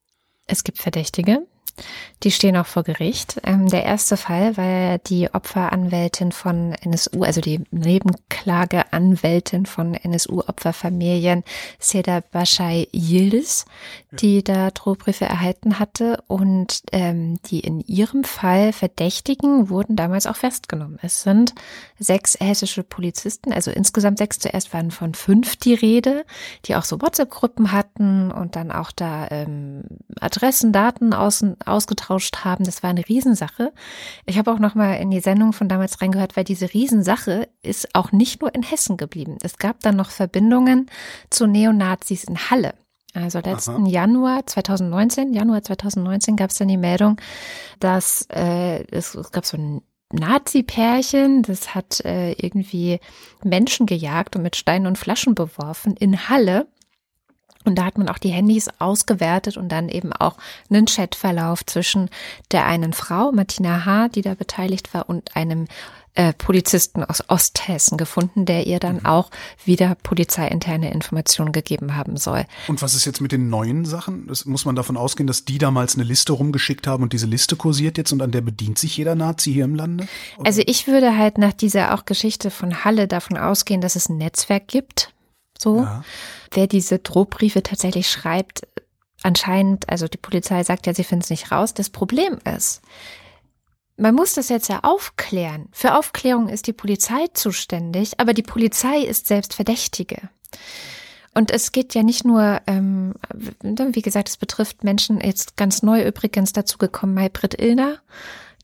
Es 0.47 0.65
gibt 0.65 0.79
Verdächtige. 0.79 1.47
Die 2.25 2.33
stehen 2.33 2.57
auch 2.57 2.67
vor 2.67 2.83
Gericht. 2.83 3.41
Ähm, 3.45 3.69
der 3.69 3.85
erste 3.85 4.17
Fall 4.17 4.57
war 4.57 4.99
die 4.99 5.33
Opferanwältin 5.33 6.33
von 6.33 6.73
NSU, 6.73 7.23
also 7.23 7.41
die 7.41 7.63
Nebenklageanwältin 7.71 9.67
von 9.67 9.95
NSU-Opferfamilien, 9.95 11.45
Seda 11.79 12.21
Bashai 12.33 12.89
Yildiz, 12.93 13.67
die 14.11 14.43
da 14.43 14.71
Drohbriefe 14.73 15.27
erhalten 15.27 15.79
hatte. 15.79 16.23
Und 16.27 16.83
ähm, 16.91 17.39
die 17.47 17.61
in 17.61 17.81
ihrem 17.81 18.25
Fall 18.25 18.73
Verdächtigen 18.73 19.71
wurden 19.71 19.95
damals 19.95 20.27
auch 20.27 20.37
festgenommen. 20.37 20.99
Es 21.03 21.23
sind 21.23 21.55
sechs 22.01 22.37
hessische 22.41 22.83
Polizisten, 22.83 23.53
also 23.53 23.71
insgesamt 23.71 24.19
sechs. 24.19 24.39
Zuerst 24.41 24.73
waren 24.73 24.91
von 24.91 25.15
fünf 25.15 25.57
die 25.57 25.75
Rede, 25.75 26.25
die 26.65 26.75
auch 26.75 26.85
so 26.85 27.01
WhatsApp-Gruppen 27.01 27.71
hatten 27.71 28.33
und 28.33 28.57
dann 28.57 28.73
auch 28.73 28.91
da 28.91 29.29
ähm, 29.31 29.85
Adressen, 30.21 30.73
Daten 30.73 31.13
außen 31.13 31.57
ausgetauscht 31.69 32.45
haben. 32.45 32.65
Das 32.65 32.83
war 32.83 32.91
eine 32.91 33.09
Riesensache. 33.09 33.73
Ich 34.27 34.39
habe 34.39 34.53
auch 34.53 34.59
noch 34.59 34.75
mal 34.75 34.95
in 34.95 35.11
die 35.11 35.21
Sendung 35.21 35.53
von 35.53 35.69
damals 35.69 36.01
reingehört, 36.01 36.37
weil 36.37 36.45
diese 36.45 36.73
Riesensache 36.73 37.49
ist 37.63 37.95
auch 37.95 38.13
nicht 38.13 38.41
nur 38.41 38.55
in 38.55 38.63
Hessen 38.63 38.97
geblieben. 38.97 39.39
Es 39.43 39.59
gab 39.59 39.81
dann 39.81 39.97
noch 39.97 40.11
Verbindungen 40.11 40.91
zu 41.31 41.47
Neonazis 41.47 42.25
in 42.25 42.39
Halle. 42.51 42.75
Also 43.15 43.41
letzten 43.41 43.85
Aha. 43.85 43.89
Januar 43.89 44.47
2019, 44.47 45.33
Januar 45.33 45.63
2019 45.63 46.37
gab 46.37 46.51
es 46.51 46.59
dann 46.59 46.69
die 46.69 46.77
Meldung, 46.77 47.21
dass 47.81 48.27
äh, 48.33 48.85
es, 48.91 49.15
es 49.15 49.33
gab 49.33 49.47
so 49.47 49.57
ein 49.57 49.83
Nazi-Pärchen, 50.13 51.43
das 51.43 51.75
hat 51.75 52.01
äh, 52.05 52.33
irgendwie 52.33 52.99
Menschen 53.43 53.87
gejagt 53.87 54.37
und 54.37 54.43
mit 54.43 54.57
Steinen 54.57 54.87
und 54.87 54.99
Flaschen 54.99 55.35
beworfen 55.35 55.97
in 55.97 56.29
Halle. 56.29 56.67
Und 57.69 57.77
da 57.77 57.85
hat 57.85 57.99
man 57.99 58.09
auch 58.09 58.19
die 58.19 58.31
Handys 58.31 58.69
ausgewertet 58.79 59.57
und 59.57 59.69
dann 59.69 59.89
eben 59.89 60.13
auch 60.13 60.37
einen 60.71 60.87
Chatverlauf 60.87 61.65
zwischen 61.67 62.09
der 62.51 62.67
einen 62.67 62.95
Frau, 62.95 63.31
Martina 63.31 63.85
H., 63.85 64.09
die 64.09 64.23
da 64.23 64.35
beteiligt 64.35 64.95
war, 64.95 65.09
und 65.09 65.37
einem 65.37 65.67
äh, 66.15 66.33
Polizisten 66.33 67.05
aus 67.05 67.23
Osthessen 67.29 67.97
gefunden, 67.97 68.45
der 68.45 68.67
ihr 68.67 68.81
dann 68.81 68.97
mhm. 68.97 69.07
auch 69.07 69.31
wieder 69.65 69.97
polizeiinterne 70.03 70.91
Informationen 70.91 71.53
gegeben 71.53 71.95
haben 71.95 72.17
soll. 72.17 72.45
Und 72.67 72.83
was 72.83 72.95
ist 72.95 73.05
jetzt 73.05 73.21
mit 73.21 73.31
den 73.31 73.51
neuen 73.51 73.85
Sachen? 73.85 74.27
Das 74.27 74.45
muss 74.45 74.65
man 74.65 74.75
davon 74.75 74.97
ausgehen, 74.97 75.29
dass 75.29 75.45
die 75.45 75.59
damals 75.59 75.95
eine 75.95 76.05
Liste 76.05 76.33
rumgeschickt 76.33 76.87
haben 76.87 77.05
und 77.05 77.13
diese 77.13 77.27
Liste 77.27 77.55
kursiert 77.55 77.99
jetzt 77.99 78.13
und 78.13 78.21
an 78.21 78.33
der 78.33 78.41
bedient 78.41 78.79
sich 78.79 78.97
jeder 78.97 79.15
Nazi 79.15 79.53
hier 79.53 79.65
im 79.65 79.77
Lande? 79.77 80.09
Oder? 80.39 80.47
Also 80.47 80.63
ich 80.67 80.89
würde 80.89 81.17
halt 81.17 81.39
nach 81.39 81.53
dieser 81.53 81.95
auch 81.95 82.05
Geschichte 82.05 82.51
von 82.51 82.85
Halle 82.85 83.07
davon 83.07 83.37
ausgehen, 83.37 83.81
dass 83.81 83.95
es 83.95 84.09
ein 84.09 84.17
Netzwerk 84.17 84.67
gibt 84.67 85.13
so. 85.59 85.79
Ja. 85.79 86.05
Wer 86.53 86.67
diese 86.67 86.99
Drohbriefe 86.99 87.63
tatsächlich 87.63 88.11
schreibt, 88.11 88.67
anscheinend, 89.23 89.89
also 89.89 90.09
die 90.09 90.19
Polizei 90.19 90.63
sagt 90.65 90.87
ja, 90.87 90.95
sie 90.95 91.05
finden 91.05 91.25
es 91.25 91.31
nicht 91.31 91.53
raus. 91.53 91.75
Das 91.75 91.91
Problem 91.91 92.39
ist, 92.45 92.81
man 93.97 94.15
muss 94.15 94.35
das 94.35 94.49
jetzt 94.49 94.69
ja 94.69 94.81
aufklären. 94.85 95.69
Für 95.73 95.99
Aufklärung 95.99 96.49
ist 96.49 96.67
die 96.69 96.73
Polizei 96.73 97.27
zuständig, 97.35 98.21
aber 98.21 98.33
die 98.33 98.43
Polizei 98.43 99.01
ist 99.01 99.27
selbst 99.27 99.55
Verdächtige. 99.55 100.31
Und 101.35 101.51
es 101.51 101.73
geht 101.73 101.95
ja 101.95 102.03
nicht 102.03 102.25
nur, 102.25 102.61
ähm, 102.67 103.15
wie 103.63 104.03
gesagt, 104.03 104.29
es 104.29 104.37
betrifft 104.37 104.83
Menschen, 104.83 105.21
jetzt 105.21 105.57
ganz 105.57 105.83
neu 105.83 106.05
übrigens 106.07 106.53
dazu 106.53 106.79
gekommen, 106.79 107.15
Maybrit 107.15 107.61
Illner, 107.61 107.99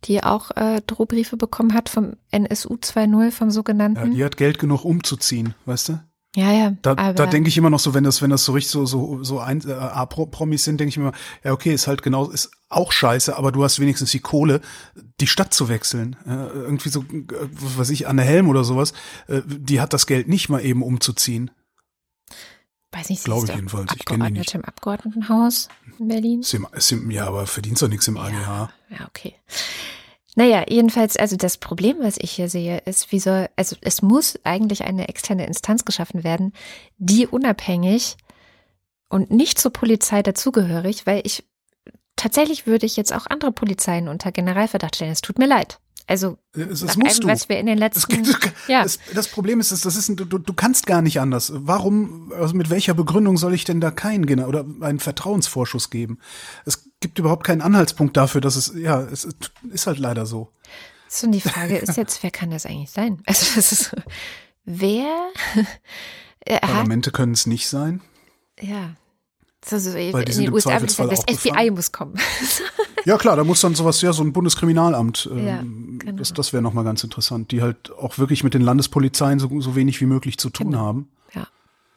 die 0.05 0.23
auch 0.23 0.51
äh, 0.57 0.81
Drohbriefe 0.87 1.37
bekommen 1.37 1.75
hat 1.75 1.89
vom 1.89 2.15
NSU 2.31 2.75
2.0, 2.75 3.31
vom 3.31 3.51
sogenannten. 3.51 4.13
Ja, 4.13 4.15
die 4.15 4.25
hat 4.25 4.37
Geld 4.37 4.59
genug 4.59 4.85
umzuziehen, 4.85 5.55
weißt 5.67 5.91
du? 5.91 6.01
Ja, 6.37 6.53
ja. 6.53 6.77
Da, 6.83 6.95
da 7.13 7.27
denke 7.27 7.49
ich 7.49 7.57
immer 7.57 7.71
noch 7.71 7.79
so, 7.79 7.95
wenn 7.95 8.03
das, 8.03 8.21
wenn 8.21 8.31
das 8.31 8.45
so 8.45 8.53
richtig 8.53 8.73
so, 8.73 8.87
so, 8.87 9.23
so 9.23 9.39
ein, 9.39 9.61
äh, 9.69 9.73
A-Promis 9.73 10.65
sind, 10.65 10.81
denke 10.81 10.89
ich 10.89 10.97
immer, 10.97 11.13
ja, 11.45 11.53
okay, 11.53 11.73
ist 11.73 11.87
halt 11.87 12.03
genau, 12.03 12.29
ist 12.29 12.51
auch 12.69 12.91
scheiße, 12.91 13.37
aber 13.37 13.53
du 13.53 13.63
hast 13.63 13.79
wenigstens 13.79 14.11
die 14.11 14.19
Kohle, 14.19 14.61
die 15.21 15.29
Stadt 15.29 15.55
zu 15.55 15.69
wechseln. 15.69 16.17
Äh, 16.27 16.31
irgendwie 16.31 16.89
so, 16.89 17.03
äh, 17.03 17.27
was 17.53 17.79
weiß 17.79 17.91
ich, 17.91 18.09
Anne 18.09 18.23
Helm 18.23 18.49
oder 18.49 18.65
sowas, 18.65 18.95
äh, 19.29 19.43
die 19.47 19.81
hat 19.81 19.93
das 19.93 20.07
Geld 20.07 20.27
nicht 20.29 20.49
mal 20.49 20.65
eben 20.65 20.83
umzuziehen. 20.83 21.53
weiß 22.91 23.11
nicht, 23.11 23.25
Glaube 23.25 23.47
ich 23.47 23.55
jedenfalls. 23.55 23.93
Ich 23.95 24.05
kenne 24.05 24.27
die 24.27 24.39
nicht. 24.39 24.55
im 24.55 24.65
Abgeordnetenhaus 24.65 25.69
in 26.01 26.09
Berlin. 26.09 26.41
Ist 26.41 26.55
im, 26.55 26.67
ist 26.73 26.91
im, 26.91 27.13
ja, 27.13 27.29
aber 27.29 27.47
verdienst 27.47 27.81
doch 27.81 27.89
nichts 27.89 28.09
im 28.09 28.17
AGH. 28.17 28.71
Ja, 28.91 29.07
okay. 29.07 29.35
Naja, 30.35 30.65
jedenfalls, 30.69 31.17
also 31.17 31.37
das 31.37 31.59
Problem, 31.59 31.99
was 32.01 32.17
ich 32.19 32.33
hier 32.33 32.49
sehe, 32.49 32.79
ist, 32.79 33.13
wie 33.13 33.21
soll, 33.21 33.49
also 33.57 33.77
es 33.81 34.03
muss 34.03 34.39
eigentlich 34.43 34.85
eine 34.85 35.09
externe 35.09 35.47
Instanz 35.47 35.85
geschaffen 35.85 36.25
werden, 36.25 36.53
die 36.99 37.27
unabhängig 37.27 38.17
und 39.09 39.31
nicht 39.31 39.59
zur 39.59 39.73
Polizei 39.73 40.23
dazugehörig, 40.23 41.07
weil 41.07 41.23
ich 41.25 41.45
tatsächlich 42.17 42.67
würde 42.67 42.87
ich 42.87 42.97
jetzt 42.97 43.15
auch 43.15 43.27
andere 43.27 43.53
Polizeien 43.53 44.09
unter 44.09 44.33
Generalverdacht 44.33 44.97
stellen. 44.97 45.13
Es 45.13 45.21
tut 45.21 45.39
mir 45.39 45.47
leid. 45.47 45.79
Also 46.07 46.37
Das, 46.53 46.83
nach 46.83 46.89
das 46.89 46.97
musst 46.99 47.11
allem, 47.17 47.21
du. 47.23 47.29
was 47.29 47.49
wir 47.49 47.59
in 47.59 47.67
den 47.67 47.79
letzten 47.79 48.23
das, 48.25 48.37
ja. 48.69 48.83
das, 48.83 48.99
das 49.15 49.29
Problem 49.29 49.59
ist, 49.61 49.73
das 49.73 49.85
ist, 49.97 50.09
du, 50.09 50.25
du 50.25 50.53
kannst 50.53 50.87
gar 50.87 51.01
nicht 51.03 51.19
anders. 51.21 51.51
Warum, 51.55 52.33
also 52.39 52.55
mit 52.55 52.69
welcher 52.71 52.93
Begründung 52.95 53.37
soll 53.39 53.55
ich 53.55 53.65
denn 53.65 53.81
da 53.81 53.91
keinen 53.91 54.27
oder 54.45 54.67
einen 54.81 55.01
Vertrauensvorschuss 55.01 55.89
geben? 55.91 56.19
Es 56.67 56.91
gibt 57.01 57.19
überhaupt 57.19 57.45
keinen 57.47 57.63
Anhaltspunkt 57.63 58.17
dafür, 58.17 58.41
dass 58.41 58.57
es, 58.57 58.73
ja, 58.77 59.01
es 59.01 59.25
ist- 59.25 59.87
halt 59.87 59.99
leider 59.99 60.27
so. 60.27 60.53
So, 61.09 61.27
und 61.27 61.33
die 61.33 61.41
Frage 61.41 61.77
ist 61.79 61.97
jetzt, 61.97 62.23
wer 62.23 62.31
kann 62.31 62.51
das 62.51 62.67
eigentlich 62.67 62.91
sein? 62.91 63.23
Also 63.27 63.47
das 63.55 63.73
ist 63.73 63.85
so, 63.91 63.97
wer 64.65 65.31
äh, 66.41 66.61
Parlamente 66.61 67.13
können 67.13 67.33
es 67.33 67.47
nicht 67.47 67.69
sein. 67.69 68.01
ja. 68.61 68.95
So, 69.67 69.79
so, 69.79 69.97
in 69.97 70.13
Weil 70.13 70.25
die 70.25 70.33
sind 70.33 70.43
den 70.45 70.49
im 70.49 70.55
USA 70.55 70.71
Zweifelsfall 70.71 71.09
sagen, 71.17 71.23
das 71.27 71.41
FBI 71.41 71.71
muss 71.71 71.93
kommen. 71.93 72.15
Ja 73.07 73.19
klar, 73.19 73.37
da 73.37 73.45
muss 73.45 73.61
dann 73.61 73.75
sowas, 73.75 74.01
ja, 74.01 74.15
so 74.15 74.23
ein 74.23 74.33
Bundeskriminalamt, 74.33 75.29
ähm, 75.31 75.47
Ja, 75.47 75.59
genau. 75.61 76.17
das, 76.17 76.33
das 76.33 76.55
wäre 76.55 76.63
nochmal 76.63 76.85
ganz 76.85 77.05
interessant, 77.05 77.51
die 77.51 77.61
halt 77.61 77.93
auch 77.93 78.17
wirklich 78.17 78.43
mit 78.45 78.55
den 78.55 78.63
Landespolizeien 78.63 79.39
so, 79.39 79.61
so 79.61 79.77
wenig 79.77 80.01
wie 80.01 80.07
möglich 80.07 80.39
zu 80.39 80.49
tun 80.49 80.69
Genau. 80.71 80.79
haben. 80.79 81.09
Ja. 81.35 81.47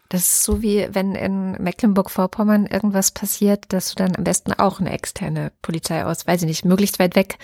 Das 0.09 0.21
ist 0.23 0.43
so 0.43 0.61
wie 0.61 0.85
wenn 0.91 1.15
in 1.15 1.51
Mecklenburg-Vorpommern 1.63 2.65
irgendwas 2.65 3.11
passiert, 3.11 3.65
dass 3.69 3.89
du 3.89 3.95
dann 3.95 4.17
am 4.17 4.25
besten 4.25 4.51
auch 4.51 4.81
eine 4.81 4.91
externe 4.91 5.53
Polizei 5.61 6.03
aus, 6.03 6.27
weiß 6.27 6.41
ich 6.41 6.47
nicht, 6.47 6.65
möglichst 6.65 6.99
weit 6.99 7.15
weg, 7.15 7.37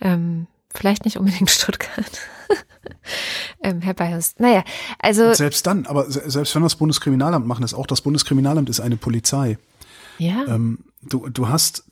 ähm, 0.00 0.46
vielleicht 0.74 1.04
nicht 1.04 1.18
unbedingt 1.18 1.50
Stuttgart, 1.50 2.10
ähm, 3.62 3.80
herbeihust. 3.80 4.40
Naja, 4.40 4.64
also 4.98 5.26
Und 5.28 5.36
selbst 5.36 5.66
dann, 5.66 5.86
aber 5.86 6.10
se- 6.10 6.28
selbst 6.30 6.54
wenn 6.54 6.62
wir 6.62 6.66
das 6.66 6.76
Bundeskriminalamt 6.76 7.46
machen, 7.46 7.64
ist 7.64 7.74
auch 7.74 7.86
das 7.86 8.00
Bundeskriminalamt 8.00 8.68
ist 8.68 8.80
eine 8.80 8.96
Polizei. 8.96 9.58
ja, 10.18 10.44
Ähm, 10.46 10.80
du, 11.02 11.28
du 11.28 11.48
hast 11.48 11.84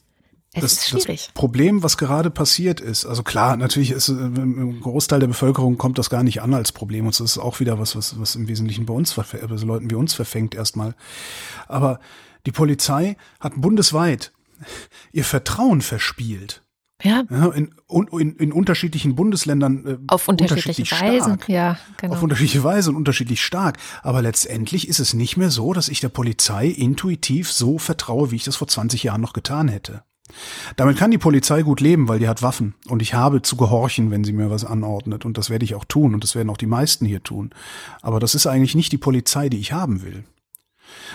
es 0.54 0.60
das, 0.60 0.72
ist 0.74 0.88
schwierig. 0.90 1.24
das 1.26 1.32
Problem, 1.32 1.82
was 1.82 1.96
gerade 1.96 2.28
passiert 2.28 2.78
ist, 2.80 3.06
also 3.06 3.22
klar, 3.22 3.56
natürlich 3.56 3.90
ist 3.90 4.10
äh, 4.10 4.12
im 4.12 4.80
Großteil 4.82 5.20
der 5.20 5.26
Bevölkerung 5.28 5.78
kommt 5.78 5.96
das 5.96 6.10
gar 6.10 6.22
nicht 6.22 6.42
an 6.42 6.52
als 6.52 6.72
Problem 6.72 7.06
und 7.06 7.18
das 7.18 7.20
ist 7.24 7.38
auch 7.38 7.58
wieder 7.60 7.78
was, 7.78 7.96
was, 7.96 8.20
was 8.20 8.34
im 8.34 8.48
Wesentlichen 8.48 8.84
bei 8.84 8.92
uns, 8.92 9.18
also 9.18 9.66
Leuten 9.66 9.90
wie 9.90 9.94
uns 9.94 10.12
verfängt 10.12 10.54
erstmal. 10.54 10.94
Aber 11.68 12.00
die 12.44 12.52
Polizei 12.52 13.16
hat 13.40 13.54
bundesweit 13.56 14.32
ihr 15.12 15.24
Vertrauen 15.24 15.80
verspielt. 15.80 16.62
Ja, 17.02 17.24
Ja, 17.30 17.46
in, 17.48 17.74
in, 17.88 18.36
in 18.36 18.52
unterschiedlichen 18.52 19.14
Bundesländern 19.14 19.86
äh, 19.86 19.98
auf 20.08 20.28
unterschiedliche 20.28 20.82
unterschiedlich 20.82 20.92
Weisen. 20.92 21.34
stark. 21.34 21.48
Ja, 21.48 21.78
genau. 21.96 22.14
Auf 22.14 22.22
unterschiedliche 22.22 22.64
Weise 22.64 22.90
und 22.90 22.96
unterschiedlich 22.96 23.42
stark. 23.42 23.78
Aber 24.02 24.22
letztendlich 24.22 24.88
ist 24.88 25.00
es 25.00 25.14
nicht 25.14 25.36
mehr 25.36 25.50
so, 25.50 25.72
dass 25.72 25.88
ich 25.88 26.00
der 26.00 26.08
Polizei 26.08 26.66
intuitiv 26.68 27.50
so 27.52 27.78
vertraue, 27.78 28.30
wie 28.30 28.36
ich 28.36 28.44
das 28.44 28.56
vor 28.56 28.68
20 28.68 29.02
Jahren 29.02 29.20
noch 29.20 29.32
getan 29.32 29.68
hätte. 29.68 30.02
Damit 30.76 30.96
kann 30.96 31.10
die 31.10 31.18
Polizei 31.18 31.62
gut 31.62 31.80
leben, 31.80 32.08
weil 32.08 32.18
die 32.18 32.28
hat 32.28 32.42
Waffen. 32.42 32.74
Und 32.88 33.02
ich 33.02 33.14
habe 33.14 33.42
zu 33.42 33.56
gehorchen, 33.56 34.10
wenn 34.10 34.24
sie 34.24 34.32
mir 34.32 34.50
was 34.50 34.64
anordnet. 34.64 35.24
Und 35.24 35.36
das 35.38 35.50
werde 35.50 35.64
ich 35.64 35.74
auch 35.74 35.84
tun. 35.84 36.14
Und 36.14 36.24
das 36.24 36.34
werden 36.34 36.50
auch 36.50 36.56
die 36.56 36.66
meisten 36.66 37.04
hier 37.06 37.22
tun. 37.22 37.50
Aber 38.00 38.20
das 38.20 38.34
ist 38.34 38.46
eigentlich 38.46 38.74
nicht 38.74 38.92
die 38.92 38.98
Polizei, 38.98 39.48
die 39.48 39.58
ich 39.58 39.72
haben 39.72 40.02
will. 40.02 40.24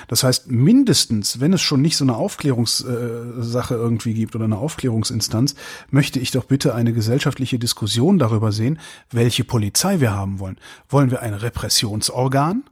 Das 0.08 0.24
heißt, 0.24 0.50
mindestens, 0.52 1.40
wenn 1.40 1.54
es 1.54 1.62
schon 1.62 1.82
nicht 1.82 1.98
so 1.98 2.06
eine 2.06 2.16
Aufklärungssache 2.16 3.74
irgendwie 3.76 4.14
gibt 4.14 4.36
oder 4.36 4.46
eine 4.46 4.58
Aufklärungsinstanz, 4.58 5.56
möchte 5.90 6.20
ich 6.20 6.32
doch 6.32 6.46
bitte 6.46 6.74
eine 6.76 6.94
gesellschaftliche 6.94 7.60
Diskussion 7.60 8.20
darüber 8.20 8.52
sehen, 8.52 8.80
welche 9.12 9.44
Polizei 9.44 10.00
wir 10.00 10.14
haben 10.14 10.40
wollen. 10.40 10.58
Wollen 10.90 11.12
wir 11.12 11.22
ein 11.22 11.34
Repressionsorgan 11.34 12.64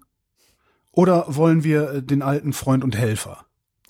oder 0.91 1.25
wollen 1.27 1.63
wir 1.63 1.89
äh, 1.91 2.03
den 2.03 2.21
alten 2.21 2.53
Freund 2.53 2.83
und 2.83 2.95
Helfer? 2.97 3.45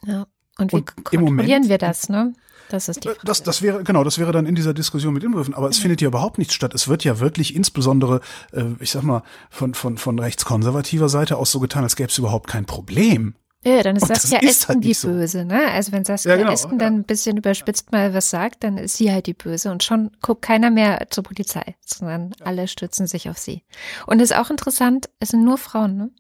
ja. 0.06 0.26
Und 0.58 0.72
wie 0.72 0.78
und 0.78 0.90
im 0.90 1.04
kontrollieren 1.04 1.36
Moment- 1.36 1.70
wir 1.70 1.78
das, 1.78 2.08
ne? 2.08 2.34
Das 2.70 2.90
ist 2.90 3.04
die 3.04 3.08
Frage. 3.10 3.20
Das, 3.24 3.44
das 3.44 3.62
wäre, 3.62 3.84
genau, 3.84 4.04
das 4.04 4.18
wäre 4.18 4.32
dann 4.32 4.46
in 4.46 4.56
dieser 4.56 4.74
Diskussion 4.74 5.14
mit 5.14 5.24
inbegriffen. 5.24 5.54
Aber 5.54 5.70
es 5.70 5.78
findet 5.78 6.02
ja 6.02 6.08
überhaupt 6.08 6.38
nichts 6.38 6.54
statt. 6.54 6.74
Es 6.74 6.88
wird 6.88 7.04
ja 7.04 7.20
wirklich 7.20 7.56
insbesondere, 7.56 8.22
äh, 8.54 8.64
ich 8.80 8.92
sag 8.92 9.04
mal, 9.04 9.24
von, 9.50 9.74
von, 9.74 9.98
von 9.98 10.18
rechtskonservativer 10.20 11.10
Seite 11.10 11.38
aus 11.38 11.52
so 11.52 11.60
getan, 11.60 11.84
als 11.84 11.96
gäbe 11.96 12.10
es 12.10 12.18
überhaupt 12.18 12.48
kein 12.50 12.66
Problem. 12.66 13.36
Ja, 13.64 13.82
dann 13.82 13.96
ist 13.96 14.04
Und 14.04 14.12
das 14.12 14.22
Saskia 14.24 14.40
ist 14.48 14.50
Esken 14.62 14.76
halt 14.76 14.84
die 14.84 14.94
so. 14.94 15.08
Böse, 15.08 15.44
ne? 15.44 15.72
Also 15.72 15.92
wenn 15.92 16.06
Saskia 16.06 16.34
Ja, 16.34 16.38
genau, 16.38 16.52
Esken 16.52 16.74
ja. 16.74 16.78
dann 16.78 16.96
ein 16.98 17.04
bisschen 17.04 17.36
überspitzt 17.38 17.92
mal 17.92 18.14
was 18.14 18.30
sagt, 18.30 18.64
dann 18.64 18.78
ist 18.78 18.96
sie 18.98 19.12
halt 19.12 19.26
die 19.26 19.34
Böse 19.34 19.72
und 19.72 19.84
schon 19.84 20.12
guckt 20.22 20.44
keiner 20.44 20.70
mehr 20.70 21.08
zur 21.10 21.24
Polizei, 21.24 21.76
sondern 21.84 22.36
alle 22.44 22.68
stützen 22.68 23.08
sich 23.08 23.28
auf 23.28 23.40
sie. 23.40 23.64
Und 24.06 24.22
ist 24.22 24.36
auch 24.36 24.52
interessant, 24.52 25.10
es 25.20 25.30
sind 25.30 25.44
nur 25.44 25.58
Frauen, 25.58 25.98
ne? 25.98 26.12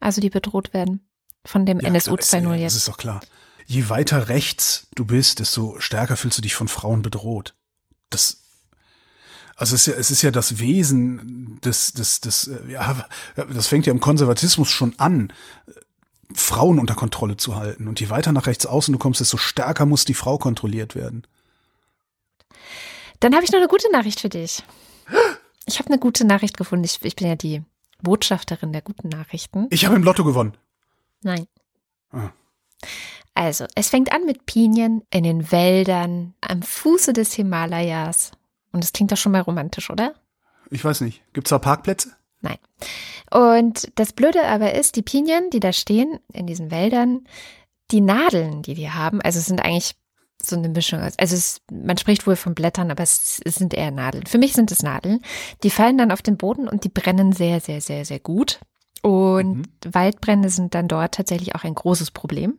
Also 0.00 0.20
die 0.22 0.30
bedroht 0.30 0.72
werden 0.72 1.06
von 1.44 1.66
dem 1.66 1.78
Ja, 1.80 1.88
NSU 1.88 2.16
das 2.16 2.26
ist- 2.26 2.32
ja, 2.32 2.38
2.0 2.40 2.52
Das 2.52 2.60
jetzt. 2.60 2.76
ist 2.76 2.88
doch 2.88 2.96
klar. 2.96 3.20
Je 3.66 3.88
weiter 3.88 4.28
rechts 4.28 4.86
du 4.94 5.04
bist, 5.04 5.38
desto 5.38 5.78
stärker 5.80 6.16
fühlst 6.16 6.38
du 6.38 6.42
dich 6.42 6.54
von 6.54 6.68
Frauen 6.68 7.02
bedroht. 7.02 7.54
Das, 8.10 8.42
also 9.56 9.74
es 9.74 9.82
ist 9.82 9.86
ja, 9.86 10.00
es 10.00 10.10
ist 10.10 10.22
ja 10.22 10.30
das 10.30 10.58
Wesen 10.58 11.60
des, 11.62 11.92
des, 11.92 12.20
des, 12.20 12.48
äh, 12.48 12.72
ja, 12.72 13.06
das 13.36 13.68
fängt 13.68 13.86
ja 13.86 13.92
im 13.92 14.00
Konservatismus 14.00 14.70
schon 14.70 14.94
an, 14.98 15.32
Frauen 16.34 16.78
unter 16.78 16.94
Kontrolle 16.94 17.36
zu 17.36 17.56
halten. 17.56 17.88
Und 17.88 18.00
je 18.00 18.10
weiter 18.10 18.32
nach 18.32 18.46
rechts 18.46 18.66
außen 18.66 18.92
du 18.92 18.98
kommst, 18.98 19.20
desto 19.20 19.36
stärker 19.36 19.86
muss 19.86 20.04
die 20.04 20.14
Frau 20.14 20.38
kontrolliert 20.38 20.94
werden. 20.94 21.26
Dann 23.20 23.34
habe 23.34 23.44
ich 23.44 23.52
noch 23.52 23.58
eine 23.58 23.68
gute 23.68 23.90
Nachricht 23.92 24.20
für 24.20 24.28
dich. 24.28 24.64
Ich 25.66 25.78
habe 25.78 25.88
eine 25.88 25.98
gute 25.98 26.24
Nachricht 26.24 26.56
gefunden. 26.56 26.84
Ich, 26.84 26.98
ich 27.02 27.16
bin 27.16 27.28
ja 27.28 27.36
die 27.36 27.62
Botschafterin 28.02 28.72
der 28.72 28.82
guten 28.82 29.08
Nachrichten. 29.08 29.68
Ich 29.70 29.84
habe 29.84 29.94
im 29.94 30.02
Lotto 30.02 30.24
gewonnen. 30.24 30.56
Nein. 31.22 31.46
Ah. 32.10 32.30
Also, 33.34 33.66
es 33.74 33.88
fängt 33.88 34.12
an 34.12 34.26
mit 34.26 34.46
Pinien 34.46 35.02
in 35.10 35.24
den 35.24 35.50
Wäldern 35.50 36.34
am 36.40 36.62
Fuße 36.62 37.12
des 37.12 37.32
Himalayas. 37.32 38.32
Und 38.72 38.84
das 38.84 38.92
klingt 38.92 39.12
doch 39.12 39.16
schon 39.16 39.32
mal 39.32 39.40
romantisch, 39.40 39.90
oder? 39.90 40.14
Ich 40.70 40.84
weiß 40.84 41.00
nicht. 41.02 41.22
Gibt's 41.32 41.50
da 41.50 41.58
Parkplätze? 41.58 42.12
Nein. 42.40 42.58
Und 43.30 43.90
das 43.94 44.12
Blöde 44.12 44.44
aber 44.46 44.74
ist, 44.74 44.96
die 44.96 45.02
Pinien, 45.02 45.50
die 45.50 45.60
da 45.60 45.72
stehen 45.72 46.18
in 46.32 46.46
diesen 46.46 46.70
Wäldern, 46.70 47.26
die 47.90 48.00
Nadeln, 48.00 48.62
die 48.62 48.74
die 48.74 48.90
haben, 48.90 49.20
also 49.22 49.38
es 49.38 49.46
sind 49.46 49.62
eigentlich 49.64 49.94
so 50.42 50.56
eine 50.56 50.68
Mischung. 50.68 51.00
Also 51.00 51.36
es, 51.36 51.60
man 51.70 51.96
spricht 51.96 52.26
wohl 52.26 52.36
von 52.36 52.54
Blättern, 52.54 52.90
aber 52.90 53.02
es, 53.02 53.40
es 53.44 53.54
sind 53.54 53.74
eher 53.74 53.90
Nadeln. 53.92 54.26
Für 54.26 54.38
mich 54.38 54.54
sind 54.54 54.72
es 54.72 54.82
Nadeln. 54.82 55.20
Die 55.62 55.70
fallen 55.70 55.98
dann 55.98 56.10
auf 56.10 56.22
den 56.22 56.36
Boden 56.36 56.68
und 56.68 56.84
die 56.84 56.88
brennen 56.88 57.32
sehr, 57.32 57.60
sehr, 57.60 57.80
sehr, 57.80 58.04
sehr 58.04 58.18
gut. 58.18 58.60
Und 59.02 59.56
Mhm. 59.58 59.62
Waldbrände 59.92 60.48
sind 60.48 60.74
dann 60.74 60.88
dort 60.88 61.14
tatsächlich 61.14 61.54
auch 61.54 61.64
ein 61.64 61.74
großes 61.74 62.10
Problem. 62.10 62.58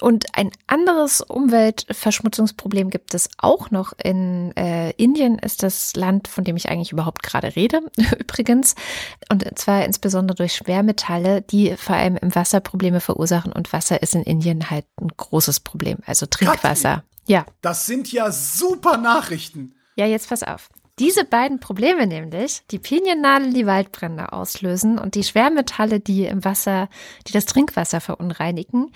Und 0.00 0.26
ein 0.34 0.50
anderes 0.66 1.20
Umweltverschmutzungsproblem 1.20 2.90
gibt 2.90 3.14
es 3.14 3.28
auch 3.38 3.70
noch 3.70 3.92
in 4.02 4.56
äh, 4.56 4.90
Indien, 4.92 5.38
ist 5.38 5.62
das 5.62 5.94
Land, 5.96 6.28
von 6.28 6.44
dem 6.44 6.56
ich 6.56 6.68
eigentlich 6.68 6.92
überhaupt 6.92 7.22
gerade 7.22 7.54
rede, 7.54 7.80
übrigens. 8.18 8.74
Und 9.30 9.46
zwar 9.58 9.84
insbesondere 9.84 10.36
durch 10.36 10.54
Schwermetalle, 10.54 11.42
die 11.42 11.76
vor 11.76 11.96
allem 11.96 12.16
im 12.16 12.34
Wasser 12.34 12.60
Probleme 12.60 13.00
verursachen. 13.00 13.52
Und 13.52 13.72
Wasser 13.72 14.02
ist 14.02 14.14
in 14.14 14.22
Indien 14.22 14.70
halt 14.70 14.86
ein 15.00 15.08
großes 15.16 15.60
Problem, 15.60 15.98
also 16.06 16.26
Trinkwasser. 16.26 17.04
Ja, 17.26 17.46
Das 17.60 17.86
sind 17.86 18.10
ja 18.12 18.32
super 18.32 18.96
Nachrichten. 18.96 19.74
ja, 19.96 20.06
jetzt 20.06 20.28
pass 20.28 20.42
auf. 20.42 20.70
Diese 20.98 21.24
beiden 21.24 21.58
Probleme 21.58 22.06
nämlich, 22.06 22.62
die 22.70 22.78
Piniennadeln, 22.78 23.54
die 23.54 23.66
Waldbrände 23.66 24.32
auslösen 24.32 24.98
und 24.98 25.14
die 25.14 25.24
Schwermetalle, 25.24 26.00
die 26.00 26.26
im 26.26 26.44
Wasser, 26.44 26.88
die 27.26 27.32
das 27.32 27.46
Trinkwasser 27.46 28.00
verunreinigen, 28.00 28.92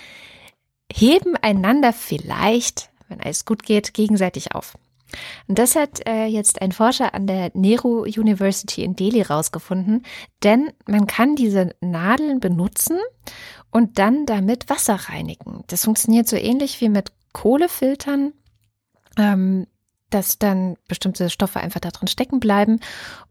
heben 0.93 1.37
einander 1.37 1.93
vielleicht, 1.93 2.91
wenn 3.09 3.21
alles 3.21 3.45
gut 3.45 3.63
geht, 3.63 3.95
gegenseitig 3.95 4.55
auf. 4.55 4.75
Und 5.47 5.59
das 5.59 5.77
hat 5.77 6.07
äh, 6.07 6.27
jetzt 6.27 6.61
ein 6.61 6.73
Forscher 6.73 7.15
an 7.15 7.27
der 7.27 7.51
Nehru 7.55 8.03
University 8.03 8.83
in 8.83 8.97
Delhi 8.97 9.23
rausgefunden, 9.23 10.05
denn 10.43 10.71
man 10.87 11.07
kann 11.07 11.37
diese 11.37 11.75
Nadeln 11.81 12.41
benutzen 12.41 12.99
und 13.71 13.99
dann 13.99 14.27
damit 14.27 14.69
Wasser 14.69 14.95
reinigen. 14.95 15.63
Das 15.69 15.85
funktioniert 15.85 16.29
so 16.29 16.37
ähnlich 16.37 16.81
wie 16.81 16.89
mit 16.89 17.13
Kohlefiltern. 17.33 18.33
Ähm, 19.17 19.67
dass 20.11 20.39
dann 20.39 20.77
bestimmte 20.89 21.31
Stoffe 21.31 21.61
einfach 21.61 21.81
da 21.81 21.91
drin 21.91 22.09
stecken 22.09 22.41
bleiben. 22.41 22.81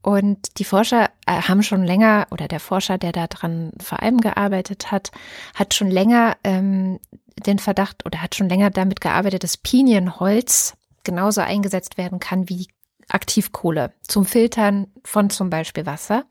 Und 0.01 0.59
die 0.59 0.65
Forscher 0.65 1.09
äh, 1.25 1.41
haben 1.41 1.63
schon 1.63 1.83
länger, 1.83 2.27
oder 2.31 2.47
der 2.47 2.59
Forscher, 2.59 2.97
der 2.97 3.11
da 3.11 3.27
dran 3.27 3.71
vor 3.81 4.01
allem 4.01 4.19
gearbeitet 4.19 4.91
hat, 4.91 5.11
hat 5.53 5.73
schon 5.73 5.89
länger 5.89 6.37
ähm, 6.43 6.99
den 7.45 7.59
Verdacht 7.59 8.05
oder 8.05 8.21
hat 8.21 8.35
schon 8.35 8.49
länger 8.49 8.69
damit 8.69 9.01
gearbeitet, 9.01 9.43
dass 9.43 9.57
Pinienholz 9.57 10.75
genauso 11.03 11.41
eingesetzt 11.41 11.97
werden 11.97 12.19
kann 12.19 12.49
wie 12.49 12.67
Aktivkohle 13.07 13.93
zum 14.07 14.25
Filtern 14.25 14.87
von 15.03 15.29
zum 15.29 15.49
Beispiel 15.49 15.85
Wasser. 15.85 16.25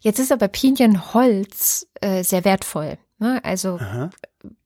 Jetzt 0.00 0.18
ist 0.18 0.32
aber 0.32 0.48
Pinienholz 0.48 1.86
äh, 2.00 2.22
sehr 2.24 2.44
wertvoll. 2.44 2.98
Ne? 3.18 3.40
Also 3.44 3.78
Aha. 3.80 4.10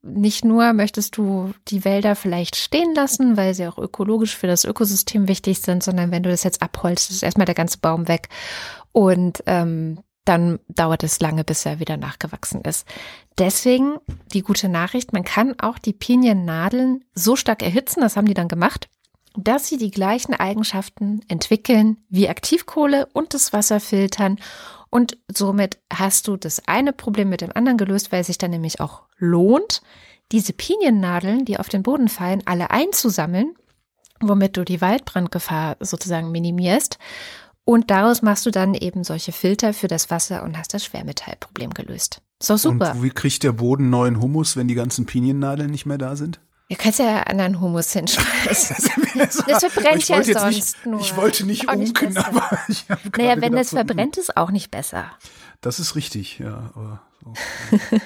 nicht 0.02 0.44
nur 0.44 0.72
möchtest 0.72 1.16
du 1.16 1.52
die 1.68 1.84
Wälder 1.84 2.14
vielleicht 2.14 2.56
stehen 2.56 2.94
lassen, 2.94 3.36
weil 3.36 3.54
sie 3.54 3.66
auch 3.66 3.78
ökologisch 3.78 4.36
für 4.36 4.46
das 4.46 4.64
Ökosystem 4.64 5.28
wichtig 5.28 5.60
sind, 5.60 5.82
sondern 5.82 6.10
wenn 6.10 6.22
du 6.22 6.30
das 6.30 6.44
jetzt 6.44 6.62
abholst, 6.62 7.10
ist 7.10 7.22
erstmal 7.22 7.46
der 7.46 7.54
ganze 7.54 7.78
Baum 7.78 8.08
weg. 8.08 8.28
Und 8.92 9.42
ähm, 9.46 10.00
dann 10.24 10.60
dauert 10.68 11.02
es 11.02 11.20
lange, 11.20 11.44
bis 11.44 11.66
er 11.66 11.80
wieder 11.80 11.96
nachgewachsen 11.96 12.60
ist. 12.62 12.86
Deswegen 13.38 13.96
die 14.32 14.42
gute 14.42 14.68
Nachricht, 14.68 15.12
man 15.12 15.24
kann 15.24 15.58
auch 15.58 15.78
die 15.78 15.92
Piniennadeln 15.92 17.04
so 17.14 17.34
stark 17.34 17.62
erhitzen, 17.62 18.00
das 18.00 18.16
haben 18.16 18.26
die 18.26 18.34
dann 18.34 18.48
gemacht, 18.48 18.88
dass 19.34 19.66
sie 19.66 19.78
die 19.78 19.90
gleichen 19.90 20.34
Eigenschaften 20.34 21.22
entwickeln 21.28 21.96
wie 22.08 22.28
Aktivkohle 22.28 23.08
und 23.12 23.34
das 23.34 23.52
Wasser 23.52 23.80
filtern. 23.80 24.38
Und 24.94 25.16
somit 25.32 25.78
hast 25.90 26.28
du 26.28 26.36
das 26.36 26.68
eine 26.68 26.92
Problem 26.92 27.30
mit 27.30 27.40
dem 27.40 27.50
anderen 27.54 27.78
gelöst, 27.78 28.12
weil 28.12 28.20
es 28.20 28.26
sich 28.26 28.36
dann 28.36 28.50
nämlich 28.50 28.78
auch 28.78 29.04
lohnt, 29.16 29.80
diese 30.32 30.52
Piniennadeln, 30.52 31.46
die 31.46 31.58
auf 31.58 31.70
den 31.70 31.82
Boden 31.82 32.08
fallen, 32.08 32.42
alle 32.44 32.70
einzusammeln, 32.70 33.54
womit 34.20 34.58
du 34.58 34.64
die 34.66 34.82
Waldbrandgefahr 34.82 35.78
sozusagen 35.80 36.30
minimierst. 36.30 36.98
Und 37.64 37.90
daraus 37.90 38.20
machst 38.20 38.44
du 38.44 38.50
dann 38.50 38.74
eben 38.74 39.02
solche 39.02 39.32
Filter 39.32 39.72
für 39.72 39.88
das 39.88 40.10
Wasser 40.10 40.42
und 40.42 40.58
hast 40.58 40.74
das 40.74 40.84
Schwermetallproblem 40.84 41.72
gelöst. 41.72 42.20
So 42.42 42.58
super. 42.58 42.92
Und 42.92 43.02
wie 43.02 43.10
kriegt 43.10 43.44
der 43.44 43.52
Boden 43.52 43.88
neuen 43.88 44.20
Humus, 44.20 44.58
wenn 44.58 44.68
die 44.68 44.74
ganzen 44.74 45.06
Piniennadeln 45.06 45.70
nicht 45.70 45.86
mehr 45.86 45.98
da 45.98 46.16
sind? 46.16 46.38
Ihr 46.72 46.78
könnt 46.78 46.96
ja 46.96 47.24
anderen 47.24 47.60
Humus 47.60 47.92
hinschmeißen. 47.92 48.76
Das 49.14 49.62
verbrennt 49.62 50.02
Ich 50.04 50.08
ja 50.08 50.22
sonst 50.24 50.46
nicht, 50.56 50.86
nur. 50.86 51.00
Ich 51.02 51.14
wollte 51.16 51.44
nicht 51.44 51.68
Auch 51.68 51.74
nicht 51.74 52.00
unken, 52.00 52.14
besser. 52.14 52.28
aber 52.28 52.58
ich 52.68 52.88
habe 52.88 53.00
Naja, 53.18 53.38
wenn 53.42 53.52
das 53.52 53.72
hm, 53.72 53.76
verbrennt, 53.76 54.16
ist 54.16 54.38
auch 54.38 54.50
nicht 54.50 54.70
besser. 54.70 55.10
Das 55.60 55.78
ist 55.78 55.96
richtig, 55.96 56.38
ja. 56.38 56.72
Aber 56.74 57.02
so. 57.22 57.34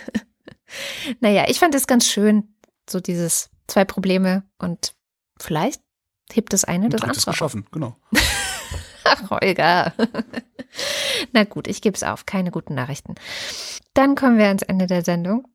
Naja, 1.21 1.45
ich 1.47 1.61
fand 1.61 1.77
es 1.77 1.87
ganz 1.87 2.09
schön, 2.09 2.57
so 2.91 2.99
dieses 2.99 3.51
zwei 3.69 3.85
Probleme 3.85 4.43
und 4.59 4.97
vielleicht 5.39 5.81
hebt 6.33 6.53
das 6.53 6.65
eine 6.65 6.87
Ein 6.87 6.91
das 6.91 7.03
andere 7.03 7.21
auf. 7.21 7.25
geschaffen, 7.27 7.67
genau. 7.71 7.97
Ach, 9.05 9.31
Holger. 9.31 9.95
Na 11.33 11.45
gut, 11.45 11.69
ich 11.69 11.83
gebe 11.83 11.95
es 11.95 12.03
auf. 12.03 12.27
Keine 12.27 12.51
guten 12.51 12.75
Nachrichten. 12.75 13.15
Dann 13.95 14.17
kommen 14.17 14.39
wir 14.39 14.47
ans 14.47 14.65
Ende 14.65 14.89
der 14.89 15.05
Sendung. 15.05 15.47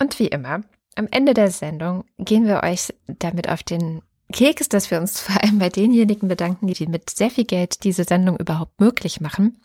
Und 0.00 0.18
wie 0.18 0.26
immer, 0.26 0.62
am 0.98 1.08
Ende 1.10 1.32
der 1.32 1.50
Sendung 1.50 2.04
gehen 2.18 2.46
wir 2.46 2.62
euch 2.62 2.92
damit 3.06 3.48
auf 3.48 3.62
den 3.62 4.02
Keks, 4.32 4.68
dass 4.68 4.90
wir 4.90 5.00
uns 5.00 5.20
vor 5.20 5.42
allem 5.42 5.58
bei 5.58 5.68
denjenigen 5.68 6.28
bedanken, 6.28 6.66
die 6.66 6.86
mit 6.86 7.10
sehr 7.10 7.30
viel 7.30 7.44
Geld 7.44 7.84
diese 7.84 8.04
Sendung 8.04 8.36
überhaupt 8.36 8.80
möglich 8.80 9.20
machen. 9.20 9.60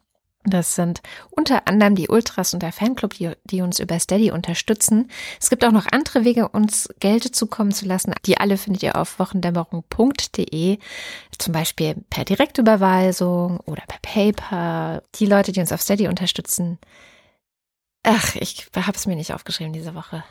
Das 0.45 0.75
sind 0.75 1.01
unter 1.31 1.69
anderem 1.69 1.95
die 1.95 2.09
Ultras 2.09 2.53
und 2.53 2.61
der 2.61 2.73
Fanclub, 2.73 3.13
die, 3.13 3.31
die 3.45 3.61
uns 3.61 3.79
über 3.79 3.97
Steady 3.97 4.29
unterstützen. 4.29 5.09
Es 5.39 5.49
gibt 5.49 5.63
auch 5.63 5.71
noch 5.71 5.85
andere 5.89 6.25
Wege, 6.25 6.49
uns 6.49 6.89
Geld 6.99 7.23
zukommen 7.23 7.71
zu 7.71 7.85
lassen. 7.85 8.13
Die 8.25 8.37
alle 8.37 8.57
findet 8.57 8.83
ihr 8.83 8.97
auf 8.97 9.19
wochendämmerung.de. 9.19 10.79
Zum 11.37 11.53
Beispiel 11.53 11.95
per 12.09 12.25
Direktüberweisung 12.25 13.61
oder 13.61 13.83
per 13.87 13.99
PayPal. 14.01 15.01
Die 15.15 15.25
Leute, 15.27 15.53
die 15.53 15.61
uns 15.61 15.71
auf 15.71 15.81
Steady 15.81 16.09
unterstützen. 16.09 16.77
Ach, 18.03 18.35
ich 18.35 18.67
habe 18.75 18.97
es 18.97 19.05
mir 19.05 19.15
nicht 19.15 19.33
aufgeschrieben 19.33 19.71
diese 19.71 19.95
Woche. 19.95 20.25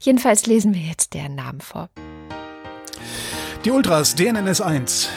Jedenfalls 0.00 0.46
lesen 0.46 0.74
wir 0.74 0.82
jetzt 0.82 1.14
deren 1.14 1.34
Namen 1.34 1.60
vor. 1.60 1.88
Die 3.64 3.70
Ultras, 3.70 4.14
DNNS 4.14 4.60
1. 4.60 5.08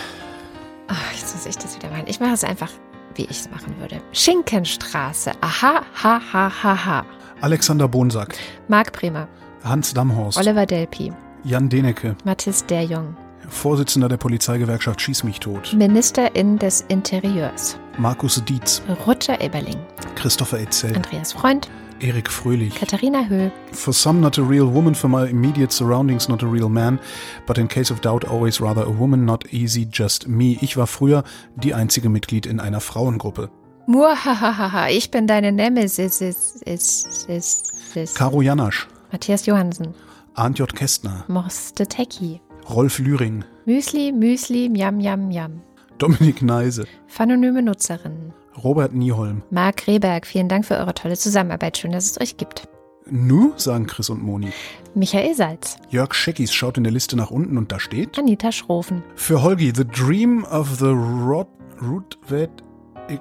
Ach, 0.88 1.12
jetzt 1.14 1.36
muss 1.36 1.46
ich 1.46 1.58
das 1.58 1.76
wieder 1.76 1.90
machen. 1.90 2.06
Ich 2.08 2.20
mache 2.20 2.34
es 2.34 2.44
einfach, 2.44 2.72
wie 3.16 3.24
ich 3.24 3.42
es 3.42 3.50
machen 3.50 3.76
würde. 3.80 4.02
Schinkenstraße. 4.14 5.32
Aha, 5.42 5.82
ha, 6.04 6.22
ha, 6.32 6.64
ha, 6.64 6.86
ha. 6.86 7.06
Alexander 7.42 7.88
Bonsack. 7.88 8.36
Marc 8.68 8.94
Bremer. 8.94 9.28
Hans 9.64 9.94
Damhorst. 9.94 10.38
Oliver 10.38 10.66
Delpi. 10.66 11.12
Jan 11.44 11.70
Denecke. 11.70 12.16
Mathis 12.24 12.66
Derjong. 12.66 13.16
Vorsitzender 13.50 14.10
der 14.10 14.18
Polizeigewerkschaft 14.18 15.02
Schieß 15.02 15.24
mich 15.24 15.40
tot. 15.40 15.74
Ministerin 15.74 16.58
des 16.58 16.82
Interieurs. 16.90 17.78
Markus 17.98 18.44
Dietz. 18.44 18.82
Rutter 19.06 19.40
Eberling. 19.42 19.80
Christopher 20.16 20.60
Etzel. 20.60 20.96
Andreas 20.96 21.34
Freund. 21.34 21.70
Erik 22.02 22.30
Fröhlich. 22.30 22.76
Katharina 22.76 23.28
Höhl. 23.28 23.52
For 23.72 23.94
some, 23.94 24.20
not 24.20 24.38
a 24.38 24.44
real 24.44 24.74
woman, 24.74 24.96
for 24.96 25.08
my 25.08 25.28
immediate 25.28 25.72
surroundings, 25.72 26.30
not 26.30 26.44
a 26.44 26.48
real 26.48 26.70
man, 26.70 27.00
but 27.46 27.58
in 27.58 27.68
case 27.68 27.92
of 27.92 28.02
doubt, 28.02 28.26
always 28.26 28.62
rather 28.62 28.84
a 28.84 29.00
woman, 29.00 29.26
not 29.26 29.54
easy, 29.54 29.86
just 29.86 30.28
me. 30.28 30.58
Ich 30.62 30.78
war 30.78 30.88
früher 30.88 31.24
die 31.56 31.74
einzige 31.74 32.10
Mitglied 32.10 32.46
in 32.46 32.60
einer 32.60 32.82
Frauengruppe. 32.82 33.50
Muahahaha, 33.88 34.90
ich 34.90 35.12
bin 35.12 35.28
deine 35.28 35.52
Nemesis. 35.52 36.20
Is, 36.22 36.62
is, 36.66 37.26
is, 37.28 37.64
is. 37.96 38.14
Caro 38.14 38.42
Janasch, 38.42 38.88
Matthias 39.12 39.46
Johansen. 39.46 39.94
Arndt 40.34 40.60
J. 40.60 40.76
Kästner, 40.76 41.24
Morste 41.28 41.88
Tecki. 41.88 42.42
Rolf 42.70 43.00
Lühring, 43.00 43.44
Müsli, 43.66 44.12
Müsli, 44.12 44.70
Miam, 44.70 44.98
Miam, 44.98 45.30
Miam. 45.30 45.62
Dominik 45.98 46.42
Neise, 46.42 46.86
Phanonyme 47.08 47.62
Nutzerinnen. 47.62 48.27
Robert 48.64 48.94
Nieholm. 48.94 49.44
Marc 49.52 49.88
Rehberg, 49.88 50.26
vielen 50.26 50.50
Dank 50.50 50.66
für 50.66 50.76
eure 50.78 50.94
tolle 50.94 51.16
Zusammenarbeit. 51.18 51.78
Schön, 51.78 51.92
dass 51.92 52.06
es 52.06 52.20
euch 52.22 52.38
gibt. 52.38 52.68
Nu, 53.10 53.54
sagen 53.56 53.88
Chris 53.88 54.10
und 54.10 54.22
Moni. 54.22 54.52
Michael 54.94 55.34
Salz. 55.34 55.78
Jörg 55.90 56.14
Scheckis 56.14 56.54
schaut 56.54 56.78
in 56.78 56.84
der 56.84 56.92
Liste 56.92 57.16
nach 57.16 57.32
unten 57.32 57.58
und 57.58 57.72
da 57.72 57.80
steht 57.80 58.18
Anita 58.18 58.52
Schrofen. 58.52 59.04
Für 59.16 59.42
Holgi, 59.44 59.72
The 59.76 59.86
Dream 59.86 60.44
of 60.46 60.76
the 60.80 60.88
Rot, 60.88 61.48
Rootwet 61.82 62.50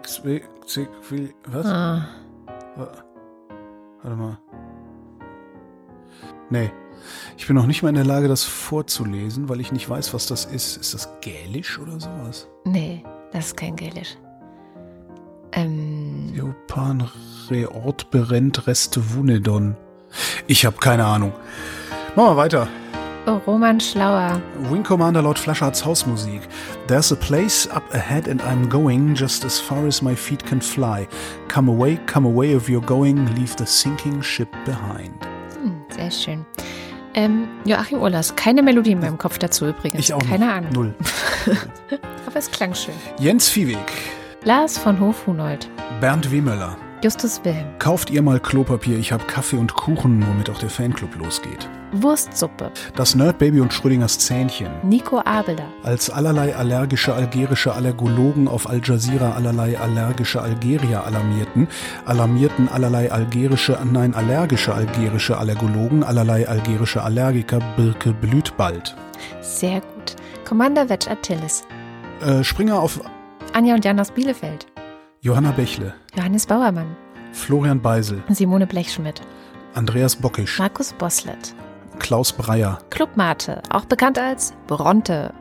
XW, 0.02 0.40
was? 1.46 1.66
Ah, 1.66 2.08
Warte 2.76 4.16
mal. 4.16 4.38
Nee. 6.50 6.70
Ich 7.36 7.46
bin 7.46 7.54
noch 7.54 7.66
nicht 7.66 7.82
mal 7.82 7.90
in 7.90 7.94
der 7.94 8.04
Lage, 8.04 8.26
das 8.26 8.42
vorzulesen, 8.42 9.48
weil 9.48 9.60
ich 9.60 9.70
nicht 9.70 9.88
weiß, 9.88 10.12
was 10.14 10.26
das 10.26 10.44
ist. 10.46 10.76
Ist 10.78 10.94
das 10.94 11.08
Gälisch 11.20 11.78
oder 11.78 12.00
sowas? 12.00 12.48
nee, 12.64 13.04
das 13.32 13.46
ist 13.46 13.56
kein 13.56 13.76
Gälisch. 13.76 14.16
Ähm, 15.52 16.32
Jopan 16.34 17.08
Reort 17.50 18.10
Berent 18.10 18.66
Reste 18.66 19.14
Wunedon. 19.14 19.76
Ich 20.46 20.64
habe 20.64 20.76
keine 20.78 21.04
Ahnung. 21.04 21.32
Machen 22.14 22.30
wir 22.30 22.36
weiter. 22.36 22.68
oh, 23.26 23.40
Roman 23.46 23.80
Schlauer. 23.80 24.40
Wing 24.70 24.82
Commander 24.82 25.20
Lord 25.22 25.38
Flashards 25.38 25.84
Hausmusik. 25.84 26.42
There's 26.86 27.10
a 27.12 27.16
place 27.16 27.68
up 27.74 27.82
ahead 27.92 28.28
and 28.28 28.40
I'm 28.42 28.68
going 28.68 29.14
just 29.14 29.44
as 29.44 29.58
far 29.58 29.86
as 29.86 30.00
my 30.00 30.14
feet 30.14 30.44
can 30.46 30.60
fly. 30.60 31.06
Come 31.48 31.68
away, 31.68 31.98
come 32.06 32.26
away 32.26 32.52
if 32.54 32.68
you're 32.68 32.84
going, 32.86 33.26
leave 33.34 33.56
the 33.56 33.66
sinking 33.66 34.22
ship 34.22 34.48
behind. 34.64 35.10
Hm, 35.60 35.82
sehr 35.90 36.10
schön. 36.10 36.46
Ähm, 37.14 37.48
Joachim 37.64 37.98
Urlas. 38.00 38.36
Keine 38.36 38.62
Melodie 38.62 38.92
in 38.92 39.00
meinem 39.00 39.18
Kopf 39.18 39.38
dazu 39.38 39.66
übrigens. 39.66 40.00
Ich 40.00 40.12
auch 40.12 40.22
Keine. 40.22 40.52
Ahnung. 40.52 40.70
Null. 40.72 40.94
Aber 42.26 42.36
es 42.36 42.50
klang 42.50 42.74
schön. 42.74 42.94
Jens 43.18 43.48
Viehweg. 43.48 43.78
Lars 44.46 44.78
von 44.78 45.00
Hofhunold. 45.00 45.68
Bernd 46.00 46.30
Wehmöller. 46.30 46.76
Justus 47.02 47.40
Wilhelm. 47.42 47.66
Kauft 47.80 48.10
ihr 48.10 48.22
mal 48.22 48.38
Klopapier, 48.38 48.96
ich 48.96 49.10
hab 49.10 49.26
Kaffee 49.26 49.56
und 49.56 49.74
Kuchen, 49.74 50.24
womit 50.24 50.48
auch 50.48 50.58
der 50.58 50.70
Fanclub 50.70 51.16
losgeht. 51.16 51.68
Wurstsuppe. 51.90 52.70
Das 52.94 53.16
Nerdbaby 53.16 53.58
und 53.58 53.72
Schrödingers 53.72 54.20
Zähnchen. 54.20 54.70
Nico 54.84 55.18
Abelder. 55.18 55.66
Als 55.82 56.10
allerlei 56.10 56.54
allergische 56.54 57.12
algerische 57.12 57.74
Allergologen 57.74 58.46
auf 58.46 58.70
Al 58.70 58.80
Jazeera 58.84 59.32
allerlei 59.32 59.80
allergische 59.80 60.40
Algerier 60.40 61.04
alarmierten, 61.04 61.66
alarmierten 62.04 62.68
allerlei 62.68 63.10
algerische, 63.10 63.76
nein, 63.84 64.14
allergische 64.14 64.72
algerische 64.72 65.38
Allergologen, 65.38 66.04
allerlei 66.04 66.48
algerische 66.48 67.02
Allergiker, 67.02 67.58
Birke 67.76 68.12
blüht 68.12 68.56
bald. 68.56 68.94
Sehr 69.40 69.80
gut. 69.80 70.14
Commander 70.44 70.86
Vetch 70.86 71.08
Attilis. 71.08 71.64
Äh, 72.24 72.44
Springer 72.44 72.80
auf 72.80 73.00
Anja 73.56 73.74
und 73.74 73.86
Jan 73.86 73.98
aus 73.98 74.10
Bielefeld. 74.10 74.66
Johanna 75.22 75.50
Bächle, 75.50 75.94
Johannes 76.14 76.44
Bauermann. 76.44 76.94
Florian 77.32 77.80
Beisel, 77.80 78.22
Simone 78.28 78.66
Blechschmidt. 78.66 79.22
Andreas 79.72 80.14
Bockisch, 80.14 80.58
Markus 80.58 80.92
Boslett. 80.92 81.54
Klaus 81.98 82.34
Breyer, 82.34 82.78
Club 82.90 83.16
Mate. 83.16 83.62
Auch 83.70 83.86
bekannt 83.86 84.18
als 84.18 84.52
Bronte. 84.66 85.32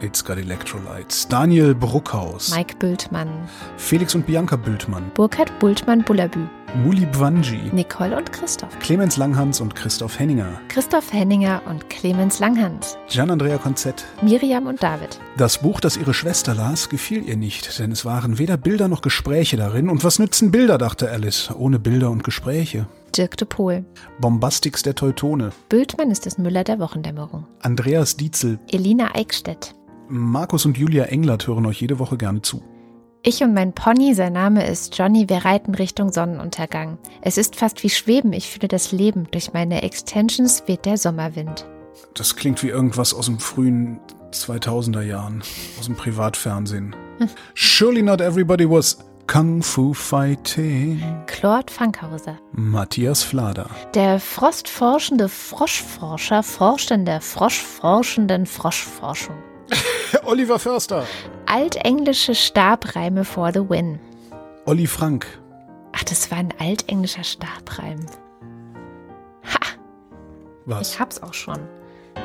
It's 0.00 0.24
Got 0.24 0.38
Electrolytes, 0.38 1.26
Daniel 1.26 1.74
Bruckhaus, 1.74 2.54
Mike 2.54 2.76
Bültmann. 2.76 3.28
Felix 3.76 4.14
und 4.14 4.24
Bianca 4.24 4.54
Bültmann, 4.54 5.10
Burkhard 5.14 5.50
Bultmann-Bullabü. 5.58 6.46
Muli 6.82 7.06
Bwanji, 7.06 7.70
Nicole 7.72 8.16
und 8.16 8.32
Christoph. 8.32 8.76
Clemens 8.80 9.16
Langhans 9.16 9.60
und 9.60 9.76
Christoph 9.76 10.18
Henninger, 10.18 10.60
Christoph 10.66 11.12
Henninger 11.12 11.62
und 11.66 11.88
Clemens 11.88 12.40
Langhans. 12.40 12.98
Gian-Andrea 13.08 13.58
Konzett. 13.58 14.04
Miriam 14.22 14.66
und 14.66 14.82
David. 14.82 15.20
Das 15.36 15.58
Buch, 15.58 15.78
das 15.78 15.96
ihre 15.96 16.12
Schwester 16.12 16.52
las, 16.52 16.88
gefiel 16.88 17.28
ihr 17.28 17.36
nicht, 17.36 17.78
denn 17.78 17.92
es 17.92 18.04
waren 18.04 18.38
weder 18.38 18.56
Bilder 18.56 18.88
noch 18.88 19.02
Gespräche 19.02 19.56
darin. 19.56 19.88
Und 19.88 20.02
was 20.02 20.18
nützen 20.18 20.50
Bilder, 20.50 20.76
dachte 20.76 21.12
Alice, 21.12 21.52
ohne 21.56 21.78
Bilder 21.78 22.10
und 22.10 22.24
Gespräche. 22.24 22.88
Dirk 23.16 23.36
de 23.36 23.46
Pohl. 23.46 23.84
Bombastix 24.20 24.82
der 24.82 24.96
Teutone, 24.96 25.52
Bültmann 25.68 26.10
ist 26.10 26.26
des 26.26 26.38
Müller 26.38 26.64
der 26.64 26.80
Wochendämmerung. 26.80 27.46
Andreas 27.60 28.16
Dietzel, 28.16 28.58
Elina 28.72 29.14
Eickstedt. 29.14 29.76
Markus 30.08 30.66
und 30.66 30.76
Julia 30.76 31.04
Englert 31.04 31.46
hören 31.46 31.66
euch 31.66 31.80
jede 31.80 32.00
Woche 32.00 32.16
gerne 32.16 32.42
zu. 32.42 32.62
Ich 33.26 33.42
und 33.42 33.54
mein 33.54 33.72
Pony, 33.72 34.12
sein 34.12 34.34
Name 34.34 34.66
ist 34.66 34.98
Johnny, 34.98 35.30
wir 35.30 35.46
reiten 35.46 35.74
Richtung 35.74 36.12
Sonnenuntergang. 36.12 36.98
Es 37.22 37.38
ist 37.38 37.56
fast 37.56 37.82
wie 37.82 37.88
Schweben, 37.88 38.34
ich 38.34 38.50
fühle 38.50 38.68
das 38.68 38.92
Leben. 38.92 39.26
Durch 39.30 39.54
meine 39.54 39.82
Extensions 39.82 40.64
weht 40.66 40.84
der 40.84 40.98
Sommerwind. 40.98 41.64
Das 42.12 42.36
klingt 42.36 42.62
wie 42.62 42.68
irgendwas 42.68 43.14
aus 43.14 43.24
dem 43.24 43.38
frühen 43.38 43.98
2000er 44.30 45.00
Jahren, 45.00 45.42
aus 45.78 45.86
dem 45.86 45.96
Privatfernsehen. 45.96 46.94
Surely 47.54 48.02
not 48.02 48.20
everybody 48.20 48.68
was 48.68 48.98
Kung 49.26 49.62
Fu 49.62 49.94
Fighting. 49.94 51.02
Claude 51.26 51.72
Fankhauser. 51.72 52.36
Matthias 52.52 53.22
Flader. 53.22 53.70
Der 53.94 54.20
frostforschende 54.20 55.30
Froschforscher 55.30 56.42
forscht 56.42 56.90
in 56.90 57.06
der 57.06 57.22
froschforschenden 57.22 58.44
Froschforschung. 58.44 59.36
Oliver 60.24 60.58
Förster. 60.58 61.04
Altenglische 61.46 62.34
Stabreime 62.34 63.24
for 63.24 63.52
the 63.52 63.68
win. 63.68 63.98
Olli 64.66 64.86
Frank. 64.86 65.26
Ach, 65.92 66.04
das 66.04 66.30
war 66.30 66.38
ein 66.38 66.52
altenglischer 66.58 67.24
Stabreim. 67.24 68.06
Was? 70.66 70.92
Ich 70.92 71.00
hab's 71.00 71.22
auch 71.22 71.34
schon. 71.34 71.58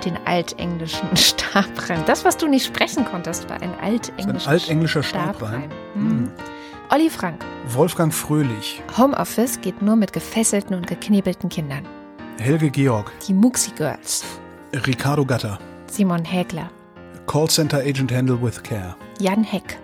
Den 0.05 0.17
altenglischen 0.25 1.09
Stabreim. 1.17 2.03
Das, 2.05 2.23
was 2.23 2.37
du 2.37 2.47
nicht 2.47 2.65
sprechen 2.65 3.05
konntest, 3.05 3.49
war 3.49 3.61
ein 3.61 3.73
altenglischer, 3.81 4.49
altenglischer 4.49 5.03
Stabreim. 5.03 5.69
Hm. 5.93 6.31
Olli 6.91 7.09
Frank. 7.09 7.43
Wolfgang 7.67 8.13
Fröhlich. 8.13 8.81
Homeoffice 8.97 9.59
geht 9.61 9.81
nur 9.81 9.95
mit 9.95 10.13
gefesselten 10.13 10.75
und 10.75 10.87
geknebelten 10.87 11.49
Kindern. 11.49 11.85
Helge 12.39 12.69
Georg. 12.69 13.11
Die 13.27 13.33
Muxi 13.33 13.71
Girls. 13.71 14.23
Ricardo 14.73 15.25
Gatter. 15.25 15.59
Simon 15.87 16.23
Hägler. 16.23 16.71
Callcenter 17.29 17.81
Agent 17.81 18.11
Handle 18.11 18.41
with 18.41 18.63
Care. 18.63 18.95
Jan 19.19 19.43
Heck. 19.43 19.77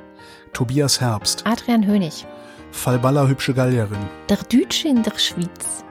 Tobias 0.53 0.99
Herbst. 0.99 1.45
Adrian 1.45 1.85
Hönig. 1.85 2.25
Fallballer 2.71 3.27
Hübsche 3.27 3.53
Gallierin. 3.53 4.09
Der 4.29 4.37
Dütsche 4.37 4.87
in 4.87 5.03
der 5.03 5.15
Schweiz. 5.19 5.85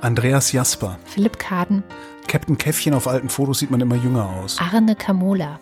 Andreas 0.00 0.50
Jasper. 0.50 0.98
Philipp 1.04 1.38
Kaden. 1.38 1.84
Captain 2.26 2.58
Käffchen 2.58 2.94
auf 2.94 3.06
alten 3.06 3.28
Fotos 3.28 3.60
sieht 3.60 3.70
man 3.70 3.80
immer 3.80 3.94
jünger 3.94 4.28
aus. 4.28 4.58
Arne 4.58 4.96
Kamola. 4.96 5.60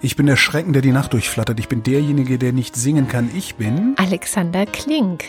Ich 0.00 0.16
bin 0.16 0.24
der 0.24 0.36
Schrecken, 0.36 0.72
der 0.72 0.80
die 0.80 0.92
Nacht 0.92 1.12
durchflattert. 1.12 1.60
Ich 1.60 1.68
bin 1.68 1.82
derjenige, 1.82 2.38
der 2.38 2.54
nicht 2.54 2.74
singen 2.74 3.08
kann. 3.08 3.30
Ich 3.36 3.56
bin 3.56 3.94
Alexander 3.98 4.64
Klink. 4.64 5.24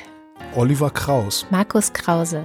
Oliver 0.56 0.90
Kraus. 0.90 1.46
Markus 1.50 1.92
Krause. 1.92 2.44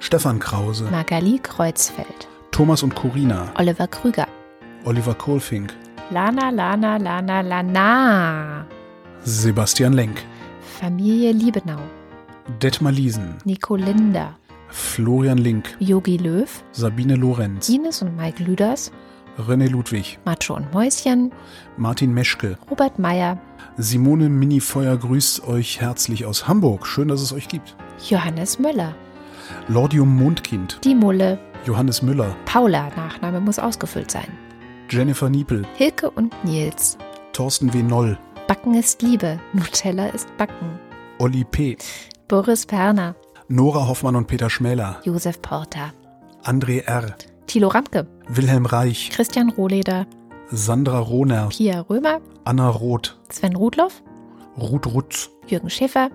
Stefan 0.00 0.38
Krause. 0.38 0.84
Magali 0.90 1.40
Kreuzfeld. 1.40 2.26
Thomas 2.52 2.82
und 2.82 2.94
Corina. 2.94 3.52
Oliver 3.58 3.86
Krüger. 3.86 4.26
Oliver 4.86 5.14
Kohlfink. 5.14 5.74
Lana, 6.10 6.50
Lana, 6.50 6.98
Lana, 6.98 7.40
Lana. 7.40 8.66
Sebastian 9.22 9.94
Lenk. 9.94 10.22
Familie 10.60 11.32
Liebenau. 11.32 11.80
Detmar 12.60 12.92
Liesen. 12.92 13.36
Nico 13.44 13.74
Linder. 13.74 14.36
Florian 14.68 15.38
Link. 15.38 15.74
Yogi 15.78 16.18
Löw. 16.18 16.62
Sabine 16.72 17.16
Lorenz. 17.16 17.70
Ines 17.70 18.02
und 18.02 18.16
Mike 18.16 18.42
Lüders. 18.44 18.92
René 19.38 19.68
Ludwig. 19.68 20.18
Macho 20.26 20.54
und 20.54 20.70
Mäuschen. 20.74 21.32
Martin 21.78 22.12
Meschke. 22.12 22.58
Robert 22.70 22.98
Meyer. 22.98 23.38
Simone 23.78 24.28
Minifeuer 24.28 24.98
grüßt 24.98 25.48
euch 25.48 25.80
herzlich 25.80 26.26
aus 26.26 26.46
Hamburg. 26.46 26.86
Schön, 26.86 27.08
dass 27.08 27.22
es 27.22 27.32
euch 27.32 27.48
gibt. 27.48 27.76
Johannes 28.10 28.58
Möller. 28.58 28.94
Lordium 29.68 30.14
Mondkind. 30.14 30.80
Die 30.84 30.94
Mulle. 30.94 31.38
Johannes 31.64 32.02
Müller. 32.02 32.36
Paula. 32.44 32.90
Nachname 32.94 33.40
muss 33.40 33.58
ausgefüllt 33.58 34.10
sein. 34.10 34.28
Jennifer 34.88 35.28
Niepel. 35.30 35.66
Hilke 35.76 36.10
und 36.10 36.32
Nils. 36.44 36.98
Thorsten 37.32 37.72
W. 37.72 37.82
Noll. 37.82 38.18
Backen 38.46 38.74
ist 38.74 39.02
Liebe. 39.02 39.40
Nutella 39.52 40.08
ist 40.08 40.28
Backen. 40.36 40.78
Olli 41.18 41.44
P. 41.44 41.76
Boris 42.28 42.66
Perner. 42.66 43.14
Nora 43.48 43.88
Hoffmann 43.88 44.16
und 44.16 44.26
Peter 44.26 44.50
Schmäler. 44.50 45.00
Josef 45.04 45.40
Porter. 45.42 45.92
André 46.42 46.84
R. 46.84 47.16
Thilo 47.46 47.68
Ramke. 47.68 48.06
Wilhelm 48.28 48.66
Reich. 48.66 49.10
Christian 49.12 49.50
Rohleder. 49.50 50.06
Sandra 50.50 50.98
Rohner. 50.98 51.48
Pia 51.48 51.80
Römer. 51.80 52.20
Anna 52.44 52.68
Roth. 52.68 53.18
Sven 53.30 53.56
Rudloff. 53.56 54.02
Ruth 54.58 54.86
Rutz. 54.86 55.30
Jürgen 55.46 55.70
Schäfer. 55.70 56.10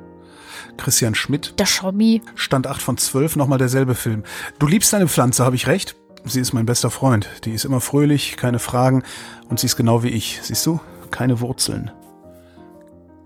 Christian 0.77 1.15
Schmidt. 1.15 1.59
Der 1.59 1.65
Schommi. 1.65 2.21
Stand 2.35 2.67
8 2.67 2.81
von 2.81 2.97
12, 2.97 3.35
nochmal 3.35 3.57
derselbe 3.57 3.95
Film. 3.95 4.23
Du 4.59 4.67
liebst 4.67 4.93
deine 4.93 5.07
Pflanze, 5.07 5.43
habe 5.45 5.55
ich 5.55 5.67
recht? 5.67 5.95
Sie 6.29 6.39
ist 6.39 6.53
mein 6.53 6.65
bester 6.65 6.89
Freund. 6.91 7.27
Die 7.45 7.51
ist 7.51 7.65
immer 7.65 7.81
fröhlich, 7.81 8.37
keine 8.37 8.59
Fragen 8.59 9.03
und 9.49 9.59
sie 9.59 9.65
ist 9.67 9.75
genau 9.75 10.03
wie 10.03 10.09
ich. 10.09 10.39
Siehst 10.43 10.65
du? 10.65 10.79
Keine 11.11 11.39
Wurzeln. 11.41 11.91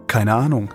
Keine 0.08 0.34
Ahnung. 0.36 0.70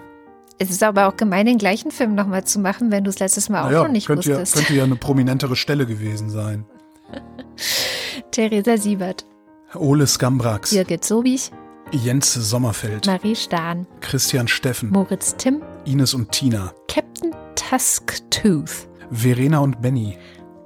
Es 0.58 0.70
ist 0.70 0.82
aber 0.82 1.06
auch 1.06 1.16
gemein, 1.16 1.46
den 1.46 1.58
gleichen 1.58 1.90
Film 1.90 2.14
nochmal 2.14 2.44
zu 2.44 2.58
machen, 2.58 2.90
wenn 2.90 3.04
du 3.04 3.10
es 3.10 3.18
letztes 3.20 3.48
Mal 3.48 3.62
auch 3.62 3.66
Naja, 3.66 3.82
schon 3.82 3.92
nicht 3.92 4.06
könnte, 4.08 4.28
ja, 4.28 4.40
wusstest. 4.40 4.54
könnte 4.54 4.74
ja 4.74 4.84
eine 4.84 4.96
prominentere 4.96 5.54
Stelle 5.56 5.86
gewesen 5.86 6.30
sein. 6.30 6.64
Theresa 8.30 8.76
Siebert. 8.76 9.24
Ole 9.74 10.06
Skambrax. 10.06 10.70
Birgit 10.70 11.04
Sobich. 11.04 11.50
Jens 11.92 12.34
Sommerfeld. 12.34 13.06
Marie 13.06 13.36
Stahn. 13.36 13.86
Christian 14.00 14.48
Steffen. 14.48 14.90
Moritz 14.90 15.36
Timm. 15.36 15.62
Ines 15.84 16.14
und 16.14 16.32
Tina. 16.32 16.72
Captain 16.88 17.32
Tusktooth. 17.54 18.88
Verena 19.10 19.60
und 19.60 19.80
Benny. 19.80 20.18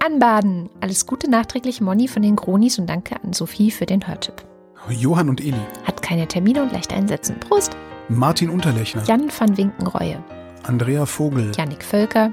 Anbaden. 0.05 0.69
Alles 0.81 1.07
Gute 1.07 1.31
nachträglich, 1.31 1.81
Moni 1.81 2.09
von 2.09 2.23
den 2.23 2.35
Gronis 2.35 2.77
und 2.77 2.89
danke 2.89 3.23
an 3.23 3.33
Sophie 3.33 3.70
für 3.70 3.87
den 3.87 4.09
Hörtipp. 4.09 4.45
Johann 4.89 5.29
und 5.29 5.41
Eli. 5.41 5.55
Hat 5.85 6.03
keine 6.03 6.27
Termine 6.27 6.62
und 6.62 6.73
leicht 6.73 6.93
einsetzen. 6.93 7.39
Prost. 7.39 7.77
Martin 8.09 8.51
Unterlechner. 8.51 9.05
Jan 9.05 9.31
van 9.31 9.57
Winkenreue. 9.57 10.23
Andrea 10.65 11.07
Vogel. 11.07 11.53
Janik 11.57 11.85
Völker. 11.85 12.33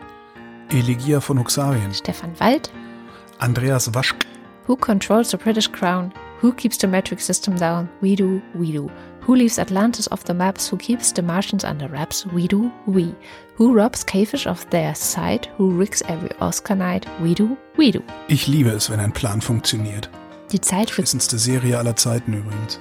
Elegia 0.71 1.19
von 1.19 1.37
Huxarien. 1.37 1.93
Stefan 1.93 2.31
Wald. 2.39 2.71
Andreas 3.37 3.93
Waschk. 3.93 4.25
Who 4.65 4.75
controls 4.75 5.29
the 5.29 5.37
British 5.37 5.71
crown? 5.71 6.11
Who 6.41 6.51
keeps 6.51 6.79
the 6.79 6.87
metric 6.87 7.21
system 7.21 7.55
down? 7.55 7.87
We 8.01 8.15
do, 8.15 8.41
we 8.55 8.71
do. 8.71 8.89
Who 9.27 9.35
leaves 9.35 9.59
Atlantis 9.59 10.11
off 10.11 10.23
the 10.23 10.33
maps? 10.33 10.71
Who 10.71 10.77
keeps 10.77 11.13
the 11.13 11.21
Martians 11.21 11.63
under 11.63 11.87
wraps? 11.87 12.25
We 12.33 12.47
do, 12.47 12.71
we. 12.87 13.13
Who 13.59 13.73
robs 13.73 14.05
Cavefish 14.05 14.47
of 14.47 14.65
their 14.69 14.95
sight? 14.95 15.49
Who 15.57 15.71
rigs 15.71 16.01
every 16.07 16.31
Oscar 16.39 16.75
night? 16.75 17.05
We 17.19 17.33
do, 17.33 17.57
we 17.75 17.91
do. 17.91 18.01
Ich 18.29 18.47
liebe 18.47 18.69
es, 18.69 18.89
wenn 18.89 19.01
ein 19.01 19.11
Plan 19.11 19.41
funktioniert. 19.41 20.09
Die 20.53 20.61
Zeit 20.61 20.89
für 20.89 21.01
Beschissenste 21.01 21.37
Serie 21.37 21.77
aller 21.77 21.97
Zeiten 21.97 22.31
übrigens. 22.31 22.79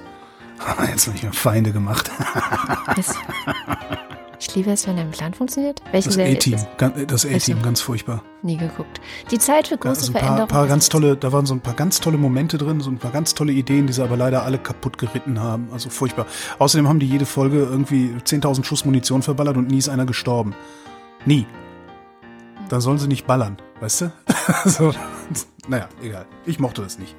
Jetzt 0.89 1.07
habe 1.07 1.17
ich 1.17 1.23
mir 1.23 1.33
Feinde 1.33 1.73
gemacht. 1.73 2.09
Ich 4.41 4.55
liebe 4.55 4.71
es, 4.71 4.87
wenn 4.87 4.97
ein 4.97 5.11
Plan 5.11 5.33
funktioniert. 5.33 5.81
Welche 5.91 6.07
Das 6.07 6.15
Serie 6.15 6.35
A-Team. 6.35 6.55
Das 7.07 7.25
A-Team, 7.25 7.57
Also. 7.57 7.61
ganz 7.61 7.81
furchtbar. 7.81 8.23
Nie 8.41 8.55
geguckt. 8.55 9.01
Die 9.31 9.37
Zeit 9.37 9.67
für 9.67 9.73
Ja, 9.75 9.81
große 9.81 9.89
also 9.99 10.07
ein 10.11 10.13
paar, 10.13 10.21
Veränderungen. 10.21 10.47
paar 10.47 10.63
ist 10.63 10.69
ganz 10.69 10.85
jetzt. 10.85 10.91
tolle, 10.93 11.17
da 11.17 11.31
waren 11.33 11.45
so 11.45 11.53
ein 11.53 11.59
paar 11.59 11.73
ganz 11.73 11.99
tolle 11.99 12.17
Momente 12.17 12.57
drin, 12.57 12.79
so 12.79 12.89
ein 12.89 12.97
paar 12.99 13.11
ganz 13.11 13.33
tolle 13.33 13.51
Ideen, 13.51 13.87
die 13.87 13.93
sie 13.93 14.01
aber 14.01 14.15
leider 14.15 14.43
alle 14.43 14.57
kaputt 14.57 14.97
geritten 14.97 15.41
haben. 15.41 15.67
Also 15.73 15.89
furchtbar. 15.89 16.25
Außerdem 16.57 16.87
haben 16.87 16.99
die 16.99 17.07
jede 17.07 17.25
Folge 17.25 17.57
irgendwie 17.59 18.15
10.000 18.23 18.63
Schuss 18.63 18.85
Munition 18.85 19.21
verballert 19.23 19.57
und 19.57 19.67
nie 19.69 19.77
ist 19.77 19.89
einer 19.89 20.05
gestorben. 20.05 20.55
Nie. 21.25 21.45
Dann 22.69 22.79
sollen 22.79 22.97
sie 22.97 23.07
nicht 23.09 23.27
ballern, 23.27 23.57
weißt 23.81 24.01
du? 24.01 24.11
so, 24.65 24.93
naja, 25.67 25.89
egal. 26.01 26.25
Ich 26.45 26.59
mochte 26.59 26.81
das 26.81 26.97
nicht. 26.97 27.13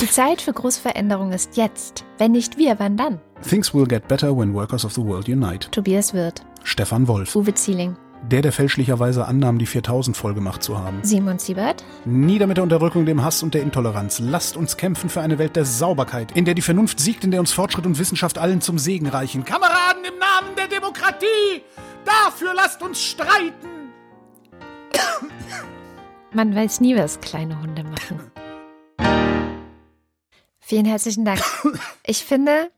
Die 0.00 0.08
Zeit 0.08 0.42
für 0.42 0.52
große 0.52 0.80
Veränderungen 0.80 1.32
ist 1.32 1.56
jetzt. 1.56 2.04
Wenn 2.18 2.30
nicht 2.32 2.56
wir, 2.56 2.78
wann 2.78 2.96
dann? 2.96 3.20
Things 3.42 3.72
will 3.72 3.86
get 3.86 4.08
better 4.08 4.36
when 4.36 4.52
workers 4.54 4.84
of 4.84 4.94
the 4.94 5.00
world 5.00 5.28
unite. 5.28 5.70
Tobias 5.70 6.12
Wirth. 6.12 6.42
Stefan 6.64 7.06
Wolf. 7.06 7.34
Uwe 7.34 7.54
Zieling. 7.54 7.96
Der, 8.22 8.42
der 8.42 8.52
fälschlicherweise 8.52 9.26
annahm, 9.26 9.58
die 9.58 9.66
4000 9.66 10.16
voll 10.16 10.34
gemacht 10.34 10.62
zu 10.62 10.76
haben. 10.76 10.98
Simon 11.02 11.38
Siebert. 11.38 11.84
Nieder 12.04 12.48
mit 12.48 12.56
der 12.56 12.64
Unterdrückung, 12.64 13.06
dem 13.06 13.22
Hass 13.22 13.42
und 13.44 13.54
der 13.54 13.62
Intoleranz. 13.62 14.18
Lasst 14.18 14.56
uns 14.56 14.76
kämpfen 14.76 15.08
für 15.08 15.20
eine 15.20 15.38
Welt 15.38 15.54
der 15.54 15.64
Sauberkeit, 15.64 16.36
in 16.36 16.44
der 16.44 16.54
die 16.54 16.62
Vernunft 16.62 16.98
siegt, 16.98 17.22
in 17.22 17.30
der 17.30 17.38
uns 17.40 17.52
Fortschritt 17.52 17.86
und 17.86 17.98
Wissenschaft 17.98 18.38
allen 18.38 18.60
zum 18.60 18.78
Segen 18.78 19.06
reichen. 19.06 19.44
Kameraden 19.44 20.04
im 20.04 20.18
Namen 20.18 20.56
der 20.56 20.66
Demokratie! 20.66 21.62
Dafür 22.04 22.54
lasst 22.54 22.82
uns 22.82 23.00
streiten! 23.00 23.92
Man 26.32 26.54
weiß 26.54 26.80
nie, 26.80 26.96
was 26.96 27.20
kleine 27.20 27.60
Hunde 27.62 27.84
machen. 27.84 28.20
Vielen 30.58 30.84
herzlichen 30.84 31.24
Dank. 31.24 31.40
Ich 32.04 32.24
finde, 32.24 32.70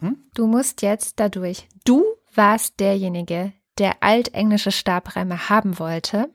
Hm? 0.00 0.16
du 0.34 0.46
musst 0.46 0.82
jetzt 0.82 1.20
dadurch. 1.20 1.68
Du 1.84 2.04
warst 2.34 2.80
derjenige, 2.80 3.52
der 3.78 4.02
altenglische 4.02 4.72
Stabreime 4.72 5.48
haben 5.48 5.78
wollte. 5.78 6.30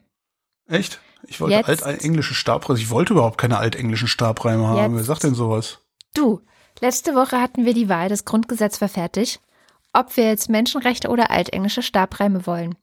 Echt? 0.68 1.00
Ich 1.26 1.40
wollte 1.40 1.56
Jetzt- 1.56 1.82
altenglische 1.82 2.34
Stabreime. 2.34 2.78
Ich 2.78 2.90
wollte 2.90 3.14
überhaupt 3.14 3.38
keine 3.38 3.58
altenglischen 3.58 4.08
Stabreime 4.08 4.68
haben. 4.68 4.96
Wer 4.96 5.04
sagt 5.04 5.24
denn 5.24 5.34
sowas? 5.34 5.78
Du, 6.14 6.40
letzte 6.80 7.14
Woche 7.14 7.40
hatten 7.40 7.64
wir 7.64 7.74
die 7.74 7.88
Wahl, 7.88 8.08
das 8.08 8.24
Grundgesetz 8.24 8.80
war 8.80 8.88
fertig, 8.88 9.40
ob 9.92 10.16
wir 10.16 10.24
jetzt 10.24 10.48
Menschenrechte 10.48 11.08
oder 11.08 11.30
altenglische 11.30 11.82
Stabreime 11.82 12.46
wollen. 12.46 12.76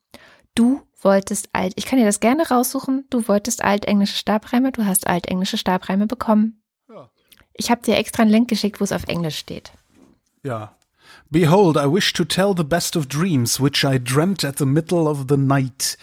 Du 0.56 0.82
wolltest 1.02 1.50
alt, 1.54 1.74
ich 1.76 1.86
kann 1.86 2.00
dir 2.00 2.06
das 2.06 2.20
gerne 2.20 2.48
raussuchen, 2.48 3.06
du 3.10 3.28
wolltest 3.28 3.64
altenglische 3.64 4.16
Stabreime, 4.18 4.72
du 4.72 4.86
hast 4.86 5.08
altenglische 5.08 5.58
Stabreime 5.58 6.08
bekommen. 6.08 6.62
Ja. 6.90 7.10
Ich 7.54 7.72
habe 7.72 7.82
dir 7.82 7.98
extra 7.98 8.24
einen 8.24 8.32
Link 8.32 8.50
geschickt, 8.50 8.80
wo 8.80 8.84
es 8.84 8.92
auf 8.92 9.06
Englisch 9.08 9.38
steht. 9.38 9.72
Ja. 10.44 10.78
Behold, 11.34 11.78
I 11.78 11.88
wish 11.88 12.14
to 12.14 12.26
tell 12.26 12.54
the 12.54 12.64
best 12.64 12.96
of 12.96 13.08
dreams, 13.08 13.60
which 13.60 13.84
I 13.84 13.98
dreamt 13.98 14.44
at 14.44 14.58
the 14.58 14.68
middle 14.68 15.08
of 15.08 15.30
the 15.30 15.36
night, 15.36 15.98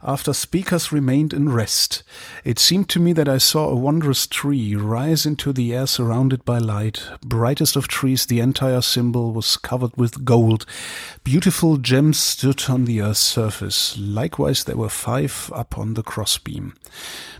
after 0.00 0.32
speakers 0.32 0.92
remained 0.92 1.32
in 1.32 1.48
rest. 1.48 2.04
It 2.44 2.60
seemed 2.60 2.88
to 2.90 3.00
me 3.00 3.12
that 3.14 3.28
I 3.28 3.38
saw 3.38 3.68
a 3.68 3.74
wondrous 3.74 4.28
tree 4.28 4.76
rise 4.76 5.26
into 5.26 5.52
the 5.52 5.74
air 5.74 5.88
surrounded 5.88 6.44
by 6.44 6.58
light. 6.58 7.02
Brightest 7.20 7.74
of 7.74 7.88
trees, 7.88 8.26
the 8.26 8.38
entire 8.38 8.80
symbol 8.80 9.32
was 9.32 9.56
covered 9.56 9.96
with 9.96 10.24
gold. 10.24 10.64
Beautiful 11.24 11.78
gems 11.78 12.18
stood 12.18 12.62
on 12.68 12.84
the 12.84 13.02
earth's 13.02 13.18
surface. 13.18 13.98
Likewise, 13.98 14.62
there 14.62 14.76
were 14.76 14.88
five 14.88 15.50
upon 15.52 15.94
the 15.94 16.04
crossbeam. 16.04 16.74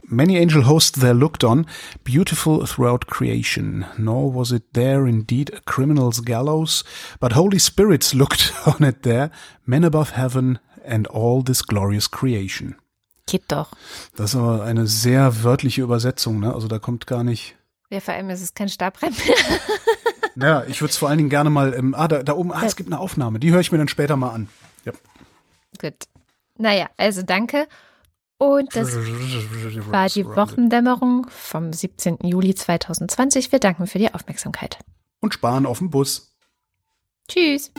Many 0.08 0.36
angel 0.36 0.62
hosts 0.62 0.96
there 1.00 1.14
looked 1.14 1.42
on, 1.42 1.66
beautiful 2.04 2.64
throughout 2.64 3.06
creation. 3.06 3.86
Nor 3.98 4.30
was 4.30 4.52
it 4.52 4.72
there 4.72 5.04
indeed 5.04 5.50
a 5.52 5.60
criminal's 5.62 6.20
gallows, 6.20 6.84
but 7.18 7.32
holy 7.36 7.58
spirits 7.58 8.14
looked 8.14 8.52
on 8.66 8.82
it 8.82 9.02
there, 9.02 9.30
men 9.64 9.84
above 9.84 10.16
heaven 10.16 10.58
and 10.84 11.08
all 11.08 11.42
this 11.42 11.64
glorious 11.64 12.10
creation. 12.10 12.76
Geht 13.26 13.44
doch. 13.48 13.72
Das 14.14 14.30
ist 14.30 14.36
aber 14.36 14.62
eine 14.62 14.86
sehr 14.86 15.42
wörtliche 15.42 15.82
Übersetzung, 15.82 16.40
ne? 16.40 16.54
Also 16.54 16.68
da 16.68 16.78
kommt 16.78 17.06
gar 17.06 17.24
nicht. 17.24 17.56
Ja, 17.90 18.00
vor 18.00 18.14
allem 18.14 18.30
ist 18.30 18.42
es 18.42 18.54
kein 18.54 18.68
Stabrennen. 18.68 19.16
Naja, 20.36 20.64
ich 20.68 20.82
würde 20.82 20.90
es 20.90 20.98
vor 20.98 21.08
allen 21.08 21.16
Dingen 21.16 21.30
gerne 21.30 21.48
mal, 21.48 21.72
ähm, 21.72 21.94
ah, 21.94 22.08
da, 22.08 22.22
da 22.22 22.34
oben, 22.34 22.52
ah, 22.52 22.62
es 22.64 22.76
gibt 22.76 22.92
eine 22.92 23.00
Aufnahme, 23.00 23.40
die 23.40 23.52
höre 23.52 23.60
ich 23.60 23.72
mir 23.72 23.78
dann 23.78 23.88
später 23.88 24.16
mal 24.16 24.30
an. 24.30 24.48
Ja. 24.84 24.92
Gut. 25.80 25.94
Naja, 26.58 26.90
also 26.98 27.22
danke. 27.22 27.66
Und 28.36 28.76
das 28.76 28.94
war 28.94 30.08
die 30.10 30.26
Wochendämmerung 30.26 31.26
vom 31.30 31.72
17. 31.72 32.18
Juli 32.22 32.54
2020. 32.54 33.50
Wir 33.50 33.60
danken 33.60 33.86
für 33.86 33.98
die 33.98 34.12
Aufmerksamkeit. 34.12 34.78
Und 35.20 35.32
sparen 35.32 35.64
auf 35.64 35.78
dem 35.78 35.88
Bus. 35.88 36.35
Tschüss. 37.28 37.70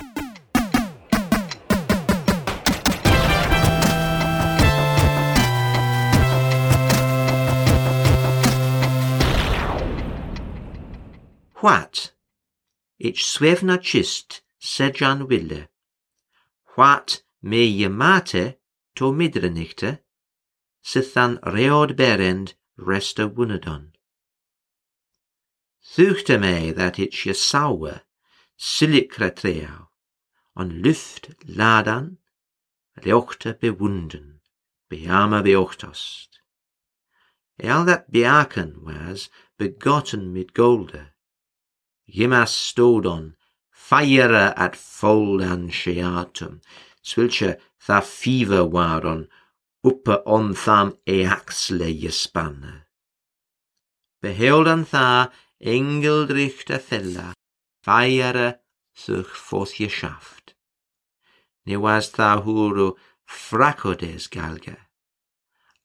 What? 11.61 12.14
Ich 12.99 13.26
swefna 13.26 13.78
chist, 13.82 14.41
sedjan 14.60 15.28
wille. 15.28 15.69
What 16.76 17.24
me 17.41 17.65
je 17.65 17.90
mate 17.90 18.60
to 18.95 19.11
midrenichte, 19.14 19.99
sithan 20.84 21.40
reod 21.41 21.95
berend 21.95 22.53
resta 22.78 23.28
wunadon. 23.28 23.94
Thuchte 25.95 26.40
me 26.40 26.72
that 26.72 26.99
it 26.99 27.14
je 27.14 27.34
sauer, 27.34 28.02
silikra 28.58 29.30
treau, 29.36 29.90
on 30.56 30.82
luft 30.82 31.30
ladan, 31.48 32.18
leochte 33.04 33.54
bewunden, 33.60 34.40
beama 34.90 35.44
beochtost. 35.44 36.40
Al 37.64 37.86
that 37.86 38.12
beaken 38.12 38.84
was 38.84 39.30
begotten 39.58 40.34
mit 40.34 40.54
golde, 40.54 41.12
Yimas 42.08 42.54
stodon, 42.56 43.36
fire 43.70 44.54
at 44.56 44.76
foldan 44.76 45.70
sheatum, 45.70 46.62
swilche 47.04 47.60
tha 47.86 48.02
fever 48.02 48.64
waron, 48.66 49.28
uppe 49.84 50.22
on 50.26 50.54
tham 50.54 50.98
eaxle 51.06 51.90
jespanne. 52.02 52.86
Beheldan 54.24 54.86
tha 54.92 55.32
engeldrichte 55.62 56.80
fella, 56.80 57.34
fire 57.88 58.60
such 58.94 59.34
fos 59.48 59.72
geschaft. 59.80 60.56
Ne 61.66 61.78
was 61.78 62.12
tha 62.18 62.30
huru 62.44 62.90
fracodes 63.26 64.28
galge. 64.36 64.78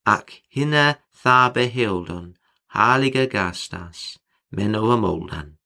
Ac 0.05 0.29
hinne 0.55 0.87
tha 1.23 1.39
beheldon, 1.55 2.29
heilige 2.75 3.25
gastas, 3.35 4.19
men 4.51 4.75
over 4.75 4.99
moldan. 5.05 5.59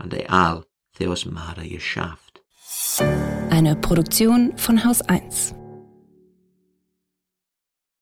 an 0.00 0.08
der 0.08 0.30
Aal 0.30 0.64
Theos 0.96 1.26
Mare 1.26 1.68
geschafft. 1.68 2.42
Eine 3.50 3.76
Produktion 3.76 4.56
von 4.56 4.84
Haus 4.84 5.02
1. 5.02 5.54